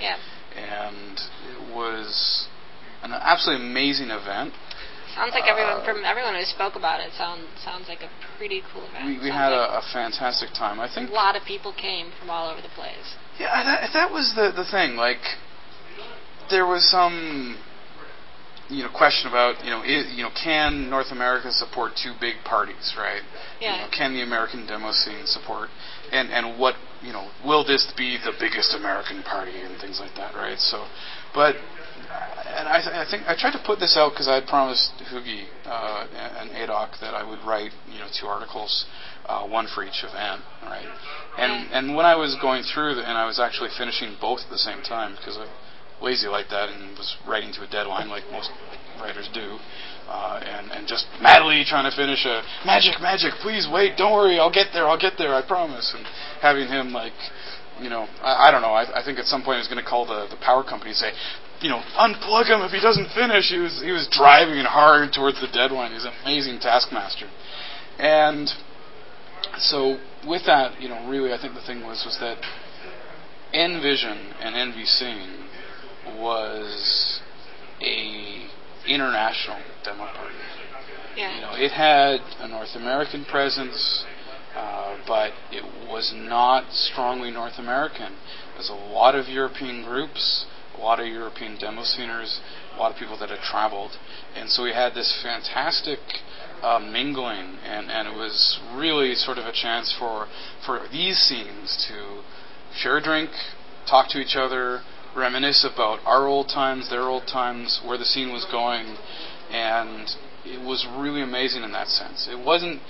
Yeah. 0.00 0.16
And 0.56 1.18
it 1.50 1.74
was 1.74 2.48
an 3.02 3.12
absolutely 3.12 3.66
amazing 3.66 4.10
event. 4.10 4.54
Sounds 5.14 5.32
like 5.32 5.46
everyone 5.46 5.78
Uh, 5.82 5.84
from 5.84 6.04
everyone 6.04 6.34
who 6.34 6.42
spoke 6.44 6.74
about 6.74 6.98
it 6.98 7.12
sounds 7.14 7.46
sounds 7.62 7.86
like 7.88 8.02
a 8.02 8.10
pretty 8.36 8.62
cool 8.72 8.82
event. 8.90 9.06
We, 9.06 9.18
we 9.18 9.30
had 9.30 9.50
like 9.50 9.70
a, 9.70 9.78
a 9.78 9.82
fantastic 9.92 10.50
time. 10.54 10.80
I 10.80 10.88
think 10.92 11.10
a 11.10 11.14
lot 11.14 11.36
of 11.36 11.44
people 11.44 11.72
came 11.72 12.10
from 12.18 12.30
all 12.30 12.50
over 12.50 12.60
the 12.60 12.74
place. 12.74 13.14
Yeah, 13.38 13.62
that, 13.62 13.90
that 13.92 14.10
was 14.10 14.34
the 14.34 14.50
the 14.50 14.64
thing. 14.64 14.96
Like, 14.96 15.22
there 16.50 16.66
was 16.66 16.82
some, 16.90 17.58
you 18.68 18.82
know, 18.82 18.90
question 18.90 19.28
about 19.28 19.64
you 19.64 19.70
know, 19.70 19.80
i 19.80 20.08
you 20.14 20.22
know, 20.22 20.30
can 20.32 20.88
North 20.88 21.12
America 21.12 21.50
support 21.52 21.92
two 22.02 22.12
big 22.20 22.36
parties, 22.44 22.94
right? 22.96 23.22
Yeah. 23.60 23.76
You 23.76 23.80
know, 23.82 23.88
can 23.96 24.12
the 24.14 24.22
American 24.22 24.66
demo 24.66 24.92
scene 24.92 25.26
support, 25.26 25.68
and 26.12 26.30
and 26.30 26.58
what 26.58 26.74
you 27.02 27.12
know, 27.12 27.28
will 27.44 27.64
this 27.64 27.92
be 27.96 28.16
the 28.24 28.32
biggest 28.40 28.74
American 28.74 29.22
party 29.22 29.60
and 29.60 29.78
things 29.80 30.00
like 30.00 30.14
that, 30.16 30.34
right? 30.34 30.58
So, 30.58 30.86
but. 31.34 31.56
And 32.54 32.68
I, 32.68 32.78
th- 32.78 32.94
I 32.94 33.04
think 33.10 33.22
I 33.26 33.34
tried 33.34 33.58
to 33.58 33.62
put 33.66 33.80
this 33.80 33.96
out 33.96 34.12
because 34.12 34.28
I 34.28 34.34
had 34.34 34.46
promised 34.46 34.92
Hugi 35.10 35.46
uh, 35.64 36.06
and 36.38 36.50
Adok 36.50 37.00
that 37.00 37.14
I 37.14 37.28
would 37.28 37.40
write, 37.42 37.72
you 37.90 37.98
know, 37.98 38.06
two 38.20 38.26
articles, 38.26 38.86
uh, 39.26 39.42
one 39.46 39.66
for 39.74 39.82
each 39.82 40.04
event, 40.04 40.42
right? 40.62 40.86
And 41.38 41.72
and 41.72 41.96
when 41.96 42.06
I 42.06 42.14
was 42.14 42.36
going 42.40 42.62
through, 42.62 42.94
the, 42.96 43.02
and 43.02 43.18
I 43.18 43.26
was 43.26 43.40
actually 43.40 43.70
finishing 43.76 44.16
both 44.20 44.40
at 44.44 44.50
the 44.50 44.58
same 44.58 44.82
time 44.82 45.16
because 45.16 45.36
I'm 45.36 45.48
lazy 46.04 46.28
like 46.28 46.48
that 46.52 46.68
and 46.68 46.96
was 46.96 47.16
writing 47.26 47.52
to 47.56 47.64
a 47.64 47.68
deadline 47.68 48.08
like 48.08 48.22
most 48.30 48.50
writers 49.00 49.28
do, 49.32 49.58
uh, 50.06 50.38
and 50.44 50.70
and 50.70 50.86
just 50.86 51.06
madly 51.20 51.64
trying 51.66 51.88
to 51.88 51.96
finish 51.96 52.24
a 52.24 52.44
magic, 52.64 53.00
magic, 53.00 53.32
please 53.40 53.66
wait, 53.72 53.96
don't 53.96 54.12
worry, 54.12 54.38
I'll 54.38 54.52
get 54.52 54.68
there, 54.72 54.86
I'll 54.86 55.00
get 55.00 55.14
there, 55.18 55.34
I 55.34 55.42
promise, 55.42 55.92
and 55.96 56.06
having 56.40 56.68
him 56.68 56.92
like. 56.92 57.16
You 57.74 57.90
know, 57.90 58.06
I, 58.22 58.46
I 58.46 58.50
don't 58.52 58.62
know. 58.62 58.70
I, 58.70 59.02
I 59.02 59.04
think 59.04 59.18
at 59.18 59.24
some 59.26 59.42
point 59.42 59.58
he 59.58 59.66
was 59.66 59.66
going 59.66 59.82
to 59.82 59.90
call 59.90 60.06
the, 60.06 60.30
the 60.30 60.38
power 60.38 60.62
company 60.62 60.94
and 60.94 60.96
say, 60.96 61.10
you 61.58 61.68
know, 61.68 61.82
unplug 61.98 62.46
him 62.46 62.62
if 62.62 62.70
he 62.70 62.78
doesn't 62.78 63.10
finish. 63.18 63.50
He 63.50 63.58
was 63.58 63.82
he 63.82 63.90
was 63.90 64.06
driving 64.14 64.62
hard 64.62 65.10
towards 65.12 65.40
the 65.40 65.50
deadline. 65.50 65.90
He's 65.90 66.04
an 66.04 66.14
amazing 66.22 66.60
taskmaster, 66.62 67.26
and 67.98 68.46
so 69.58 69.98
with 70.26 70.46
that, 70.46 70.80
you 70.80 70.88
know, 70.88 71.08
really, 71.08 71.32
I 71.32 71.38
think 71.40 71.54
the 71.54 71.66
thing 71.66 71.82
was 71.82 72.02
was 72.06 72.16
that 72.20 72.38
Envision 73.54 74.34
and 74.38 74.54
NVC 74.54 75.43
was 76.20 77.20
a 77.80 78.46
international 78.86 79.60
demo 79.84 80.04
party. 80.04 80.34
Yeah. 81.16 81.34
You 81.34 81.40
know, 81.42 81.52
it 81.54 81.70
had 81.70 82.20
a 82.40 82.48
North 82.48 82.74
American 82.74 83.24
presence, 83.24 84.04
uh, 84.56 84.98
but 85.06 85.32
it 85.52 85.64
was 85.88 86.12
not 86.14 86.72
strongly 86.72 87.30
North 87.30 87.58
American. 87.58 88.16
There's 88.54 88.70
a 88.70 88.74
lot 88.74 89.14
of 89.14 89.28
European 89.28 89.84
groups, 89.84 90.46
a 90.76 90.80
lot 90.80 91.00
of 91.00 91.06
European 91.06 91.56
demo 91.58 91.82
sceners, 91.84 92.40
a 92.74 92.80
lot 92.80 92.90
of 92.92 92.98
people 92.98 93.18
that 93.18 93.30
had 93.30 93.40
traveled, 93.40 93.92
and 94.34 94.50
so 94.50 94.64
we 94.64 94.72
had 94.72 94.94
this 94.94 95.20
fantastic 95.22 96.00
uh, 96.62 96.78
mingling, 96.78 97.58
and, 97.64 97.90
and 97.90 98.08
it 98.08 98.16
was 98.16 98.58
really 98.74 99.14
sort 99.14 99.38
of 99.38 99.44
a 99.46 99.52
chance 99.52 99.94
for 99.98 100.26
for 100.66 100.80
these 100.90 101.18
scenes 101.18 101.86
to 101.88 102.22
share 102.76 102.96
a 102.96 103.02
drink, 103.02 103.30
talk 103.88 104.08
to 104.08 104.18
each 104.18 104.34
other, 104.34 104.80
reminisce 105.16 105.64
about 105.64 106.00
our 106.04 106.26
old 106.26 106.48
times, 106.48 106.90
their 106.90 107.02
old 107.02 107.26
times, 107.26 107.80
where 107.84 107.98
the 107.98 108.04
scene 108.04 108.32
was 108.32 108.46
going, 108.50 108.96
and 109.50 110.08
it 110.44 110.60
was 110.64 110.86
really 110.96 111.22
amazing 111.22 111.62
in 111.62 111.72
that 111.72 111.88
sense. 111.88 112.28
It 112.30 112.44
wasn't 112.44 112.80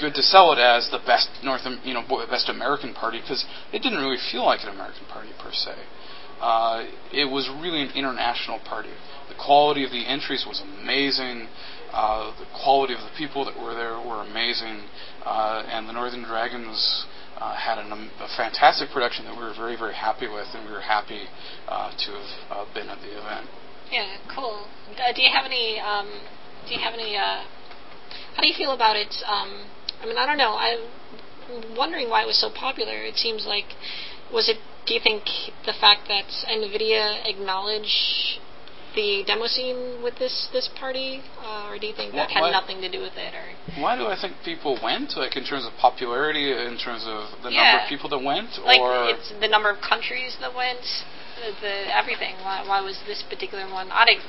good 0.00 0.14
to 0.14 0.22
sell 0.22 0.52
it 0.52 0.58
as 0.58 0.88
the 0.90 0.98
best 0.98 1.28
North, 1.42 1.62
you 1.84 1.94
know, 1.94 2.04
best 2.30 2.48
American 2.48 2.94
party 2.94 3.20
because 3.20 3.44
it 3.72 3.82
didn't 3.82 3.98
really 3.98 4.20
feel 4.30 4.44
like 4.44 4.60
an 4.62 4.68
American 4.68 5.06
party 5.06 5.30
per 5.38 5.50
se. 5.52 5.74
Uh, 6.40 6.86
it 7.12 7.24
was 7.24 7.50
really 7.60 7.82
an 7.82 7.90
international 7.96 8.60
party. 8.60 8.90
The 9.28 9.34
quality 9.34 9.84
of 9.84 9.90
the 9.90 10.06
entries 10.06 10.46
was 10.46 10.62
amazing. 10.62 11.48
Uh, 11.92 12.30
the 12.38 12.46
quality 12.62 12.94
of 12.94 13.00
the 13.00 13.10
people 13.16 13.44
that 13.44 13.58
were 13.58 13.74
there 13.74 13.96
were 13.96 14.22
amazing, 14.22 14.84
uh, 15.24 15.64
and 15.66 15.88
the 15.88 15.92
Northern 15.92 16.22
Dragons 16.22 17.06
had 17.54 17.78
an, 17.78 17.92
um, 17.92 18.10
a 18.20 18.28
fantastic 18.36 18.90
production 18.90 19.24
that 19.26 19.36
we 19.36 19.42
were 19.42 19.54
very, 19.54 19.76
very 19.76 19.94
happy 19.94 20.26
with, 20.26 20.46
and 20.54 20.66
we 20.66 20.72
were 20.72 20.80
happy 20.80 21.26
uh, 21.68 21.90
to 21.90 22.10
have 22.12 22.32
uh, 22.50 22.74
been 22.74 22.88
at 22.88 22.98
the 23.00 23.12
event. 23.14 23.46
Yeah, 23.90 24.16
cool. 24.34 24.66
Uh, 24.98 25.12
do 25.14 25.22
you 25.22 25.30
have 25.32 25.46
any? 25.46 25.80
Um, 25.80 26.08
do 26.66 26.74
you 26.74 26.80
have 26.80 26.94
any? 26.94 27.16
Uh, 27.16 27.44
how 28.34 28.42
do 28.42 28.48
you 28.48 28.54
feel 28.56 28.72
about 28.72 28.96
it? 28.96 29.14
Um, 29.26 29.64
I 30.02 30.06
mean, 30.06 30.18
I 30.18 30.26
don't 30.26 30.38
know. 30.38 30.54
I'm 30.54 31.76
wondering 31.76 32.10
why 32.10 32.22
it 32.22 32.26
was 32.26 32.40
so 32.40 32.50
popular. 32.50 33.02
It 33.02 33.16
seems 33.16 33.46
like 33.46 33.66
was 34.32 34.48
it? 34.48 34.58
Do 34.86 34.94
you 34.94 35.00
think 35.02 35.24
the 35.66 35.74
fact 35.78 36.08
that 36.08 36.24
Nvidia 36.48 37.24
acknowledged 37.24 38.40
the 38.98 39.22
demo 39.30 39.46
scene 39.46 40.02
with 40.02 40.18
this 40.18 40.48
this 40.52 40.66
party, 40.74 41.22
uh, 41.46 41.70
or 41.70 41.78
do 41.78 41.86
you 41.86 41.94
think 41.94 42.10
that 42.18 42.26
What- 42.34 42.50
had 42.50 42.50
nothing 42.50 42.80
to 42.82 42.90
do 42.90 43.00
with 43.00 43.16
it? 43.16 43.32
Or 43.32 43.46
Why 43.80 43.94
do 43.94 44.08
I 44.10 44.16
think 44.18 44.42
people 44.42 44.74
went? 44.82 45.16
Like 45.16 45.36
in 45.36 45.44
terms 45.44 45.64
of 45.64 45.72
popularity, 45.78 46.50
in 46.50 46.76
terms 46.78 47.06
of 47.06 47.30
the 47.46 47.50
number 47.54 47.78
of 47.82 47.88
people 47.88 48.08
that 48.10 48.18
went, 48.18 48.50
like 48.66 48.80
or 48.80 49.14
it's 49.14 49.30
the 49.38 49.46
number 49.54 49.70
of 49.70 49.78
countries 49.80 50.36
that 50.42 50.52
went, 50.52 50.82
the, 51.38 51.54
the 51.62 51.74
everything. 51.94 52.34
Why, 52.42 52.66
why 52.66 52.80
was 52.80 52.98
this 53.06 53.22
particular 53.30 53.64
one? 53.70 53.86
I 53.92 54.04
don't, 54.04 54.22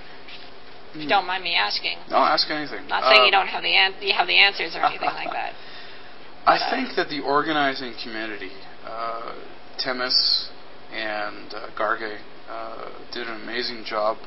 if 0.93 1.01
you 1.01 1.09
don't 1.09 1.25
mind 1.25 1.43
me 1.43 1.55
asking. 1.55 1.97
no, 2.13 2.17
ask 2.17 2.45
anything. 2.51 2.85
Not 2.87 3.03
saying 3.09 3.21
Uh, 3.21 3.25
you 3.25 3.31
don't 3.31 3.47
have 3.49 3.63
the 3.63 3.75
an- 3.75 3.97
you 4.01 4.13
have 4.13 4.27
the 4.27 4.37
answers 4.37 4.75
or 4.75 4.85
anything 4.85 5.13
like 5.21 5.33
that. 5.33 5.53
I 6.45 6.57
think 6.69 6.95
that 6.95 7.09
the 7.09 7.21
organizing 7.21 7.93
community, 8.03 8.53
uh, 8.85 9.33
Temis 9.81 10.49
and 10.93 11.53
uh, 11.53 11.67
Gargaj, 11.77 12.17
uh, 12.49 12.89
did 13.13 13.27
an 13.27 13.41
amazing 13.41 13.83
job 13.85 14.17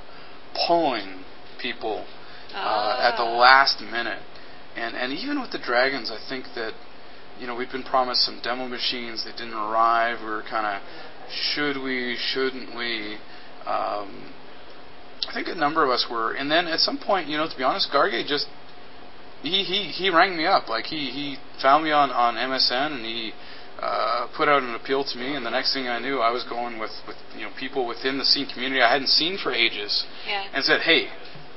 pulling 0.66 1.24
people 1.61 2.05
uh, 2.55 2.98
at 3.00 3.16
the 3.16 3.22
Ah. 3.24 3.36
last 3.38 3.80
minute. 3.80 4.22
And 4.76 4.96
and 4.96 5.12
even 5.12 5.40
with 5.40 5.50
the 5.53 5.59
dragons, 5.59 6.11
I 6.11 6.18
think 6.28 6.46
that 6.55 6.72
you 7.38 7.46
know 7.46 7.55
we've 7.55 7.70
been 7.70 7.82
promised 7.82 8.22
some 8.24 8.40
demo 8.42 8.68
machines 8.68 9.24
that 9.24 9.36
didn't 9.36 9.55
arrive. 9.55 10.20
We 10.20 10.26
were 10.26 10.42
kind 10.48 10.66
of 10.66 10.82
should 11.30 11.76
we, 11.82 12.16
shouldn't 12.18 12.76
we? 12.76 13.16
Um, 13.66 14.32
I 15.28 15.32
think 15.34 15.48
a 15.48 15.55
number 15.55 15.84
of 15.84 15.90
us 15.90 16.07
were, 16.11 16.32
and 16.32 16.50
then 16.50 16.66
at 16.66 16.80
some 16.80 16.98
point, 16.98 17.28
you 17.28 17.36
know, 17.36 17.48
to 17.48 17.57
be 17.57 17.62
honest, 17.62 17.90
Gargaj 17.92 18.26
just 18.26 18.46
he 19.42 19.62
he 19.62 19.84
he 19.92 20.11
rang 20.11 20.36
me 20.36 20.46
up 20.46 20.68
like 20.68 20.86
he 20.86 21.11
he 21.11 21.36
found 21.61 21.84
me 21.84 21.90
on 21.90 22.11
on 22.11 22.34
MSN 22.34 22.92
and 22.96 23.05
he 23.05 23.32
uh, 23.83 24.28
put 24.37 24.49
out 24.49 24.62
an 24.62 24.74
appeal 24.74 25.03
to 25.05 25.18
me 25.18 25.35
and 25.35 25.45
the 25.45 25.51
next 25.51 25.74
thing 25.74 25.89
I 25.89 25.99
knew 25.99 26.20
I 26.20 26.30
was 26.30 26.45
going 26.45 26.78
with 26.78 26.93
with 27.07 27.16
you 27.37 27.43
know 27.43 27.51
people 27.59 27.87
within 27.87 28.16
the 28.18 28.24
scene 28.24 28.47
community 28.47 28.80
I 28.80 28.93
hadn't 28.93 29.09
seen 29.09 29.39
for 29.43 29.53
ages 29.53 30.07
Yeah. 30.26 30.47
and 30.55 30.64
said 30.64 30.80
hey 30.83 31.09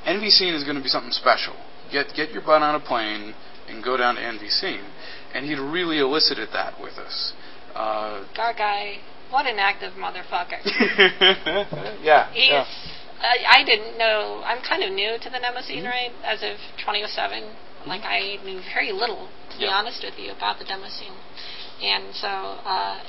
NV 0.06 0.30
Scene 0.32 0.54
is 0.54 0.64
going 0.64 0.76
to 0.78 0.82
be 0.84 0.90
something 0.90 1.12
special 1.12 1.54
get 1.92 2.08
get 2.16 2.32
your 2.32 2.42
butt 2.42 2.62
on 2.64 2.74
a 2.76 2.80
plane 2.80 3.36
and 3.70 3.84
go 3.84 3.96
down 3.96 4.16
to 4.16 4.22
NV 4.22 4.50
Scene 4.50 4.82
and 5.36 5.46
he'd 5.46 5.60
really 5.60 6.00
elicited 6.00 6.50
that 6.54 6.82
with 6.82 6.98
us 6.98 7.34
uh, 7.76 8.24
what 9.30 9.46
an 9.46 9.60
active 9.60 9.94
motherfucker. 9.94 10.62
yeah 12.02 12.32
He's. 12.32 12.50
yeah 12.50 12.66
I, 13.22 13.62
I 13.62 13.64
didn't 13.64 13.98
know. 13.98 14.44
I'm 14.46 14.62
kind 14.62 14.84
of 14.84 14.92
new 14.92 15.18
to 15.18 15.30
the 15.30 15.40
demo 15.40 15.62
scene, 15.62 15.84
Mhm. 15.84 15.90
right? 15.90 16.12
As 16.24 16.44
of 16.44 16.58
2007, 16.84 17.44
like 17.88 18.04
I 18.04 18.38
knew 18.44 18.60
very 18.74 18.92
little, 18.92 19.30
to 19.52 19.58
be 19.58 19.66
honest 19.68 20.04
with 20.04 20.20
you, 20.20 20.32
about 20.36 20.60
the 20.60 20.66
demo 20.66 20.88
scene. 20.90 21.16
And 21.82 22.16
so, 22.16 22.28
uh, 22.28 23.00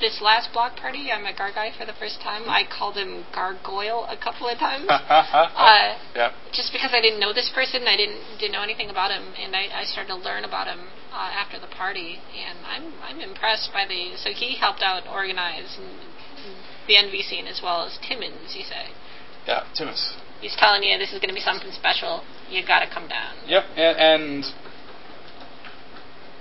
this 0.00 0.20
last 0.20 0.52
block 0.52 0.76
party, 0.76 1.10
I 1.10 1.20
met 1.20 1.36
Gargaj 1.36 1.78
for 1.78 1.86
the 1.86 1.96
first 1.98 2.20
time. 2.20 2.42
I 2.46 2.64
called 2.68 2.96
him 2.96 3.24
Gargoyle 3.34 4.04
a 4.04 4.16
couple 4.16 4.46
of 4.46 4.58
times. 4.58 4.84
uh, 4.90 5.96
yeah 6.14 6.32
just 6.56 6.72
because 6.72 6.96
I 6.96 7.04
didn't 7.04 7.20
know 7.20 7.36
this 7.36 7.52
person, 7.54 7.84
I 7.84 7.96
didn't 7.96 8.40
didn't 8.40 8.56
know 8.56 8.64
anything 8.64 8.88
about 8.88 9.12
him, 9.12 9.36
and 9.36 9.54
I, 9.54 9.68
I 9.68 9.84
started 9.84 10.08
to 10.08 10.16
learn 10.16 10.44
about 10.44 10.66
him 10.66 10.88
uh, 11.12 11.30
after 11.36 11.60
the 11.60 11.68
party, 11.68 12.18
and 12.32 12.58
I'm 12.64 12.96
I'm 13.04 13.20
impressed 13.20 13.70
by 13.72 13.84
the. 13.86 14.16
So 14.16 14.32
he 14.32 14.56
helped 14.56 14.80
out 14.80 15.04
organize 15.06 15.76
the 16.88 16.94
NV 16.94 17.28
scene 17.28 17.46
as 17.46 17.60
well 17.62 17.84
as 17.84 18.00
Timmons. 18.00 18.56
You 18.56 18.64
say 18.64 18.96
yeah 19.46 19.68
Timus 19.78 20.16
he's 20.40 20.56
telling 20.56 20.82
you 20.82 20.98
this 20.98 21.12
is 21.12 21.20
going 21.20 21.28
to 21.28 21.36
be 21.36 21.44
something 21.44 21.70
special. 21.72 22.24
You 22.48 22.64
got 22.66 22.80
to 22.80 22.88
come 22.88 23.08
down. 23.08 23.36
Yep, 23.46 23.64
and, 23.76 23.96
and 23.98 24.44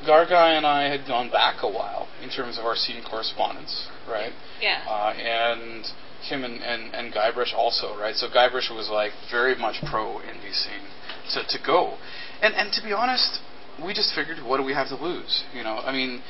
Gargaj 0.05 0.57
and 0.57 0.65
I 0.65 0.83
had 0.89 1.07
gone 1.07 1.29
back 1.29 1.63
a 1.63 1.69
while 1.69 2.07
in 2.21 2.29
terms 2.29 2.57
of 2.57 2.65
our 2.65 2.75
scene 2.75 3.03
correspondence, 3.03 3.87
right? 4.07 4.31
Yeah. 4.61 4.83
Uh, 4.87 5.13
and 5.13 5.85
him 6.29 6.43
and, 6.43 6.61
and, 6.61 6.93
and 6.93 7.13
Guybrush 7.13 7.53
also, 7.53 7.97
right? 7.97 8.15
So 8.15 8.27
Guybrush 8.27 8.73
was 8.75 8.89
like 8.91 9.11
very 9.31 9.55
much 9.55 9.75
pro 9.89 10.19
NV 10.19 10.53
Scene 10.53 10.87
to, 11.33 11.43
to 11.47 11.63
go. 11.65 11.97
And 12.41 12.53
and 12.55 12.71
to 12.73 12.83
be 12.83 12.93
honest, 12.93 13.39
we 13.83 13.93
just 13.93 14.13
figured 14.13 14.37
what 14.45 14.57
do 14.57 14.63
we 14.63 14.73
have 14.73 14.89
to 14.89 14.95
lose? 14.95 15.43
You 15.53 15.63
know, 15.63 15.77
I 15.77 15.91
mean, 15.91 16.21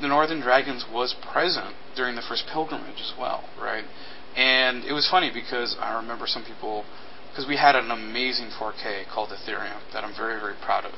the 0.00 0.08
Northern 0.08 0.40
Dragons 0.40 0.84
was 0.92 1.14
present 1.32 1.74
during 1.96 2.16
the 2.16 2.22
first 2.22 2.44
pilgrimage 2.52 3.00
as 3.00 3.12
well, 3.18 3.48
right? 3.60 3.84
And 4.36 4.84
it 4.84 4.92
was 4.92 5.08
funny 5.10 5.30
because 5.32 5.76
I 5.80 5.96
remember 5.96 6.26
some 6.26 6.44
people 6.44 6.84
because 7.30 7.46
we 7.46 7.56
had 7.56 7.76
an 7.76 7.90
amazing 7.90 8.50
4K 8.58 9.08
called 9.12 9.30
Ethereum 9.30 9.80
that 9.92 10.04
I'm 10.04 10.14
very 10.14 10.40
very 10.40 10.54
proud 10.62 10.84
of. 10.84 10.92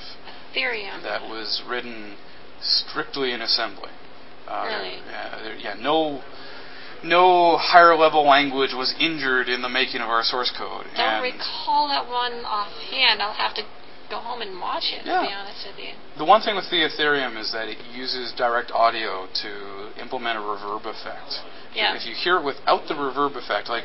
Ethereum. 0.54 1.02
That 1.02 1.22
was 1.22 1.62
written 1.68 2.16
strictly 2.60 3.32
in 3.32 3.40
assembly. 3.40 3.90
Uh, 4.48 4.64
Really? 4.66 4.98
Yeah, 5.62 5.74
no 5.78 6.22
no 7.02 7.56
higher 7.56 7.96
level 7.96 8.26
language 8.28 8.74
was 8.74 8.94
injured 9.00 9.48
in 9.48 9.62
the 9.62 9.68
making 9.68 10.00
of 10.00 10.08
our 10.08 10.22
source 10.22 10.52
code. 10.56 10.84
Don't 10.96 11.00
and 11.00 11.22
recall 11.24 11.88
that 11.88 12.08
one 12.08 12.44
offhand. 12.44 13.22
I'll 13.22 13.32
have 13.32 13.54
to 13.54 13.62
go 14.10 14.18
home 14.18 14.42
and 14.42 14.58
watch 14.60 14.92
it. 14.92 15.06
Yeah. 15.06 15.22
To 15.22 15.28
be 15.28 15.32
honest 15.32 15.64
with 15.64 15.78
you. 15.78 15.92
The 16.18 16.24
one 16.24 16.42
thing 16.42 16.56
with 16.56 16.68
the 16.68 16.84
Ethereum 16.84 17.40
is 17.40 17.52
that 17.52 17.68
it 17.68 17.78
uses 17.94 18.34
direct 18.36 18.70
audio 18.72 19.28
to 19.42 19.52
implement 20.00 20.36
a 20.36 20.42
reverb 20.42 20.84
effect. 20.84 21.40
Yeah. 21.74 21.96
If 21.96 22.04
you 22.04 22.14
hear 22.14 22.38
it 22.38 22.44
without 22.44 22.88
the 22.88 22.94
reverb 22.94 23.36
effect, 23.36 23.68
like 23.70 23.84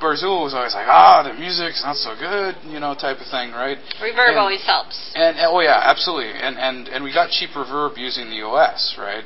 Barzul 0.00 0.42
was 0.42 0.54
always 0.54 0.74
like, 0.74 0.88
ah, 0.88 1.22
the 1.22 1.34
music's 1.34 1.82
not 1.84 1.96
so 1.96 2.16
good, 2.18 2.56
you 2.66 2.80
know, 2.80 2.94
type 2.94 3.20
of 3.20 3.26
thing, 3.28 3.52
right? 3.52 3.78
Reverb 4.00 4.30
And- 4.30 4.38
always 4.38 4.64
helps. 4.64 4.96
And 5.14 5.36
oh 5.40 5.60
yeah, 5.60 5.80
absolutely. 5.84 6.32
And 6.32 6.58
and 6.58 6.88
and 6.88 7.04
we 7.04 7.12
got 7.12 7.30
cheap 7.30 7.50
reverb 7.50 7.96
using 7.98 8.30
the 8.30 8.42
OS, 8.42 8.96
right? 8.98 9.24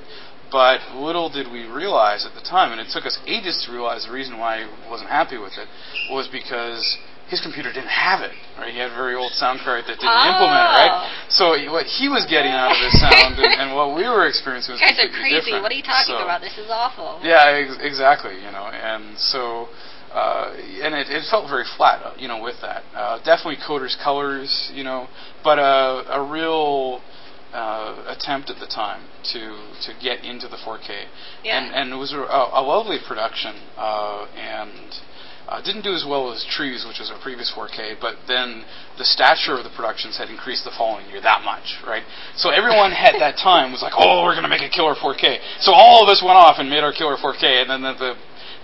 But 0.52 0.80
little 0.94 1.30
did 1.30 1.50
we 1.50 1.66
realize 1.66 2.26
at 2.26 2.34
the 2.34 2.44
time, 2.44 2.70
and 2.70 2.80
it 2.80 2.88
took 2.92 3.06
us 3.06 3.18
ages 3.26 3.62
to 3.66 3.72
realize 3.72 4.06
the 4.06 4.12
reason 4.12 4.38
why 4.38 4.62
he 4.62 4.90
wasn't 4.90 5.10
happy 5.10 5.38
with 5.38 5.54
it 5.58 5.66
was 6.12 6.28
because 6.30 6.98
his 7.26 7.40
computer 7.40 7.72
didn't 7.72 7.90
have 7.90 8.20
it. 8.20 8.30
Right? 8.58 8.70
He 8.70 8.78
had 8.78 8.92
a 8.92 8.94
very 8.94 9.16
old 9.16 9.32
sound 9.32 9.60
card 9.64 9.82
that 9.88 9.98
didn't 9.98 10.14
implement 10.30 10.62
it. 10.62 10.74
Right? 10.78 10.94
Oh. 10.94 11.10
So 11.32 11.44
what 11.72 11.86
he 11.86 12.06
was 12.08 12.22
getting 12.30 12.52
out 12.52 12.70
of 12.70 12.78
his 12.78 12.94
sound 13.02 13.34
and, 13.40 13.50
and 13.50 13.74
what 13.74 13.96
we 13.96 14.04
were 14.06 14.28
experiencing 14.28 14.74
was 14.76 14.80
You 14.80 14.86
guys 14.94 15.00
are 15.02 15.10
crazy. 15.10 15.34
different. 15.42 15.62
What 15.64 15.72
are 15.72 15.80
you 15.80 15.82
talking 15.82 16.14
So- 16.14 16.22
about? 16.22 16.38
This 16.44 16.54
is 16.58 16.70
awful. 16.70 17.18
yeah, 17.24 17.50
ex- 17.64 17.80
exactly. 17.80 18.36
You 18.38 18.52
know, 18.52 18.68
and 18.70 19.18
so, 19.18 19.66
uh, 20.14 20.54
and 20.82 20.94
it, 20.94 21.08
it 21.10 21.24
felt 21.30 21.48
very 21.50 21.64
flat, 21.76 22.00
uh, 22.04 22.14
you 22.16 22.28
know, 22.28 22.40
with 22.40 22.56
that. 22.62 22.84
Uh, 22.94 23.18
definitely 23.24 23.58
Coder's 23.66 23.96
colors, 24.02 24.70
you 24.72 24.84
know, 24.84 25.08
but 25.42 25.58
a, 25.58 26.04
a 26.14 26.22
real 26.30 27.02
uh, 27.52 28.04
attempt 28.16 28.48
at 28.50 28.58
the 28.60 28.66
time 28.66 29.02
to 29.32 29.40
to 29.86 29.92
get 30.00 30.24
into 30.24 30.46
the 30.48 30.56
4K, 30.56 31.06
Yeah. 31.44 31.58
and 31.58 31.74
and 31.74 31.92
it 31.92 31.96
was 31.96 32.12
a, 32.12 32.18
a 32.18 32.62
lovely 32.62 32.98
production, 33.06 33.54
uh, 33.76 34.26
and. 34.36 34.94
Uh, 35.46 35.60
didn't 35.60 35.82
do 35.84 35.92
as 35.92 36.06
well 36.08 36.32
as 36.32 36.40
Trees, 36.56 36.86
which 36.88 36.96
was 36.98 37.12
our 37.12 37.20
previous 37.20 37.52
4K, 37.52 38.00
but 38.00 38.16
then 38.26 38.64
the 38.96 39.04
stature 39.04 39.52
of 39.52 39.62
the 39.62 39.68
productions 39.76 40.16
had 40.16 40.30
increased 40.32 40.64
the 40.64 40.72
following 40.72 41.04
year 41.12 41.20
that 41.20 41.44
much, 41.44 41.76
right? 41.86 42.02
So 42.34 42.48
everyone 42.48 42.92
at 42.96 43.12
that 43.20 43.36
time 43.36 43.68
was 43.70 43.82
like, 43.84 43.92
"Oh, 43.94 44.24
we're 44.24 44.32
going 44.32 44.48
to 44.48 44.48
make 44.48 44.64
a 44.64 44.72
killer 44.72 44.94
4K." 44.96 45.60
So 45.60 45.76
all 45.76 46.00
of 46.02 46.08
us 46.08 46.22
went 46.24 46.40
off 46.40 46.56
and 46.58 46.70
made 46.70 46.80
our 46.82 46.94
killer 46.96 47.18
4K, 47.20 47.44
and 47.60 47.68
then 47.68 47.82
the 47.84 47.92
the, 47.92 48.10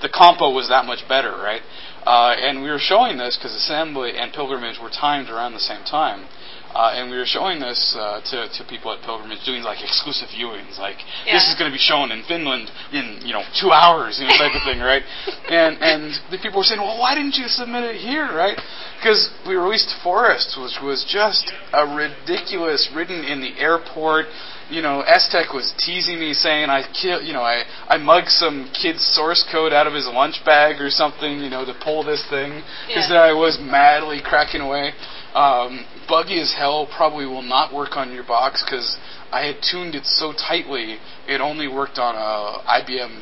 the 0.02 0.08
compo 0.08 0.50
was 0.50 0.68
that 0.68 0.84
much 0.84 1.06
better, 1.08 1.32
right? 1.32 1.62
Uh, 2.06 2.34
and 2.38 2.62
we 2.62 2.70
were 2.70 2.80
showing 2.80 3.18
this 3.18 3.36
because 3.36 3.54
Assembly 3.54 4.16
and 4.16 4.32
Pilgrimage 4.32 4.78
were 4.80 4.90
timed 4.90 5.28
around 5.28 5.52
the 5.52 5.60
same 5.60 5.84
time. 5.84 6.26
Uh, 6.70 6.94
and 6.94 7.10
we 7.10 7.18
were 7.18 7.26
showing 7.26 7.58
this 7.58 7.96
uh, 7.98 8.22
to, 8.22 8.46
to 8.54 8.62
people 8.70 8.92
at 8.94 9.02
Pilgrimage, 9.02 9.42
doing 9.44 9.62
like 9.62 9.82
exclusive 9.82 10.28
viewings, 10.30 10.78
like 10.78 10.96
this 11.26 11.50
is 11.50 11.58
going 11.58 11.66
to 11.66 11.74
be 11.74 11.82
shown 11.82 12.12
in 12.12 12.22
Finland 12.30 12.70
in 12.92 13.18
you 13.26 13.34
know 13.34 13.42
two 13.58 13.72
hours, 13.74 14.22
you 14.22 14.26
know 14.26 14.36
type 14.38 14.54
of 14.54 14.62
thing, 14.62 14.78
right? 14.78 15.02
And 15.50 15.82
and 15.82 16.14
the 16.30 16.38
people 16.38 16.62
were 16.62 16.68
saying, 16.70 16.80
well, 16.80 17.00
why 17.00 17.16
didn't 17.16 17.34
you 17.34 17.48
submit 17.48 17.82
it 17.82 17.96
here, 17.96 18.30
right? 18.30 18.54
Because 18.98 19.34
we 19.48 19.56
released 19.56 19.90
Forest, 20.04 20.54
which 20.62 20.78
was 20.80 21.02
just 21.10 21.50
a 21.74 21.82
ridiculous, 21.90 22.88
written 22.94 23.24
in 23.24 23.40
the 23.40 23.58
airport. 23.58 24.26
You 24.70 24.82
know, 24.82 25.02
Estec 25.06 25.52
was 25.52 25.74
teasing 25.78 26.20
me, 26.20 26.32
saying 26.32 26.70
I 26.70 26.84
kill, 26.92 27.20
you 27.22 27.32
know, 27.32 27.42
I 27.42 27.64
I 27.88 27.98
mugged 27.98 28.28
some 28.28 28.70
kid's 28.72 29.04
source 29.04 29.44
code 29.50 29.72
out 29.72 29.86
of 29.86 29.94
his 29.94 30.06
lunch 30.06 30.44
bag 30.44 30.80
or 30.80 30.90
something, 30.90 31.40
you 31.40 31.50
know, 31.50 31.64
to 31.64 31.74
pull 31.82 32.04
this 32.04 32.22
thing, 32.30 32.62
because 32.86 33.08
Yeah. 33.10 33.14
there 33.14 33.22
I 33.22 33.32
was 33.32 33.58
madly 33.58 34.20
cracking 34.20 34.60
away. 34.60 34.94
Um, 35.34 35.84
buggy 36.08 36.40
as 36.40 36.52
hell 36.52 36.86
probably 36.86 37.26
will 37.26 37.42
not 37.42 37.72
work 37.72 37.96
on 37.96 38.12
your 38.12 38.24
box 38.24 38.62
because 38.64 38.96
I 39.32 39.42
had 39.46 39.62
tuned 39.62 39.94
it 39.94 40.06
so 40.06 40.32
tightly 40.32 40.98
it 41.26 41.40
only 41.40 41.68
worked 41.68 41.98
on 41.98 42.14
a 42.16 42.62
IBM 42.80 43.12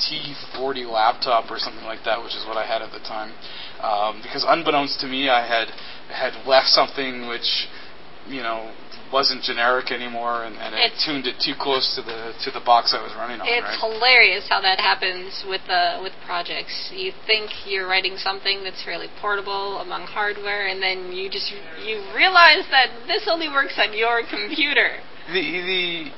T40 0.00 0.90
laptop 0.90 1.50
or 1.50 1.58
something 1.58 1.84
like 1.84 2.04
that, 2.04 2.22
which 2.22 2.34
is 2.34 2.44
what 2.46 2.56
I 2.56 2.64
had 2.64 2.80
at 2.80 2.92
the 2.92 3.00
time. 3.00 3.32
Um, 3.80 4.20
because 4.22 4.44
unbeknownst 4.46 5.00
to 5.00 5.06
me, 5.06 5.28
I 5.28 5.46
had 5.46 5.68
had 6.08 6.46
left 6.46 6.68
something 6.68 7.28
which 7.28 7.68
you 8.28 8.42
know 8.42 8.70
wasn't 9.12 9.42
generic 9.42 9.90
anymore, 9.90 10.44
and, 10.44 10.56
and 10.56 10.74
it 10.74 10.92
tuned 11.04 11.26
it 11.26 11.36
too 11.42 11.54
close 11.58 11.94
to 11.96 12.02
the 12.02 12.32
to 12.44 12.50
the 12.50 12.62
box 12.64 12.94
I 12.96 13.02
was 13.02 13.12
running 13.18 13.40
on. 13.40 13.46
It's 13.46 13.66
right? 13.66 13.78
hilarious 13.80 14.46
how 14.48 14.60
that 14.60 14.78
happens 14.78 15.44
with 15.48 15.62
uh, 15.68 16.00
with 16.02 16.12
projects. 16.26 16.90
You 16.94 17.12
think 17.26 17.50
you're 17.66 17.86
writing 17.86 18.16
something 18.16 18.62
that's 18.62 18.82
fairly 18.84 19.08
portable 19.20 19.78
among 19.78 20.06
hardware, 20.06 20.66
and 20.66 20.82
then 20.82 21.12
you 21.12 21.30
just 21.30 21.50
you 21.82 21.98
realize 22.14 22.64
that 22.70 23.06
this 23.06 23.26
only 23.26 23.48
works 23.48 23.74
on 23.78 23.96
your 23.96 24.22
computer. 24.22 24.98
the 25.32 25.42
the 25.42 26.10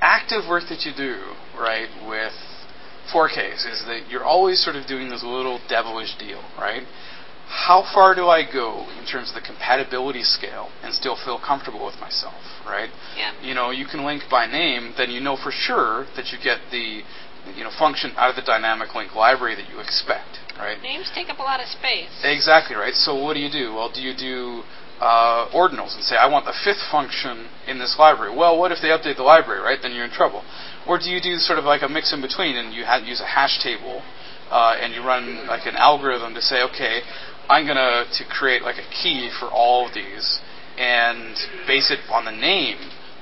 active 0.00 0.44
work 0.48 0.64
that 0.68 0.84
you 0.84 0.92
do 0.94 1.34
right 1.58 1.88
with 2.06 2.36
4Ks 3.12 3.64
is 3.64 3.84
that 3.86 4.10
you're 4.10 4.24
always 4.24 4.62
sort 4.62 4.76
of 4.76 4.86
doing 4.86 5.08
this 5.08 5.22
little 5.24 5.60
devilish 5.68 6.16
deal, 6.18 6.42
right? 6.58 6.82
How 7.48 7.82
far 7.94 8.14
do 8.14 8.26
I 8.26 8.42
go 8.42 8.86
in 8.98 9.06
terms 9.06 9.30
of 9.30 9.34
the 9.34 9.40
compatibility 9.40 10.22
scale 10.22 10.68
and 10.82 10.92
still 10.92 11.16
feel 11.16 11.38
comfortable 11.38 11.84
with 11.86 11.98
myself, 12.00 12.42
right? 12.66 12.90
Yeah. 13.16 13.32
You 13.40 13.54
know, 13.54 13.70
you 13.70 13.86
can 13.86 14.04
link 14.04 14.24
by 14.30 14.46
name, 14.46 14.94
then 14.96 15.10
you 15.10 15.20
know 15.20 15.36
for 15.36 15.52
sure 15.52 16.06
that 16.16 16.32
you 16.32 16.38
get 16.42 16.58
the 16.70 17.02
you 17.54 17.62
know 17.62 17.70
function 17.78 18.12
out 18.16 18.30
of 18.30 18.36
the 18.36 18.42
dynamic 18.42 18.94
link 18.94 19.14
library 19.14 19.54
that 19.54 19.68
you 19.70 19.78
expect, 19.78 20.42
right? 20.58 20.80
Names 20.82 21.10
take 21.14 21.28
up 21.30 21.38
a 21.38 21.42
lot 21.42 21.60
of 21.60 21.66
space. 21.66 22.10
Exactly 22.24 22.74
right. 22.74 22.94
So 22.94 23.14
what 23.14 23.34
do 23.34 23.40
you 23.40 23.50
do? 23.50 23.74
Well, 23.74 23.92
do 23.94 24.02
you 24.02 24.14
do 24.16 24.62
uh, 25.00 25.48
ordinals 25.54 25.94
and 25.94 26.02
say 26.02 26.16
I 26.16 26.26
want 26.26 26.46
the 26.46 26.56
fifth 26.64 26.82
function 26.90 27.48
in 27.66 27.78
this 27.78 27.96
library? 27.98 28.34
Well, 28.34 28.58
what 28.58 28.72
if 28.72 28.78
they 28.82 28.88
update 28.88 29.16
the 29.16 29.22
library, 29.22 29.60
right? 29.60 29.78
Then 29.80 29.92
you're 29.92 30.04
in 30.04 30.10
trouble. 30.10 30.42
Or 30.86 30.98
do 30.98 31.10
you 31.10 31.20
do 31.20 31.36
sort 31.36 31.58
of 31.58 31.64
like 31.64 31.82
a 31.82 31.88
mix 31.88 32.12
in 32.12 32.20
between 32.20 32.56
and 32.56 32.72
you 32.72 32.84
ha- 32.84 33.02
use 33.04 33.20
a 33.20 33.26
hash 33.26 33.62
table 33.62 34.02
uh, 34.50 34.76
and 34.80 34.94
you 34.94 35.02
run 35.02 35.46
like 35.46 35.66
an 35.66 35.76
algorithm 35.76 36.34
to 36.34 36.40
say, 36.40 36.62
okay, 36.62 37.00
I'm 37.48 37.66
gonna 37.66 38.04
to 38.18 38.24
create 38.24 38.62
like 38.62 38.76
a 38.78 38.88
key 39.02 39.30
for 39.38 39.46
all 39.46 39.86
of 39.88 39.94
these 39.94 40.40
and 40.78 41.34
base 41.66 41.90
it 41.90 42.00
on 42.10 42.24
the 42.26 42.32
name, 42.32 42.76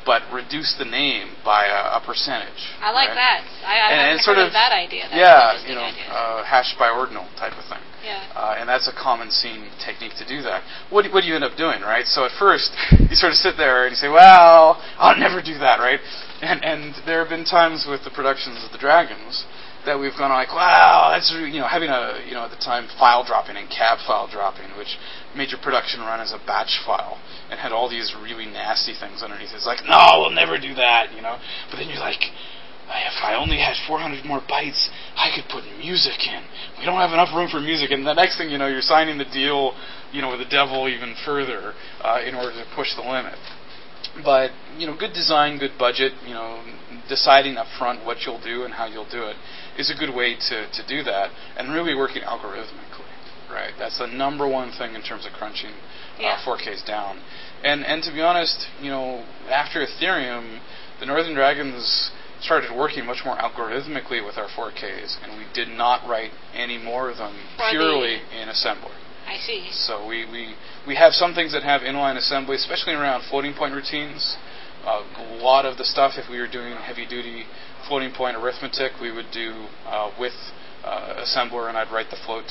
but 0.05 0.23
reduce 0.33 0.75
the 0.77 0.85
name 0.85 1.37
by 1.45 1.67
a, 1.67 1.97
a 1.97 2.03
percentage. 2.05 2.73
I 2.81 2.91
like 2.93 3.09
right? 3.11 3.15
that. 3.15 3.41
I, 3.65 3.75
I 3.79 3.91
And 3.93 4.17
it's 4.17 4.25
sort 4.25 4.39
of- 4.39 4.49
of 4.49 4.53
that 4.53 4.73
idea. 4.73 5.05
That's 5.09 5.15
yeah, 5.17 5.69
you 5.69 5.75
know, 5.75 5.87
uh, 6.13 6.45
hash 6.45 6.75
by 6.79 6.91
ordinal 6.91 7.25
type 7.39 7.53
of 7.57 7.65
thing. 7.71 7.81
yeah. 8.05 8.27
Uh, 8.35 8.57
and 8.59 8.69
that's 8.69 8.89
a 8.89 8.93
common 8.93 9.31
scene 9.31 9.71
technique 9.79 10.13
to 10.19 10.27
do 10.27 10.43
that. 10.43 10.63
What, 10.91 11.05
do- 11.07 11.13
what 11.13 11.23
do 11.23 11.29
you 11.29 11.37
end 11.37 11.45
up 11.45 11.57
doing, 11.57 11.81
right? 11.81 12.07
So 12.07 12.25
at 12.25 12.33
first, 12.39 12.73
you 13.09 13.15
sort 13.17 13.33
of 13.33 13.39
sit 13.39 13.57
there 13.57 13.87
and 13.87 13.93
you 13.93 13.97
say, 13.97 14.09
well, 14.09 14.83
I'll 14.99 15.17
never 15.17 15.41
do 15.41 15.57
that, 15.59 15.79
right? 15.79 16.01
And, 16.43 16.65
and 16.65 16.95
there 17.07 17.21
have 17.21 17.31
been 17.31 17.45
times 17.47 17.87
with 17.89 18.03
the 18.05 18.11
productions 18.11 18.65
of 18.67 18.73
the 18.73 18.79
Dragons 18.79 19.47
that 19.87 19.99
we've 19.99 20.17
gone 20.17 20.31
like, 20.31 20.53
wow, 20.53 21.13
that's, 21.13 21.31
you 21.33 21.61
know, 21.61 21.69
having 21.69 21.89
a, 21.89 22.25
you 22.27 22.33
know, 22.33 22.45
at 22.45 22.51
the 22.51 22.61
time, 22.61 22.89
file 22.99 23.25
dropping 23.25 23.57
and 23.57 23.69
cab 23.69 23.99
file 24.07 24.29
dropping, 24.29 24.73
which 24.77 24.97
made 25.37 25.51
your 25.51 25.61
production 25.61 26.01
run 26.01 26.21
as 26.21 26.33
a 26.33 26.41
batch 26.47 26.81
file 26.85 27.21
and 27.51 27.61
had 27.61 27.73
all 27.73 27.89
these 27.89 28.15
really 28.23 28.47
nasty 28.47 28.95
things 28.97 29.23
underneath. 29.23 29.53
It's 29.53 29.67
like, 29.67 29.85
no, 29.85 30.25
we'll 30.25 30.37
never 30.37 30.59
do 30.59 30.75
that, 30.75 31.13
you 31.13 31.23
know? 31.23 31.37
But 31.71 31.79
then 31.79 31.89
you're 31.89 32.03
like, 32.03 32.21
if 32.85 33.19
I 33.25 33.35
only 33.37 33.59
had 33.59 33.75
400 33.89 34.25
more 34.25 34.41
bytes, 34.41 34.89
I 35.17 35.33
could 35.35 35.49
put 35.49 35.65
music 35.79 36.21
in. 36.29 36.43
We 36.79 36.85
don't 36.85 37.01
have 37.01 37.13
enough 37.13 37.33
room 37.35 37.49
for 37.49 37.61
music, 37.61 37.91
and 37.91 38.07
the 38.07 38.13
next 38.15 38.37
thing 38.37 38.51
you 38.51 38.59
know, 38.59 38.69
you're 38.69 38.85
signing 38.85 39.19
the 39.19 39.25
deal, 39.25 39.73
you 40.13 40.21
know, 40.21 40.31
with 40.31 40.41
the 40.41 40.51
devil 40.51 40.89
even 40.89 41.15
further 41.25 41.73
uh, 42.03 42.21
in 42.27 42.35
order 42.35 42.53
to 42.53 42.65
push 42.77 42.95
the 42.95 43.03
limit. 43.03 43.39
But 44.23 44.53
you 44.79 44.87
know, 44.87 44.95
good 44.97 45.13
design, 45.13 45.59
good 45.59 45.77
budget, 45.77 46.13
you 46.25 46.35
know, 46.35 46.63
deciding 47.09 47.57
up 47.57 47.67
front 47.79 48.05
what 48.05 48.19
you'll 48.25 48.41
do 48.41 48.63
and 48.63 48.75
how 48.75 48.87
you'll 48.87 49.11
do 49.11 49.25
it 49.25 49.37
is 49.79 49.91
a 49.91 49.95
good 49.99 50.15
way 50.15 50.35
to, 50.35 50.71
to 50.71 50.87
do 50.87 51.03
that, 51.05 51.31
and 51.57 51.73
really 51.73 51.95
working 51.95 52.23
algorithmically. 52.23 53.11
Right, 53.51 53.73
that's 53.79 53.99
the 53.99 54.07
number 54.07 54.49
one 54.49 54.73
thing 54.73 54.95
in 54.95 55.03
terms 55.03 55.27
of 55.27 55.33
crunching 55.33 55.71
Yeah. 56.19 56.39
uh, 56.43 56.45
4Ks 56.45 56.85
down. 56.87 57.21
And 57.63 57.85
and 57.85 58.03
to 58.03 58.11
be 58.13 58.21
honest, 58.21 58.67
you 58.81 58.91
know, 58.91 59.25
after 59.49 59.85
Ethereum, 59.85 60.59
the 60.99 61.07
Northern 61.07 61.35
Dragons 61.35 62.11
started 62.41 62.75
working 62.77 63.07
much 63.07 63.23
more 63.25 63.37
algorithmically 63.37 64.25
with 64.25 64.37
our 64.37 64.49
4Ks, 64.49 65.17
and 65.23 65.39
we 65.39 65.45
did 65.55 65.69
not 65.69 66.09
write 66.09 66.31
any 66.55 66.79
more 66.79 67.11
of 67.11 67.19
them 67.19 67.37
purely 67.71 68.21
in 68.39 68.49
assembly. 68.49 68.91
I 69.27 69.39
see. 69.39 69.69
So 69.73 70.07
we, 70.07 70.25
we, 70.31 70.55
we 70.87 70.97
have 70.97 71.13
some 71.15 71.35
things 71.35 71.53
that 71.53 71.63
have 71.63 71.81
inline 71.81 72.17
assembly, 72.17 72.57
especially 72.57 72.93
around 72.93 73.23
floating 73.31 73.55
point 73.55 73.73
routines. 73.73 74.37
a 74.85 75.39
lot 75.41 75.65
of 75.65 75.79
the 75.79 75.85
stuff, 75.85 76.13
if 76.19 76.29
we 76.29 76.39
were 76.39 76.49
doing 76.49 76.77
heavy 76.77 77.07
duty 77.07 77.45
floating 77.89 78.13
point 78.13 78.37
arithmetic, 78.37 78.93
we 79.01 79.13
would 79.13 79.31
do 79.33 79.67
uh, 79.87 80.11
with 80.19 80.35
uh, 80.85 81.25
assembler, 81.25 81.69
and 81.69 81.77
I'd 81.77 81.91
write 81.93 82.11
the 82.11 82.19
float 82.25 82.51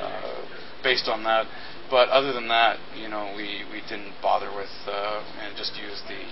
uh, 0.00 0.44
based 0.82 1.08
on 1.08 1.24
that. 1.24 1.46
But 1.90 2.08
other 2.08 2.32
than 2.32 2.48
that, 2.48 2.78
you 2.96 3.08
know, 3.08 3.32
we, 3.36 3.64
we 3.72 3.82
didn't 3.88 4.14
bother 4.22 4.48
with 4.54 4.70
uh, 4.86 5.22
and 5.42 5.56
just 5.56 5.76
use 5.76 6.00
the 6.06 6.22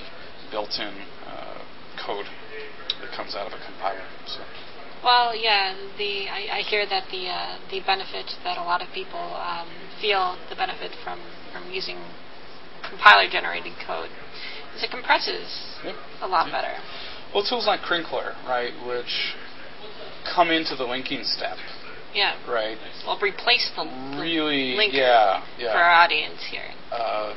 built-in 0.50 0.94
uh, 1.26 1.58
code 2.06 2.26
that 3.00 3.10
comes 3.16 3.34
out 3.34 3.46
of 3.46 3.52
a 3.52 3.60
compiler. 3.66 4.06
So. 4.26 4.40
Well, 5.02 5.34
yeah, 5.34 5.74
the 5.96 6.28
I, 6.28 6.58
I 6.58 6.60
hear 6.62 6.86
that 6.86 7.04
the 7.10 7.28
uh, 7.30 7.58
the 7.70 7.80
benefit 7.86 8.26
that 8.42 8.58
a 8.58 8.62
lot 8.62 8.82
of 8.82 8.88
people 8.92 9.20
um, 9.38 9.68
feel 10.00 10.36
the 10.50 10.56
benefit 10.56 10.90
from 11.04 11.20
from 11.52 11.70
using 11.70 11.98
compiler 12.88 13.28
generated 13.30 13.74
code 13.86 14.10
is 14.74 14.82
it 14.82 14.90
compresses 14.90 15.78
Yep. 15.84 15.94
a 16.22 16.26
lot 16.26 16.46
Yep. 16.46 16.54
better. 16.54 16.74
Well, 17.34 17.44
tools 17.44 17.66
like 17.66 17.80
Crinkler, 17.82 18.34
right, 18.46 18.72
which 18.86 19.34
come 20.34 20.50
into 20.50 20.76
the 20.76 20.84
linking 20.84 21.24
step, 21.24 21.56
Yeah. 22.14 22.34
right, 22.48 22.78
Well, 23.06 23.18
replace 23.20 23.70
the, 23.76 23.84
really, 24.18 24.74
linker 24.76 24.92
yeah, 24.94 25.42
for 25.72 25.78
our 25.78 25.90
audience 26.04 26.40
here. 26.50 26.70
uh, 26.92 27.34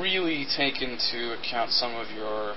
really 0.00 0.46
take 0.56 0.80
into 0.80 1.32
account 1.38 1.70
some 1.72 1.94
of 1.94 2.10
your, 2.12 2.54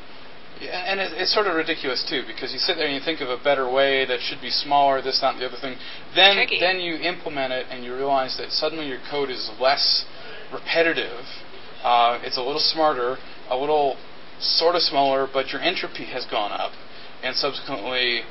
yeah, 0.62 0.86
and 0.88 1.00
it, 1.00 1.12
it's 1.14 1.34
sort 1.34 1.46
of 1.48 1.56
ridiculous 1.56 2.04
too 2.10 2.24
because 2.26 2.52
you 2.54 2.60
sit 2.60 2.78
there 2.78 2.86
and 2.88 2.96
you 2.96 3.02
think 3.02 3.20
of 3.22 3.30
a 3.30 3.38
better 3.44 3.70
way 3.70 4.06
that 4.06 4.20
should 4.22 4.42
be 4.42 4.50
smaller, 4.50 5.02
this, 5.02 5.20
that, 5.22 5.34
and 5.34 5.42
the 5.42 5.46
other 5.46 5.58
thing. 5.60 5.76
Then, 6.16 6.36
Tricky. 6.38 6.60
then 6.60 6.80
you 6.80 6.96
implement 6.96 7.52
it 7.54 7.68
and 7.70 7.84
you 7.84 7.94
realize 7.96 8.38
that 8.38 8.52
suddenly 8.52 8.88
your 8.88 9.00
code 9.12 9.30
is 9.30 9.52
less 9.60 10.06
repetitive. 10.54 11.26
Uh, 11.84 12.20
it's 12.24 12.38
a 12.38 12.42
little 12.42 12.62
smarter, 12.62 13.18
a 13.50 13.58
little 13.58 13.98
sort 14.40 14.76
of 14.76 14.82
smaller, 14.82 15.28
but 15.32 15.52
your 15.52 15.62
entropy 15.62 16.06
has 16.06 16.26
gone 16.26 16.52
up, 16.52 16.72
and 17.24 17.36
subsequently 17.36 18.22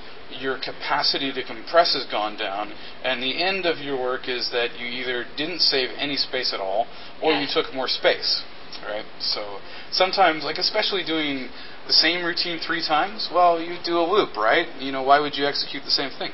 your 0.41 0.59
capacity 0.59 1.33
to 1.33 1.43
compress 1.45 1.95
has 1.95 2.05
gone 2.11 2.37
down, 2.37 2.73
and 3.05 3.23
the 3.23 3.43
end 3.43 3.66
of 3.66 3.78
your 3.78 4.01
work 4.01 4.28
is 4.28 4.51
that 4.51 4.78
you 4.78 4.87
either 4.87 5.24
didn't 5.37 5.61
save 5.61 5.91
any 5.97 6.16
space 6.16 6.53
at 6.53 6.61
all, 6.61 6.87
or 7.20 7.33
Yeah. 7.33 7.41
you 7.41 7.47
took 7.47 7.73
more 7.73 7.89
space, 7.89 8.43
right? 8.87 9.05
So 9.20 9.61
sometimes, 9.91 10.45
like 10.45 10.59
especially 10.59 11.05
doing 11.05 11.49
the 11.87 11.93
same 11.93 12.24
routine 12.24 12.59
three 12.59 12.83
times, 12.83 13.28
well, 13.31 13.61
you 13.61 13.77
do 13.85 13.99
a 13.99 14.03
loop, 14.03 14.37
right? 14.37 14.69
You 14.81 14.91
know, 14.91 15.03
why 15.03 15.20
would 15.20 15.37
you 15.37 15.47
execute 15.47 15.85
the 15.85 15.91
same 15.91 16.11
thing? 16.11 16.33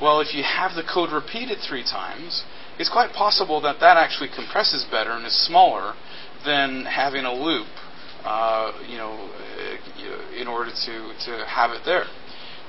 Well, 0.00 0.20
if 0.20 0.34
you 0.34 0.42
have 0.42 0.74
the 0.74 0.82
code 0.84 1.10
repeated 1.10 1.58
three 1.58 1.84
times, 1.84 2.44
it's 2.78 2.88
quite 2.88 3.12
possible 3.12 3.60
that 3.60 3.80
that 3.80 3.96
actually 3.96 4.28
compresses 4.28 4.84
better 4.84 5.12
and 5.12 5.26
is 5.26 5.36
smaller 5.46 5.94
than 6.44 6.86
having 6.86 7.24
a 7.24 7.32
loop, 7.32 7.68
uh, 8.24 8.72
you 8.88 8.96
know, 8.96 9.12
uh, 9.12 10.40
in 10.40 10.48
order 10.48 10.70
to, 10.70 10.94
to 11.26 11.44
have 11.46 11.70
it 11.70 11.82
there. 11.84 12.04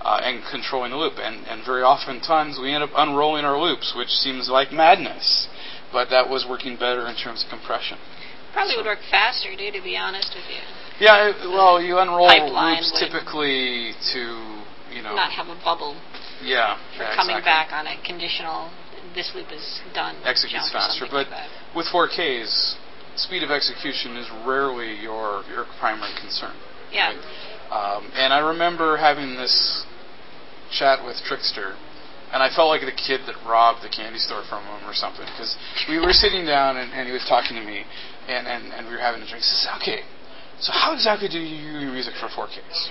Uh, 0.04 0.20
and 0.20 0.44
controlling 0.52 0.92
the 0.92 0.98
loop. 0.98 1.14
And, 1.16 1.48
and 1.48 1.64
very 1.66 1.82
oftentimes 1.82 2.60
we 2.60 2.74
end 2.76 2.84
up 2.84 2.90
unrolling 2.94 3.46
our 3.46 3.56
loops, 3.58 3.94
which 3.96 4.10
seems 4.10 4.50
like 4.52 4.74
madness. 4.74 5.48
But 5.94 6.10
that 6.10 6.28
was 6.28 6.44
working 6.44 6.76
better 6.76 7.08
in 7.08 7.16
terms 7.16 7.46
of 7.46 7.50
compression. 7.50 7.98
Probably 8.52 8.74
So- 8.74 8.80
would 8.84 8.86
work 8.86 9.00
faster, 9.10 9.56
too, 9.56 9.72
to 9.72 9.82
be 9.82 9.96
honest 9.96 10.36
with 10.36 10.44
you. 10.52 10.60
Yeah, 11.00 11.30
it, 11.32 11.48
well, 11.48 11.82
you 11.82 11.98
unroll 12.00 12.28
loops 12.28 12.92
typically 13.00 13.94
to, 14.12 14.20
you 14.92 15.02
know, 15.02 15.16
Not 15.16 15.32
have 15.32 15.48
a 15.48 15.56
bubble 15.64 15.96
yeah, 16.44 16.76
for 16.98 17.04
yeah, 17.04 17.16
coming 17.16 17.38
exactly. 17.38 17.72
back 17.72 17.72
on 17.74 17.88
a 17.88 17.96
conditional. 18.06 18.70
This 19.16 19.32
loop 19.34 19.52
is 19.52 19.82
done. 19.94 20.16
executes 20.26 20.72
faster. 20.72 21.06
But 21.10 21.30
like 21.30 21.50
with 21.76 21.88
4Ks, 21.88 22.76
speed 23.15 23.44
of 23.44 23.52
execution 23.52 24.18
is 24.18 24.27
rarely 24.45 24.94
your 24.99 25.44
your 25.49 25.65
primary 25.80 26.14
concern. 26.19 26.56
Yeah. 26.91 27.14
Um, 27.72 28.11
and 28.14 28.34
I 28.34 28.40
remember 28.40 28.98
having 28.98 29.35
this 29.35 29.85
chat 30.72 31.03
with 31.03 31.18
Trixter, 31.26 31.76
and 32.31 32.44
I 32.44 32.49
felt 32.53 32.69
like 32.69 32.81
the 32.81 32.91
kid 32.91 33.22
that 33.26 33.35
robbed 33.48 33.84
the 33.84 33.90
candy 33.90 34.19
store 34.19 34.44
from 34.48 34.64
him 34.65 34.88
or 34.88 34.94
something, 34.94 35.26
because 35.26 35.57
we 35.90 35.98
were 35.99 36.14
sitting 36.14 36.45
down 36.45 36.77
and, 36.77 36.91
and 36.94 37.07
he 37.07 37.14
was 37.14 37.26
talking 37.27 37.57
to 37.57 37.64
me, 37.64 37.85
and, 38.27 38.48
and, 38.48 38.73
and 38.73 38.88
we 38.88 38.94
were 38.94 39.02
having 39.02 39.22
a 39.22 39.27
drink. 39.27 39.41
He 39.41 39.49
says, 39.49 39.68
"Okay, 39.81 40.02
so 40.60 40.72
how 40.72 40.94
exactly 40.94 41.27
do 41.27 41.40
you 41.40 41.80
do 41.80 41.91
music 41.91 42.14
for 42.19 42.27
4Ks?" 42.30 42.90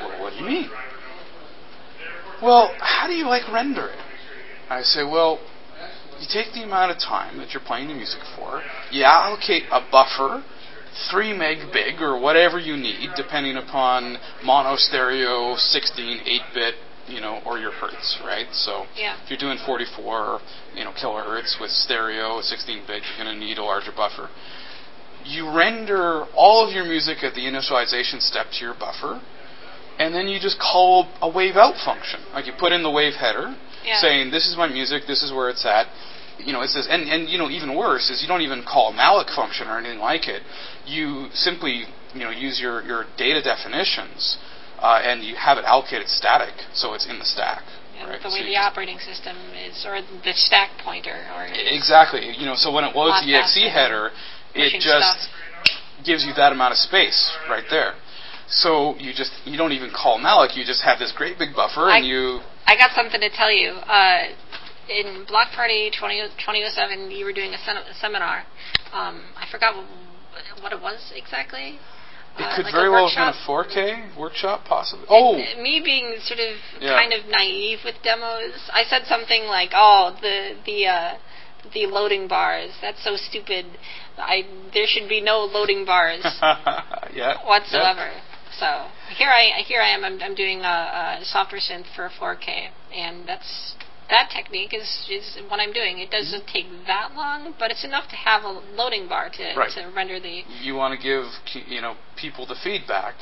Well, 0.00 0.22
what 0.22 0.32
do 0.32 0.36
you 0.40 0.46
mean? 0.46 0.70
Well, 2.42 2.74
how 2.80 3.06
do 3.06 3.14
you 3.14 3.26
like 3.26 3.50
render 3.52 3.88
it? 3.88 3.98
I 4.68 4.82
say, 4.82 5.04
well, 5.04 5.40
you 6.20 6.26
take 6.30 6.52
the 6.54 6.62
amount 6.62 6.90
of 6.90 6.98
time 6.98 7.38
that 7.38 7.50
you're 7.52 7.62
playing 7.64 7.88
the 7.88 7.94
music 7.94 8.20
for, 8.36 8.62
you 8.90 9.02
allocate 9.02 9.64
a 9.70 9.80
buffer, 9.90 10.42
3 11.10 11.32
meg 11.36 11.72
big, 11.72 12.00
or 12.00 12.20
whatever 12.20 12.58
you 12.58 12.76
need, 12.76 13.10
depending 13.16 13.56
upon 13.56 14.18
mono, 14.44 14.76
stereo, 14.76 15.56
16, 15.56 16.20
8 16.24 16.40
bit, 16.54 16.74
you 17.08 17.20
know, 17.20 17.40
or 17.44 17.58
your 17.58 17.72
hertz, 17.72 18.18
right? 18.24 18.46
So 18.52 18.86
Yeah. 18.96 19.14
if 19.24 19.30
you're 19.30 19.38
doing 19.38 19.58
44, 19.58 20.40
you 20.74 20.84
know, 20.84 20.92
kilohertz 20.92 21.58
with 21.60 21.70
stereo, 21.70 22.40
16 22.40 22.82
bit, 22.86 23.02
you're 23.02 23.24
going 23.24 23.38
to 23.38 23.44
need 23.44 23.58
a 23.58 23.64
larger 23.64 23.92
buffer. 23.92 24.30
You 25.24 25.50
render 25.50 26.24
all 26.34 26.66
of 26.66 26.72
your 26.72 26.84
music 26.84 27.24
at 27.24 27.34
the 27.34 27.44
initialization 27.44 28.20
step 28.20 28.46
to 28.52 28.64
your 28.64 28.74
buffer, 28.74 29.20
and 29.98 30.14
then 30.14 30.28
you 30.28 30.38
just 30.40 30.58
call 30.58 31.08
a 31.22 31.28
wave 31.28 31.56
out 31.56 31.76
function. 31.84 32.20
Like 32.32 32.46
you 32.46 32.52
put 32.58 32.72
in 32.72 32.82
the 32.82 32.90
wave 32.90 33.14
header, 33.14 33.54
Yeah. 33.84 34.00
saying 34.00 34.30
this 34.30 34.46
is 34.48 34.56
my 34.56 34.68
music, 34.68 35.04
this 35.06 35.22
is 35.22 35.32
where 35.32 35.50
it's 35.50 35.64
at. 35.64 35.86
You 36.38 36.52
know, 36.52 36.62
it 36.62 36.70
says, 36.70 36.88
and, 36.90 37.08
and 37.08 37.28
you 37.28 37.38
know, 37.38 37.48
even 37.48 37.76
worse 37.76 38.10
is 38.10 38.20
you 38.20 38.26
don't 38.26 38.42
even 38.42 38.64
call 38.64 38.90
a 38.90 38.94
malloc 38.94 39.34
function 39.34 39.68
or 39.68 39.78
anything 39.78 40.00
like 40.00 40.26
it. 40.26 40.42
You 40.84 41.28
simply, 41.32 41.84
you 42.12 42.24
know, 42.24 42.30
use 42.30 42.58
your, 42.60 42.82
your 42.82 43.06
data 43.16 43.40
definitions, 43.40 44.38
uh, 44.80 45.00
and 45.04 45.22
you 45.22 45.36
have 45.36 45.58
it 45.58 45.64
allocated 45.64 46.08
static, 46.08 46.54
so 46.74 46.94
it's 46.94 47.06
in 47.06 47.18
the 47.18 47.24
stack. 47.24 47.62
Right? 48.02 48.20
the 48.20 48.28
way 48.28 48.40
you 48.40 48.52
the 48.52 48.56
operating 48.56 48.98
system 48.98 49.36
is, 49.54 49.86
or 49.86 50.02
the 50.02 50.34
stack 50.34 50.70
pointer, 50.82 51.14
or 51.36 51.46
Exactly. 51.46 52.34
You 52.36 52.44
know, 52.44 52.54
so 52.56 52.72
when 52.72 52.84
it 52.84 52.94
loads 52.96 53.24
the 53.24 53.34
exe 53.34 53.54
header, 53.70 54.10
it 54.54 54.74
just 54.82 55.22
stuff. 55.22 56.04
gives 56.04 56.24
you 56.24 56.34
that 56.34 56.52
amount 56.52 56.72
of 56.72 56.78
space 56.78 57.32
right 57.48 57.64
there. 57.70 57.94
So 58.48 58.96
you 58.98 59.14
just 59.14 59.32
you 59.46 59.56
don't 59.56 59.72
even 59.72 59.90
call 59.90 60.18
malloc. 60.18 60.56
You 60.56 60.64
just 60.66 60.82
have 60.82 60.98
this 60.98 61.12
great 61.16 61.38
big 61.38 61.54
buffer, 61.54 61.88
and 61.88 62.04
you 62.04 62.40
I 62.66 62.76
got 62.76 62.90
something 62.94 63.20
to 63.20 63.30
tell 63.30 63.52
you. 63.52 63.70
Uh, 63.70 64.28
in 64.88 65.24
Block 65.26 65.48
Party 65.52 65.90
20, 65.98 66.28
2007, 66.44 67.10
you 67.10 67.24
were 67.24 67.32
doing 67.32 67.52
a, 67.52 67.56
a 67.56 67.94
seminar. 68.00 68.44
Um, 68.92 69.22
I 69.36 69.46
forgot 69.50 69.74
what, 69.76 69.86
what 70.62 70.72
it 70.72 70.80
was 70.80 71.12
exactly. 71.16 71.78
it 72.38 72.42
Uh, 72.42 72.56
could 72.56 72.64
like 72.66 72.74
very 72.74 72.90
well 72.90 73.08
have 73.08 73.16
been 73.16 73.32
a 73.32 73.46
4K 73.48 74.16
workshop, 74.16 74.64
possibly. 74.68 75.06
Oh, 75.08 75.36
And 75.36 75.62
me 75.62 75.80
being 75.84 76.16
sort 76.20 76.40
of 76.40 76.56
Yeah. 76.80 76.98
kind 77.00 77.12
of 77.12 77.24
naive 77.26 77.80
with 77.84 77.96
demos, 78.02 78.68
I 78.72 78.84
said 78.84 79.06
something 79.06 79.44
like, 79.46 79.70
"Oh, 79.74 80.16
the 80.20 80.56
the 80.66 80.86
uh, 80.86 81.14
the 81.72 81.86
loading 81.86 82.28
bars. 82.28 82.70
That's 82.82 83.02
so 83.02 83.16
stupid. 83.16 83.64
I 84.18 84.44
there 84.74 84.86
should 84.86 85.08
be 85.08 85.20
no 85.20 85.44
loading 85.44 85.84
bars 85.86 86.24
yeah, 87.14 87.40
whatsoever." 87.46 88.10
So 88.58 88.86
here 89.16 89.30
I 89.30 89.62
here 89.66 89.80
I 89.80 89.88
am. 89.88 90.04
I'm, 90.04 90.20
I'm 90.22 90.34
doing 90.34 90.60
a, 90.60 91.18
a 91.20 91.24
software 91.24 91.60
synth 91.60 91.86
for 91.94 92.08
4K, 92.20 92.68
and 92.94 93.26
that's 93.26 93.74
that 94.10 94.30
technique 94.30 94.72
is 94.74 95.08
is 95.10 95.38
what 95.48 95.60
I'm 95.60 95.72
doing. 95.72 95.98
It 95.98 96.10
doesn't 96.10 96.46
take 96.46 96.66
that 96.86 97.12
long, 97.16 97.54
but 97.58 97.70
it's 97.70 97.84
enough 97.84 98.08
to 98.10 98.16
have 98.16 98.44
a 98.44 98.62
loading 98.76 99.08
bar 99.08 99.30
to 99.30 99.54
Right. 99.56 99.70
to 99.74 99.90
render 99.94 100.20
the 100.20 100.42
You 100.62 100.74
want 100.74 100.98
to 100.98 101.02
give 101.02 101.24
you 101.66 101.80
know 101.80 101.96
people 102.16 102.46
the 102.46 102.56
feedback, 102.62 103.14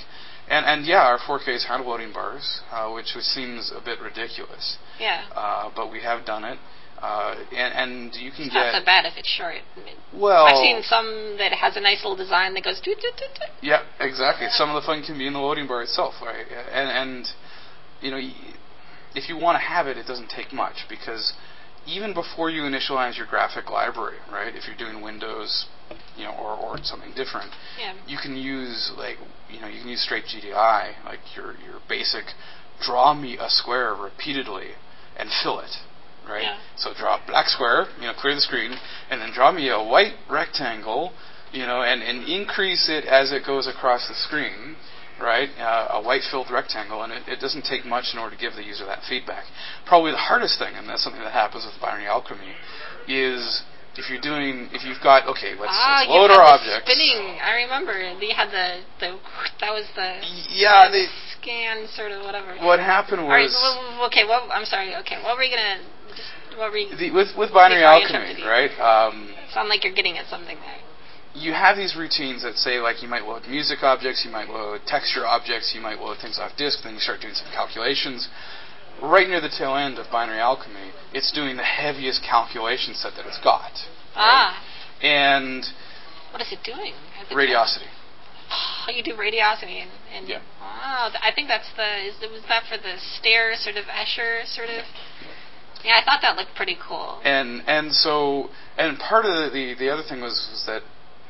and 0.48 0.66
and 0.66 0.84
yeah, 0.86 1.02
our 1.02 1.18
4Ks 1.18 1.66
have 1.66 1.86
loading 1.86 2.12
bars, 2.12 2.60
uh, 2.70 2.90
which 2.90 3.14
seems 3.20 3.72
a 3.74 3.80
bit 3.80 4.00
ridiculous, 4.00 4.76
yeah. 5.00 5.24
uh, 5.34 5.70
but 5.74 5.90
we 5.90 6.00
have 6.02 6.26
done 6.26 6.44
it, 6.44 6.58
uh, 7.02 7.34
and 7.52 7.74
and 7.74 8.14
you 8.14 8.30
can 8.30 8.46
It's 8.46 8.54
get 8.54 8.72
not 8.72 8.80
so 8.80 8.84
bad 8.84 9.04
if 9.06 9.14
it's 9.16 9.28
short. 9.28 9.56
well. 10.14 10.46
I've 10.46 10.56
seen 10.62 10.82
some 10.82 11.34
that 11.38 11.52
has 11.52 11.76
a 11.76 11.80
nice 11.80 11.98
little 12.04 12.16
design 12.16 12.54
that 12.54 12.62
goes 12.64 12.80
toot 12.80 12.98
toot. 13.00 13.12
Yeah, 13.60 13.82
exactly. 14.00 14.46
Some 14.50 14.70
of 14.70 14.80
the 14.80 14.86
fun 14.86 15.02
can 15.02 15.18
be 15.18 15.26
in 15.26 15.32
the 15.32 15.40
loading 15.40 15.66
bar 15.66 15.82
itself, 15.82 16.14
right? 16.22 16.46
And 16.72 16.88
and 16.88 17.26
you 18.00 18.10
know, 18.10 18.20
if 19.14 19.28
you 19.28 19.36
want 19.36 19.56
to 19.56 19.62
have 19.66 19.86
it, 19.86 19.96
it 19.96 20.06
doesn't 20.06 20.30
take 20.30 20.52
much 20.52 20.86
because 20.88 21.32
even 21.86 22.14
before 22.14 22.50
you 22.50 22.62
initialize 22.62 23.16
your 23.18 23.26
graphic 23.26 23.68
library, 23.68 24.18
right? 24.30 24.54
If 24.54 24.68
you're 24.68 24.76
doing 24.76 25.02
Windows, 25.02 25.66
you 26.16 26.24
know, 26.24 26.32
or 26.38 26.54
or 26.56 26.78
something 26.84 27.12
different, 27.16 27.50
Yeah. 27.78 27.94
you 28.06 28.18
can 28.22 28.36
use 28.36 28.92
like 28.96 29.18
you 29.50 29.60
know 29.60 29.66
you 29.66 29.80
can 29.80 29.88
use 29.88 30.02
straight 30.04 30.24
GDI, 30.26 31.04
like 31.04 31.20
your 31.34 31.54
your 31.66 31.80
basic 31.88 32.24
draw 32.80 33.12
me 33.14 33.38
a 33.38 33.48
square 33.48 33.94
repeatedly 33.94 34.70
and 35.16 35.28
fill 35.42 35.58
it, 35.60 35.70
right? 36.28 36.42
Yeah. 36.42 36.58
So 36.76 36.92
draw 36.96 37.16
a 37.16 37.26
black 37.26 37.48
square, 37.48 37.86
you 38.00 38.06
know, 38.06 38.14
clear 38.14 38.34
the 38.34 38.40
screen, 38.40 38.72
and 39.10 39.20
then 39.20 39.32
draw 39.34 39.52
me 39.52 39.68
a 39.68 39.82
white 39.82 40.14
rectangle, 40.30 41.12
you 41.52 41.66
know, 41.66 41.82
and, 41.82 42.02
and 42.02 42.28
increase 42.28 42.88
it 42.88 43.04
as 43.04 43.32
it 43.32 43.44
goes 43.46 43.66
across 43.66 44.08
the 44.08 44.14
screen, 44.14 44.76
right? 45.20 45.48
Uh, 45.58 45.98
a 45.98 46.02
white 46.02 46.22
filled 46.30 46.50
rectangle, 46.50 47.02
and 47.02 47.12
it, 47.12 47.22
it 47.28 47.40
doesn't 47.40 47.64
take 47.64 47.84
much 47.84 48.06
in 48.12 48.18
order 48.18 48.34
to 48.36 48.40
give 48.40 48.54
the 48.54 48.64
user 48.64 48.84
that 48.86 49.00
feedback. 49.08 49.44
Probably 49.86 50.10
the 50.12 50.16
hardest 50.18 50.58
thing, 50.58 50.74
and 50.74 50.88
that's 50.88 51.02
something 51.04 51.22
that 51.22 51.32
happens 51.32 51.64
with 51.66 51.80
binary 51.80 52.06
alchemy, 52.06 52.54
is 53.08 53.62
if 53.96 54.08
you're 54.08 54.20
doing, 54.24 54.72
if 54.72 54.84
you've 54.84 55.02
got, 55.02 55.28
okay, 55.28 55.52
let's, 55.52 55.68
ah, 55.68 56.00
let's 56.00 56.08
load 56.08 56.30
our 56.32 56.40
objects. 56.40 56.88
Spinning. 56.88 57.36
I 57.44 57.68
remember. 57.68 57.92
You 57.92 58.32
had 58.34 58.48
the 58.48 58.80
the 59.00 59.20
that 59.60 59.68
was 59.68 59.84
the 59.94 60.16
Yeah, 60.48 60.88
the 60.88 61.04
they, 61.04 61.06
scan 61.36 61.84
sort 61.92 62.08
of 62.12 62.24
whatever. 62.24 62.56
what 62.64 62.80
happened 62.80 63.26
was 63.28 63.52
Well, 63.52 64.00
well, 64.00 64.06
okay. 64.08 64.24
Well, 64.24 64.48
I'm 64.48 64.64
sorry. 64.64 64.96
Okay. 65.04 65.20
What 65.20 65.36
were 65.36 65.44
you 65.44 65.52
gonna? 65.52 65.84
What 66.56 66.72
the, 66.98 67.10
with 67.10 67.28
with 67.36 67.52
binary 67.52 67.84
alchemy, 67.84 68.42
right? 68.44 68.70
Um, 68.80 69.34
sound 69.52 69.68
like 69.68 69.84
you're 69.84 69.94
getting 69.94 70.18
at 70.18 70.26
something 70.26 70.56
there. 70.56 70.80
you 71.34 71.52
have 71.52 71.76
these 71.76 71.96
routines 71.96 72.42
that 72.42 72.56
say 72.56 72.78
like 72.78 73.02
you 73.02 73.08
might 73.08 73.24
load 73.24 73.42
music 73.48 73.82
objects, 73.82 74.22
you 74.24 74.30
might 74.30 74.48
load 74.48 74.80
texture 74.86 75.26
objects, 75.26 75.72
you 75.74 75.80
might 75.80 75.98
load 76.00 76.18
things 76.20 76.38
off 76.38 76.52
disk, 76.56 76.80
then 76.84 76.94
you 76.94 77.00
start 77.00 77.20
doing 77.20 77.34
some 77.34 77.48
calculations. 77.52 78.28
Right 79.02 79.26
near 79.28 79.40
the 79.40 79.48
tail 79.50 79.74
end 79.74 79.98
of 79.98 80.06
binary 80.12 80.38
alchemy, 80.38 80.92
it's 81.12 81.32
doing 81.32 81.56
the 81.56 81.64
heaviest 81.64 82.22
calculation 82.22 82.94
set 82.94 83.14
that 83.16 83.26
it's 83.26 83.40
got. 83.42 83.72
Ah. 84.14 84.62
And 85.02 85.64
What 86.30 86.40
is 86.42 86.52
it 86.52 86.62
doing? 86.62 86.92
radiosity. 87.32 87.88
Oh, 88.52 88.90
you 88.94 89.02
do 89.02 89.14
radiosity 89.14 89.80
and, 89.82 89.90
and 90.14 90.28
Yeah. 90.28 90.40
wow. 90.60 91.08
th- 91.10 91.22
I 91.24 91.32
think 91.34 91.48
that's 91.48 91.72
the 91.74 92.04
is 92.06 92.20
was 92.30 92.42
that 92.48 92.64
for 92.68 92.76
the 92.76 92.94
stair 93.18 93.54
sort 93.56 93.76
of 93.76 93.86
Escher 93.86 94.44
sort 94.46 94.68
of. 94.68 94.84
Yeah, 95.84 96.00
I 96.00 96.04
thought 96.04 96.20
that 96.22 96.36
looked 96.36 96.54
pretty 96.54 96.76
cool. 96.80 97.20
And 97.24 97.62
and 97.66 97.92
so 97.92 98.50
and 98.78 98.98
part 98.98 99.24
of 99.24 99.32
the 99.32 99.50
the, 99.52 99.74
the 99.78 99.90
other 99.92 100.02
thing 100.08 100.20
was, 100.20 100.48
was 100.50 100.64
that 100.66 100.82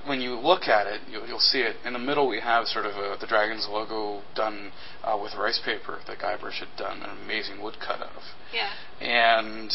when 0.04 0.20
you 0.20 0.34
look 0.34 0.66
at 0.66 0.86
it, 0.86 1.00
you'll, 1.08 1.26
you'll 1.26 1.38
see 1.38 1.60
it 1.60 1.76
in 1.84 1.92
the 1.92 1.98
middle. 1.98 2.28
We 2.28 2.40
have 2.40 2.66
sort 2.66 2.86
of 2.86 2.96
a, 2.96 3.16
the 3.20 3.26
dragon's 3.26 3.68
logo 3.70 4.22
done 4.34 4.72
uh, 5.04 5.18
with 5.20 5.34
rice 5.34 5.60
paper 5.64 6.00
that 6.06 6.18
Guybrush 6.18 6.58
had 6.58 6.76
done 6.76 7.02
an 7.02 7.10
amazing 7.24 7.62
woodcut 7.62 8.00
of. 8.02 8.22
Yeah. 8.52 8.70
and 9.00 9.72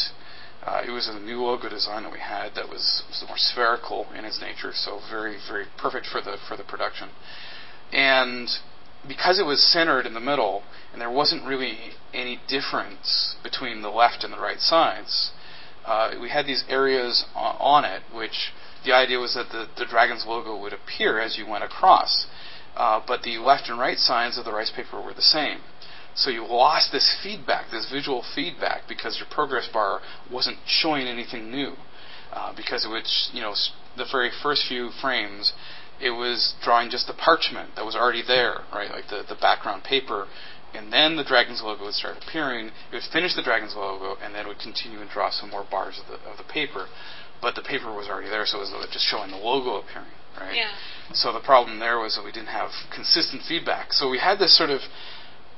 uh, 0.64 0.82
it 0.86 0.90
was 0.90 1.08
a 1.08 1.18
new 1.18 1.40
logo 1.42 1.68
design 1.68 2.02
that 2.02 2.12
we 2.12 2.18
had 2.18 2.54
that 2.56 2.68
was, 2.68 3.02
was 3.08 3.24
more 3.26 3.38
spherical 3.38 4.06
in 4.16 4.24
its 4.24 4.40
nature, 4.40 4.72
so 4.74 5.00
very 5.10 5.38
very 5.48 5.66
perfect 5.78 6.06
for 6.06 6.20
the 6.20 6.36
for 6.48 6.56
the 6.56 6.64
production. 6.64 7.08
And 7.92 8.48
because 9.08 9.38
it 9.38 9.46
was 9.46 9.62
centered 9.62 10.06
in 10.06 10.14
the 10.14 10.20
middle, 10.20 10.62
and 10.92 11.00
there 11.00 11.10
wasn't 11.10 11.46
really 11.46 11.76
any 12.12 12.40
difference 12.48 13.36
between 13.42 13.82
the 13.82 13.88
left 13.88 14.22
and 14.22 14.32
the 14.32 14.38
right 14.38 14.60
sides, 14.60 15.32
uh, 15.86 16.12
we 16.20 16.28
had 16.28 16.46
these 16.46 16.64
areas 16.68 17.24
on, 17.34 17.84
it, 17.84 18.02
which 18.14 18.52
the 18.84 18.92
idea 18.92 19.18
was 19.18 19.34
that 19.34 19.48
the, 19.50 19.66
the 19.78 19.86
dragon's 19.86 20.24
logo 20.26 20.60
would 20.60 20.72
appear 20.72 21.18
as 21.18 21.38
you 21.38 21.46
went 21.46 21.64
across, 21.64 22.26
uh, 22.76 23.00
but 23.06 23.22
the 23.22 23.38
left 23.38 23.68
and 23.68 23.78
right 23.78 23.98
sides 23.98 24.38
of 24.38 24.44
the 24.44 24.52
rice 24.52 24.70
paper 24.74 25.00
were 25.00 25.14
the 25.14 25.22
same. 25.22 25.60
So 26.14 26.30
you 26.30 26.44
lost 26.46 26.92
this 26.92 27.16
feedback, 27.22 27.70
this 27.70 27.88
visual 27.90 28.24
feedback, 28.34 28.82
because 28.88 29.18
your 29.18 29.28
progress 29.30 29.68
bar 29.72 30.00
wasn't 30.30 30.58
showing 30.66 31.06
anything 31.06 31.50
new. 31.50 31.74
Uh, 32.32 32.52
because 32.54 32.84
it 32.84 33.06
sh- 33.06 33.32
you 33.32 33.40
know, 33.40 33.54
the 33.96 34.04
very 34.12 34.30
first 34.42 34.66
few 34.68 34.90
frames, 35.00 35.52
it 36.00 36.10
was 36.10 36.54
drawing 36.62 36.90
just 36.90 37.06
the 37.06 37.14
parchment 37.14 37.76
that 37.76 37.84
was 37.84 37.96
already 37.96 38.22
there, 38.26 38.62
right, 38.72 38.90
like 38.90 39.08
the, 39.08 39.24
the 39.28 39.34
background 39.40 39.84
paper, 39.84 40.26
and 40.74 40.92
then 40.92 41.16
the 41.16 41.24
dragon's 41.24 41.62
logo 41.62 41.84
would 41.84 41.94
start 41.94 42.16
appearing. 42.22 42.68
It 42.92 42.94
would 42.94 43.02
finish 43.12 43.34
the 43.34 43.42
dragon's 43.42 43.74
logo, 43.74 44.16
and 44.22 44.34
then 44.34 44.46
it 44.46 44.48
would 44.48 44.60
continue 44.60 45.00
and 45.00 45.10
draw 45.10 45.30
some 45.30 45.50
more 45.50 45.66
bars 45.68 46.00
of 46.00 46.06
the 46.06 46.18
of 46.28 46.36
the 46.36 46.44
paper. 46.44 46.86
But 47.40 47.54
the 47.54 47.62
paper 47.62 47.92
was 47.94 48.08
already 48.08 48.28
there, 48.28 48.44
so 48.46 48.58
it 48.58 48.68
was 48.68 48.88
just 48.92 49.06
showing 49.06 49.30
the 49.30 49.38
logo 49.38 49.78
appearing, 49.78 50.10
right? 50.38 50.56
Yeah. 50.56 50.72
So 51.14 51.32
the 51.32 51.40
problem 51.40 51.78
there 51.78 51.98
was 51.98 52.16
that 52.16 52.24
we 52.24 52.32
didn't 52.32 52.50
have 52.50 52.70
consistent 52.94 53.42
feedback. 53.46 53.92
So 53.92 54.10
we 54.10 54.18
had 54.18 54.38
this 54.38 54.56
sort 54.56 54.70
of 54.70 54.80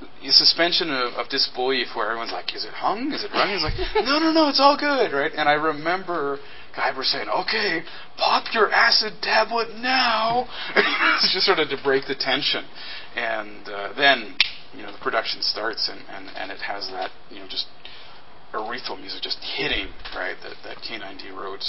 a 0.01 0.33
suspension 0.33 0.91
of, 0.91 1.15
of 1.15 1.29
disbelief 1.29 1.89
where 1.95 2.07
everyone's 2.07 2.33
like, 2.33 2.55
"Is 2.55 2.65
it 2.65 2.73
hung? 2.73 3.13
Is 3.13 3.25
it 3.25 3.31
running?" 3.33 3.57
It's 3.57 3.65
like, 3.65 4.05
"No, 4.05 4.19
no, 4.19 4.33
no, 4.33 4.49
it's 4.49 4.61
all 4.61 4.77
good, 4.77 5.13
right?" 5.13 5.33
And 5.33 5.49
I 5.49 5.55
remember 5.55 6.39
Guybrush 6.77 7.13
saying, 7.13 7.29
"Okay, 7.29 7.83
pop 8.17 8.53
your 8.53 8.71
acid 8.71 9.15
tablet 9.23 9.77
now," 9.77 10.47
it's 10.77 11.33
just 11.33 11.47
sort 11.47 11.59
of 11.59 11.69
to 11.69 11.79
break 11.83 12.07
the 12.07 12.15
tension. 12.15 12.65
And 13.17 13.69
uh, 13.69 13.93
then, 13.97 14.37
you 14.75 14.83
know, 14.83 14.93
the 14.93 14.99
production 14.99 15.43
starts, 15.43 15.89
and, 15.89 16.01
and, 16.09 16.29
and 16.37 16.51
it 16.53 16.61
has 16.61 16.89
that, 16.91 17.11
you 17.31 17.41
know, 17.41 17.49
just 17.49 17.67
urethral 18.53 18.99
music 18.99 19.23
just 19.23 19.39
hitting, 19.57 19.89
right? 20.15 20.37
That 20.43 20.55
that 20.65 20.77
K9D 20.79 21.35
wrote, 21.37 21.65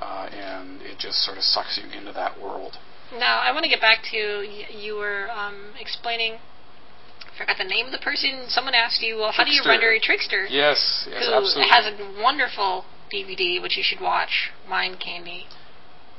uh, 0.00 0.28
and 0.30 0.82
it 0.82 0.98
just 0.98 1.24
sort 1.24 1.36
of 1.36 1.42
sucks 1.42 1.80
you 1.82 1.90
into 1.90 2.12
that 2.12 2.40
world. 2.40 2.78
Now 3.18 3.38
I 3.40 3.52
want 3.52 3.64
to 3.64 3.70
get 3.70 3.80
back 3.80 3.98
to 4.10 4.16
you 4.16 4.96
were 4.96 5.30
um, 5.30 5.72
explaining. 5.80 6.38
Forgot 7.38 7.56
the 7.58 7.64
name 7.64 7.86
of 7.86 7.92
the 7.92 7.98
person. 7.98 8.44
Someone 8.48 8.74
asked 8.74 9.00
you, 9.00 9.16
well, 9.16 9.30
how 9.32 9.44
do 9.44 9.50
you 9.52 9.62
render 9.64 9.90
a 9.92 10.00
Trixter? 10.00 10.46
Yes, 10.50 11.06
yes, 11.08 11.24
who 11.26 11.32
absolutely. 11.32 11.70
has 11.70 11.86
a 11.86 12.22
wonderful 12.22 12.84
DVD 13.14 13.62
which 13.62 13.76
you 13.76 13.82
should 13.84 14.00
watch, 14.00 14.50
Mind 14.68 14.98
Candy. 14.98 15.46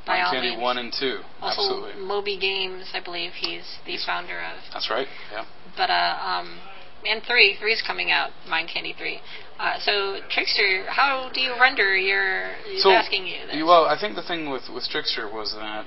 By 0.08 0.22
Mind 0.22 0.32
Candy 0.32 0.50
means. 0.52 0.62
one 0.62 0.78
and 0.78 0.94
two, 0.98 1.20
Also, 1.42 1.62
absolutely. 1.62 2.02
Moby 2.02 2.38
Games, 2.40 2.92
I 2.94 3.02
believe 3.04 3.32
he's 3.34 3.78
the 3.86 3.98
founder 4.06 4.40
of. 4.40 4.64
That's 4.74 4.90
right. 4.90 5.08
Yeah. 5.32 5.44
But 5.76 5.90
uh, 5.90 6.18
um, 6.24 6.60
and 7.06 7.22
three, 7.28 7.58
three 7.60 7.74
is 7.74 7.84
coming 7.86 8.12
out. 8.12 8.32
Mind 8.48 8.70
Candy 8.74 8.96
three. 8.98 9.20
Uh, 9.60 9.78
so 9.80 10.20
Trixter, 10.32 10.88
how 10.88 11.30
do 11.34 11.42
you 11.42 11.54
render 11.60 11.96
your? 11.98 12.54
He's 12.66 12.82
So, 12.82 12.92
asking 12.92 13.28
you 13.28 13.46
this. 13.46 13.62
Well, 13.64 13.86
I 13.86 14.00
think 14.00 14.16
the 14.16 14.24
thing 14.24 14.50
with 14.50 14.64
with 14.74 14.88
Trixter 14.90 15.32
was 15.32 15.54
that 15.60 15.86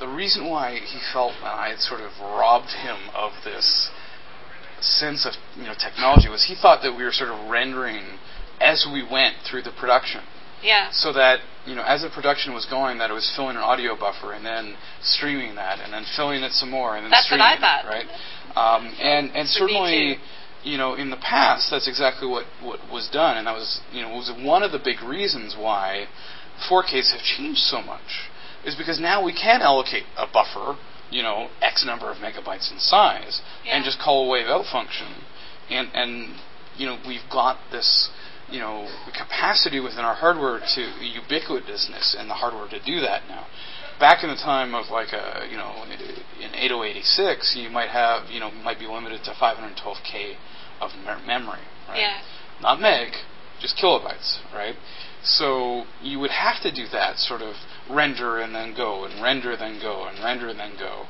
the 0.00 0.08
reason 0.08 0.48
why 0.48 0.74
he 0.74 0.98
felt 1.12 1.34
that 1.42 1.54
I 1.54 1.68
had 1.70 1.78
sort 1.78 2.00
of 2.00 2.10
robbed 2.20 2.70
him 2.70 2.96
of 3.14 3.32
this 3.44 3.90
sense 4.80 5.24
of 5.26 5.32
you 5.56 5.64
know 5.64 5.74
technology 5.74 6.28
was 6.28 6.44
he 6.46 6.54
thought 6.54 6.82
that 6.82 6.96
we 6.96 7.04
were 7.04 7.12
sort 7.12 7.30
of 7.30 7.50
rendering 7.50 8.18
as 8.60 8.86
we 8.90 9.02
went 9.02 9.36
through 9.48 9.62
the 9.62 9.72
production. 9.72 10.20
yeah. 10.62 10.88
so 10.92 11.12
that 11.12 11.40
you 11.64 11.74
know 11.74 11.82
as 11.82 12.02
the 12.02 12.10
production 12.10 12.52
was 12.52 12.66
going 12.66 12.98
that 12.98 13.10
it 13.10 13.14
was 13.14 13.30
filling 13.36 13.56
an 13.56 13.62
audio 13.62 13.96
buffer 13.96 14.32
and 14.32 14.44
then 14.44 14.76
streaming 15.02 15.54
that 15.54 15.80
and 15.80 15.92
then 15.92 16.04
filling 16.16 16.42
it 16.42 16.52
some 16.52 16.70
more 16.70 16.96
and 16.96 17.04
then 17.04 17.10
That's 17.10 17.30
what 17.30 17.40
streaming 17.40 17.64
I 17.64 17.80
it, 17.80 17.86
right? 17.86 18.08
Um, 18.56 18.94
and 19.00 19.30
and 19.32 19.48
certainly 19.48 20.18
you 20.62 20.76
know 20.76 20.94
in 20.94 21.10
the 21.10 21.16
past 21.16 21.70
that's 21.70 21.88
exactly 21.88 22.28
what 22.28 22.44
what 22.62 22.80
was 22.92 23.08
done. 23.12 23.38
And 23.38 23.46
that 23.46 23.54
was 23.54 23.80
you 23.92 24.02
know 24.02 24.10
was 24.10 24.30
one 24.36 24.62
of 24.62 24.72
the 24.72 24.78
big 24.78 25.00
reasons 25.02 25.56
why 25.58 26.06
4Ks 26.70 27.12
have 27.12 27.22
changed 27.22 27.60
so 27.60 27.80
much 27.80 28.28
is 28.66 28.74
because 28.74 28.98
now 29.00 29.22
we 29.24 29.32
can 29.32 29.60
allocate 29.62 30.04
a 30.16 30.26
buffer 30.26 30.76
you 31.10 31.22
know 31.22 31.48
x 31.62 31.84
number 31.84 32.10
of 32.10 32.18
megabytes 32.18 32.72
in 32.72 32.78
size 32.78 33.40
Yeah. 33.64 33.76
and 33.76 33.84
just 33.84 33.98
call 34.00 34.26
a 34.26 34.28
wave 34.30 34.46
out 34.46 34.64
function 34.70 35.08
and 35.70 35.88
and 35.94 36.40
you 36.76 36.86
know 36.86 36.98
we've 37.06 37.28
got 37.30 37.58
this 37.70 38.10
you 38.50 38.60
know 38.60 38.88
capacity 39.16 39.80
within 39.80 40.00
our 40.04 40.14
hardware 40.14 40.60
to 40.60 40.80
ubiquitousness 40.80 42.14
in 42.20 42.28
the 42.28 42.34
hardware 42.34 42.68
to 42.68 42.78
do 42.84 43.00
that 43.00 43.22
now. 43.28 43.46
Back 44.00 44.22
in 44.24 44.28
the 44.30 44.36
time 44.36 44.74
of 44.74 44.90
like 44.90 45.12
a 45.12 45.46
you 45.50 45.56
know 45.56 45.84
in 46.40 46.54
8086, 46.54 47.56
you 47.56 47.70
might 47.70 47.90
have 47.90 48.28
you 48.30 48.40
know 48.40 48.50
might 48.50 48.78
be 48.78 48.86
limited 48.86 49.22
to 49.24 49.30
512k 49.32 50.34
of 50.80 50.90
me- 50.96 51.26
memory, 51.26 51.60
right? 51.88 51.98
Yeah. 52.00 52.20
Not 52.60 52.80
meg, 52.80 53.12
just 53.60 53.76
kilobytes, 53.78 54.38
right? 54.52 54.74
So 55.22 55.84
you 56.02 56.18
would 56.18 56.30
have 56.32 56.60
to 56.62 56.70
do 56.72 56.86
that 56.92 57.16
sort 57.18 57.40
of 57.40 57.54
render 57.90 58.40
and 58.40 58.54
then 58.54 58.74
go 58.74 59.04
and 59.04 59.22
render 59.22 59.56
then 59.56 59.80
go 59.80 60.04
and 60.06 60.22
render 60.22 60.48
and 60.48 60.58
then 60.58 60.76
go, 60.78 61.06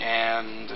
and 0.00 0.72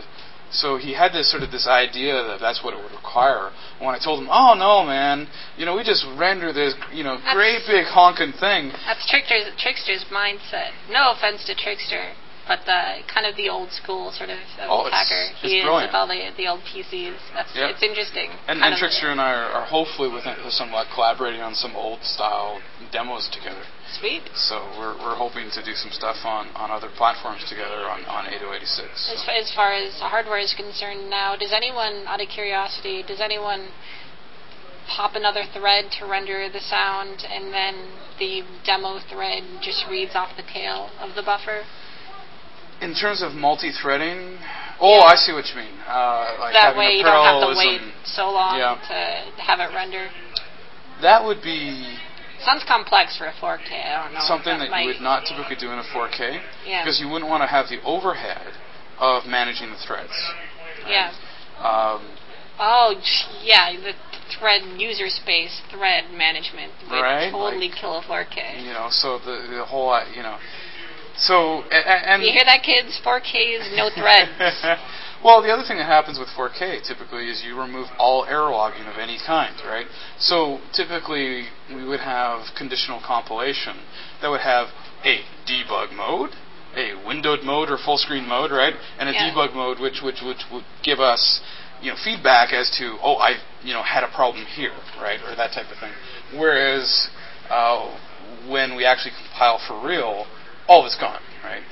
so 0.52 0.77
he 0.77 0.93
had 0.93 1.12
this 1.12 1.31
sort 1.31 1.43
of 1.43 1.51
this 1.51 1.66
idea 1.66 2.12
that 2.24 2.39
that's 2.39 2.62
what 2.62 2.74
it 2.74 2.82
would 2.82 2.93
require. 2.93 3.51
When 3.78 3.94
I 3.94 3.98
told 3.98 4.20
him, 4.20 4.28
"Oh 4.31 4.55
no, 4.55 4.85
man, 4.85 5.28
you 5.56 5.64
know 5.64 5.74
we 5.77 5.82
just 5.82 6.05
render 6.16 6.52
this, 6.52 6.74
you 6.93 7.02
know, 7.02 7.16
That's- 7.16 7.35
great 7.35 7.66
big 7.66 7.86
honking 7.86 8.32
thing," 8.32 8.73
That's 8.86 9.06
Trixter's 9.09 9.48
Trixter's 9.56 10.05
mindset. 10.12 10.73
No 10.90 11.12
offense 11.12 11.44
to 11.44 11.55
Trixter, 11.55 12.12
but 12.48 12.60
the 12.66 13.06
kind 13.06 13.24
of 13.27 13.36
the 13.36 13.48
old 13.48 13.70
school 13.70 14.10
sort 14.10 14.28
of, 14.31 14.39
of 14.59 14.66
Oh, 14.66 14.90
hacker. 14.90 15.31
it's 15.31 15.43
he 15.43 15.59
is 15.62 15.64
with 15.64 15.94
all 15.94 16.06
the 16.10 16.31
the 16.36 16.48
old 16.48 16.60
PCs. 16.66 17.14
That's 17.35 17.55
Yeah. 17.55 17.70
it's 17.70 17.82
interesting. 17.82 18.31
and, 18.48 18.59
and 18.62 18.74
Trixter 18.74 19.10
and 19.10 19.20
I 19.20 19.31
are, 19.32 19.51
are 19.62 19.66
hopefully 19.66 20.09
within 20.10 20.35
somewhat 20.51 20.89
collaborating 20.94 21.40
on 21.40 21.55
some 21.55 21.77
old 21.77 22.02
style 22.02 22.60
demos 22.90 23.28
together. 23.31 23.62
Sweet. 24.01 24.23
So 24.35 24.59
we're, 24.78 24.97
we're 24.98 25.14
hoping 25.14 25.51
to 25.55 25.62
do 25.62 25.74
some 25.74 25.93
stuff 25.93 26.16
on, 26.24 26.48
on 26.56 26.70
other 26.70 26.89
platforms 26.97 27.44
together 27.48 27.86
on, 27.86 28.02
on 28.06 28.27
8086. 28.27 28.89
As, 28.90 29.20
So. 29.20 29.27
fa- 29.27 29.36
as 29.39 29.52
far 29.55 29.73
as 29.74 29.94
hardware 30.01 30.39
is 30.40 30.55
concerned 30.56 31.09
now, 31.10 31.36
does 31.36 31.52
anyone, 31.52 32.05
out 32.09 32.20
of 32.20 32.28
curiosity, 32.28 33.05
does 33.06 33.20
anyone 33.20 33.69
pop 34.97 35.14
another 35.14 35.44
thread 35.52 35.86
to 36.01 36.06
render 36.06 36.48
the 36.51 36.60
sound 36.60 37.23
and 37.28 37.52
then 37.52 37.74
the 38.19 38.43
demo 38.66 38.98
thread 39.09 39.43
just 39.62 39.85
reads 39.89 40.12
off 40.14 40.35
the 40.36 40.43
tail 40.43 40.90
of 41.01 41.14
the 41.14 41.23
buffer? 41.23 41.62
In 42.83 42.95
terms 42.95 43.23
of 43.23 43.33
multi-threading, 43.33 44.39
oh, 44.81 44.99
Yeah. 44.99 45.13
I 45.13 45.15
see 45.17 45.33
what 45.33 45.47
you 45.49 45.55
mean. 45.57 45.75
Uh, 45.87 46.35
like 46.41 46.53
that 46.53 46.77
way 46.77 46.97
you 46.97 47.05
don't 47.05 47.25
have 47.25 47.49
to 47.49 47.57
wait 47.57 47.81
so 48.05 48.31
long 48.31 48.59
Yeah. 48.59 48.75
to 48.91 49.43
have 49.43 49.61
it 49.61 49.73
render. 49.75 50.11
That 51.01 51.25
would 51.25 51.43
be 51.43 51.99
Sounds 52.45 52.65
complex 52.65 53.17
for 53.17 53.27
a 53.27 53.33
4K. 53.33 53.71
I 53.87 54.03
don't 54.03 54.15
know. 54.15 54.21
something 54.21 54.59
that 54.59 54.69
might, 54.71 54.81
you 54.83 54.87
would 54.89 55.01
not 55.01 55.25
typically 55.27 55.55
do 55.55 55.71
in 55.71 55.79
a 55.79 55.85
4K 55.85 56.41
Yeah. 56.67 56.83
because 56.83 56.99
you 57.01 57.09
wouldn't 57.09 57.31
want 57.31 57.43
to 57.43 57.47
have 57.47 57.69
the 57.69 57.81
overhead 57.83 58.53
of 58.99 59.27
managing 59.27 59.71
the 59.71 59.77
threads. 59.79 60.13
Yeah. 60.89 61.13
Um, 61.61 62.03
Oh, 62.59 62.95
yeah. 63.43 63.73
The 63.73 63.95
thread 64.39 64.63
user 64.77 65.09
space, 65.09 65.63
thread 65.71 66.11
management 66.13 66.73
would 66.91 67.01
Right, 67.01 67.31
totally 67.31 67.69
like- 67.69 67.79
kill 67.79 67.97
a 67.99 68.03
4K. 68.03 68.61
You 68.63 68.73
know, 68.73 68.89
so 68.91 69.19
the 69.19 69.47
the 69.49 69.65
whole 69.65 69.91
uh, 69.91 70.05
you 70.15 70.23
know, 70.23 70.37
so 71.23 71.62
a- 71.70 71.77
a- 71.77 72.03
and 72.11 72.23
You 72.23 72.32
hear 72.32 72.44
that, 72.44 72.62
kids? 72.62 72.99
4K 73.05 73.55
is 73.55 73.77
no 73.77 73.90
threads. 73.90 74.31
well, 75.24 75.40
the 75.43 75.51
other 75.53 75.62
thing 75.66 75.78
that 75.78 75.86
happens 75.86 76.19
with 76.19 76.28
4K 76.36 76.82
typically 76.86 77.31
is 77.31 77.43
you 77.44 77.59
remove 77.59 77.89
all 77.99 78.24
error 78.27 78.51
logging 78.51 78.86
of 78.86 78.99
any 78.99 79.19
kind, 79.24 79.55
right? 79.65 79.86
So 80.19 80.61
typically 80.73 81.47
we 81.73 81.85
would 81.85 82.01
have 82.01 82.55
conditional 82.59 83.01
compilation 83.01 83.77
that 84.20 84.28
would 84.28 84.40
have 84.43 84.69
a 85.05 85.23
debug 85.47 85.93
mode, 85.94 86.31
a 86.77 86.94
windowed 87.07 87.43
mode 87.44 87.70
or 87.70 87.78
full 87.78 87.99
screen 87.99 88.27
mode, 88.27 88.51
right? 88.51 88.74
And 88.99 89.09
a 89.09 89.12
Yeah. 89.12 89.31
debug 89.31 89.55
mode 89.55 89.78
which 89.78 90.03
which 90.03 90.23
which 90.23 90.43
would 90.51 90.65
give 90.82 90.99
us 91.01 91.40
you 91.81 91.90
know 91.90 91.97
feedback 92.03 92.53
as 92.53 92.70
to 92.78 92.99
oh 93.03 93.16
I 93.16 93.36
you 93.62 93.73
know 93.74 93.82
had 93.82 94.03
a 94.05 94.09
problem 94.09 94.44
here, 94.47 94.74
right, 95.01 95.20
or 95.23 95.35
that 95.36 95.53
type 95.53 95.70
of 95.70 95.78
thing. 95.78 95.93
Whereas 96.35 97.11
uh, 97.51 97.90
when 98.49 98.74
we 98.74 98.85
actually 98.85 99.12
compile 99.23 99.59
for 99.66 99.78
real, 99.86 100.27
all 100.69 100.81
of 100.81 100.87
it's 100.87 100.99
gone, 100.99 101.21
right? 101.45 101.63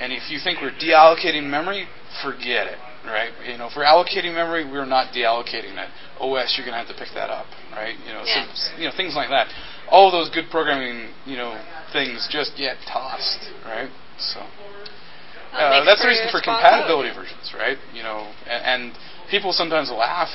And 0.00 0.12
if 0.12 0.30
you 0.30 0.38
think 0.42 0.60
we're 0.60 0.72
deallocating 0.72 1.44
memory, 1.48 1.86
forget 2.22 2.66
it, 2.66 2.78
right? 3.04 3.30
You 3.46 3.58
know, 3.58 3.68
if 3.68 3.76
we're 3.76 3.84
allocating 3.84 4.34
memory, 4.34 4.64
we're 4.64 4.86
not 4.88 5.12
deallocating 5.12 5.76
it. 5.76 5.88
OS, 6.20 6.54
you're 6.56 6.66
going 6.66 6.76
to 6.76 6.82
have 6.84 6.88
to 6.88 6.96
pick 6.98 7.12
that 7.14 7.30
up, 7.30 7.46
right? 7.72 7.94
You 8.06 8.12
know, 8.12 8.24
Yeah. 8.24 8.48
so, 8.54 8.76
you 8.80 8.84
know, 8.88 8.94
things 8.96 9.14
like 9.14 9.28
that. 9.28 9.48
All 9.90 10.06
of 10.08 10.12
those 10.12 10.30
good 10.30 10.50
programming, 10.50 11.12
you 11.26 11.36
know, 11.36 11.56
things 11.92 12.28
just 12.30 12.56
get 12.56 12.76
tossed, 12.88 13.50
right? 13.64 13.90
So 14.18 14.40
uh, 15.52 15.84
that's 15.84 16.02
the 16.02 16.08
reason 16.08 16.28
for 16.30 16.40
compatibility 16.40 17.10
code. 17.10 17.26
versions, 17.26 17.52
right? 17.56 17.78
You 17.92 18.02
know, 18.02 18.30
and, 18.48 18.90
and 18.90 18.98
people 19.30 19.52
sometimes 19.52 19.90
laugh 19.90 20.30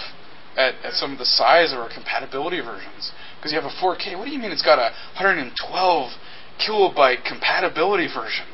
at, 0.57 0.75
at 0.83 0.93
some 0.93 1.11
of 1.13 1.19
the 1.19 1.25
size 1.25 1.71
of 1.71 1.79
our 1.79 1.89
compatibility 1.89 2.59
versions 2.59 3.11
because 3.37 3.51
you 3.51 3.59
have 3.59 3.69
a 3.69 3.75
4K. 3.81 4.17
What 4.17 4.25
do 4.25 4.31
you 4.31 4.39
mean 4.39 4.51
it's 4.51 4.65
got 4.65 4.79
a 4.79 4.91
112 5.15 5.55
kilobyte 6.59 7.23
compatibility 7.25 8.07
version, 8.07 8.45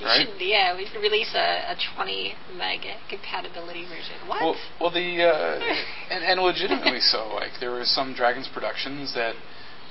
We 0.00 0.06
right? 0.06 0.26
should, 0.26 0.40
yeah, 0.40 0.76
we 0.76 0.86
should 0.86 1.00
release 1.00 1.32
a, 1.34 1.72
a 1.72 1.76
20 1.96 2.34
meg 2.56 2.80
compatibility 3.08 3.84
version. 3.84 4.16
What? 4.26 4.40
Well, 4.42 4.56
well, 4.80 4.90
the 4.90 5.22
uh, 5.24 5.60
and, 6.10 6.24
and 6.24 6.40
legitimately 6.40 7.00
so. 7.00 7.28
Like 7.34 7.52
there 7.60 7.70
were 7.70 7.84
some 7.84 8.14
Dragons 8.14 8.48
productions 8.52 9.14
that 9.14 9.34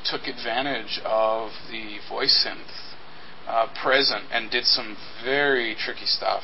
took 0.06 0.28
advantage 0.28 1.02
of 1.04 1.50
the 1.72 1.98
voice 2.08 2.46
synth 2.46 2.94
uh, 3.48 3.68
present 3.82 4.26
and 4.32 4.52
did 4.52 4.66
some 4.66 4.98
very 5.24 5.76
tricky 5.76 6.06
stuff. 6.06 6.44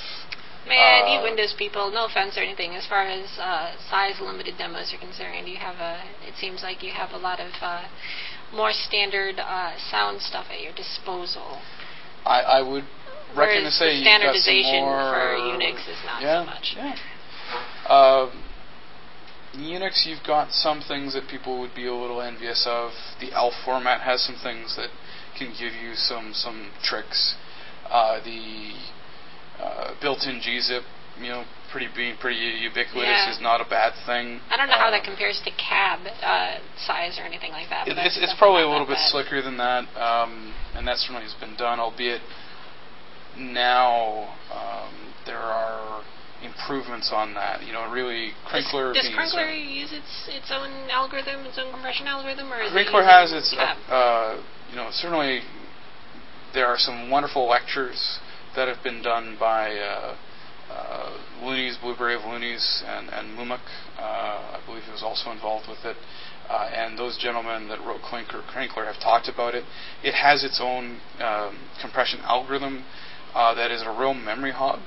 Man, 0.68 0.77
uh, 0.77 1.18
you 1.18 1.23
Windows 1.23 1.56
people, 1.57 1.89
no 1.89 2.06
offense 2.06 2.38
or 2.38 2.41
anything, 2.41 2.76
as 2.76 2.85
far 2.85 3.02
as 3.02 3.26
uh, 3.39 3.73
size 3.89 4.22
limited 4.22 4.57
demos 4.60 4.93
are 4.93 4.99
concerned, 4.99 5.48
you 5.48 5.57
have 5.57 5.77
a. 5.77 5.98
It 6.22 6.35
seems 6.38 6.61
like 6.61 6.84
you 6.84 6.91
have 6.91 7.11
a 7.11 7.18
lot 7.18 7.39
of 7.39 7.49
uh, 7.61 7.81
more 8.53 8.72
standard 8.73 9.40
uh, 9.40 9.73
sound 9.90 10.22
stuff 10.22 10.48
at 10.52 10.61
your 10.61 10.73
disposal. 10.73 11.61
I, 12.26 12.41
I 12.41 12.61
would 12.61 12.86
reckon 13.36 13.64
to 13.64 13.72
Whereas 13.72 13.78
say 13.78 14.03
got 14.03 14.22
some 14.23 14.41
standardization 14.41 14.84
for 14.86 15.23
Unix 15.40 15.78
is 15.88 16.02
not 16.06 16.22
yeah, 16.22 16.41
so 16.41 16.45
much. 16.45 16.76
Yeah. 16.76 16.95
Um, 17.88 18.44
Unix, 19.56 20.06
you've 20.06 20.26
got 20.26 20.52
some 20.52 20.82
things 20.88 21.14
that 21.14 21.28
people 21.30 21.60
would 21.60 21.76
be 21.76 21.88
a 21.88 21.94
little 21.94 22.22
envious 22.22 22.65
of. 22.68 22.91
The 23.19 23.34
ELF 23.34 23.53
format 23.65 24.02
has 24.02 24.23
some 24.23 24.38
things 24.41 24.76
that 24.78 24.90
can 25.38 25.52
give 25.52 25.73
you 25.73 25.95
some 25.95 26.32
some 26.34 26.72
tricks. 26.84 27.36
Uh, 27.90 28.23
the 28.23 28.72
uh, 29.60 29.94
built-in 30.02 30.40
gzip, 30.40 30.84
you 31.19 31.28
know, 31.28 31.44
pretty 31.72 31.88
being 31.95 32.15
pretty 32.18 32.38
ubiquitous 32.38 33.07
Yeah. 33.07 33.31
is 33.31 33.39
not 33.41 33.61
a 33.61 33.65
bad 33.65 33.93
thing. 34.06 34.39
I 34.49 34.57
don't 34.57 34.68
know 34.68 34.77
how 34.77 34.91
that 34.91 34.99
Um, 35.02 35.06
compares 35.15 35.39
to 35.45 35.52
cab 35.52 35.99
uh, 36.22 36.60
size 36.77 37.18
or 37.18 37.23
anything 37.23 37.52
like 37.52 37.69
that. 37.69 37.88
It, 37.88 37.98
it's, 37.98 38.18
it's 38.19 38.34
probably 38.38 38.64
a 38.64 38.69
little 38.69 38.85
bit 38.85 38.98
bad. 38.99 39.10
slicker 39.11 39.41
than 39.41 39.57
that, 39.57 39.88
um, 39.95 40.53
and 40.76 40.88
that 40.88 40.98
certainly 40.98 41.23
has 41.23 41.34
been 41.35 41.56
done, 41.56 41.80
albeit 41.80 42.22
now 43.38 44.35
um, 44.52 44.93
there 45.26 45.38
are 45.39 46.03
improvements 46.43 47.11
on 47.14 47.34
that. 47.35 47.64
You 47.64 47.73
know, 47.73 47.89
really, 47.89 48.31
Crinkler 48.49 48.93
Does, 48.93 49.03
does 49.07 49.14
Crinkler 49.15 49.52
use 49.52 49.91
its 49.93 50.27
its 50.27 50.52
own 50.52 50.69
algorithm, 50.89 51.45
its 51.45 51.57
own 51.57 51.72
compression 51.72 52.07
algorithm, 52.07 52.52
or 52.52 52.61
is 52.61 52.72
Crinkler 52.72 53.02
using 53.02 53.15
has 53.15 53.31
its, 53.31 53.56
uh, 53.57 53.93
uh, 53.93 54.41
you 54.69 54.76
know, 54.76 54.89
certainly 54.91 55.41
there 56.53 56.68
are 56.68 56.77
some 56.77 57.10
wonderful 57.10 57.48
lectures 57.48 58.19
that 58.56 58.68
have 58.68 58.84
been 58.84 59.02
done 59.02 59.38
by 59.39 59.72
uh, 59.77 60.15
uh, 60.72 61.18
Loonies, 61.43 61.77
Blueberry 61.81 62.15
of 62.15 62.22
Loonies, 62.22 62.84
and, 62.85 63.10
and 63.10 63.38
Mumuk. 63.38 63.61
Uh, 63.98 64.02
I 64.02 64.60
believe 64.65 64.84
he 64.84 64.91
was 64.91 65.03
also 65.03 65.31
involved 65.31 65.68
with 65.68 65.84
it. 65.84 65.98
Uh, 66.49 66.69
and 66.73 66.98
those 66.98 67.18
gentlemen 67.18 67.68
that 67.69 67.80
wrote 67.80 68.02
Crinkler, 68.02 68.41
Crinkler 68.48 68.85
have 68.85 68.99
talked 69.02 69.30
about 69.30 69.56
it. 69.56 69.64
It 70.03 70.14
has 70.14 70.43
its 70.43 70.60
own 70.61 70.99
um, 71.19 71.57
compression 71.81 72.19
algorithm 72.23 72.84
uh, 73.34 73.53
that 73.56 73.72
is 73.72 73.81
a 73.81 73.91
real 73.91 74.14
memory 74.14 74.52
hog. 74.52 74.80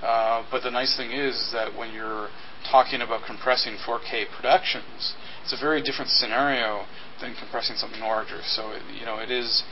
Uh, 0.00 0.44
but 0.50 0.62
the 0.62 0.70
nice 0.70 0.96
thing 0.96 1.12
is 1.12 1.50
that 1.52 1.76
when 1.76 1.92
you're 1.92 2.28
talking 2.70 3.00
about 3.00 3.26
compressing 3.26 3.76
4K 3.86 4.26
productions, 4.34 5.14
it's 5.42 5.52
a 5.52 5.60
very 5.60 5.82
different 5.82 6.10
scenario 6.10 6.86
than 7.20 7.34
compressing 7.38 7.76
something 7.76 8.00
larger. 8.00 8.40
So 8.44 8.70
it, 8.72 8.82
you 8.98 9.06
know 9.06 9.18
it 9.18 9.30
is 9.30 9.62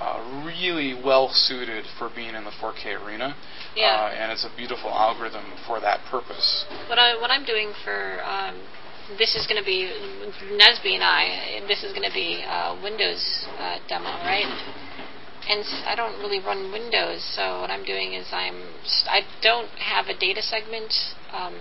uh, 0.00 0.44
really 0.46 0.94
well 0.94 1.28
suited 1.32 1.84
for 1.98 2.10
being 2.14 2.34
in 2.34 2.44
the 2.44 2.52
4K 2.62 3.04
arena, 3.04 3.34
Yeah. 3.74 3.86
uh, 3.86 4.14
and 4.14 4.30
it's 4.32 4.44
a 4.44 4.50
beautiful 4.56 4.90
algorithm 4.90 5.44
for 5.66 5.80
that 5.80 6.00
purpose. 6.10 6.64
What 6.88 6.98
I 6.98 7.16
what 7.20 7.30
I'm 7.30 7.44
doing 7.44 7.72
for 7.84 8.22
um, 8.24 8.56
this 9.18 9.34
is 9.34 9.46
going 9.46 9.58
to 9.60 9.64
be 9.64 9.88
Nesby 10.60 10.94
and 10.94 11.02
I. 11.02 11.64
This 11.66 11.82
is 11.82 11.92
going 11.92 12.06
to 12.08 12.14
be 12.14 12.44
uh, 12.46 12.76
Windows 12.82 13.46
uh, 13.58 13.78
demo, 13.88 14.10
right? 14.24 14.46
And 15.48 15.64
I 15.86 15.94
don't 15.96 16.18
really 16.20 16.40
run 16.40 16.70
Windows, 16.72 17.24
so 17.34 17.60
what 17.62 17.70
I'm 17.70 17.84
doing 17.84 18.12
is 18.12 18.26
I'm 18.32 18.68
st- 18.84 19.08
I 19.08 19.20
don't 19.40 19.70
have 19.80 20.06
a 20.08 20.14
data 20.18 20.42
segment. 20.42 20.92
Um, 21.32 21.54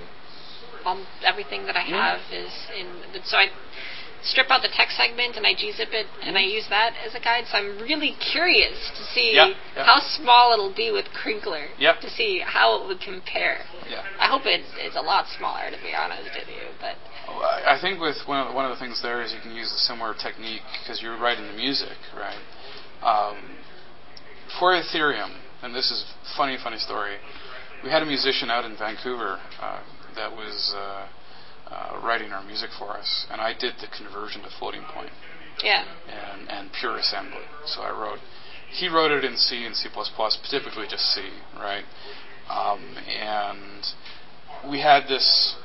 um, 0.85 1.07
everything 1.25 1.65
that 1.65 1.75
I 1.75 1.85
Yeah. 1.87 2.19
have 2.19 2.21
is 2.31 2.51
in. 2.75 2.87
So 3.23 3.37
I 3.37 3.47
strip 4.27 4.51
out 4.51 4.61
the 4.61 4.69
text 4.75 4.97
segment 4.97 5.35
and 5.37 5.47
I 5.47 5.53
gzip 5.55 5.95
it 5.95 6.05
and 6.21 6.37
I 6.37 6.41
use 6.43 6.67
that 6.69 6.93
as 7.05 7.15
a 7.15 7.19
guide. 7.19 7.45
So 7.49 7.57
I'm 7.57 7.79
really 7.79 8.13
curious 8.31 8.75
to 8.97 9.03
see 9.15 9.31
Yeah, 9.33 9.55
yeah. 9.75 9.85
how 9.85 9.99
small 10.19 10.51
it'll 10.53 10.75
be 10.75 10.91
with 10.91 11.05
Crinkler. 11.15 11.67
Yep. 11.79 12.01
To 12.01 12.09
see 12.09 12.41
how 12.45 12.81
it 12.81 12.87
would 12.87 12.99
compare. 12.99 13.59
Yeah. 13.89 14.03
I 14.19 14.27
hope 14.27 14.43
it 14.45 14.61
is 14.83 14.95
a 14.95 15.01
lot 15.01 15.25
smaller, 15.37 15.71
to 15.71 15.77
be 15.79 15.95
honest 15.95 16.29
with 16.35 16.47
you. 16.51 16.67
But 16.79 16.95
Well, 17.27 17.39
I 17.43 17.79
think 17.79 17.99
with 17.99 18.17
one 18.27 18.45
of, 18.45 18.53
one 18.53 18.65
of 18.65 18.71
the 18.75 18.79
things 18.83 18.99
there 19.01 19.21
is 19.23 19.31
you 19.31 19.39
can 19.41 19.55
use 19.55 19.71
a 19.71 19.79
similar 19.79 20.13
technique 20.13 20.61
because 20.83 21.01
you're 21.01 21.17
writing 21.19 21.47
the 21.47 21.55
music, 21.57 21.95
right? 22.15 22.39
Um, 23.01 23.37
for 24.59 24.73
Ethereum, 24.73 25.31
and 25.63 25.73
this 25.75 25.91
is 25.91 26.03
funny, 26.35 26.57
funny 26.61 26.77
story. 26.77 27.17
We 27.83 27.89
had 27.89 28.01
a 28.01 28.05
musician 28.05 28.49
out 28.49 28.65
in 28.65 28.75
Vancouver 28.77 29.39
uh, 29.61 29.81
that 30.15 30.31
was 30.31 30.73
uh, 30.75 31.07
writing 32.03 32.31
our 32.31 32.43
music 32.43 32.69
for 32.77 32.97
us, 32.97 33.25
and 33.31 33.41
I 33.41 33.53
did 33.53 33.75
the 33.81 33.87
conversion 33.87 34.41
to 34.43 34.49
floating 34.59 34.83
point 34.93 35.11
yeah, 35.63 35.85
and, 36.07 36.49
and 36.49 36.69
pure 36.79 36.97
assembly. 36.97 37.43
So 37.65 37.81
I 37.81 37.91
wrote, 37.91 38.19
he 38.71 38.87
wrote 38.87 39.11
it 39.11 39.23
in 39.23 39.37
C 39.37 39.65
and 39.65 39.75
C++, 39.75 39.89
typically 40.49 40.85
just 40.89 41.03
C, 41.13 41.21
right? 41.55 41.83
Um, 42.49 42.95
and 43.07 43.85
we 44.69 44.81
had 44.81 45.07
this 45.07 45.55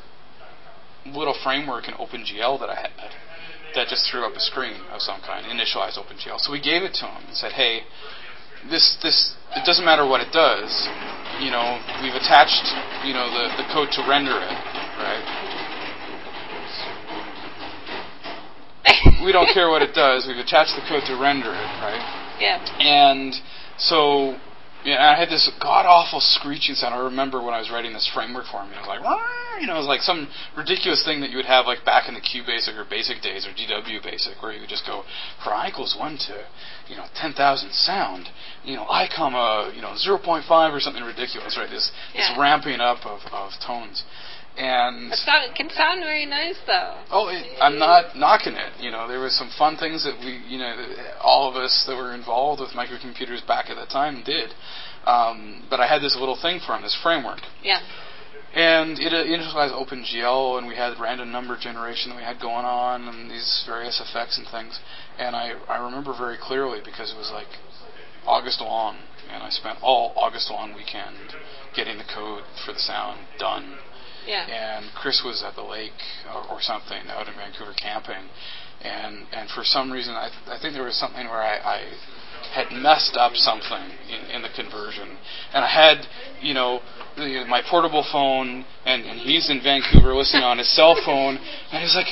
little 1.07 1.35
framework 1.43 1.89
in 1.89 1.95
OpenGL 1.95 2.61
that 2.61 2.71
I 2.71 2.77
had 2.77 2.91
that 3.75 3.89
just 3.89 4.09
threw 4.11 4.25
up 4.25 4.37
a 4.37 4.41
screen 4.41 4.81
of 4.93 5.01
some 5.01 5.21
kind, 5.25 5.47
initialized 5.47 5.99
OpenGL. 5.99 6.39
So 6.39 6.53
we 6.53 6.61
gave 6.61 6.83
it 6.83 6.95
to 7.01 7.07
him 7.07 7.25
and 7.29 7.37
said, 7.37 7.53
hey, 7.53 7.81
this 8.71 8.97
this 9.03 9.35
it 9.57 9.67
doesn't 9.67 9.85
matter 9.85 10.07
what 10.07 10.21
it 10.21 10.31
does. 10.33 10.71
You 11.41 11.51
know, 11.51 11.83
we've 12.03 12.15
attached 12.15 12.63
you 13.03 13.13
know 13.13 13.27
the, 13.27 13.63
the 13.63 13.67
code 13.73 13.91
to 13.99 14.07
render 14.07 14.37
it, 14.37 14.59
right? 15.03 15.52
We 19.25 19.31
don't 19.33 19.49
care 19.55 19.71
what 19.71 19.83
it 19.83 19.95
does. 19.95 20.27
We've 20.27 20.37
attached 20.37 20.75
the 20.75 20.83
code 20.89 21.05
to 21.07 21.15
render 21.17 21.51
it, 21.51 21.71
right? 21.79 22.03
yeah, 22.41 22.59
And 22.83 23.35
so, 23.79 24.35
yeah, 24.85 24.99
I 24.99 25.19
had 25.19 25.29
this 25.29 25.49
god 25.63 25.87
awful 25.87 26.19
screeching 26.19 26.75
sound. 26.75 26.95
I 26.95 26.99
remember 26.99 27.41
when 27.43 27.55
I 27.55 27.59
was 27.59 27.71
writing 27.71 27.93
this 27.93 28.11
framework 28.13 28.47
for 28.51 28.65
me. 28.67 28.75
It 28.75 28.83
was 28.83 28.89
like, 28.91 29.03
you 29.61 29.67
know, 29.69 29.77
it 29.79 29.87
was 29.87 29.87
like 29.87 30.03
some 30.03 30.27
ridiculous 30.59 31.05
thing 31.07 31.21
that 31.21 31.31
you 31.31 31.37
would 31.37 31.47
have 31.47 31.67
like 31.67 31.85
back 31.85 32.09
in 32.09 32.15
the 32.15 32.21
QBasic 32.21 32.75
or 32.75 32.85
Basic 32.85 33.23
days 33.23 33.47
or 33.47 33.55
GW 33.55 34.03
Basic, 34.03 34.43
where 34.43 34.51
you 34.53 34.61
would 34.61 34.69
just 34.69 34.85
go 34.87 35.05
for 35.45 35.55
i 35.55 35.69
equals 35.69 35.95
one 35.97 36.19
to, 36.27 36.43
you 36.91 36.97
know, 36.97 37.07
ten 37.15 37.33
thousand 37.33 37.71
sound, 37.73 38.29
you 38.65 38.75
know, 38.75 38.87
i 38.91 39.07
comma, 39.07 39.71
you 39.75 39.83
know, 39.83 39.95
zero 39.97 40.19
point 40.19 40.45
five 40.49 40.75
or 40.75 40.81
something 40.81 41.05
ridiculous, 41.05 41.55
right? 41.57 41.71
This 41.71 41.93
this 42.13 42.27
ramping 42.37 42.81
up 42.81 43.07
of, 43.07 43.21
of 43.31 43.53
tones, 43.65 44.03
and 44.57 45.13
it, 45.13 45.19
it 45.25 45.55
can 45.57 45.71
sound 45.71 46.01
very 46.01 46.27
nice 46.27 46.59
though. 46.67 47.01
Oh, 47.11 47.29
it, 47.29 47.45
I'm 47.61 47.79
not 47.79 48.17
knocking 48.17 48.53
it. 48.55 48.73
You 48.81 48.91
know, 48.91 49.09
there 49.09 49.21
was 49.21 49.37
some 49.37 49.51
fun 49.57 49.77
things 49.77 50.05
that 50.05 50.19
we, 50.21 50.43
you 50.47 50.59
know, 50.59 50.77
all 51.21 51.49
of 51.49 51.57
us 51.57 51.85
that 51.87 51.97
were 51.97 52.15
involved 52.15 52.61
with 52.61 52.71
microcomputers 52.71 53.47
back 53.47 53.71
at 53.71 53.77
that 53.77 53.89
time 53.89 54.23
did. 54.25 54.51
Um, 55.07 55.65
but 55.71 55.81
I 55.81 55.89
had 55.89 56.01
this 56.01 56.17
little 56.19 56.39
thing 56.41 56.61
for 56.65 56.77
him, 56.77 56.83
this 56.83 56.97
framework, 57.03 57.41
Yeah, 57.65 57.81
And 58.55 58.99
it 59.01 59.13
uh, 59.13 59.25
initialized 59.25 59.75
OpenGL, 59.75 60.59
and 60.59 60.69
we 60.69 60.77
had 60.77 60.95
random 61.01 61.33
number 61.33 61.59
generation 61.59 62.11
that 62.11 62.17
we 62.17 62.23
had 62.23 62.41
going 62.41 62.65
on, 62.65 63.09
and 63.09 63.29
these 63.29 63.65
various 63.67 64.01
effects 64.01 64.39
and 64.39 64.47
things. 64.47 64.79
And 65.19 65.35
I, 65.35 65.55
I 65.69 65.83
remember 65.83 66.15
very 66.17 66.37
clearly 66.41 66.81
because 66.85 67.11
it 67.11 67.17
was 67.17 67.31
like 67.33 67.49
August 68.27 68.61
long, 68.61 68.99
and 69.33 69.43
I 69.43 69.51
spent 69.51 69.79
all 69.83 70.13
August 70.15 70.51
long 70.51 70.75
weekend 70.75 71.35
getting 71.75 71.99
the 71.99 72.05
code 72.15 72.45
for 72.65 72.73
the 72.73 72.79
sound 72.79 73.27
done. 73.41 73.79
Yeah. 74.27 74.47
And 74.47 74.87
Chris 74.95 75.23
was 75.25 75.43
at 75.43 75.55
the 75.55 75.63
lake 75.63 75.99
or, 76.33 76.57
or 76.57 76.61
something 76.61 77.09
out 77.09 77.29
in 77.29 77.35
Vancouver 77.35 77.75
camping, 77.75 78.31
and 78.83 79.27
and 79.33 79.51
for 79.51 79.65
some 79.65 79.91
reason 79.91 80.15
I 80.15 80.31
I 80.47 80.59
think 80.61 80.75
there 80.75 80.85
was 80.85 80.99
something 80.99 81.27
where 81.27 81.43
I, 81.43 81.59
I 81.59 81.79
had 82.55 82.71
messed 82.71 83.17
up 83.17 83.33
something 83.35 83.91
in, 84.11 84.37
in 84.37 84.43
the 84.43 84.51
conversion, 84.55 85.17
and 85.55 85.65
I 85.65 85.69
had 85.69 86.07
you 86.41 86.55
know 86.55 86.81
the, 87.17 87.45
my 87.49 87.63
portable 87.69 88.05
phone, 88.11 88.65
and, 88.87 89.05
and 89.05 89.19
he's 89.21 89.51
in 89.51 89.63
Vancouver 89.63 90.15
listening 90.15 90.43
on 90.43 90.59
his 90.59 90.69
cell 90.75 90.95
phone, 91.05 91.39
and 91.73 91.83
he's 91.83 91.95
like, 91.95 92.11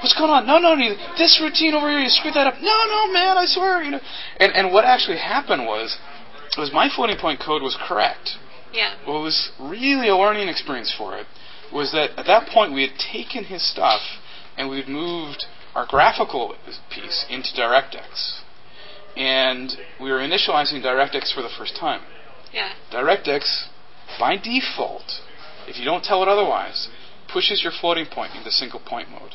"What's 0.00 0.14
going 0.16 0.30
on? 0.30 0.46
No, 0.46 0.58
no, 0.58 0.74
no, 0.74 0.94
this 1.18 1.40
routine 1.42 1.74
over 1.74 1.88
here, 1.88 2.00
you 2.00 2.08
screwed 2.08 2.34
that 2.34 2.46
up. 2.46 2.54
No, 2.60 2.76
no, 2.88 3.12
man, 3.12 3.36
I 3.36 3.44
swear, 3.46 3.82
you 3.82 3.90
know." 3.90 4.00
And 4.38 4.52
and 4.52 4.72
what 4.72 4.84
actually 4.84 5.18
happened 5.18 5.66
was, 5.66 5.96
was 6.56 6.72
my 6.72 6.88
floating 6.94 7.18
point 7.18 7.40
code 7.40 7.62
was 7.62 7.76
correct. 7.88 8.36
Yeah. 8.72 8.94
Well, 9.06 9.20
it 9.20 9.24
was 9.24 9.52
really 9.60 10.08
a 10.08 10.16
learning 10.16 10.48
experience 10.48 10.94
for 10.96 11.16
it 11.18 11.26
was 11.72 11.92
that 11.92 12.10
at 12.18 12.26
that 12.26 12.48
point 12.48 12.72
we 12.72 12.82
had 12.82 12.98
taken 12.98 13.44
his 13.44 13.68
stuff 13.68 14.00
and 14.56 14.68
we'd 14.68 14.88
moved 14.88 15.46
our 15.74 15.86
graphical 15.86 16.54
piece 16.90 17.24
into 17.30 17.48
DirectX. 17.56 18.40
And 19.16 19.72
we 20.00 20.10
were 20.10 20.18
initializing 20.18 20.84
DirectX 20.84 21.34
for 21.34 21.42
the 21.42 21.50
first 21.56 21.76
time. 21.76 22.02
Yeah. 22.52 22.72
DirectX, 22.92 23.66
by 24.18 24.36
default, 24.36 25.20
if 25.66 25.78
you 25.78 25.84
don't 25.84 26.04
tell 26.04 26.22
it 26.22 26.28
otherwise, 26.28 26.88
pushes 27.32 27.62
your 27.62 27.72
floating 27.72 28.06
point 28.06 28.34
into 28.34 28.50
single 28.50 28.80
point 28.80 29.10
mode. 29.10 29.34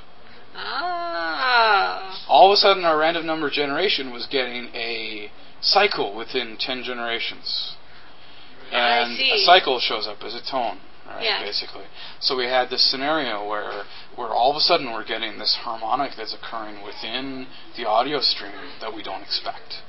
Ah. 0.56 2.26
All 2.28 2.52
of 2.52 2.56
a 2.56 2.58
sudden, 2.58 2.86
our 2.86 2.98
random 2.98 3.26
number 3.26 3.50
generation 3.50 4.12
was 4.12 4.28
getting 4.28 4.70
a 4.74 5.32
cycle 5.62 6.16
within 6.16 6.58
10 6.60 6.84
generations. 6.84 7.76
And 8.72 9.18
a 9.18 9.44
cycle 9.46 9.80
shows 9.80 10.08
up 10.08 10.24
as 10.24 10.36
a 10.36 10.42
tone, 10.52 10.80
right, 11.16 11.24
Yeah. 11.24 11.44
basically. 11.44 11.86
So 12.20 12.36
we 12.36 12.46
had 12.46 12.70
this 12.70 12.90
scenario 12.90 13.48
where, 13.48 13.84
where 14.16 14.30
all 14.30 14.52
of 14.52 14.58
a 14.58 14.62
sudden 14.62 14.92
we're 14.92 15.06
getting 15.06 15.38
this 15.40 15.56
harmonic 15.62 16.12
that's 16.18 16.34
occurring 16.36 16.84
within 16.84 17.48
the 17.78 17.88
audio 17.88 18.20
stream 18.20 18.52
that 18.82 18.94
we 18.94 19.04
don't 19.04 19.22
expect. 19.22 19.82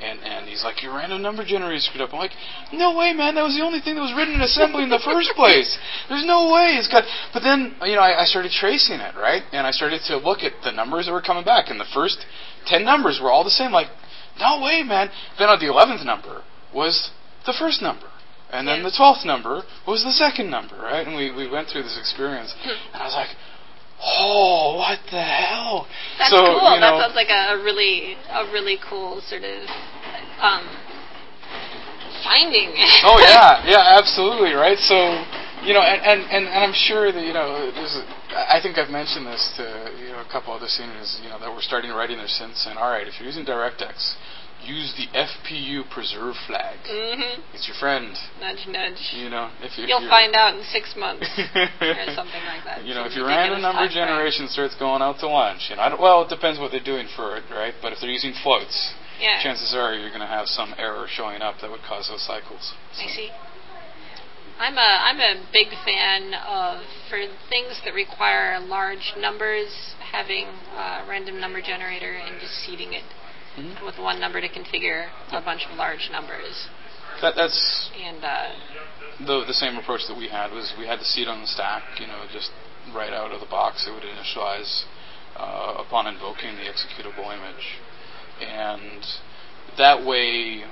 And, 0.00 0.18
and 0.24 0.48
he's 0.48 0.64
like, 0.64 0.82
your 0.82 0.94
random 0.96 1.20
number 1.20 1.44
generator 1.44 1.78
screwed 1.78 2.00
up. 2.00 2.14
I'm 2.14 2.18
like, 2.18 2.32
no 2.72 2.96
way, 2.96 3.12
man. 3.12 3.34
That 3.34 3.42
was 3.44 3.52
the 3.54 3.62
only 3.62 3.80
thing 3.80 3.96
that 3.96 4.00
was 4.00 4.14
written 4.16 4.32
in 4.32 4.40
assembly 4.40 4.82
in 4.82 4.88
the 4.88 5.02
first 5.04 5.28
place. 5.36 5.76
There's 6.08 6.24
no 6.24 6.48
way. 6.48 6.80
It's 6.80 6.88
got. 6.88 7.04
But 7.34 7.40
then, 7.44 7.76
you 7.84 7.96
know, 7.96 8.00
I, 8.00 8.22
I 8.22 8.24
started 8.24 8.50
tracing 8.50 8.96
it, 8.98 9.14
right? 9.14 9.42
And 9.52 9.66
I 9.66 9.72
started 9.72 10.00
to 10.08 10.16
look 10.16 10.40
at 10.40 10.52
the 10.64 10.72
numbers 10.72 11.04
that 11.04 11.12
were 11.12 11.20
coming 11.20 11.44
back, 11.44 11.68
and 11.68 11.78
the 11.78 11.84
first 11.92 12.16
ten 12.64 12.82
numbers 12.82 13.20
were 13.22 13.30
all 13.30 13.44
the 13.44 13.52
same. 13.52 13.72
Like, 13.72 13.88
no 14.40 14.62
way, 14.64 14.82
man. 14.82 15.10
Then 15.38 15.50
on 15.50 15.60
the 15.60 15.68
eleventh 15.68 16.00
number 16.00 16.44
was 16.72 17.10
the 17.44 17.52
first 17.52 17.82
number. 17.82 18.08
And 18.52 18.66
then 18.66 18.82
the 18.82 18.90
twelfth 18.90 19.24
number 19.24 19.62
was 19.86 20.02
the 20.02 20.12
second 20.12 20.50
number, 20.50 20.76
right? 20.76 21.06
And 21.06 21.14
we, 21.14 21.30
we 21.30 21.48
went 21.48 21.68
through 21.68 21.84
this 21.84 21.96
experience, 21.98 22.54
and 22.64 22.98
I 23.00 23.06
was 23.06 23.14
like, 23.14 23.30
"Oh, 24.02 24.82
what 24.82 24.98
the 25.10 25.22
hell?" 25.22 25.86
That's 26.18 26.34
so, 26.34 26.42
cool. 26.42 26.74
You 26.74 26.82
know, 26.82 26.98
that 26.98 27.06
sounds 27.06 27.14
like 27.14 27.30
a, 27.30 27.54
a 27.54 27.62
really 27.62 28.18
a 28.28 28.50
really 28.50 28.78
cool 28.82 29.22
sort 29.22 29.44
of 29.44 29.62
um 30.42 30.66
finding. 32.24 32.74
oh 33.04 33.18
yeah, 33.22 33.62
yeah, 33.70 33.98
absolutely, 33.98 34.52
right? 34.52 34.78
So, 34.78 34.96
you 35.64 35.72
know, 35.72 35.80
and, 35.80 36.00
and, 36.02 36.20
and, 36.30 36.44
and 36.48 36.64
I'm 36.64 36.74
sure 36.74 37.12
that 37.12 37.24
you 37.24 37.32
know, 37.32 37.70
I 38.34 38.60
think 38.62 38.78
I've 38.78 38.90
mentioned 38.90 39.26
this 39.26 39.42
to 39.56 39.94
you 40.00 40.12
know 40.12 40.20
a 40.20 40.30
couple 40.30 40.52
other 40.52 40.68
sceners, 40.68 41.20
you 41.22 41.28
know, 41.28 41.38
that 41.38 41.50
we're 41.50 41.64
starting 41.64 41.90
writing 41.90 42.18
their 42.18 42.30
synths, 42.30 42.66
and 42.66 42.78
all 42.78 42.90
right, 42.90 43.06
if 43.06 43.14
you're 43.18 43.28
using 43.28 43.44
DirectX, 43.44 44.14
use 44.64 44.92
the 44.96 45.06
FPU 45.16 45.88
preserve 45.90 46.34
flag. 46.46 46.76
mhm. 46.84 47.38
It's 47.54 47.66
your 47.66 47.76
friend, 47.78 48.12
Nudge, 48.40 48.66
nudge. 48.68 49.00
you 49.16 49.28
know. 49.30 49.50
If, 49.62 49.72
if 49.78 49.88
You'll 49.88 50.08
find 50.08 50.34
out 50.34 50.54
in 50.54 50.62
six 50.70 50.94
months 50.96 51.26
or 51.38 52.06
something 52.14 52.44
like 52.44 52.64
that. 52.64 52.84
You 52.84 52.94
know, 52.94 53.04
Some 53.04 53.12
if 53.12 53.16
your 53.16 53.26
random 53.26 53.62
number 53.62 53.86
frame. 53.88 53.92
generation 54.06 54.48
starts 54.48 54.74
going 54.76 55.02
out 55.02 55.18
to 55.20 55.28
lunch, 55.28 55.70
don't, 55.74 56.00
well, 56.00 56.22
it 56.22 56.28
depends 56.28 56.58
what 56.60 56.70
they're 56.70 56.84
doing 56.84 57.08
for 57.16 57.36
it, 57.36 57.44
right? 57.50 57.74
But 57.80 57.92
if 57.92 58.00
they're 58.00 58.10
using 58.12 58.34
floats, 58.42 58.94
Yeah. 59.20 59.42
chances 59.42 59.74
are 59.74 59.94
you're 59.94 60.08
going 60.12 60.20
to 60.24 60.26
have 60.30 60.46
some 60.48 60.74
error 60.78 61.06
showing 61.08 61.42
up 61.42 61.60
that 61.60 61.70
would 61.70 61.82
cause 61.82 62.08
those 62.08 62.22
cycles. 62.26 62.74
I 62.96 63.06
see. 63.08 63.30
I'm 64.60 64.76
a 64.76 64.80
I'm 65.08 65.20
a 65.20 65.40
big 65.54 65.68
fan 65.88 66.34
of 66.34 66.84
for 67.08 67.16
things 67.48 67.80
that 67.84 67.94
require 67.94 68.60
large 68.60 69.14
numbers 69.18 69.94
having 70.12 70.44
a 70.76 71.04
random 71.08 71.40
number 71.40 71.62
generator 71.62 72.12
and 72.12 72.38
just 72.38 72.52
seeding 72.66 72.92
it 72.92 73.04
Mhm. 73.56 73.84
with 73.84 73.98
one 73.98 74.20
number 74.20 74.40
to 74.40 74.48
configure 74.48 75.08
a 75.32 75.40
bunch 75.40 75.66
of 75.66 75.76
large 75.76 76.08
numbers. 76.10 76.68
That, 77.20 77.34
that's 77.34 77.90
And 77.98 78.24
uh, 78.24 78.48
the 79.26 79.44
the 79.44 79.54
same 79.54 79.76
approach 79.76 80.06
that 80.08 80.16
we 80.16 80.28
had 80.28 80.52
was 80.52 80.72
we 80.78 80.86
had 80.86 81.00
the 81.00 81.04
seed 81.04 81.28
on 81.28 81.40
the 81.40 81.46
stack, 81.46 81.82
you 81.98 82.06
know, 82.06 82.24
just 82.32 82.50
right 82.94 83.12
out 83.12 83.32
of 83.32 83.40
the 83.40 83.46
box. 83.46 83.86
It 83.86 83.92
would 83.92 84.04
initialize 84.04 84.84
uh, 85.36 85.74
upon 85.84 86.06
invoking 86.06 86.56
the 86.56 86.64
executable 86.64 87.28
image, 87.34 87.78
and 88.40 89.04
that 89.76 90.04
way, 90.04 90.64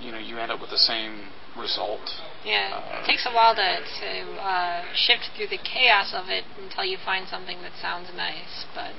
you 0.00 0.12
know, 0.12 0.18
you 0.18 0.38
end 0.38 0.50
up 0.50 0.60
with 0.60 0.70
the 0.70 0.78
same 0.78 1.28
result. 1.56 2.00
yeah, 2.44 2.80
Uh, 2.80 3.02
it 3.02 3.06
takes 3.06 3.26
a 3.26 3.32
while 3.32 3.54
to 3.54 3.70
to 4.00 4.10
uh, 4.40 4.82
shift 4.94 5.30
through 5.36 5.48
the 5.48 5.58
chaos 5.62 6.12
of 6.14 6.28
it 6.28 6.44
until 6.58 6.84
you 6.84 6.96
find 7.04 7.28
something 7.28 7.60
that 7.62 7.72
sounds 7.80 8.08
nice, 8.16 8.64
but 8.74 8.92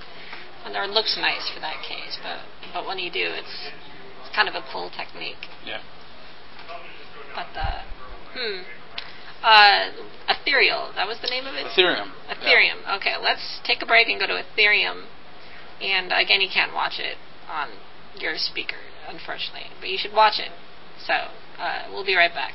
or 0.65 0.87
looks 0.87 1.17
nice 1.19 1.51
for 1.53 1.59
that 1.59 1.83
case. 1.83 2.17
But 2.23 2.39
but 2.73 2.87
when 2.87 2.99
you 2.99 3.11
do, 3.11 3.33
it's 3.35 3.71
it's 4.21 4.35
kind 4.35 4.47
of 4.47 4.55
a 4.55 4.63
cool 4.71 4.89
technique. 4.89 5.49
Yeah. 5.65 5.81
But 7.35 7.51
uh, 7.59 7.81
hmm. 8.33 8.61
Uh, 9.43 9.91
Ethereal. 10.29 10.93
That 10.95 11.05
was 11.05 11.19
the 11.21 11.27
name 11.27 11.45
of 11.45 11.55
it. 11.55 11.65
Ethereum. 11.67 12.11
yeah. 12.29 12.35
Ethereum. 12.35 12.97
Okay, 12.97 13.15
let's 13.21 13.59
take 13.65 13.81
a 13.81 13.85
break 13.85 14.07
and 14.07 14.19
go 14.19 14.27
to 14.27 14.41
Ethereum. 14.41 15.05
And 15.81 16.13
again, 16.13 16.39
you 16.39 16.47
can't 16.51 16.73
watch 16.73 16.93
it 16.97 17.17
on 17.49 17.69
your 18.17 18.35
speaker, 18.37 18.79
unfortunately, 19.07 19.67
but 19.79 19.89
you 19.89 19.97
should 19.97 20.13
watch 20.13 20.39
it. 20.39 20.51
So 21.05 21.13
uh, 21.59 21.89
we'll 21.91 22.05
be 22.05 22.15
right 22.15 22.31
back. 22.33 22.53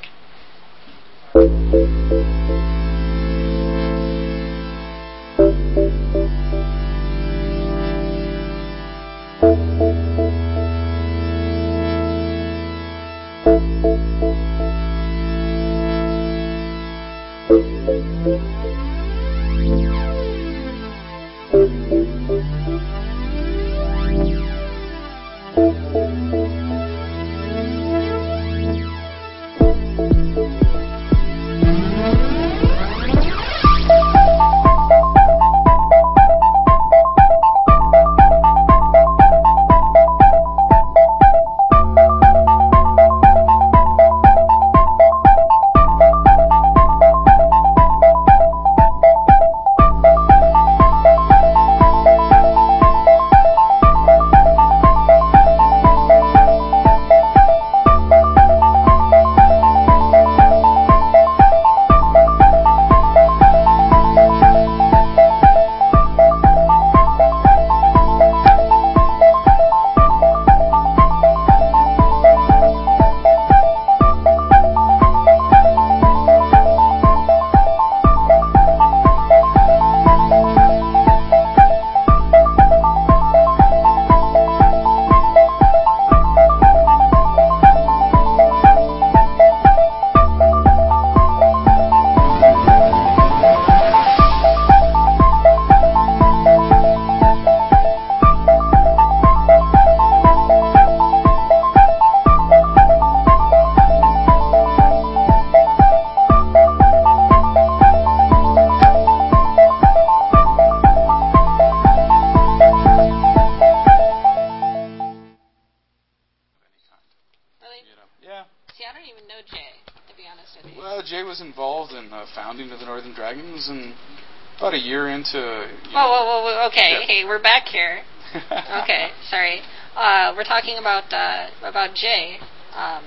Okay, 126.69 127.07
hey, 127.07 127.25
we're 127.25 127.41
back 127.41 127.65
here. 127.65 128.03
okay, 128.83 129.09
sorry. 129.31 129.63
Uh, 129.97 130.35
we're 130.37 130.45
talking 130.45 130.77
about 130.77 131.11
uh, 131.11 131.49
about 131.63 131.95
Jay. 131.95 132.37
Um, 132.77 133.03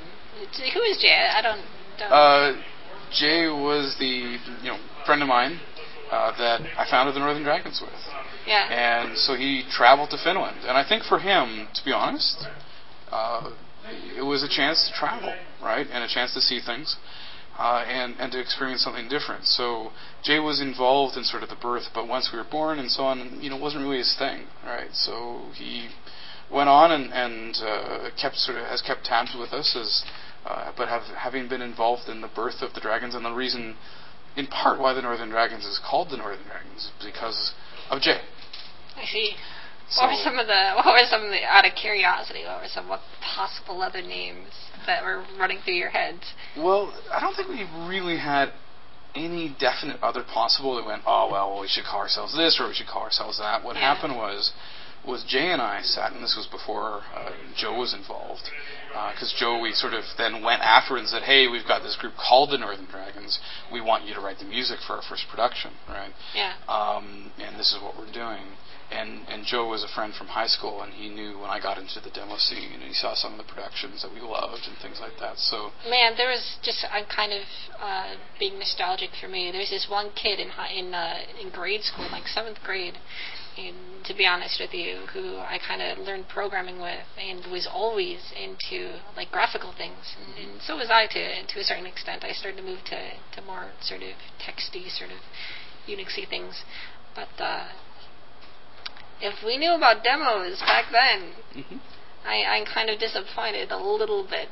who 0.73 0.81
is 0.81 0.97
Jay? 0.97 1.29
I 1.31 1.43
don't. 1.43 1.61
don't 1.99 2.11
Uh, 2.11 2.59
Jay 3.13 3.45
was 3.49 3.95
the 3.99 4.39
you 4.63 4.71
know 4.71 4.79
friend 5.05 5.21
of 5.21 5.27
mine 5.27 5.59
uh, 6.09 6.35
that 6.39 6.61
I 6.75 6.89
founded 6.89 7.13
the 7.13 7.19
Northern 7.19 7.43
Dragons 7.43 7.79
with, 7.85 7.93
yeah. 8.47 8.65
and 8.65 9.15
so 9.15 9.35
he 9.35 9.63
traveled 9.69 10.09
to 10.09 10.17
Finland. 10.17 10.65
And 10.65 10.75
I 10.75 10.83
think 10.87 11.03
for 11.03 11.19
him, 11.19 11.67
to 11.75 11.85
be 11.85 11.91
honest, 11.91 12.47
uh, 13.11 13.51
it 14.17 14.23
was 14.23 14.41
a 14.41 14.49
chance 14.49 14.89
to 14.89 14.99
travel, 14.99 15.35
right, 15.61 15.85
and 15.85 16.03
a 16.03 16.07
chance 16.07 16.33
to 16.33 16.41
see 16.41 16.59
things. 16.65 16.95
Uh, 17.59 17.83
and 17.85 18.15
and 18.17 18.31
to 18.31 18.39
experience 18.39 18.81
something 18.81 19.07
different. 19.07 19.45
So 19.45 19.91
Jay 20.23 20.39
was 20.39 20.61
involved 20.61 21.17
in 21.17 21.23
sort 21.23 21.43
of 21.43 21.49
the 21.49 21.55
birth, 21.55 21.89
but 21.93 22.07
once 22.07 22.29
we 22.31 22.37
were 22.37 22.45
born 22.49 22.77
and 22.79 22.89
so 22.91 23.03
on, 23.03 23.39
you 23.41 23.49
know, 23.49 23.57
it 23.57 23.61
wasn't 23.61 23.83
really 23.83 23.97
his 23.97 24.15
thing, 24.17 24.45
right? 24.63 24.89
So 24.93 25.49
he 25.55 25.89
went 26.51 26.69
on 26.69 26.91
and 26.91 27.11
and 27.13 27.55
uh, 27.63 28.09
kept 28.21 28.35
sort 28.35 28.57
of 28.57 28.65
has 28.65 28.81
kept 28.81 29.05
tabs 29.05 29.35
with 29.37 29.51
us 29.53 29.75
as, 29.75 30.03
uh, 30.45 30.71
but 30.77 30.89
have 30.89 31.03
having 31.17 31.47
been 31.47 31.61
involved 31.61 32.07
in 32.09 32.21
the 32.21 32.27
birth 32.27 32.61
of 32.61 32.73
the 32.73 32.81
dragons 32.81 33.15
and 33.15 33.25
the 33.25 33.33
reason, 33.33 33.75
in 34.35 34.47
part, 34.47 34.79
why 34.79 34.93
the 34.93 35.01
Northern 35.01 35.29
Dragons 35.29 35.65
is 35.65 35.79
called 35.83 36.09
the 36.11 36.17
Northern 36.17 36.45
Dragons 36.45 36.91
because 37.03 37.53
of 37.89 38.01
Jay. 38.01 38.19
I 38.97 39.05
see. 39.05 39.33
So, 39.89 40.03
what 40.03 40.11
were 40.11 40.23
some 40.23 40.39
of 40.39 40.47
the? 40.47 40.73
What 40.75 40.85
were 40.85 41.07
some 41.09 41.23
of 41.23 41.31
the? 41.31 41.43
Out 41.43 41.65
of 41.65 41.73
curiosity, 41.75 42.43
what 42.45 42.61
were 42.61 42.69
some 42.69 42.87
what 42.87 43.01
possible 43.21 43.81
other 43.81 44.01
names 44.01 44.49
that 44.85 45.03
were 45.03 45.23
running 45.39 45.59
through 45.65 45.75
your 45.75 45.89
heads? 45.89 46.21
well, 46.57 46.93
I 47.11 47.19
don't 47.19 47.35
think 47.35 47.49
we 47.49 47.67
really 47.87 48.17
had 48.17 48.53
any 49.15 49.55
definite 49.59 50.01
other 50.01 50.23
possible 50.23 50.75
that 50.75 50.85
went, 50.85 51.03
oh 51.05 51.29
well, 51.31 51.59
we 51.59 51.67
should 51.67 51.83
call 51.85 51.99
ourselves 51.99 52.35
this 52.35 52.59
or 52.59 52.67
we 52.67 52.73
should 52.73 52.87
call 52.87 53.03
ourselves 53.03 53.39
that. 53.39 53.63
What 53.63 53.75
Yeah. 53.75 53.93
happened 53.93 54.15
was, 54.15 54.51
was 55.05 55.23
Jay 55.27 55.51
and 55.51 55.61
I 55.61 55.81
sat, 55.81 56.11
and 56.13 56.21
this 56.23 56.35
was 56.37 56.45
before 56.45 57.01
uh, 57.15 57.31
Joe 57.57 57.73
was 57.77 57.93
involved, 57.93 58.43
because 59.13 59.33
Joe 59.39 59.59
we 59.59 59.73
sort 59.73 59.93
of 59.93 60.03
then 60.17 60.43
went 60.43 60.61
after 60.61 60.95
and 60.95 61.07
said, 61.07 61.23
hey, 61.23 61.47
we've 61.47 61.67
got 61.67 61.81
this 61.81 61.95
group 61.95 62.13
called 62.15 62.51
the 62.51 62.57
Northern 62.59 62.85
Dragons. 62.85 63.39
We 63.73 63.81
want 63.81 64.05
you 64.05 64.13
to 64.13 64.21
write 64.21 64.37
the 64.37 64.45
music 64.45 64.77
for 64.85 64.97
our 64.97 65.01
first 65.09 65.25
production, 65.29 65.71
right? 65.89 66.11
Yeah. 66.35 66.53
um, 66.69 67.31
and 67.39 67.57
this 67.59 67.73
is 67.73 67.81
what 67.81 67.97
we're 67.97 68.13
doing. 68.13 68.45
And 68.91 69.23
and 69.29 69.45
Joe 69.45 69.67
was 69.67 69.83
a 69.83 69.87
friend 69.87 70.13
from 70.13 70.27
high 70.27 70.47
school, 70.47 70.81
and 70.81 70.93
he 70.93 71.07
knew 71.07 71.39
when 71.39 71.49
I 71.49 71.59
got 71.59 71.77
into 71.77 71.99
the 72.03 72.09
demo 72.09 72.35
scene, 72.37 72.73
and 72.73 72.83
he 72.83 72.93
saw 72.93 73.15
some 73.15 73.31
of 73.31 73.37
the 73.37 73.47
productions 73.47 74.01
that 74.03 74.13
we 74.13 74.19
loved 74.19 74.67
and 74.67 74.77
things 74.81 74.99
like 74.99 75.17
that. 75.19 75.37
So 75.37 75.71
Man, 75.87 76.13
there 76.17 76.29
was 76.29 76.59
just 76.61 76.85
I'm 76.91 77.05
kind 77.05 77.31
of 77.31 77.47
uh, 77.79 78.15
being 78.37 78.59
nostalgic 78.59 79.11
for 79.19 79.27
me. 79.27 79.49
There's 79.51 79.69
this 79.69 79.87
one 79.89 80.11
kid 80.11 80.39
in 80.39 80.49
high, 80.49 80.71
in 80.75 80.93
uh, 80.93 81.23
in 81.39 81.49
grade 81.49 81.83
school, 81.83 82.07
like 82.11 82.27
seventh 82.27 82.59
grade, 82.63 82.97
and 83.57 84.03
to 84.05 84.13
be 84.13 84.25
honest 84.25 84.59
with 84.59 84.73
you, 84.73 85.07
who 85.13 85.37
I 85.37 85.57
kind 85.65 85.81
of 85.81 85.97
learned 85.97 86.27
programming 86.27 86.81
with, 86.81 87.07
and 87.15 87.49
was 87.49 87.67
always 87.71 88.19
into 88.35 88.99
like 89.15 89.31
graphical 89.31 89.71
things, 89.71 90.19
and, 90.19 90.35
and 90.35 90.61
so 90.61 90.75
was 90.75 90.89
I 90.91 91.07
to 91.07 91.47
to 91.47 91.59
a 91.59 91.63
certain 91.63 91.87
extent. 91.87 92.23
I 92.23 92.33
started 92.33 92.57
to 92.57 92.63
move 92.63 92.83
to 92.91 92.99
to 93.35 93.41
more 93.47 93.71
sort 93.81 94.03
of 94.03 94.19
texty, 94.35 94.91
sort 94.91 95.11
of 95.11 95.23
Unixy 95.87 96.27
things, 96.27 96.63
but. 97.15 97.31
Uh, 97.39 97.69
if 99.21 99.43
we 99.45 99.57
knew 99.57 99.73
about 99.73 100.03
demos 100.03 100.59
back 100.61 100.85
then, 100.91 101.33
mhm. 101.55 101.79
I, 102.25 102.43
I'm 102.57 102.65
kind 102.65 102.89
of 102.89 102.99
disappointed 102.99 103.71
a 103.71 103.77
little 103.77 104.23
bit 104.27 104.49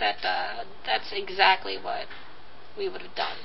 that 0.00 0.16
uh, 0.24 0.64
that's 0.84 1.12
exactly 1.12 1.76
what 1.80 2.06
we 2.76 2.88
would 2.88 3.00
have 3.02 3.14
done, 3.14 3.36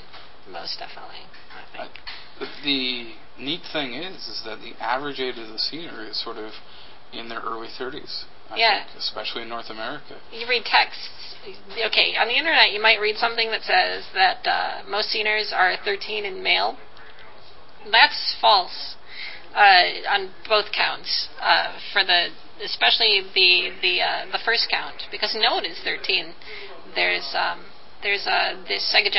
most 0.52 0.80
definitely. 0.80 1.23
I 1.52 1.77
think. 1.77 1.91
the, 2.39 2.48
the 2.64 3.43
neat 3.43 3.61
thing 3.72 3.93
is, 3.93 4.15
is 4.27 4.41
that 4.45 4.60
the 4.60 4.73
average 4.84 5.19
age 5.19 5.38
of 5.38 5.48
the 5.48 5.60
scenery 5.60 6.07
is 6.10 6.22
sort 6.22 6.38
of 6.38 6.52
in 7.14 7.30
their 7.30 7.39
early 7.41 7.68
30s. 7.80 8.26
I 8.49 8.57
Yeah. 8.57 8.84
think, 8.84 8.98
especially 8.98 9.43
in 9.43 9.49
North 9.49 9.69
America. 9.69 10.19
You 10.31 10.48
read 10.48 10.65
texts. 10.65 11.35
Okay, 11.73 12.15
on 12.18 12.27
the 12.27 12.35
internet, 12.35 12.72
you 12.72 12.81
might 12.81 12.99
read 12.99 13.18
something 13.18 13.49
that 13.52 13.64
says 13.64 14.06
that 14.14 14.45
uh, 14.45 14.84
most 14.88 15.10
sceners 15.10 15.52
are 15.56 15.76
13 15.84 16.26
and 16.26 16.43
male. 16.43 16.77
That's 17.89 18.35
false 18.39 18.95
uh, 19.56 20.15
on 20.15 20.32
both 20.48 20.72
counts. 20.72 21.30
Uh, 21.40 21.78
for 21.94 22.03
the 22.03 22.30
especially 22.64 23.22
the 23.34 23.72
the 23.82 24.02
uh, 24.02 24.26
the 24.32 24.40
first 24.45 24.68
count 24.69 25.03
because 25.11 25.36
no 25.36 25.56
one 25.56 25.65
is 25.65 25.80
13. 25.84 26.34
There's 26.95 27.34
um, 27.36 27.65
there's 28.03 28.26
uh, 28.26 28.61
this 28.68 28.82
Sega 28.94 29.14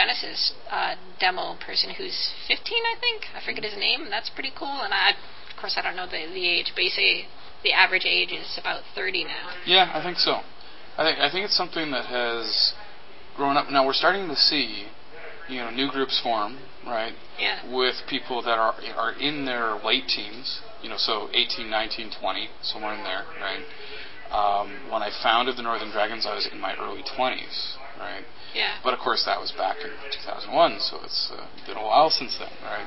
uh, 0.71 0.95
demo 1.21 1.57
person 1.65 1.91
who's 1.95 2.33
15, 2.49 2.59
I 2.59 2.99
think. 3.01 3.23
I 3.35 3.45
forget 3.45 3.65
his 3.65 3.79
name. 3.79 4.07
That's 4.11 4.31
pretty 4.31 4.53
cool. 4.57 4.83
And 4.83 4.93
I, 4.93 5.11
of 5.11 5.57
course, 5.59 5.77
I 5.79 5.83
don't 5.83 5.97
know 5.97 6.07
the 6.07 6.27
the 6.33 6.49
age, 6.49 6.73
but 6.75 6.85
say 6.91 7.27
the 7.63 7.73
average 7.73 8.05
age 8.05 8.33
is 8.33 8.59
about 8.61 8.83
30 8.95 9.25
now. 9.25 9.51
Yeah, 9.67 9.91
I 9.95 10.03
think 10.03 10.19
so. 10.19 10.41
I 10.99 11.05
think 11.05 11.19
I 11.19 11.31
think 11.31 11.45
it's 11.45 11.57
something 11.57 11.91
that 11.93 12.07
has 12.07 12.75
grown 13.37 13.57
up. 13.57 13.71
Now 13.71 13.87
we're 13.87 13.95
starting 13.95 14.29
to 14.29 14.37
see, 14.37 14.87
you 15.49 15.59
know, 15.59 15.71
new 15.71 15.91
groups 15.91 16.21
form, 16.23 16.59
right? 16.87 17.13
Yeah. 17.39 17.59
with 17.75 17.97
people 18.09 18.43
that 18.43 18.59
are 18.59 18.75
are 18.97 19.13
in 19.19 19.45
their 19.45 19.75
late 19.83 20.07
teens, 20.09 20.61
you 20.83 20.89
know, 20.89 20.97
so 20.99 21.29
18, 21.33 21.69
19, 21.71 22.11
20, 22.21 22.49
somewhere 22.63 22.95
in 22.95 23.03
there, 23.05 23.25
right? 23.41 23.65
Um, 24.33 24.91
when 24.91 25.03
I 25.03 25.11
founded 25.23 25.57
the 25.57 25.63
Northern 25.63 25.91
Dragons, 25.91 26.27
I 26.27 26.35
was 26.35 26.49
in 26.51 26.59
my 26.61 26.75
early 26.77 27.03
20s, 27.03 27.77
right? 27.99 28.25
Yeah. 28.55 28.79
But 28.85 28.95
of 28.95 29.01
course, 29.01 29.25
that 29.27 29.41
was 29.41 29.53
back 29.53 29.77
in 29.83 29.91
2001, 30.25 30.81
so 30.81 30.99
it's 31.05 31.31
uh, 31.33 31.47
been 31.67 31.77
a 31.77 31.83
while 31.83 32.11
since 32.11 32.37
then, 32.39 32.49
right? 32.65 32.87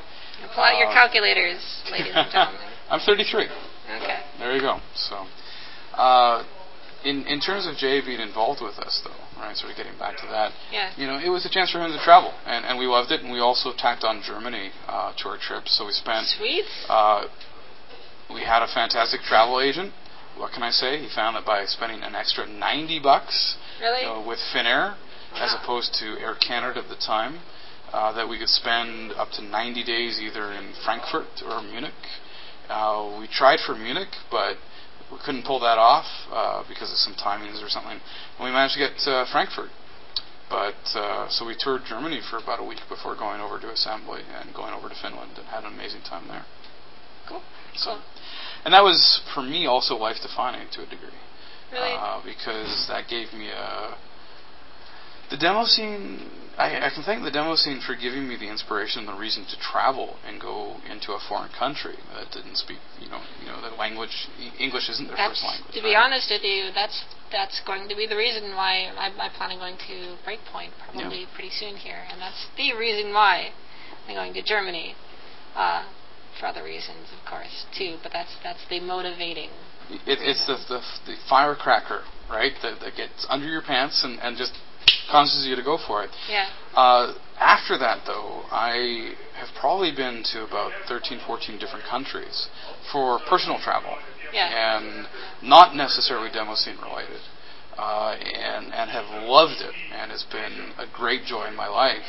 Pull 0.54 0.64
out 0.64 0.78
your 0.78 0.90
Uh, 0.90 0.94
calculators, 0.94 1.62
ladies 1.92 2.12
and 2.14 2.32
gentlemen. 2.32 2.62
I'm 2.90 3.00
33. 3.00 3.46
Okay. 3.98 4.20
There 4.40 4.54
you 4.56 4.62
go. 4.62 4.80
So, 4.96 5.26
uh, 5.98 6.44
in 7.04 7.26
in 7.28 7.40
terms 7.40 7.66
of 7.68 7.76
Jay 7.78 8.02
being 8.02 8.20
involved 8.20 8.62
with 8.62 8.78
us, 8.80 9.02
though, 9.04 9.25
right? 9.38 9.56
Sort 9.56 9.72
of 9.72 9.78
getting 9.78 9.98
back 9.98 10.18
to 10.18 10.28
that, 10.28 10.52
Yeah. 10.72 10.92
you 10.98 11.08
know, 11.08 11.18
it 11.20 11.30
was 11.30 11.46
a 11.46 11.50
chance 11.50 11.72
for 11.72 11.80
him 11.84 11.92
to 11.92 12.00
travel, 12.04 12.34
and, 12.46 12.66
and 12.66 12.80
we 12.80 12.88
loved 12.88 13.12
it. 13.12 13.22
And 13.22 13.32
we 13.32 13.40
also 13.40 13.72
tacked 13.78 14.04
on 14.04 14.22
Germany 14.26 14.72
uh, 14.88 15.14
to 15.18 15.30
our 15.30 15.38
trip, 15.38 15.68
so 15.68 15.86
we 15.86 15.92
spent. 15.92 16.28
Sweet. 16.28 16.66
Uh, 16.90 17.26
we 18.34 18.42
had 18.42 18.64
a 18.64 18.68
fantastic 18.74 19.22
travel 19.22 19.62
agent. 19.62 19.94
What 20.38 20.52
can 20.52 20.64
I 20.64 20.72
say? 20.72 21.00
He 21.00 21.08
found 21.14 21.36
that 21.36 21.46
by 21.46 21.64
spending 21.66 22.02
an 22.04 22.16
extra 22.16 22.46
90 22.48 23.00
bucks 23.00 23.56
Really? 23.80 24.02
you 24.02 24.08
know, 24.08 24.26
with 24.26 24.40
Finnair, 24.54 24.96
as 25.36 25.54
opposed 25.62 25.94
to 26.00 26.18
Air 26.20 26.36
Canada 26.36 26.80
at 26.82 26.90
the 26.90 26.96
time, 26.96 27.40
uh, 27.94 28.12
that 28.14 28.28
we 28.28 28.38
could 28.38 28.50
spend 28.50 29.14
up 29.14 29.30
to 29.32 29.42
90 29.42 29.84
days 29.84 30.20
either 30.20 30.52
in 30.52 30.74
Frankfurt 30.84 31.28
or 31.48 31.62
Munich. 31.62 31.94
Uh, 32.68 33.16
we 33.20 33.28
tried 33.28 33.60
for 33.66 33.76
Munich, 33.76 34.10
but 34.32 34.58
we 35.12 35.18
couldn't 35.24 35.46
pull 35.46 35.60
that 35.62 35.78
off 35.78 36.06
uh, 36.32 36.64
because 36.68 36.92
of 36.92 36.98
some 36.98 37.14
timings 37.14 37.62
or 37.64 37.70
something. 37.70 38.00
And 38.38 38.44
we 38.44 38.52
managed 38.52 38.74
to 38.76 38.80
get 38.80 38.98
to 39.06 39.26
Frankfurt. 39.32 39.70
But 40.50 40.78
uh, 40.94 41.28
so 41.30 41.46
we 41.46 41.56
toured 41.58 41.82
Germany 41.88 42.22
for 42.30 42.38
about 42.38 42.60
a 42.60 42.64
week 42.64 42.80
before 42.88 43.16
going 43.16 43.42
over 43.42 43.60
to 43.60 43.70
assembly 43.72 44.22
and 44.40 44.54
going 44.54 44.74
over 44.74 44.90
to 44.90 44.96
Finland 45.02 45.32
and 45.38 45.48
had 45.48 45.64
an 45.64 45.74
amazing 45.74 46.02
time 46.02 46.28
there. 46.28 46.46
Cool. 47.28 47.42
So, 47.76 47.92
Cool. 47.98 48.02
and 48.66 48.74
that 48.74 48.84
was 48.84 49.22
for 49.34 49.42
me 49.42 49.66
also 49.66 49.96
life 49.96 50.18
defining 50.22 50.68
to 50.74 50.82
a 50.82 50.86
degree 50.86 51.18
Really? 51.72 51.94
uh, 51.98 52.22
because 52.24 52.86
that 52.90 53.08
gave 53.10 53.34
me 53.34 53.50
a. 53.50 53.98
The 55.36 55.42
demo 55.52 55.66
scene, 55.68 56.32
I, 56.58 56.88
I 56.88 56.90
can 56.96 57.04
thank 57.04 57.20
the 57.28 57.30
demo 57.30 57.60
scene 57.60 57.84
for 57.84 57.92
giving 57.92 58.24
me 58.24 58.40
the 58.40 58.48
inspiration 58.48 59.04
and 59.04 59.12
the 59.12 59.20
reason 59.20 59.44
to 59.52 59.60
travel 59.60 60.16
and 60.24 60.40
go 60.40 60.80
into 60.88 61.12
a 61.12 61.20
foreign 61.28 61.52
country 61.52 62.00
that 62.16 62.32
didn't 62.32 62.56
speak, 62.56 62.80
you 63.04 63.12
know, 63.12 63.20
you 63.44 63.52
know, 63.52 63.60
the 63.60 63.76
language. 63.76 64.16
English 64.64 64.88
isn't 64.88 65.12
their 65.12 65.20
that's 65.20 65.44
first 65.44 65.44
language. 65.44 65.76
to 65.76 65.84
be 65.84 65.92
right? 65.92 66.08
honest 66.08 66.32
with 66.32 66.48
you, 66.48 66.72
that's 66.72 67.04
that's 67.36 67.60
going 67.68 67.90
to 67.92 67.96
be 68.00 68.08
the 68.08 68.16
reason 68.16 68.56
why 68.56 68.88
I'm, 68.96 69.20
I'm 69.20 69.32
planning 69.36 69.60
on 69.60 69.76
going 69.76 69.80
to 69.92 70.16
Breakpoint 70.24 70.72
probably 70.80 71.28
pretty 71.36 71.52
soon 71.52 71.76
here, 71.76 72.00
and 72.08 72.22
that's 72.22 72.48
the 72.56 72.72
reason 72.72 73.12
why 73.12 73.52
I'm 74.08 74.16
going 74.16 74.34
to 74.40 74.42
Germany. 74.42 74.96
Uh, 75.54 75.84
for 76.40 76.48
other 76.48 76.64
reasons, 76.64 77.12
of 77.12 77.28
course, 77.28 77.66
too. 77.78 77.98
But 78.04 78.12
that's 78.14 78.32
that's 78.42 78.64
the 78.70 78.80
motivating. 78.80 79.52
It, 80.08 80.20
it's 80.24 80.48
the, 80.48 80.56
the 80.72 80.80
the 81.12 81.16
firecracker, 81.28 82.04
right? 82.30 82.54
That, 82.64 82.80
that 82.80 82.96
gets 82.96 83.28
under 83.28 83.48
your 83.48 83.62
pants 83.62 84.04
and, 84.04 84.20
and 84.20 84.38
just 84.38 84.56
causes 85.12 85.46
you 85.48 85.56
to 85.56 85.64
go 85.64 85.78
for 85.78 86.04
it. 86.04 86.10
Yeah. 86.30 86.50
Uh, 86.76 87.14
after 87.40 87.78
that, 87.78 88.04
though, 88.06 88.44
I 88.52 89.14
have 89.36 89.50
probably 89.60 89.92
been 89.92 90.24
to 90.34 90.44
about 90.44 90.72
13, 90.88 91.20
14 91.26 91.60
different 91.60 91.86
countries 91.86 92.48
for 92.92 93.20
personal 93.30 93.60
travel. 93.60 93.96
Yeah. 94.34 94.48
And 94.48 95.08
not 95.42 95.76
necessarily 95.76 96.30
demo 96.32 96.56
scene 96.56 96.78
related. 96.82 97.22
Uh, 97.78 98.16
and, 98.16 98.74
and 98.74 98.90
have 98.90 99.04
loved 99.28 99.60
it, 99.60 99.76
and 99.92 100.10
it's 100.10 100.24
been 100.32 100.72
a 100.80 100.86
great 100.96 101.26
joy 101.26 101.46
in 101.46 101.56
my 101.58 101.68
life 101.68 102.08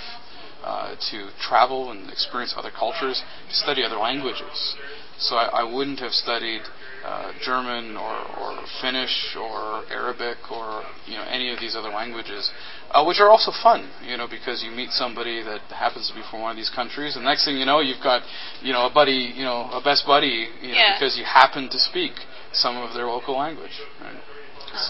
uh, 0.63 0.95
to 1.11 1.29
travel 1.41 1.91
and 1.91 2.09
experience 2.09 2.55
other 2.57 2.71
cultures, 2.71 3.23
to 3.49 3.55
study 3.55 3.83
other 3.83 3.97
languages. 3.97 4.77
So 5.19 5.35
I, 5.35 5.63
I 5.63 5.65
wouldn't 5.65 5.99
have 5.99 6.13
studied 6.13 6.63
uh, 7.07 7.33
German 7.41 7.97
or, 7.97 8.19
or 8.37 8.59
Finnish 8.83 9.37
or 9.39 9.85
Arabic 9.91 10.39
or 10.51 10.83
you 11.07 11.15
know 11.15 11.23
any 11.31 11.53
of 11.53 11.61
these 11.61 11.77
other 11.77 11.91
languages, 11.91 12.51
uh, 12.91 13.05
which 13.05 13.21
are 13.21 13.31
also 13.31 13.53
fun, 13.63 13.89
you 14.03 14.17
know, 14.17 14.27
because 14.27 14.65
you 14.65 14.73
meet 14.73 14.91
somebody 14.91 15.41
that 15.43 15.61
happens 15.71 16.09
to 16.09 16.15
be 16.15 16.23
from 16.31 16.41
one 16.43 16.51
of 16.51 16.57
these 16.57 16.71
countries, 16.75 17.15
and 17.15 17.25
next 17.25 17.45
thing 17.45 17.57
you 17.57 17.65
know, 17.65 17.79
you've 17.79 18.03
got 18.03 18.23
you 18.61 18.73
know 18.73 18.87
a 18.87 18.93
buddy, 18.93 19.33
you 19.37 19.45
know, 19.45 19.71
a 19.71 19.81
best 19.83 20.05
buddy, 20.05 20.49
you 20.61 20.69
know, 20.69 20.75
Yeah. 20.75 20.99
because 20.99 21.17
you 21.17 21.25
happen 21.25 21.69
to 21.71 21.79
speak 21.79 22.13
some 22.53 22.77
of 22.77 22.93
their 22.95 23.07
local 23.07 23.39
language. 23.39 23.79
Right? 24.03 24.21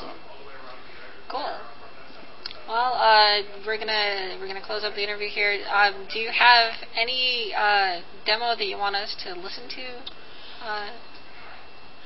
So. 0.00 0.08
Cool. 1.28 1.52
Well, 2.66 2.94
uh, 2.94 3.42
we're 3.66 3.78
gonna 3.78 4.38
we're 4.40 4.48
gonna 4.48 4.64
close 4.64 4.84
up 4.84 4.94
the 4.94 5.02
interview 5.02 5.28
here. 5.28 5.60
Um, 5.70 6.08
do 6.12 6.18
you 6.18 6.30
have 6.32 6.72
any 6.96 7.52
uh, 7.54 8.00
demo 8.24 8.56
that 8.56 8.64
you 8.64 8.78
want 8.78 8.96
us 8.96 9.14
to 9.24 9.34
listen 9.34 9.68
to? 9.68 9.84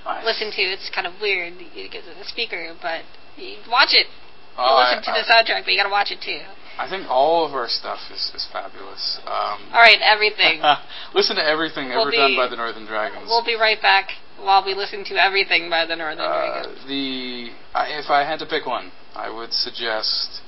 I- 0.06 0.24
listen 0.24 0.50
to. 0.50 0.62
It's 0.62 0.90
kind 0.90 1.06
of 1.06 1.20
weird 1.20 1.54
because 1.58 2.06
it's 2.06 2.18
the 2.18 2.24
speaker, 2.28 2.74
but 2.80 3.02
you 3.36 3.56
watch 3.70 3.92
it. 3.92 4.06
You 4.06 4.64
Oh, 4.66 4.76
listen 4.80 4.98
I- 5.00 5.02
to 5.06 5.12
the 5.22 5.26
soundtrack, 5.32 5.64
but 5.64 5.72
you 5.72 5.78
gotta 5.78 5.90
watch 5.92 6.10
it 6.10 6.20
too. 6.20 6.40
I 6.78 6.88
think 6.88 7.08
all 7.10 7.44
of 7.44 7.52
our 7.54 7.68
stuff 7.68 8.00
is, 8.10 8.32
is 8.34 8.46
fabulous. 8.52 9.18
Um, 9.26 9.68
All 9.72 9.80
right, 9.80 10.00
everything. 10.00 10.62
listen 11.14 11.36
to 11.36 11.44
everything 11.44 11.88
We'll 11.90 12.02
ever 12.02 12.10
be- 12.10 12.16
done 12.16 12.36
by 12.36 12.48
the 12.48 12.56
Northern 12.56 12.86
Dragons. 12.86 13.26
we'll 13.28 13.44
be 13.44 13.54
right 13.54 13.80
back 13.82 14.10
while 14.38 14.64
we 14.64 14.72
listen 14.74 15.04
to 15.04 15.14
everything 15.22 15.68
by 15.68 15.84
the 15.84 15.94
Northern 15.96 16.24
Uh, 16.24 16.62
Dragons. 16.62 16.84
the 16.88 17.50
I, 17.74 17.88
if 18.00 18.08
I 18.10 18.24
had 18.24 18.38
to 18.40 18.46
pick 18.46 18.64
one, 18.66 18.92
I 19.14 19.28
would 19.30 19.52
suggest 19.52 20.40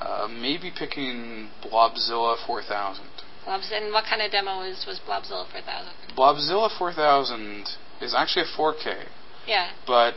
uh, 0.00 0.26
maybe 0.28 0.70
picking 0.76 1.50
Blobzilla 1.62 2.36
4000. 2.46 3.04
Blobs, 3.44 3.70
and 3.72 3.92
what 3.92 4.04
kind 4.08 4.22
of 4.22 4.32
demo 4.32 4.62
is 4.62 4.86
was 4.86 4.98
Blobzilla 5.06 5.44
4000? 5.52 5.92
Blobzilla 6.16 6.70
4000 6.78 7.68
is 8.04 8.14
actually 8.14 8.42
a 8.42 8.56
4K, 8.56 9.06
Yeah. 9.46 9.70
but 9.86 10.14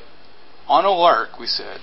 on 0.68 0.86
a 0.86 0.92
lark 0.92 1.40
we 1.40 1.48
said 1.48 1.80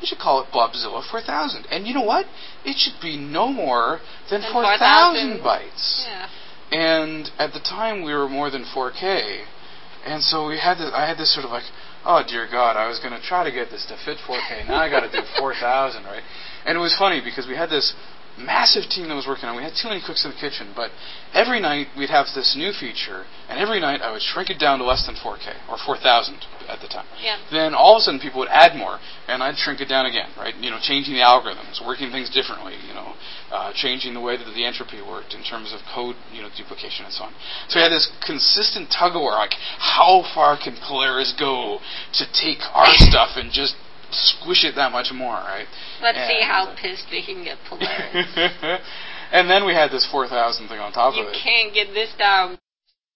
we 0.00 0.06
should 0.06 0.18
call 0.18 0.40
it 0.42 0.48
Blobzilla 0.52 1.02
4000. 1.10 1.66
And 1.70 1.86
you 1.86 1.94
know 1.94 2.02
what? 2.02 2.26
It 2.64 2.76
should 2.76 3.00
be 3.00 3.16
no 3.16 3.48
more 3.48 4.00
than 4.30 4.42
Than 4.42 4.52
4,000 4.52 5.38
4,000. 5.38 5.40
bytes. 5.40 6.04
Yeah. 6.06 6.28
And 6.72 7.30
at 7.38 7.52
the 7.54 7.60
time, 7.60 8.02
we 8.04 8.12
were 8.12 8.28
more 8.28 8.50
than 8.50 8.64
4K, 8.64 9.44
and 10.04 10.22
so 10.22 10.48
we 10.48 10.58
had 10.58 10.76
this. 10.78 10.90
I 10.92 11.06
had 11.06 11.16
this 11.16 11.32
sort 11.32 11.44
of 11.46 11.52
like, 11.52 11.62
oh 12.04 12.22
dear 12.26 12.46
God, 12.50 12.76
I 12.76 12.88
was 12.88 12.98
going 12.98 13.14
to 13.14 13.22
try 13.26 13.44
to 13.44 13.52
get 13.52 13.70
this 13.70 13.86
to 13.86 13.96
fit 14.04 14.18
4K. 14.26 14.66
Now 14.68 14.80
I 14.82 14.90
got 14.90 15.00
to 15.00 15.10
do 15.10 15.22
4,000, 15.38 16.04
right? 16.04 16.22
And 16.66 16.76
it 16.76 16.80
was 16.80 16.94
funny 16.98 17.20
because 17.24 17.46
we 17.46 17.54
had 17.56 17.70
this 17.70 17.94
massive 18.38 18.90
team 18.90 19.08
that 19.08 19.14
was 19.14 19.26
working 19.26 19.48
on. 19.48 19.56
We 19.56 19.62
had 19.62 19.74
too 19.74 19.88
many 19.88 20.02
cooks 20.04 20.24
in 20.24 20.30
the 20.32 20.40
kitchen, 20.40 20.72
but 20.74 20.90
every 21.32 21.60
night 21.60 21.88
we'd 21.96 22.10
have 22.10 22.26
this 22.34 22.54
new 22.56 22.72
feature, 22.72 23.24
and 23.48 23.58
every 23.58 23.80
night 23.80 24.02
I 24.02 24.10
would 24.10 24.22
shrink 24.22 24.50
it 24.50 24.58
down 24.58 24.78
to 24.78 24.84
less 24.84 25.06
than 25.06 25.14
4K 25.14 25.70
or 25.70 25.78
4,000 25.78 26.38
at 26.68 26.80
the 26.80 26.88
time. 26.88 27.06
Yeah. 27.22 27.38
Then 27.50 27.74
all 27.74 27.96
of 27.96 28.00
a 28.00 28.02
sudden 28.02 28.20
people 28.20 28.40
would 28.40 28.50
add 28.50 28.76
more, 28.76 28.98
and 29.28 29.42
I'd 29.42 29.56
shrink 29.56 29.80
it 29.80 29.88
down 29.88 30.06
again, 30.06 30.30
right? 30.36 30.54
You 30.56 30.70
know, 30.70 30.78
changing 30.80 31.14
the 31.14 31.22
algorithms, 31.22 31.84
working 31.84 32.10
things 32.10 32.30
differently, 32.30 32.74
you 32.86 32.94
know, 32.94 33.14
uh, 33.52 33.72
changing 33.74 34.14
the 34.14 34.20
way 34.20 34.36
that 34.36 34.44
the 34.44 34.64
entropy 34.64 35.00
worked 35.00 35.34
in 35.34 35.44
terms 35.44 35.72
of 35.72 35.80
code, 35.94 36.16
you 36.32 36.42
know, 36.42 36.48
duplication 36.56 37.04
and 37.04 37.14
so 37.14 37.24
on. 37.24 37.32
So 37.68 37.78
we 37.78 37.82
had 37.82 37.92
this 37.92 38.10
consistent 38.26 38.90
tug 38.90 39.14
of 39.14 39.22
war, 39.22 39.32
like 39.38 39.54
how 39.78 40.24
far 40.34 40.58
can 40.58 40.76
Polaris 40.82 41.34
go 41.38 41.78
to 42.14 42.24
take 42.32 42.58
our 42.74 42.90
stuff 42.98 43.36
and 43.36 43.52
just 43.52 43.76
squish 44.14 44.64
it 44.64 44.74
that 44.76 44.92
much 44.92 45.10
more, 45.12 45.34
right? 45.34 45.66
Let's 46.00 46.18
see 46.28 46.40
how 46.42 46.74
pissed 46.80 47.06
we 47.10 47.24
can 47.24 47.44
get 47.44 47.58
Polaris. 47.68 48.30
and 49.32 49.50
then 49.50 49.66
we 49.66 49.74
had 49.74 49.90
this 49.90 50.06
4,000 50.10 50.68
thing 50.68 50.78
on 50.78 50.92
top 50.92 51.14
you 51.14 51.22
of 51.22 51.28
it. 51.28 51.36
You 51.36 51.42
can't 51.42 51.74
get 51.74 51.92
this 51.92 52.10
down. 52.18 52.58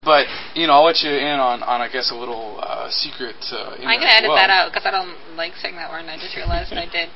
But 0.02 0.26
you 0.54 0.66
know, 0.66 0.74
I'll 0.74 0.86
let 0.86 1.02
you 1.02 1.10
in 1.10 1.42
on, 1.42 1.62
on 1.62 1.80
I 1.80 1.90
guess 1.90 2.12
a 2.12 2.14
little 2.14 2.60
uh, 2.62 2.88
secret. 2.88 3.34
Uh, 3.50 3.74
I'm 3.82 3.98
gonna 3.98 4.14
edit 4.14 4.30
well. 4.30 4.38
that 4.38 4.48
out 4.48 4.70
because 4.70 4.86
I 4.86 4.92
don't 4.92 5.18
like 5.34 5.54
saying 5.58 5.74
that 5.74 5.90
word, 5.90 6.06
and 6.06 6.10
I 6.10 6.16
just 6.16 6.36
realized 6.36 6.72
I 6.72 6.86
did. 6.86 7.10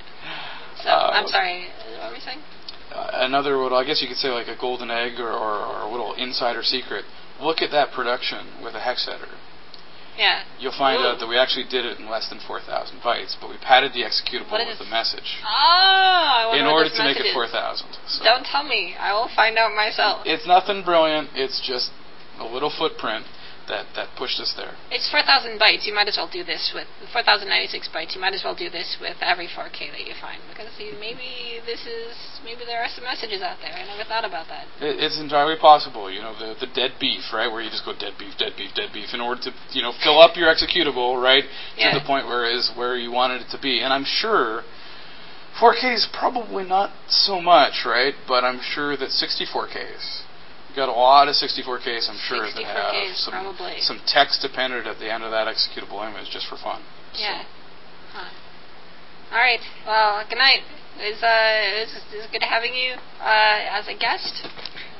So 0.83 0.91
Uh, 0.91 1.15
I'm 1.15 1.29
sorry. 1.29 1.71
What 1.95 2.11
were 2.11 2.19
we 2.19 2.21
saying? 2.21 2.43
Uh, 2.93 3.25
another, 3.25 3.57
what 3.59 3.73
I 3.73 3.85
guess 3.85 4.03
you 4.03 4.09
could 4.09 4.19
say, 4.19 4.29
like 4.29 4.49
a 4.49 4.59
golden 4.59 4.91
egg 4.91 5.21
or, 5.21 5.31
or, 5.31 5.63
or 5.63 5.81
a 5.87 5.91
little 5.91 6.13
insider 6.15 6.63
secret. 6.63 7.05
Look 7.41 7.63
at 7.63 7.71
that 7.71 7.93
production 7.93 8.63
with 8.63 8.75
a 8.75 8.81
hex 8.81 9.09
editor. 9.09 9.39
Yeah. 10.19 10.45
You'll 10.61 10.77
find 10.77 11.01
Ooh. 11.01 11.09
out 11.09 11.21
that 11.21 11.27
we 11.29 11.39
actually 11.39 11.65
did 11.69 11.85
it 11.85 11.99
in 11.99 12.09
less 12.09 12.29
than 12.29 12.39
4,000 12.47 13.01
bytes, 13.01 13.35
but 13.41 13.49
we 13.49 13.57
padded 13.59 13.93
the 13.93 14.03
executable 14.05 14.61
with 14.67 14.79
the 14.79 14.85
message 14.91 15.41
Oh, 15.47 16.53
in 16.55 16.67
order 16.67 16.91
to 16.91 17.03
make 17.05 17.17
it 17.17 17.33
4,000. 17.33 17.87
So 18.07 18.25
Don't 18.25 18.45
tell 18.45 18.63
me. 18.65 18.95
I 18.99 19.13
will 19.13 19.31
find 19.35 19.57
out 19.57 19.75
myself. 19.75 20.23
it's 20.27 20.47
nothing 20.47 20.85
brilliant. 20.85 21.31
It's 21.35 21.61
just 21.67 21.91
a 22.39 22.45
little 22.45 22.71
footprint 22.71 23.25
that, 23.73 23.89
that 23.97 24.13
pushed 24.21 24.37
us 24.37 24.53
there. 24.53 24.77
It's 24.93 25.09
4,000 25.09 25.57
bytes. 25.57 25.89
You 25.89 25.97
might 25.97 26.07
as 26.07 26.21
well 26.21 26.29
do 26.29 26.45
this 26.45 26.77
with 26.77 26.85
4,096 27.17 27.89
bytes. 27.89 28.13
You 28.13 28.21
might 28.21 28.37
as 28.37 28.45
well 28.45 28.55
do 28.55 28.69
this 28.69 29.01
with 29.01 29.17
every 29.25 29.49
4K 29.49 29.89
that 29.97 30.05
you 30.05 30.13
find 30.21 30.45
because 30.53 30.69
see, 30.77 30.93
maybe 31.01 31.65
this 31.65 31.81
is 31.89 32.13
maybe 32.45 32.69
there 32.69 32.85
are 32.85 32.93
some 32.93 33.05
messages 33.09 33.41
out 33.41 33.57
there. 33.65 33.73
I 33.73 33.89
never 33.89 34.05
thought 34.05 34.29
about 34.29 34.53
that. 34.53 34.69
It, 34.85 35.01
it's 35.01 35.17
entirely 35.17 35.57
possible, 35.57 36.13
you 36.13 36.21
know, 36.21 36.37
the 36.37 36.53
the 36.61 36.69
dead 36.77 37.01
beef, 37.01 37.33
right, 37.33 37.49
where 37.49 37.65
you 37.65 37.73
just 37.73 37.89
go 37.89 37.97
dead 37.97 38.15
beef, 38.21 38.37
dead 38.37 38.53
beef, 38.61 38.77
dead 38.77 38.93
beef, 38.93 39.17
in 39.17 39.21
order 39.25 39.41
to, 39.49 39.51
you 39.73 39.81
know, 39.81 39.97
fill 40.05 40.21
up 40.21 40.37
your 40.37 40.53
executable, 40.53 41.17
right, 41.17 41.45
Yeah. 41.81 41.97
to 41.97 42.01
the 42.01 42.07
point 42.07 42.29
where 42.29 42.45
it 42.45 42.53
is 42.55 42.69
where 42.77 42.97
you 43.01 43.11
wanted 43.11 43.41
it 43.41 43.49
to 43.57 43.59
be. 43.61 43.81
And 43.81 43.93
I'm 43.93 44.05
sure 44.05 44.63
4K 45.61 45.95
is 45.95 46.09
probably 46.13 46.65
not 46.65 46.91
so 47.09 47.41
much, 47.41 47.85
right, 47.85 48.15
but 48.29 48.45
I'm 48.45 48.61
sure 48.61 48.97
that 48.97 49.09
64Ks. 49.09 50.23
You 50.29 50.32
got 50.75 50.89
a 50.89 50.93
lot 50.93 51.29
of 51.29 51.35
64Ks, 51.35 52.09
I'm 52.09 52.19
sure, 52.29 52.47
that 52.47 52.57
64Ks, 52.57 52.67
have 52.67 53.17
some 53.17 53.33
probably. 53.33 53.81
some 53.81 54.01
text 54.07 54.45
appended 54.45 54.87
at 54.87 54.99
the 54.99 55.13
end 55.13 55.25
of 55.25 55.31
that 55.31 55.47
executable 55.47 56.01
image 56.07 56.31
just 56.31 56.49
for 56.49 56.57
fun. 56.57 56.83
Yeah. 57.19 57.45
Huh. 58.13 58.29
All 59.33 59.39
right. 59.39 59.61
Well, 59.87 60.25
good 60.29 60.39
night. 60.39 60.61
It 61.01 61.17
was, 61.17 61.23
uh, 61.23 61.29
it 61.29 61.89
was, 61.89 61.93
it 62.13 62.17
was 62.21 62.29
good 62.33 62.43
having 62.45 62.75
you 62.75 63.01
uh, 63.21 63.81
as 63.81 63.89
a 63.89 63.97
guest, 63.97 64.45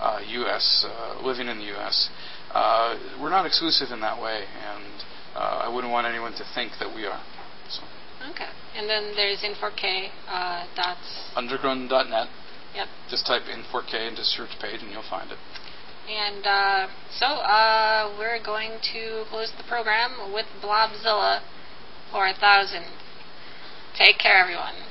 uh, 0.00 0.20
U.S. 0.24 0.86
Uh, 0.88 1.20
living 1.22 1.48
in 1.48 1.58
the 1.58 1.68
U.S., 1.76 2.08
uh, 2.52 2.96
we're 3.20 3.30
not 3.30 3.44
exclusive 3.46 3.90
in 3.92 4.00
that 4.00 4.20
way, 4.20 4.44
and 4.44 5.04
uh, 5.36 5.64
I 5.64 5.68
wouldn't 5.68 5.92
want 5.92 6.06
anyone 6.06 6.32
to 6.32 6.44
think 6.54 6.72
that 6.80 6.94
we 6.94 7.04
are. 7.04 7.20
So 7.68 7.82
okay. 8.30 8.48
And 8.74 8.88
then 8.88 9.12
there's 9.14 9.42
in4k 9.42 10.08
uh, 10.28 10.64
dots. 10.76 11.32
underground.net. 11.36 12.28
Yep. 12.74 12.88
Just 13.10 13.26
type 13.26 13.42
in 13.52 13.64
4K 13.74 14.08
into 14.08 14.22
search 14.22 14.50
page, 14.60 14.80
and 14.82 14.92
you'll 14.92 15.02
find 15.10 15.30
it. 15.30 15.38
And 16.10 16.44
uh, 16.44 16.88
so 17.08 17.26
uh, 17.26 18.12
we're 18.18 18.42
going 18.42 18.80
to 18.92 19.24
close 19.30 19.52
the 19.56 19.62
program 19.62 20.32
with 20.34 20.46
Blobzilla 20.60 21.40
4000. 22.10 22.82
Take 23.96 24.18
care, 24.18 24.42
everyone. 24.42 24.89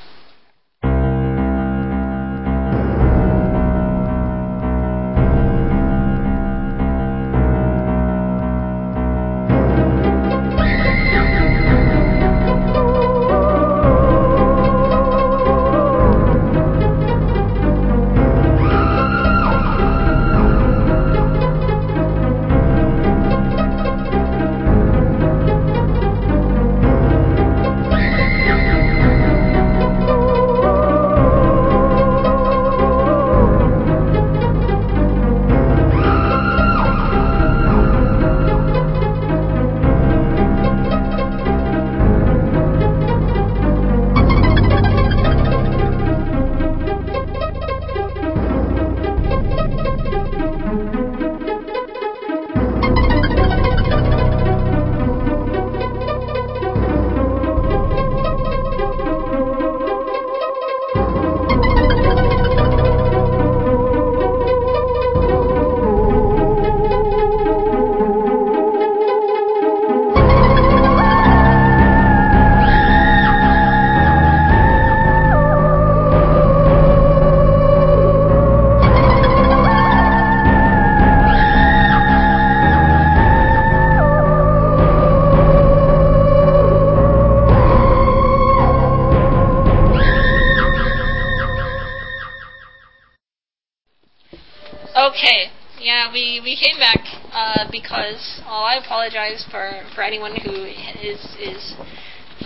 For, 99.99 100.03
anyone 100.03 100.31
who 100.31 100.63
is 101.03 101.19
is 101.43 101.75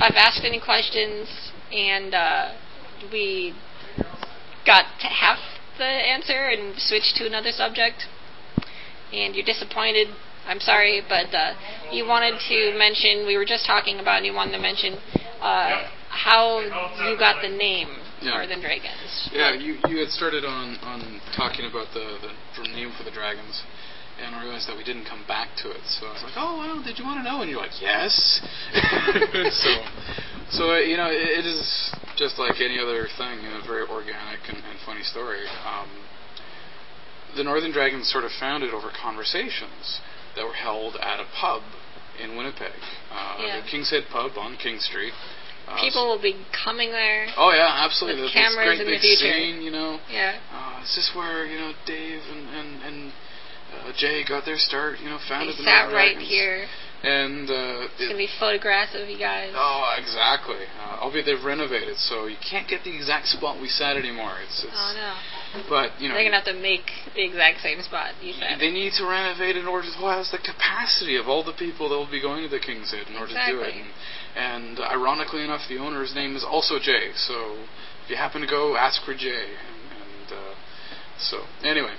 I've 0.02 0.18
asked 0.18 0.42
any 0.44 0.60
questions 0.60 1.30
and 1.72 2.14
uh, 2.14 2.54
we 3.12 3.54
got 4.66 4.86
half 4.98 5.38
the 5.78 5.86
answer 5.86 6.50
and 6.50 6.74
switched 6.78 7.16
to 7.18 7.28
another 7.28 7.52
subject 7.52 8.10
and 9.14 9.36
you're 9.36 9.46
disappointed. 9.46 10.08
I'm 10.48 10.60
sorry, 10.60 11.02
but 11.08 11.30
uh, 11.34 11.54
you 11.92 12.06
wanted 12.08 12.42
to 12.50 12.78
mention 12.78 13.28
we 13.28 13.38
were 13.38 13.46
just 13.46 13.68
talking 13.68 14.00
about 14.00 14.18
and 14.18 14.26
you 14.26 14.34
wanted 14.34 14.54
to 14.54 14.60
mention 14.60 14.98
uh, 15.40 15.88
how 16.10 16.60
you 17.08 17.18
got 17.20 17.42
the 17.44 17.50
name 17.50 17.90
Yeah. 18.22 18.32
Northern 18.32 18.62
Dragons. 18.62 19.30
Yeah, 19.32 19.54
you 19.54 19.78
you 19.88 20.00
had 20.00 20.10
started 20.10 20.44
on 20.44 20.78
on 20.82 21.22
talking 21.38 21.70
about 21.70 21.94
the 21.94 22.18
the 22.58 22.68
name 22.74 22.92
for 22.98 23.04
the 23.04 23.12
dragons, 23.12 23.62
and 24.26 24.36
I 24.36 24.42
realized 24.44 24.68
that 24.70 24.78
we 24.78 24.84
didn't 24.84 25.06
come 25.06 25.24
back 25.28 25.50
to 25.64 25.72
it. 25.72 25.84
So 26.00 26.08
I 26.08 26.14
was 26.14 26.24
like, 26.24 26.38
oh 26.38 26.58
well, 26.58 26.82
did 26.84 26.98
you 26.98 27.06
want 27.06 27.20
to 27.20 27.26
know? 27.28 27.42
And 27.42 27.50
you're 27.52 27.60
like, 27.62 27.76
yes. 27.82 28.12
so 29.52 29.72
so 30.52 30.64
you 30.78 30.98
know, 30.98 31.10
it, 31.12 31.44
it 31.44 31.46
is 31.46 31.92
just 32.18 32.40
like 32.40 32.62
any 32.62 32.80
other 32.80 33.08
thing, 33.18 33.42
you 33.44 33.50
know, 33.50 33.62
very 33.66 33.88
organic 33.88 34.40
and, 34.48 34.58
and 34.58 34.76
funny 34.86 35.04
story. 35.04 35.44
Um, 35.66 35.90
the 37.36 37.44
Northern 37.44 37.72
Dragons 37.72 38.10
sort 38.12 38.24
of 38.24 38.32
founded 38.40 38.74
over 38.74 38.92
conversations 38.94 40.00
that 40.36 40.46
were 40.46 40.54
held 40.54 40.96
at 40.98 41.20
a 41.20 41.26
pub 41.40 41.62
in 42.22 42.38
Winnipeg, 42.38 42.78
uh, 43.12 43.38
Yeah. 43.42 43.62
the 43.62 43.68
King's 43.68 43.90
Head 43.90 44.04
Pub 44.12 44.38
on 44.38 44.56
King 44.62 44.78
Street. 44.80 45.14
Uh, 45.68 45.80
People 45.82 46.06
will 46.06 46.22
be 46.22 46.36
coming 46.54 46.92
there. 46.92 47.26
Oh 47.38 47.50
yeah, 47.56 47.82
absolutely. 47.88 48.22
With 48.22 48.34
This 48.34 48.38
cameras 48.38 48.78
great 48.78 48.80
in 48.82 48.86
the 48.86 48.94
big 48.94 49.02
future. 49.02 49.34
scene, 49.34 49.62
you 49.64 49.72
know. 49.72 49.98
Yeah. 50.12 50.38
Uh, 50.54 50.84
is 50.84 50.94
this 50.94 51.10
where 51.16 51.46
you 51.48 51.58
know 51.58 51.72
Dave 51.88 52.22
and 52.30 52.44
and, 52.54 52.70
and 52.84 53.14
uh, 53.74 53.92
Jay 53.98 54.24
got 54.28 54.46
their 54.46 54.58
start? 54.58 55.00
You 55.00 55.10
know, 55.10 55.18
They 55.18 55.30
founded 55.30 55.58
the 55.58 55.64
sat 55.64 55.92
right 55.94 56.14
Dragons. 56.16 56.28
here. 56.30 56.66
And 57.04 57.50
uh, 57.52 57.92
It's 57.92 58.00
it- 58.00 58.06
gonna 58.08 58.18
be 58.18 58.30
photographs 58.40 58.96
of 58.96 59.10
you 59.10 59.18
guys. 59.20 59.52
oh, 59.54 59.94
exactly. 60.00 60.64
Uh, 60.80 61.04
albeit 61.04 61.26
they've 61.26 61.44
renovated, 61.44 61.98
so 61.98 62.28
you 62.28 62.38
can't 62.40 62.66
get 62.66 62.86
the 62.86 62.96
exact 62.96 63.28
spot 63.28 63.60
we 63.60 63.68
sat 63.68 63.98
anymore. 63.98 64.32
It's, 64.40 64.64
it's 64.64 64.72
Oh 64.72 64.94
no. 64.96 65.64
but 65.68 66.00
you 66.00 66.08
know 66.08 66.16
They're 66.16 66.24
gonna 66.24 66.40
have 66.40 66.48
to 66.48 66.54
make 66.56 66.88
the 67.14 67.26
exact 67.28 67.60
same 67.60 67.82
spot 67.84 68.16
you 68.24 68.32
said. 68.40 68.56
they 68.64 68.72
need 68.72 68.94
to 68.96 69.04
renovate 69.06 69.58
in 69.58 69.68
order 69.68 69.86
to 69.92 69.98
house 70.00 70.32
the 70.32 70.38
capacity 70.40 71.18
of 71.18 71.28
all 71.28 71.44
the 71.44 71.52
people 71.60 71.90
that 71.90 71.96
will 72.00 72.10
be 72.10 72.22
going 72.24 72.42
to 72.44 72.48
the 72.50 72.64
King's 72.64 72.92
Head 72.96 73.08
in 73.12 73.18
order 73.20 73.34
to 73.36 73.52
do 73.52 73.60
it. 73.60 73.74
And, 73.76 74.80
and 74.80 74.80
ironically 74.80 75.44
enough, 75.44 75.68
the 75.68 75.80
owner's 75.80 76.16
name 76.16 76.38
is 76.38 76.46
also 76.48 76.80
Jay. 76.80 77.12
So 77.16 77.68
if 78.06 78.12
you 78.12 78.16
happen 78.16 78.40
to 78.40 78.48
go, 78.48 78.78
ask 78.78 79.04
for 79.04 79.14
Jay. 79.14 79.52
And, 79.60 79.84
and 79.92 80.28
uh, 80.40 80.56
so 81.20 81.44
anyway, 81.68 81.96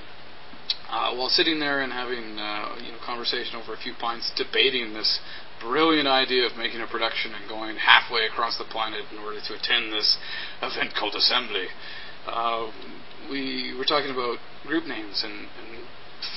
uh, 0.94 1.12
while 1.14 1.28
sitting 1.28 1.58
there 1.58 1.80
and 1.82 1.92
having 1.92 2.38
uh, 2.38 2.78
you 2.78 2.92
know 2.92 2.98
conversation 3.04 3.56
over 3.56 3.74
a 3.74 3.76
few 3.76 3.92
pints, 3.98 4.30
debating 4.36 4.94
this 4.94 5.18
brilliant 5.60 6.06
idea 6.06 6.46
of 6.46 6.56
making 6.56 6.80
a 6.80 6.86
production 6.86 7.34
and 7.34 7.48
going 7.48 7.76
halfway 7.76 8.26
across 8.26 8.58
the 8.58 8.64
planet 8.64 9.02
in 9.10 9.18
order 9.18 9.40
to 9.42 9.54
attend 9.54 9.92
this 9.92 10.16
event 10.62 10.94
called 10.94 11.14
Assembly. 11.14 11.66
Uh, 12.26 12.70
we 13.30 13.74
were 13.76 13.84
talking 13.84 14.10
about 14.10 14.38
group 14.66 14.86
names 14.86 15.22
and, 15.24 15.50
and 15.58 15.82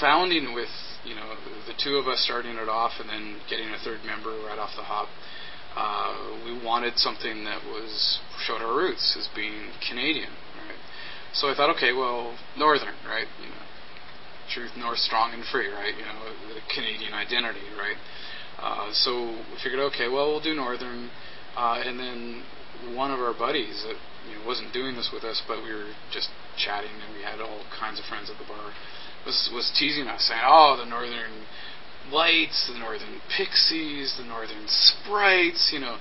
founding 0.01 0.53
with 0.55 0.73
you 1.05 1.13
know 1.13 1.37
the 1.67 1.73
two 1.77 1.95
of 1.95 2.07
us 2.07 2.25
starting 2.25 2.57
it 2.57 2.69
off 2.69 2.93
and 2.99 3.09
then 3.09 3.37
getting 3.49 3.69
a 3.69 3.77
third 3.77 4.01
member 4.05 4.31
right 4.47 4.57
off 4.57 4.71
the 4.75 4.83
hop. 4.83 5.07
Uh, 5.77 6.41
we 6.43 6.57
wanted 6.65 6.97
something 6.97 7.45
that 7.45 7.61
was 7.63 8.19
showed 8.41 8.65
our 8.65 8.75
roots 8.75 9.15
as 9.19 9.29
being 9.35 9.69
Canadian, 9.87 10.33
right? 10.65 10.81
So 11.33 11.51
I 11.51 11.53
thought, 11.53 11.69
okay, 11.77 11.93
well, 11.93 12.35
Northern, 12.57 12.95
right? 13.05 13.27
You 13.37 13.49
know, 13.49 13.66
truth, 14.53 14.71
North, 14.77 14.99
strong 14.99 15.33
and 15.33 15.43
free, 15.51 15.67
right? 15.67 15.93
You 15.95 16.05
know, 16.05 16.19
the 16.53 16.61
Canadian 16.73 17.13
identity, 17.13 17.65
right? 17.77 17.97
Uh, 18.59 18.89
so 18.93 19.37
we 19.51 19.55
figured, 19.63 19.79
okay, 19.93 20.07
well, 20.09 20.27
we'll 20.31 20.41
do 20.41 20.55
Northern, 20.55 21.09
uh, 21.55 21.81
and 21.85 21.99
then 21.99 22.43
one 22.95 23.11
of 23.11 23.19
our 23.19 23.33
buddies 23.33 23.83
that 23.85 23.97
you 24.29 24.37
know 24.37 24.45
wasn't 24.45 24.73
doing 24.73 24.95
this 24.95 25.09
with 25.13 25.23
us, 25.23 25.41
but 25.47 25.61
we 25.63 25.73
were 25.73 25.93
just 26.11 26.29
chatting, 26.57 26.89
and 26.89 27.15
we 27.15 27.21
had 27.21 27.39
all 27.39 27.61
kinds 27.79 27.99
of 27.99 28.05
friends 28.05 28.29
at 28.29 28.37
the 28.37 28.47
bar, 28.47 28.73
was 29.25 29.49
was 29.53 29.71
teasing 29.77 30.07
us, 30.07 30.25
saying, 30.27 30.41
"Oh, 30.43 30.77
the 30.77 30.85
Northern 30.85 31.45
Lights, 32.11 32.69
the 32.71 32.79
Northern 32.79 33.21
Pixies, 33.35 34.15
the 34.17 34.25
Northern 34.25 34.65
Sprites," 34.67 35.69
you 35.73 35.79
know. 35.79 35.97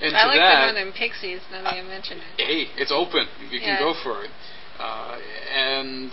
And 0.00 0.16
I 0.16 0.26
like 0.26 0.36
that, 0.38 0.66
the 0.66 0.72
Northern 0.72 0.92
Pixies. 0.92 1.40
Now 1.52 1.62
that 1.62 1.76
you 1.76 1.84
mentioned 1.84 2.20
it. 2.22 2.42
hey, 2.42 2.80
it's 2.80 2.92
open. 2.92 3.26
You 3.50 3.60
can 3.60 3.78
go 3.78 3.94
for 4.02 4.24
it. 4.24 4.30
Uh, 4.78 5.18
and 5.52 6.10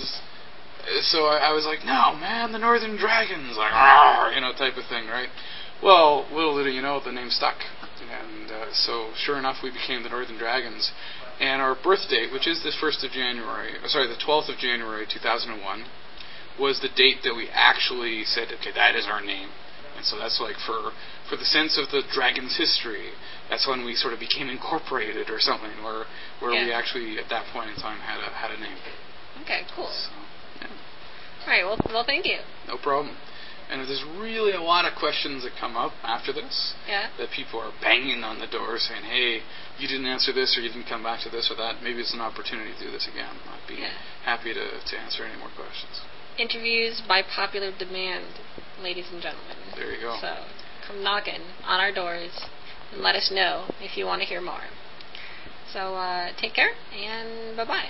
so 1.02 1.26
I, 1.26 1.50
I 1.50 1.54
was 1.54 1.66
like, 1.66 1.86
no, 1.86 2.16
man, 2.16 2.52
the 2.52 2.60
Northern 2.60 2.98
Dragons, 2.98 3.58
like, 3.58 3.74
"Arr," 3.74 4.32
you 4.34 4.42
know, 4.42 4.54
type 4.54 4.78
of 4.78 4.86
thing, 4.88 5.08
right? 5.08 5.30
Well, 5.84 6.26
little 6.32 6.62
did 6.64 6.74
you 6.74 6.82
know, 6.82 7.00
the 7.04 7.12
name 7.12 7.30
stuck. 7.30 7.58
And 8.08 8.52
uh, 8.52 8.74
so, 8.74 9.12
sure 9.16 9.38
enough, 9.38 9.58
we 9.62 9.70
became 9.70 10.04
the 10.04 10.10
Northern 10.10 10.38
Dragons. 10.38 10.92
And 11.40 11.62
our 11.62 11.76
birth 11.76 12.10
date, 12.10 12.32
which 12.32 12.48
is 12.48 12.64
the 12.64 12.74
1st 12.82 13.06
of 13.06 13.12
January, 13.12 13.74
uh, 13.84 13.88
sorry, 13.88 14.08
the 14.08 14.18
12th 14.18 14.50
of 14.50 14.58
January 14.58 15.06
2001, 15.06 15.86
was 16.60 16.80
the 16.82 16.90
date 16.90 17.22
that 17.24 17.36
we 17.36 17.50
actually 17.54 18.24
said, 18.24 18.48
okay, 18.60 18.72
that 18.74 18.96
is 18.96 19.06
our 19.06 19.22
name. 19.22 19.50
And 19.98 20.06
so 20.06 20.18
that's 20.18 20.40
like 20.40 20.56
for 20.66 20.94
for 21.28 21.36
the 21.36 21.46
sense 21.46 21.78
of 21.78 21.90
the 21.90 22.06
dragon's 22.14 22.56
history. 22.56 23.18
That's 23.50 23.68
when 23.68 23.84
we 23.84 23.96
sort 23.96 24.14
of 24.14 24.20
became 24.20 24.48
incorporated 24.48 25.30
or 25.30 25.42
something, 25.42 25.74
where 25.82 26.06
where 26.40 26.54
we 26.54 26.72
actually 26.72 27.18
at 27.18 27.30
that 27.34 27.50
point 27.52 27.74
in 27.74 27.76
time 27.82 27.98
had 28.06 28.22
a 28.22 28.30
had 28.30 28.52
a 28.54 28.62
name. 28.62 28.78
Okay, 29.42 29.66
cool. 29.76 29.90
So 29.90 30.14
yeah, 30.14 30.37
All 31.48 31.54
right. 31.54 31.64
Well, 31.64 31.80
well, 31.88 32.04
thank 32.06 32.26
you. 32.26 32.40
no 32.68 32.78
problem. 32.78 33.16
And 33.70 33.82
if 33.82 33.88
there's 33.88 34.04
really 34.20 34.54
a 34.54 34.62
lot 34.62 34.86
of 34.86 34.96
questions 35.00 35.44
that 35.44 35.52
come 35.60 35.76
up 35.76 35.92
after 36.04 36.32
this, 36.32 36.74
Yeah. 36.88 37.08
that 37.18 37.32
people 37.32 37.60
are 37.60 37.72
banging 37.82 38.24
on 38.24 38.40
the 38.40 38.48
door 38.48 38.78
saying, 38.80 39.04
"Hey, 39.04 39.44
you 39.78 39.88
didn't 39.88 40.08
answer 40.08 40.32
this, 40.32 40.58
or 40.58 40.62
you 40.62 40.70
didn't 40.70 40.88
come 40.88 41.04
back 41.04 41.20
to 41.22 41.30
this 41.30 41.50
or 41.52 41.56
that," 41.56 41.82
maybe 41.82 42.00
it's 42.00 42.14
an 42.14 42.22
opportunity 42.22 42.72
to 42.74 42.80
do 42.80 42.92
this 42.92 43.08
again. 43.08 43.40
I'd 43.52 43.68
be 43.68 43.76
Yeah. 43.76 43.92
happy 44.24 44.54
to, 44.54 44.80
to 44.80 44.98
answer 45.00 45.24
any 45.26 45.36
more 45.38 45.50
questions. 45.50 46.00
Interviews 46.38 47.02
by 47.02 47.22
popular 47.24 47.72
demand, 47.72 48.26
ladies 48.82 49.08
and 49.12 49.22
gentlemen. 49.22 49.58
There 49.76 49.92
you 49.92 50.00
go. 50.02 50.18
So 50.22 50.46
come 50.86 51.04
knocking 51.04 51.42
on 51.66 51.80
our 51.82 51.92
doors 51.92 52.32
and 52.94 53.02
let 53.02 53.16
us 53.16 53.32
know 53.32 53.66
if 53.82 53.98
you 53.98 54.06
want 54.06 54.22
to 54.22 54.28
hear 54.28 54.40
more. 54.42 54.64
So 55.74 55.96
uh, 55.96 56.32
take 56.38 56.54
care 56.54 56.72
and 56.94 57.58
bye 57.58 57.66
bye. 57.66 57.90